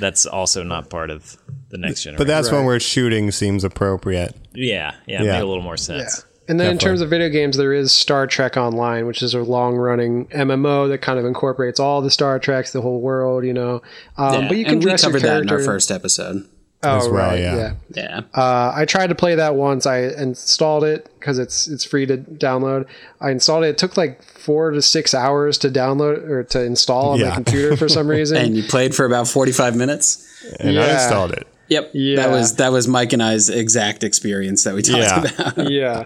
that's 0.00 0.26
also 0.26 0.64
not 0.64 0.90
part 0.90 1.10
of 1.10 1.36
the 1.70 1.78
next 1.78 2.02
generation. 2.02 2.18
But 2.18 2.26
that's 2.26 2.50
when 2.50 2.64
where 2.64 2.80
shooting 2.80 3.30
seems 3.30 3.62
appropriate. 3.62 4.34
yeah, 4.54 4.94
yeah, 5.06 5.20
it 5.22 5.26
Yeah. 5.26 5.32
made 5.34 5.42
a 5.42 5.46
little 5.46 5.62
more 5.62 5.76
sense. 5.76 6.24
And 6.48 6.58
then 6.58 6.68
in 6.70 6.76
Definitely. 6.76 6.78
terms 6.88 7.00
of 7.02 7.10
video 7.10 7.28
games, 7.28 7.56
there 7.58 7.72
is 7.74 7.92
Star 7.92 8.26
Trek 8.26 8.56
Online, 8.56 9.06
which 9.06 9.22
is 9.22 9.34
a 9.34 9.42
long 9.42 9.76
running 9.76 10.26
MMO 10.28 10.88
that 10.88 10.98
kind 11.02 11.18
of 11.18 11.24
incorporates 11.26 11.78
all 11.78 12.00
the 12.00 12.10
Star 12.10 12.38
Treks, 12.38 12.72
the 12.72 12.80
whole 12.80 13.00
world, 13.00 13.44
you 13.44 13.52
know. 13.52 13.82
Um, 14.16 14.32
Yeah, 14.42 14.48
But 14.48 14.56
you 14.56 14.64
can 14.64 14.74
and 14.74 14.80
we 14.84 14.90
dress 14.90 15.02
your 15.02 15.12
covered 15.12 15.22
that 15.22 15.42
in 15.42 15.50
our 15.50 15.58
first 15.62 15.90
episode. 15.90 16.48
oh, 16.84 16.96
as 16.96 17.08
well, 17.08 17.30
right, 17.30 17.38
yeah. 17.40 17.56
yeah. 17.56 17.72
Yeah. 17.94 18.20
Uh, 18.34 18.72
I 18.74 18.84
tried 18.86 19.08
to 19.08 19.14
play 19.14 19.34
that 19.34 19.56
once. 19.56 19.84
I 19.84 19.98
installed 20.04 20.84
it 20.84 21.08
because 21.18 21.38
it's 21.38 21.66
it's 21.68 21.84
free 21.84 22.06
to 22.06 22.16
download. 22.16 22.86
I 23.20 23.30
installed 23.30 23.64
it. 23.64 23.68
It 23.70 23.78
took 23.78 23.96
like 23.96 24.22
four 24.22 24.70
to 24.70 24.80
six 24.80 25.12
hours 25.12 25.58
to 25.58 25.68
download 25.70 26.28
or 26.28 26.44
to 26.44 26.62
install 26.64 27.10
on 27.10 27.18
Yeah. 27.18 27.30
my 27.30 27.34
computer 27.34 27.76
for 27.76 27.88
some 27.88 28.08
reason. 28.16 28.36
and 28.38 28.56
you 28.56 28.62
played 28.62 28.94
for 28.94 29.04
about 29.04 29.28
45 29.28 29.76
minutes. 29.76 30.24
And 30.60 30.78
I 30.78 30.92
installed 30.94 31.32
it. 31.32 31.46
Yep. 31.68 31.90
Yeah. 31.92 32.16
That 32.16 32.30
was 32.30 32.54
that 32.56 32.72
was 32.72 32.88
Mike 32.88 33.12
and 33.12 33.22
I's 33.22 33.50
exact 33.50 34.02
experience 34.04 34.64
that 34.64 34.74
we 34.74 34.80
talked 34.82 34.98
Yeah. 34.98 35.50
about. 35.50 35.70
yeah. 35.70 36.04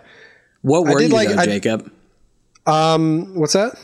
What 0.62 0.84
were 0.86 0.98
did 1.00 1.10
you 1.10 1.14
like- 1.14 1.28
though, 1.28 1.36
I- 1.36 1.44
Jacob? 1.46 1.90
What's 2.66 3.52
that? 3.54 3.76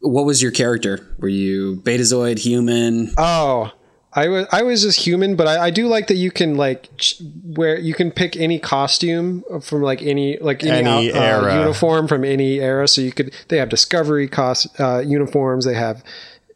What 0.00 0.24
was 0.26 0.42
your 0.42 0.50
character? 0.50 1.06
Were 1.18 1.28
you 1.28 1.76
Betazoid, 1.84 2.38
human? 2.40 3.12
Oh, 3.16 3.70
I 4.14 4.28
was 4.28 4.46
I 4.52 4.62
was 4.62 4.82
just 4.82 4.98
human, 5.06 5.36
but 5.36 5.46
I, 5.46 5.66
I 5.66 5.70
do 5.70 5.86
like 5.86 6.08
that 6.08 6.16
you 6.16 6.30
can 6.30 6.56
like 6.56 6.88
ch- 6.98 7.22
wear 7.44 7.78
you 7.78 7.94
can 7.94 8.10
pick 8.10 8.36
any 8.36 8.58
costume 8.58 9.42
from 9.62 9.80
like 9.82 10.02
any 10.02 10.38
like 10.38 10.62
any, 10.64 10.86
Any 10.88 11.12
out- 11.12 11.16
uh, 11.16 11.24
era. 11.24 11.58
uniform 11.60 12.08
from 12.08 12.24
any 12.24 12.58
era. 12.60 12.88
So 12.88 13.00
you 13.00 13.12
could 13.12 13.32
they 13.48 13.56
have 13.58 13.68
Discovery 13.68 14.26
cost 14.28 14.66
uh, 14.80 14.98
uniforms. 15.06 15.64
They 15.64 15.74
have 15.74 16.02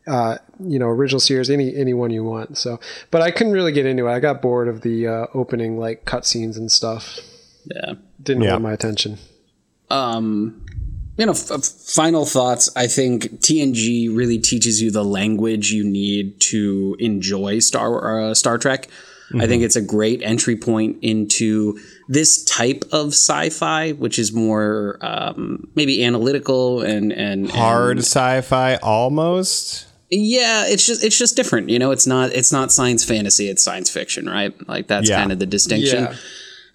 uh, 0.09 0.39
you 0.61 0.79
know 0.81 0.89
original 0.89 1.21
series 1.21 1.49
any 1.49 1.75
any 1.75 1.95
one 1.95 2.11
you 2.11 2.25
want. 2.25 2.59
So, 2.59 2.81
but 3.13 3.23
I 3.23 3.31
couldn't 3.31 3.53
really 3.53 3.73
get 3.73 3.87
into 3.87 4.07
it. 4.09 4.13
I 4.13 4.19
got 4.19 4.43
bored 4.43 4.67
of 4.69 4.81
the 4.83 5.07
uh, 5.07 5.27
opening 5.35 5.79
like 5.79 6.05
cutscenes 6.05 6.57
and 6.59 6.71
stuff. 6.71 7.21
Yeah. 7.65 7.95
Didn't 8.23 8.43
Yeah. 8.43 8.51
hold 8.51 8.63
my 8.65 8.73
attention. 8.73 9.19
Um, 9.91 10.63
you 11.17 11.25
know, 11.25 11.33
f- 11.33 11.65
final 11.65 12.27
thoughts. 12.27 12.69
I 12.77 12.87
think 12.89 13.41
TNG 13.41 14.15
really 14.15 14.39
teaches 14.39 14.83
you 14.83 14.91
the 14.91 15.05
language 15.05 15.71
you 15.71 15.83
need 15.85 16.41
to 16.53 16.97
enjoy 16.99 17.61
Star 17.61 18.21
uh, 18.31 18.35
Star 18.35 18.59
Trek. 18.59 18.89
I 19.41 19.49
think 19.49 19.65
it's 19.65 19.75
a 19.75 19.83
great 19.83 20.23
entry 20.23 20.55
point 20.55 20.99
into 21.03 21.81
this 22.07 22.45
type 22.45 22.85
of 22.93 23.09
sci-fi, 23.09 23.91
which 23.91 24.21
is 24.21 24.33
more 24.33 24.99
um, 25.01 25.67
maybe 25.75 26.05
analytical 26.05 26.83
and 26.83 27.13
and 27.13 27.51
Hard 27.51 27.97
and- 27.97 28.05
sci-fi, 28.07 28.77
almost. 28.77 29.87
yeah, 30.11 30.67
it's 30.69 30.87
just 30.87 31.03
it's 31.03 31.19
just 31.19 31.35
different. 31.35 31.71
You 31.71 31.79
know, 31.81 31.91
it's 31.91 32.07
not 32.07 32.31
it's 32.35 32.53
not 32.53 32.71
science 32.71 33.05
fantasy. 33.05 33.49
It's 33.49 33.65
science 33.65 33.91
fiction, 33.91 34.27
right? 34.27 34.55
Like 34.69 34.87
that's 34.87 35.09
Yeah. 35.09 35.19
kind 35.19 35.33
of 35.33 35.41
the 35.41 35.47
distinction. 35.47 36.05
Yeah. 36.05 36.15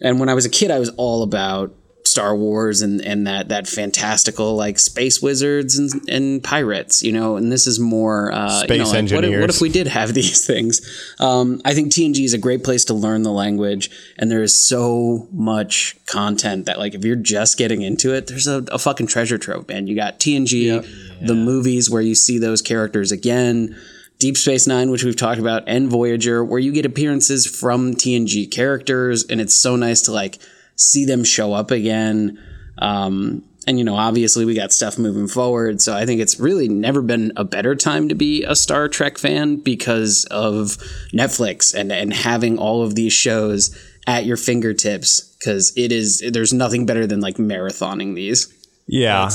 And 0.01 0.19
when 0.19 0.27
I 0.27 0.33
was 0.33 0.45
a 0.45 0.49
kid, 0.49 0.71
I 0.71 0.79
was 0.79 0.89
all 0.97 1.23
about 1.23 1.73
Star 2.11 2.35
Wars 2.35 2.81
and, 2.81 3.01
and 3.01 3.25
that 3.25 3.47
that 3.49 3.67
fantastical 3.67 4.55
like 4.55 4.77
space 4.77 5.21
wizards 5.21 5.77
and, 5.77 6.09
and 6.09 6.43
pirates, 6.43 7.01
you 7.01 7.13
know. 7.13 7.37
And 7.37 7.51
this 7.51 7.67
is 7.67 7.79
more 7.79 8.31
uh, 8.31 8.61
you 8.69 8.77
know, 8.77 8.85
Space 8.85 8.93
like, 8.93 9.11
what, 9.11 9.25
if, 9.25 9.39
what 9.39 9.49
if 9.49 9.61
we 9.61 9.69
did 9.69 9.87
have 9.87 10.13
these 10.13 10.45
things? 10.45 10.81
Um, 11.19 11.61
I 11.63 11.73
think 11.73 11.91
TNG 11.91 12.23
is 12.25 12.33
a 12.33 12.37
great 12.37 12.63
place 12.63 12.85
to 12.85 12.93
learn 12.93 13.23
the 13.23 13.31
language, 13.31 13.89
and 14.19 14.29
there 14.29 14.43
is 14.43 14.53
so 14.53 15.27
much 15.31 15.95
content 16.05 16.65
that 16.65 16.77
like 16.77 16.93
if 16.93 17.05
you're 17.05 17.15
just 17.15 17.57
getting 17.57 17.81
into 17.81 18.13
it, 18.13 18.27
there's 18.27 18.47
a, 18.47 18.63
a 18.71 18.77
fucking 18.77 19.07
treasure 19.07 19.37
trove, 19.37 19.67
man. 19.69 19.87
You 19.87 19.95
got 19.95 20.19
TNG, 20.19 21.25
the 21.25 21.35
movies 21.35 21.89
where 21.89 22.01
you 22.01 22.15
see 22.15 22.37
those 22.37 22.61
characters 22.61 23.11
again. 23.11 23.75
Deep 24.19 24.37
Space 24.37 24.67
Nine, 24.67 24.91
which 24.91 25.03
we've 25.03 25.15
talked 25.15 25.39
about, 25.39 25.63
and 25.65 25.89
Voyager, 25.89 26.45
where 26.45 26.59
you 26.59 26.71
get 26.71 26.85
appearances 26.85 27.47
from 27.47 27.95
TNG 27.95 28.51
characters, 28.51 29.23
and 29.23 29.41
it's 29.41 29.55
so 29.55 29.75
nice 29.75 30.03
to 30.03 30.11
like 30.11 30.37
see 30.75 31.05
them 31.05 31.23
show 31.23 31.53
up 31.53 31.71
again. 31.71 32.41
Um, 32.77 33.43
and 33.67 33.77
you 33.77 33.83
know, 33.83 33.95
obviously, 33.95 34.43
we 34.45 34.55
got 34.55 34.71
stuff 34.71 34.97
moving 34.97 35.27
forward, 35.27 35.81
so 35.81 35.95
I 35.95 36.05
think 36.05 36.19
it's 36.19 36.39
really 36.39 36.67
never 36.67 37.01
been 37.01 37.31
a 37.35 37.43
better 37.43 37.75
time 37.75 38.09
to 38.09 38.15
be 38.15 38.43
a 38.43 38.55
Star 38.55 38.87
Trek 38.87 39.19
fan 39.19 39.57
because 39.57 40.25
of 40.25 40.77
Netflix 41.13 41.73
and 41.73 41.91
and 41.91 42.11
having 42.11 42.57
all 42.57 42.81
of 42.81 42.95
these 42.95 43.13
shows 43.13 43.75
at 44.07 44.25
your 44.25 44.37
fingertips. 44.37 45.35
Because 45.37 45.73
it 45.75 45.91
is, 45.91 46.23
there's 46.31 46.53
nothing 46.53 46.85
better 46.85 47.05
than 47.05 47.19
like 47.19 47.37
marathoning 47.37 48.15
these. 48.15 48.51
Yeah. 48.87 49.29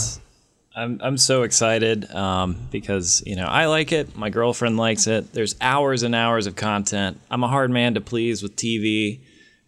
I'm 0.76 1.00
I'm 1.02 1.16
so 1.16 1.42
excited 1.42 2.10
um, 2.14 2.68
because 2.70 3.22
you 3.24 3.34
know 3.34 3.46
I 3.46 3.64
like 3.64 3.92
it. 3.92 4.14
My 4.14 4.28
girlfriend 4.28 4.76
likes 4.76 5.06
it. 5.06 5.32
There's 5.32 5.56
hours 5.60 6.02
and 6.02 6.14
hours 6.14 6.46
of 6.46 6.54
content. 6.54 7.18
I'm 7.30 7.42
a 7.42 7.48
hard 7.48 7.70
man 7.70 7.94
to 7.94 8.02
please 8.02 8.42
with 8.42 8.56
TV, 8.56 9.20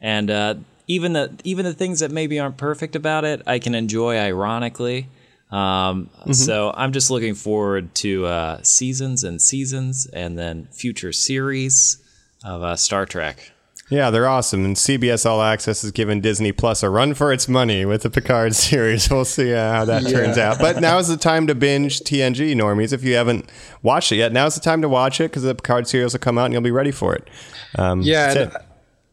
and 0.02 0.30
uh, 0.30 0.54
even 0.88 1.12
the 1.12 1.30
even 1.44 1.64
the 1.64 1.74
things 1.74 2.00
that 2.00 2.10
maybe 2.10 2.40
aren't 2.40 2.56
perfect 2.56 2.96
about 2.96 3.24
it, 3.24 3.42
I 3.46 3.58
can 3.60 3.74
enjoy 3.74 4.16
ironically. 4.18 5.08
Um, 5.50 6.10
So 6.32 6.72
I'm 6.76 6.92
just 6.92 7.10
looking 7.10 7.34
forward 7.34 7.94
to 7.96 8.26
uh, 8.26 8.62
seasons 8.62 9.24
and 9.24 9.40
seasons, 9.40 10.06
and 10.06 10.36
then 10.38 10.68
future 10.72 11.12
series 11.12 11.98
of 12.44 12.62
uh, 12.62 12.76
Star 12.76 13.06
Trek. 13.06 13.52
Yeah, 13.90 14.10
they're 14.10 14.28
awesome. 14.28 14.66
And 14.66 14.76
CBS 14.76 15.24
All 15.24 15.40
Access 15.40 15.80
has 15.80 15.92
given 15.92 16.20
Disney 16.20 16.52
Plus 16.52 16.82
a 16.82 16.90
run 16.90 17.14
for 17.14 17.32
its 17.32 17.48
money 17.48 17.86
with 17.86 18.02
the 18.02 18.10
Picard 18.10 18.54
series. 18.66 19.10
We'll 19.10 19.24
see 19.24 19.54
uh, 19.54 19.72
how 19.72 19.84
that 19.86 20.02
turns 20.06 20.36
out. 20.36 20.58
But 20.58 20.82
now 20.82 20.98
is 20.98 21.08
the 21.08 21.16
time 21.16 21.46
to 21.46 21.54
binge 21.54 22.00
TNG, 22.00 22.54
normies. 22.54 22.92
If 22.92 23.02
you 23.02 23.14
haven't 23.14 23.50
watched 23.82 24.12
it 24.12 24.16
yet, 24.16 24.30
now's 24.32 24.54
the 24.54 24.60
time 24.60 24.82
to 24.82 24.88
watch 24.90 25.22
it 25.22 25.30
because 25.30 25.42
the 25.44 25.54
Picard 25.54 25.88
series 25.88 26.12
will 26.12 26.20
come 26.20 26.36
out 26.36 26.44
and 26.46 26.52
you'll 26.52 26.60
be 26.62 26.70
ready 26.70 26.90
for 26.90 27.14
it. 27.14 27.28
Um, 27.76 28.02
Yeah, 28.02 28.26
that's 28.26 28.36
and 28.36 28.52
it. 28.52 28.67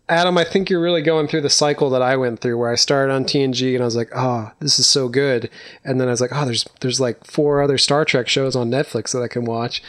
Adam, 0.08 0.38
I 0.38 0.43
think 0.43 0.70
you're 0.70 0.82
really 0.82 1.01
going 1.01 1.28
through 1.28 1.41
the 1.41 1.49
cycle 1.49 1.89
that 1.89 2.01
I 2.01 2.16
went 2.16 2.39
through, 2.39 2.58
where 2.58 2.72
I 2.72 2.76
started 2.76 3.12
on 3.12 3.26
TNG 3.26 3.74
and 3.74 3.82
I 3.82 3.86
was 3.86 3.95
like, 3.95 4.10
"Oh, 4.16 4.51
this 4.60 4.78
is 4.78 4.86
so 4.86 5.10
good," 5.10 5.49
and 5.84 5.99
then 5.99 6.08
I 6.08 6.12
was 6.12 6.22
like, 6.22 6.32
"Oh, 6.34 6.45
there's 6.45 6.66
there's 6.82 6.99
like 6.99 7.26
four 7.26 7.62
other 7.62 7.78
Star 7.78 8.06
Trek 8.06 8.28
shows 8.28 8.56
on 8.56 8.70
Netflix 8.70 9.14
that 9.14 9.24
I 9.24 9.28
can 9.28 9.45
watch," 9.45 9.82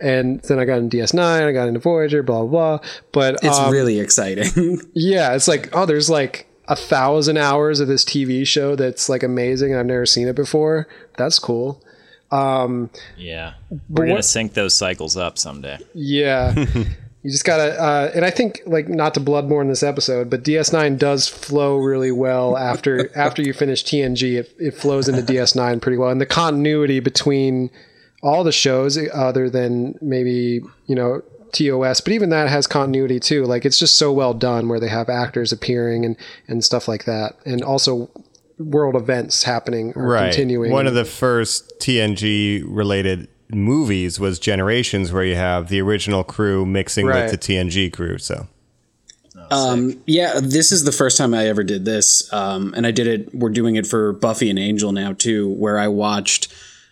and 0.00 0.40
then 0.42 0.58
I 0.58 0.64
got 0.64 0.78
into 0.78 0.96
DS9, 0.96 1.20
I 1.20 1.52
got 1.52 1.68
into 1.68 1.78
Voyager, 1.78 2.22
blah 2.22 2.40
blah 2.40 2.78
blah. 2.78 2.88
But 3.12 3.36
It's 3.44 3.58
um, 3.58 3.70
really 3.70 4.00
exciting. 4.00 4.80
yeah, 4.94 5.34
it's 5.34 5.46
like, 5.46 5.68
oh, 5.72 5.86
there's 5.86 6.10
like 6.10 6.48
a 6.66 6.74
thousand 6.76 7.36
hours 7.36 7.78
of 7.78 7.86
this 7.86 8.04
TV 8.04 8.46
show 8.46 8.74
that's 8.74 9.08
like 9.08 9.22
amazing. 9.22 9.74
I've 9.74 9.86
never 9.86 10.06
seen 10.06 10.26
it 10.26 10.34
before. 10.34 10.88
That's 11.16 11.38
cool. 11.38 11.80
Um, 12.32 12.90
yeah, 13.16 13.54
we're 13.88 14.06
gonna 14.06 14.22
sync 14.22 14.54
those 14.54 14.74
cycles 14.74 15.16
up 15.16 15.38
someday. 15.38 15.78
Yeah. 15.94 16.66
You 17.22 17.30
just 17.30 17.44
gotta, 17.44 17.78
uh, 17.78 18.10
and 18.14 18.24
I 18.24 18.30
think 18.30 18.62
like 18.64 18.88
not 18.88 19.12
to 19.14 19.20
blood 19.20 19.46
more 19.46 19.60
in 19.60 19.68
this 19.68 19.82
episode, 19.82 20.30
but 20.30 20.42
DS9 20.42 20.98
does 20.98 21.28
flow 21.28 21.76
really 21.76 22.12
well 22.12 22.56
after 22.56 23.14
after 23.16 23.42
you 23.42 23.52
finish 23.52 23.84
TNG. 23.84 24.38
It, 24.38 24.54
it 24.58 24.74
flows 24.74 25.08
into 25.08 25.20
DS9 25.20 25.82
pretty 25.82 25.98
well, 25.98 26.08
and 26.08 26.20
the 26.20 26.26
continuity 26.26 26.98
between 27.00 27.70
all 28.22 28.42
the 28.42 28.52
shows, 28.52 28.98
other 29.12 29.50
than 29.50 29.98
maybe 30.00 30.60
you 30.86 30.94
know 30.94 31.22
TOS, 31.52 32.00
but 32.00 32.12
even 32.12 32.30
that 32.30 32.48
has 32.48 32.66
continuity 32.66 33.20
too. 33.20 33.44
Like 33.44 33.66
it's 33.66 33.78
just 33.78 33.98
so 33.98 34.12
well 34.12 34.32
done, 34.32 34.68
where 34.68 34.80
they 34.80 34.88
have 34.88 35.10
actors 35.10 35.52
appearing 35.52 36.06
and 36.06 36.16
and 36.48 36.64
stuff 36.64 36.88
like 36.88 37.04
that, 37.04 37.36
and 37.44 37.62
also 37.62 38.10
world 38.58 38.94
events 38.94 39.42
happening 39.42 39.92
or 39.94 40.06
right. 40.06 40.26
continuing. 40.26 40.70
One 40.70 40.86
of 40.86 40.94
the 40.94 41.04
first 41.04 41.78
TNG 41.80 42.62
related 42.66 43.28
movies 43.54 44.18
was 44.20 44.38
Generations, 44.38 45.12
where 45.12 45.24
you 45.24 45.34
have 45.36 45.68
the 45.68 45.80
original 45.80 46.24
crew 46.24 46.64
mixing 46.66 47.06
Right. 47.06 47.22
with 47.22 47.30
the 47.32 47.38
TNG 47.38 47.90
crew. 47.92 48.18
So 48.18 48.46
Um, 49.50 50.00
yeah, 50.06 50.38
this 50.40 50.70
is 50.72 50.84
the 50.84 50.92
first 50.92 51.16
time 51.16 51.34
I 51.34 51.46
ever 51.48 51.62
did 51.64 51.84
this, 51.84 52.32
um, 52.32 52.72
and 52.76 52.86
I 52.86 52.90
did 52.90 53.06
it. 53.06 53.34
We're 53.34 53.48
doing 53.50 53.76
it 53.76 53.86
for 53.86 54.12
Buffy 54.12 54.50
and 54.50 54.58
Angel 54.58 54.92
now 54.92 55.12
too, 55.12 55.48
where 55.54 55.78
I 55.78 55.88
watched 55.88 56.48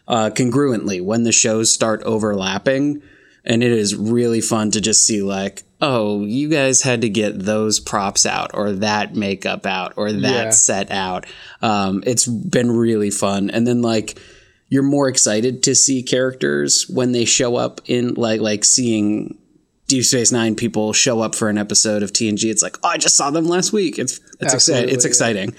uh, 0.07 0.31
congruently 0.31 1.03
when 1.03 1.25
the 1.25 1.33
shows 1.33 1.73
start 1.73 2.03
overlapping, 2.05 3.03
and 3.45 3.63
it 3.63 3.71
is 3.71 3.95
really 3.95 4.41
fun 4.41 4.71
to 4.71 4.81
just 4.81 5.05
see 5.05 5.21
like, 5.23 5.65
oh, 5.83 6.23
you 6.25 6.49
guys 6.49 6.83
had 6.83 7.03
to 7.03 7.09
get 7.11 7.39
those 7.45 7.79
props 7.79 8.25
out, 8.25 8.51
or 8.55 8.73
that 8.73 9.15
makeup 9.15 9.67
out, 9.67 9.93
or 9.97 10.11
that 10.13 10.45
Yeah. 10.47 10.51
set 10.51 10.91
out. 10.91 11.27
Um, 11.61 12.03
it's 12.07 12.27
been 12.27 12.71
really 12.73 13.11
fun, 13.11 13.51
and 13.51 13.67
then 13.67 13.83
like 13.83 14.19
you're 14.69 14.83
more 14.83 15.09
excited 15.09 15.63
to 15.65 15.75
see 15.75 16.03
characters 16.03 16.89
when 16.89 17.13
they 17.13 17.25
show 17.25 17.57
up 17.57 17.81
in 17.87 18.15
like 18.15 18.41
like 18.41 18.65
seeing 18.65 19.39
Deep 19.87 20.05
Space 20.05 20.31
Nine 20.31 20.55
people 20.55 20.93
show 20.93 21.21
up 21.21 21.35
for 21.35 21.49
an 21.49 21.57
episode 21.57 22.03
of 22.03 22.13
TNG. 22.13 22.51
It's 22.51 22.63
like, 22.63 22.77
oh, 22.83 22.89
I 22.89 22.99
just 22.99 23.17
saw 23.17 23.31
them 23.31 23.47
last 23.47 23.73
week. 23.73 23.99
It's 23.99 24.21
it's 24.41 24.55
exciting. 24.55 24.95
It's 24.95 25.05
yeah. 25.05 25.09
exciting. 25.09 25.55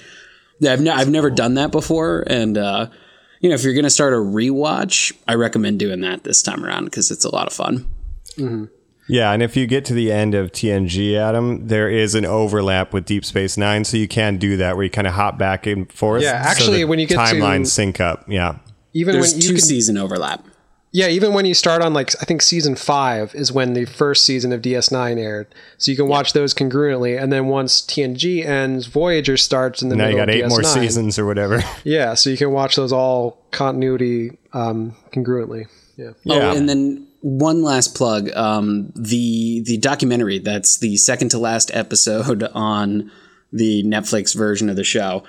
Yeah, 0.60 0.72
I've, 0.74 0.80
ne- 0.80 0.90
I've 0.90 1.10
never 1.10 1.30
done 1.30 1.54
that 1.54 1.72
before, 1.72 2.22
and 2.26 2.56
uh, 2.56 2.86
you 3.40 3.48
know, 3.48 3.54
if 3.54 3.64
you're 3.64 3.74
gonna 3.74 3.90
start 3.90 4.12
a 4.12 4.16
rewatch, 4.16 5.12
I 5.26 5.34
recommend 5.34 5.78
doing 5.78 6.02
that 6.02 6.22
this 6.22 6.42
time 6.42 6.64
around 6.64 6.84
because 6.84 7.10
it's 7.10 7.24
a 7.24 7.34
lot 7.34 7.46
of 7.46 7.52
fun. 7.52 7.90
yeah, 9.08 9.32
and 9.32 9.42
if 9.42 9.56
you 9.56 9.66
get 9.66 9.84
to 9.86 9.94
the 9.94 10.12
end 10.12 10.34
of 10.34 10.52
TNG, 10.52 11.16
Adam, 11.16 11.66
there 11.66 11.88
is 11.88 12.14
an 12.14 12.24
overlap 12.24 12.92
with 12.92 13.06
Deep 13.06 13.24
Space 13.24 13.56
Nine, 13.56 13.84
so 13.84 13.96
you 13.96 14.06
can 14.06 14.36
do 14.36 14.58
that 14.58 14.76
where 14.76 14.84
you 14.84 14.90
kind 14.90 15.08
of 15.08 15.14
hop 15.14 15.38
back 15.38 15.66
and 15.66 15.90
forth. 15.90 16.22
Yeah, 16.22 16.32
actually, 16.32 16.78
the 16.78 16.84
when 16.84 17.00
you 17.00 17.06
get 17.06 17.14
to- 17.14 17.34
timelines 17.34 17.68
sync 17.68 17.98
up, 18.00 18.26
yeah. 18.28 18.58
Even 18.92 19.14
There's 19.14 19.32
when 19.32 19.42
you 19.42 19.48
two 19.48 19.54
can, 19.54 19.62
season 19.62 19.96
overlap. 19.98 20.44
Yeah, 20.92 21.06
even 21.06 21.34
when 21.34 21.46
you 21.46 21.54
start 21.54 21.82
on 21.82 21.94
like 21.94 22.10
I 22.20 22.24
think 22.24 22.42
season 22.42 22.74
five 22.74 23.32
is 23.34 23.52
when 23.52 23.74
the 23.74 23.84
first 23.84 24.24
season 24.24 24.52
of 24.52 24.60
DS9 24.60 25.18
aired, 25.18 25.46
so 25.78 25.90
you 25.90 25.96
can 25.96 26.08
watch 26.08 26.32
those 26.32 26.52
congruently. 26.52 27.20
And 27.20 27.32
then 27.32 27.46
once 27.46 27.80
TNG 27.82 28.44
ends, 28.44 28.86
Voyager 28.86 29.36
starts 29.36 29.82
in 29.82 29.88
the 29.88 29.94
Now 29.96 30.08
you 30.08 30.16
got 30.16 30.28
of 30.28 30.34
eight 30.34 30.48
more 30.48 30.60
DS9. 30.60 30.64
seasons 30.74 31.18
or 31.18 31.26
whatever. 31.26 31.62
Yeah, 31.84 32.14
so 32.14 32.28
you 32.30 32.36
can 32.36 32.50
watch 32.50 32.74
those 32.76 32.92
all 32.92 33.40
continuity 33.52 34.36
um, 34.52 34.96
congruently. 35.12 35.66
Yeah, 35.96 36.10
Yeah. 36.24 36.50
Oh, 36.50 36.56
and 36.56 36.68
then 36.68 37.06
one 37.20 37.62
last 37.62 37.94
plug: 37.94 38.30
um, 38.34 38.92
the 38.96 39.62
the 39.66 39.76
documentary 39.76 40.38
that's 40.40 40.78
the 40.78 40.96
second 40.96 41.28
to 41.30 41.38
last 41.38 41.70
episode 41.72 42.42
on 42.54 43.12
the 43.52 43.84
Netflix 43.84 44.34
version 44.34 44.68
of 44.68 44.74
the 44.76 44.84
show. 44.84 45.22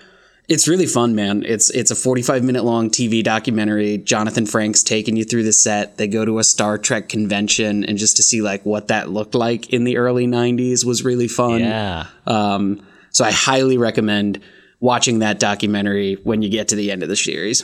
It's 0.47 0.67
really 0.67 0.85
fun, 0.85 1.15
man. 1.15 1.43
It's 1.45 1.69
it's 1.69 1.91
a 1.91 1.95
45 1.95 2.43
minute 2.43 2.63
long 2.63 2.89
TV 2.89 3.23
documentary. 3.23 3.97
Jonathan 3.97 4.45
Frakes 4.45 4.83
taking 4.83 5.15
you 5.15 5.23
through 5.23 5.43
the 5.43 5.53
set. 5.53 5.97
They 5.97 6.07
go 6.07 6.25
to 6.25 6.39
a 6.39 6.43
Star 6.43 6.77
Trek 6.77 7.09
convention, 7.09 7.85
and 7.85 7.97
just 7.97 8.17
to 8.17 8.23
see 8.23 8.41
like 8.41 8.65
what 8.65 8.89
that 8.89 9.09
looked 9.09 9.35
like 9.35 9.71
in 9.71 9.83
the 9.83 9.97
early 9.97 10.27
90s 10.27 10.83
was 10.83 11.05
really 11.05 11.27
fun. 11.27 11.61
Yeah. 11.61 12.07
Um, 12.27 12.85
so 13.11 13.23
I 13.23 13.31
highly 13.31 13.77
recommend 13.77 14.41
watching 14.79 15.19
that 15.19 15.39
documentary 15.39 16.15
when 16.23 16.41
you 16.41 16.49
get 16.49 16.69
to 16.69 16.75
the 16.75 16.91
end 16.91 17.03
of 17.03 17.09
the 17.09 17.15
series. 17.15 17.63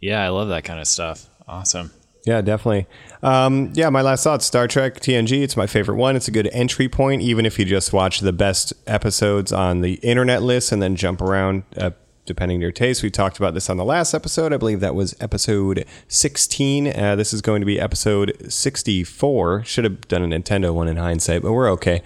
Yeah, 0.00 0.22
I 0.22 0.28
love 0.28 0.48
that 0.48 0.64
kind 0.64 0.80
of 0.80 0.86
stuff. 0.86 1.28
Awesome. 1.46 1.90
Yeah, 2.24 2.40
definitely. 2.40 2.86
Um, 3.22 3.72
yeah, 3.74 3.90
my 3.90 4.02
last 4.02 4.22
thought 4.22 4.42
Star 4.42 4.68
Trek 4.68 5.00
TNG. 5.00 5.42
It's 5.42 5.56
my 5.56 5.66
favorite 5.66 5.96
one. 5.96 6.14
It's 6.14 6.28
a 6.28 6.30
good 6.30 6.48
entry 6.52 6.88
point, 6.88 7.22
even 7.22 7.44
if 7.46 7.58
you 7.58 7.64
just 7.64 7.92
watch 7.92 8.20
the 8.20 8.32
best 8.32 8.72
episodes 8.86 9.52
on 9.52 9.80
the 9.80 9.94
internet 9.94 10.42
list 10.42 10.70
and 10.70 10.80
then 10.80 10.94
jump 10.94 11.20
around. 11.20 11.64
Uh, 11.76 11.90
Depending 12.24 12.58
on 12.58 12.60
your 12.60 12.70
taste, 12.70 13.02
we 13.02 13.10
talked 13.10 13.38
about 13.38 13.52
this 13.52 13.68
on 13.68 13.78
the 13.78 13.84
last 13.84 14.14
episode. 14.14 14.52
I 14.52 14.56
believe 14.56 14.78
that 14.78 14.94
was 14.94 15.16
episode 15.18 15.84
16. 16.06 16.86
Uh, 16.86 17.16
this 17.16 17.32
is 17.32 17.42
going 17.42 17.60
to 17.60 17.66
be 17.66 17.80
episode 17.80 18.36
64. 18.48 19.64
Should 19.64 19.82
have 19.82 20.06
done 20.06 20.22
a 20.22 20.38
Nintendo 20.38 20.72
one 20.72 20.86
in 20.86 20.98
hindsight, 20.98 21.42
but 21.42 21.52
we're 21.52 21.68
okay. 21.72 22.00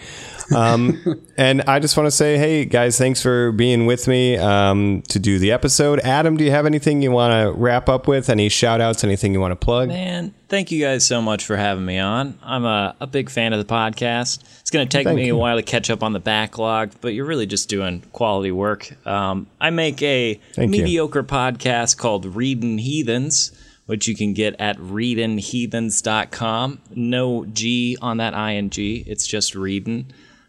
Um, 0.54 1.22
and 1.36 1.60
I 1.62 1.80
just 1.80 1.98
want 1.98 2.06
to 2.06 2.10
say, 2.10 2.38
hey, 2.38 2.64
guys, 2.64 2.96
thanks 2.96 3.20
for 3.20 3.52
being 3.52 3.84
with 3.84 4.08
me 4.08 4.38
um, 4.38 5.02
to 5.08 5.18
do 5.18 5.38
the 5.38 5.52
episode. 5.52 6.00
Adam, 6.00 6.38
do 6.38 6.44
you 6.44 6.50
have 6.50 6.64
anything 6.64 7.02
you 7.02 7.10
want 7.10 7.32
to 7.32 7.52
wrap 7.52 7.90
up 7.90 8.08
with? 8.08 8.30
Any 8.30 8.48
shout 8.48 8.80
outs? 8.80 9.04
Anything 9.04 9.34
you 9.34 9.40
want 9.40 9.52
to 9.52 9.56
plug? 9.56 9.88
Man, 9.88 10.32
thank 10.48 10.70
you 10.70 10.82
guys 10.82 11.04
so 11.04 11.20
much 11.20 11.44
for 11.44 11.56
having 11.56 11.84
me 11.84 11.98
on. 11.98 12.38
I'm 12.42 12.64
a, 12.64 12.96
a 13.00 13.06
big 13.06 13.28
fan 13.28 13.52
of 13.52 13.58
the 13.58 13.70
podcast. 13.70 14.42
It's 14.60 14.70
going 14.70 14.88
to 14.88 14.96
take 14.96 15.04
Thank 15.04 15.16
me 15.16 15.26
you. 15.26 15.36
a 15.36 15.38
while 15.38 15.56
to 15.56 15.62
catch 15.62 15.90
up 15.90 16.02
on 16.02 16.12
the 16.12 16.20
backlog, 16.20 16.92
but 17.00 17.14
you're 17.14 17.26
really 17.26 17.46
just 17.46 17.68
doing 17.68 18.02
quality 18.12 18.50
work. 18.50 18.90
Um, 19.06 19.46
I 19.60 19.70
make 19.70 20.02
a 20.06 20.34
Thank 20.54 20.74
you. 20.74 20.82
mediocre 20.82 21.22
podcast 21.22 21.98
called 21.98 22.34
Readin' 22.34 22.80
Heathens, 22.80 23.52
which 23.86 24.08
you 24.08 24.16
can 24.16 24.32
get 24.32 24.56
at 24.60 24.78
readinheathens.com. 24.78 26.80
No 26.94 27.44
G 27.46 27.96
on 28.00 28.16
that 28.18 28.34
ing. 28.34 28.70
It's 29.06 29.26
just 29.26 29.54
reading. 29.54 30.06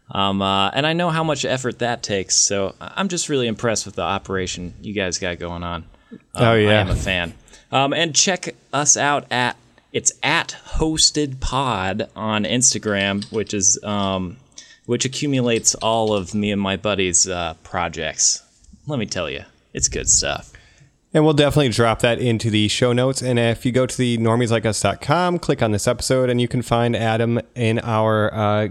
Um, 0.09 0.41
uh, 0.41 0.69
and 0.69 0.87
I 0.87 0.93
know 0.93 1.09
how 1.09 1.23
much 1.23 1.43
effort 1.43 1.79
that 1.79 2.01
takes, 2.01 2.37
so 2.37 2.75
I'm 2.79 3.09
just 3.09 3.27
really 3.27 3.47
impressed 3.47 3.85
with 3.85 3.95
the 3.95 4.03
operation 4.03 4.73
you 4.81 4.93
guys 4.93 5.17
got 5.17 5.37
going 5.39 5.63
on. 5.63 5.83
Um, 6.11 6.19
Oh, 6.35 6.53
yeah. 6.53 6.69
I 6.69 6.73
am 6.75 6.89
a 6.89 6.95
fan. 6.95 7.33
Um, 7.71 7.91
and 7.93 8.15
check 8.15 8.55
us 8.71 8.95
out 8.95 9.25
at 9.31 9.57
it's 9.91 10.11
at 10.23 10.55
hosted 10.75 11.41
pod 11.41 12.09
on 12.15 12.43
Instagram, 12.45 13.29
which 13.31 13.53
is 13.53 13.81
um, 13.83 14.37
which 14.85 15.03
accumulates 15.03 15.75
all 15.75 16.13
of 16.13 16.33
me 16.33 16.51
and 16.51 16.61
my 16.61 16.77
buddies' 16.77 17.27
uh, 17.27 17.55
projects. 17.63 18.41
Let 18.87 18.99
me 18.99 19.05
tell 19.05 19.29
you, 19.29 19.43
it's 19.73 19.89
good 19.89 20.09
stuff. 20.09 20.53
And 21.13 21.25
we'll 21.25 21.33
definitely 21.33 21.69
drop 21.69 21.99
that 21.99 22.19
into 22.19 22.49
the 22.49 22.69
show 22.69 22.93
notes. 22.93 23.21
And 23.21 23.37
if 23.37 23.65
you 23.65 23.71
go 23.73 23.85
to 23.85 23.97
the 23.97 24.17
normieslikeus.com, 24.17 25.39
click 25.39 25.61
on 25.61 25.71
this 25.71 25.87
episode, 25.87 26.29
and 26.29 26.39
you 26.39 26.47
can 26.47 26.61
find 26.61 26.95
Adam 26.95 27.39
in 27.55 27.79
our 27.79 28.33
uh, 28.33 28.69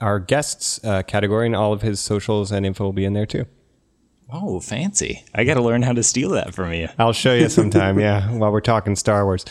our 0.00 0.20
guests 0.20 0.82
uh, 0.84 1.02
category, 1.02 1.46
and 1.46 1.56
all 1.56 1.72
of 1.72 1.82
his 1.82 2.00
socials 2.00 2.50
and 2.50 2.64
info 2.64 2.84
will 2.84 2.92
be 2.92 3.04
in 3.04 3.12
there 3.12 3.26
too. 3.26 3.44
Oh, 4.30 4.60
fancy! 4.60 5.24
I 5.34 5.44
got 5.44 5.54
to 5.54 5.62
learn 5.62 5.82
how 5.82 5.92
to 5.92 6.02
steal 6.02 6.30
that 6.30 6.54
from 6.54 6.72
you. 6.72 6.88
I'll 6.98 7.12
show 7.12 7.34
you 7.34 7.48
sometime, 7.48 7.98
yeah, 7.98 8.30
while 8.36 8.52
we're 8.52 8.60
talking 8.60 8.96
Star 8.96 9.24
Wars. 9.24 9.44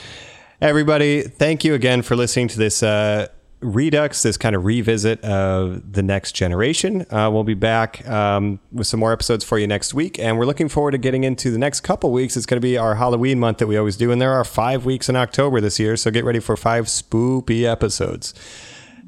Everybody, 0.62 1.24
thank 1.24 1.64
you 1.64 1.76
again 1.76 2.02
for 2.02 2.16
listening 2.16 2.48
to 2.48 2.58
this 2.58 2.82
uh, 2.82 3.28
redux, 3.60 4.22
this 4.22 4.38
kind 4.38 4.56
of 4.56 4.66
revisit 4.66 5.24
of 5.24 5.94
the 5.94 6.04
next 6.04 6.34
generation. 6.34 7.06
Uh, 7.10 7.30
we'll 7.32 7.44
be 7.44 7.54
back 7.54 8.08
um, 8.08 8.60
with 8.72 8.88
some 8.88 9.00
more 9.00 9.12
episodes 9.12 9.44
for 9.44 9.58
you 9.58 9.68
next 9.68 9.94
week, 9.94 10.20
and 10.20 10.38
we're 10.38 10.46
looking 10.46 10.70
forward 10.70 10.92
to 10.92 10.98
getting 10.98 11.24
into 11.24 11.50
the 11.52 11.58
next 11.58 11.82
couple 11.82 12.12
weeks. 12.12 12.38
It's 12.38 12.46
going 12.46 12.58
to 12.58 12.66
be 12.66 12.78
our 12.78 12.96
Halloween 12.96 13.40
month 13.40 13.58
that 13.58 13.68
we 13.68 13.78
always 13.78 13.98
do, 13.98 14.12
and 14.12 14.22
there 14.22 14.34
are 14.34 14.44
five 14.44 14.86
weeks 14.86 15.10
in 15.10 15.16
October 15.16 15.60
this 15.60 15.80
year, 15.80 15.98
so 15.98 16.12
get 16.12 16.24
ready 16.24 16.40
for 16.40 16.56
five 16.56 16.86
spoopy 16.86 17.64
episodes. 17.64 18.34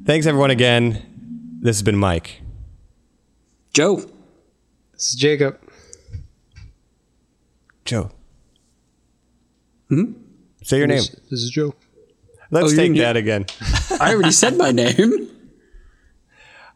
Thanks, 0.03 0.25
everyone, 0.25 0.51
again. 0.51 1.05
This 1.61 1.77
has 1.77 1.83
been 1.83 1.97
Mike. 1.97 2.41
Joe. 3.73 3.97
this 4.93 5.09
is 5.09 5.15
Jacob. 5.15 5.59
Joe. 7.85 8.11
Hmm? 9.89 10.13
Say 10.63 10.77
your 10.77 10.87
name. 10.87 10.97
This, 10.97 11.09
this 11.29 11.39
is 11.41 11.49
Joe. 11.49 11.73
Let's 12.51 12.67
oh, 12.67 12.69
you 12.69 12.75
take 12.77 12.97
that 12.97 13.15
again. 13.17 13.45
I 13.99 14.13
already 14.13 14.31
said 14.31 14.57
my 14.57 14.71
name. 14.71 15.29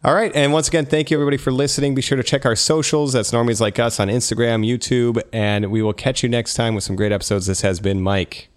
All 0.04 0.14
right. 0.14 0.32
And 0.36 0.52
once 0.52 0.68
again, 0.68 0.86
thank 0.86 1.10
you 1.10 1.18
everybody 1.18 1.38
for 1.38 1.52
listening. 1.52 1.96
Be 1.96 2.02
sure 2.02 2.18
to 2.18 2.24
check 2.24 2.46
our 2.46 2.56
socials. 2.56 3.14
That's 3.14 3.32
Normies 3.32 3.62
Like 3.62 3.80
Us 3.80 4.00
on 4.00 4.10
Instagram, 4.10 4.68
YouTube, 4.68 5.22
and 5.32 5.72
we 5.72 5.82
will 5.82 5.94
catch 5.94 6.24
you 6.24 6.30
next 6.30 6.56
time 6.56 6.76
with 6.76 6.84
some 6.84 6.96
great 6.98 7.14
episodes. 7.14 7.46
This 7.46 7.62
has 7.62 7.80
been 7.80 8.02
Mike. 8.02 8.50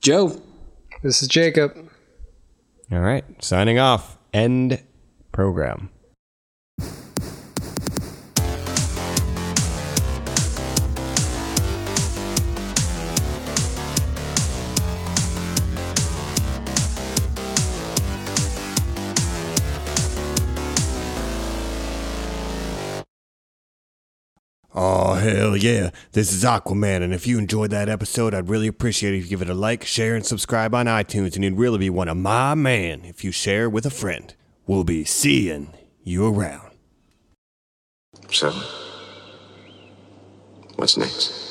Joe. 0.00 0.40
This 1.02 1.22
is 1.22 1.28
Jacob. 1.28 1.90
All 2.90 3.00
right. 3.00 3.24
Signing 3.42 3.78
off. 3.78 4.16
End 4.32 4.82
program. 5.30 5.90
Oh, 24.80 25.14
hell 25.14 25.56
yeah. 25.56 25.90
This 26.12 26.32
is 26.32 26.44
Aquaman, 26.44 27.02
and 27.02 27.12
if 27.12 27.26
you 27.26 27.36
enjoyed 27.36 27.70
that 27.70 27.88
episode, 27.88 28.32
I'd 28.32 28.48
really 28.48 28.68
appreciate 28.68 29.12
it 29.12 29.16
if 29.16 29.24
you 29.24 29.30
give 29.30 29.42
it 29.42 29.50
a 29.50 29.54
like, 29.54 29.84
share, 29.84 30.14
and 30.14 30.24
subscribe 30.24 30.72
on 30.72 30.86
iTunes, 30.86 31.34
and 31.34 31.42
you'd 31.42 31.58
really 31.58 31.78
be 31.78 31.90
one 31.90 32.06
of 32.06 32.16
my 32.16 32.54
man 32.54 33.04
if 33.04 33.24
you 33.24 33.32
share 33.32 33.68
with 33.68 33.84
a 33.86 33.90
friend. 33.90 34.36
We'll 34.68 34.84
be 34.84 35.04
seeing 35.04 35.74
you 36.04 36.32
around. 36.32 36.70
So, 38.30 38.52
what's 40.76 40.96
next? 40.96 41.47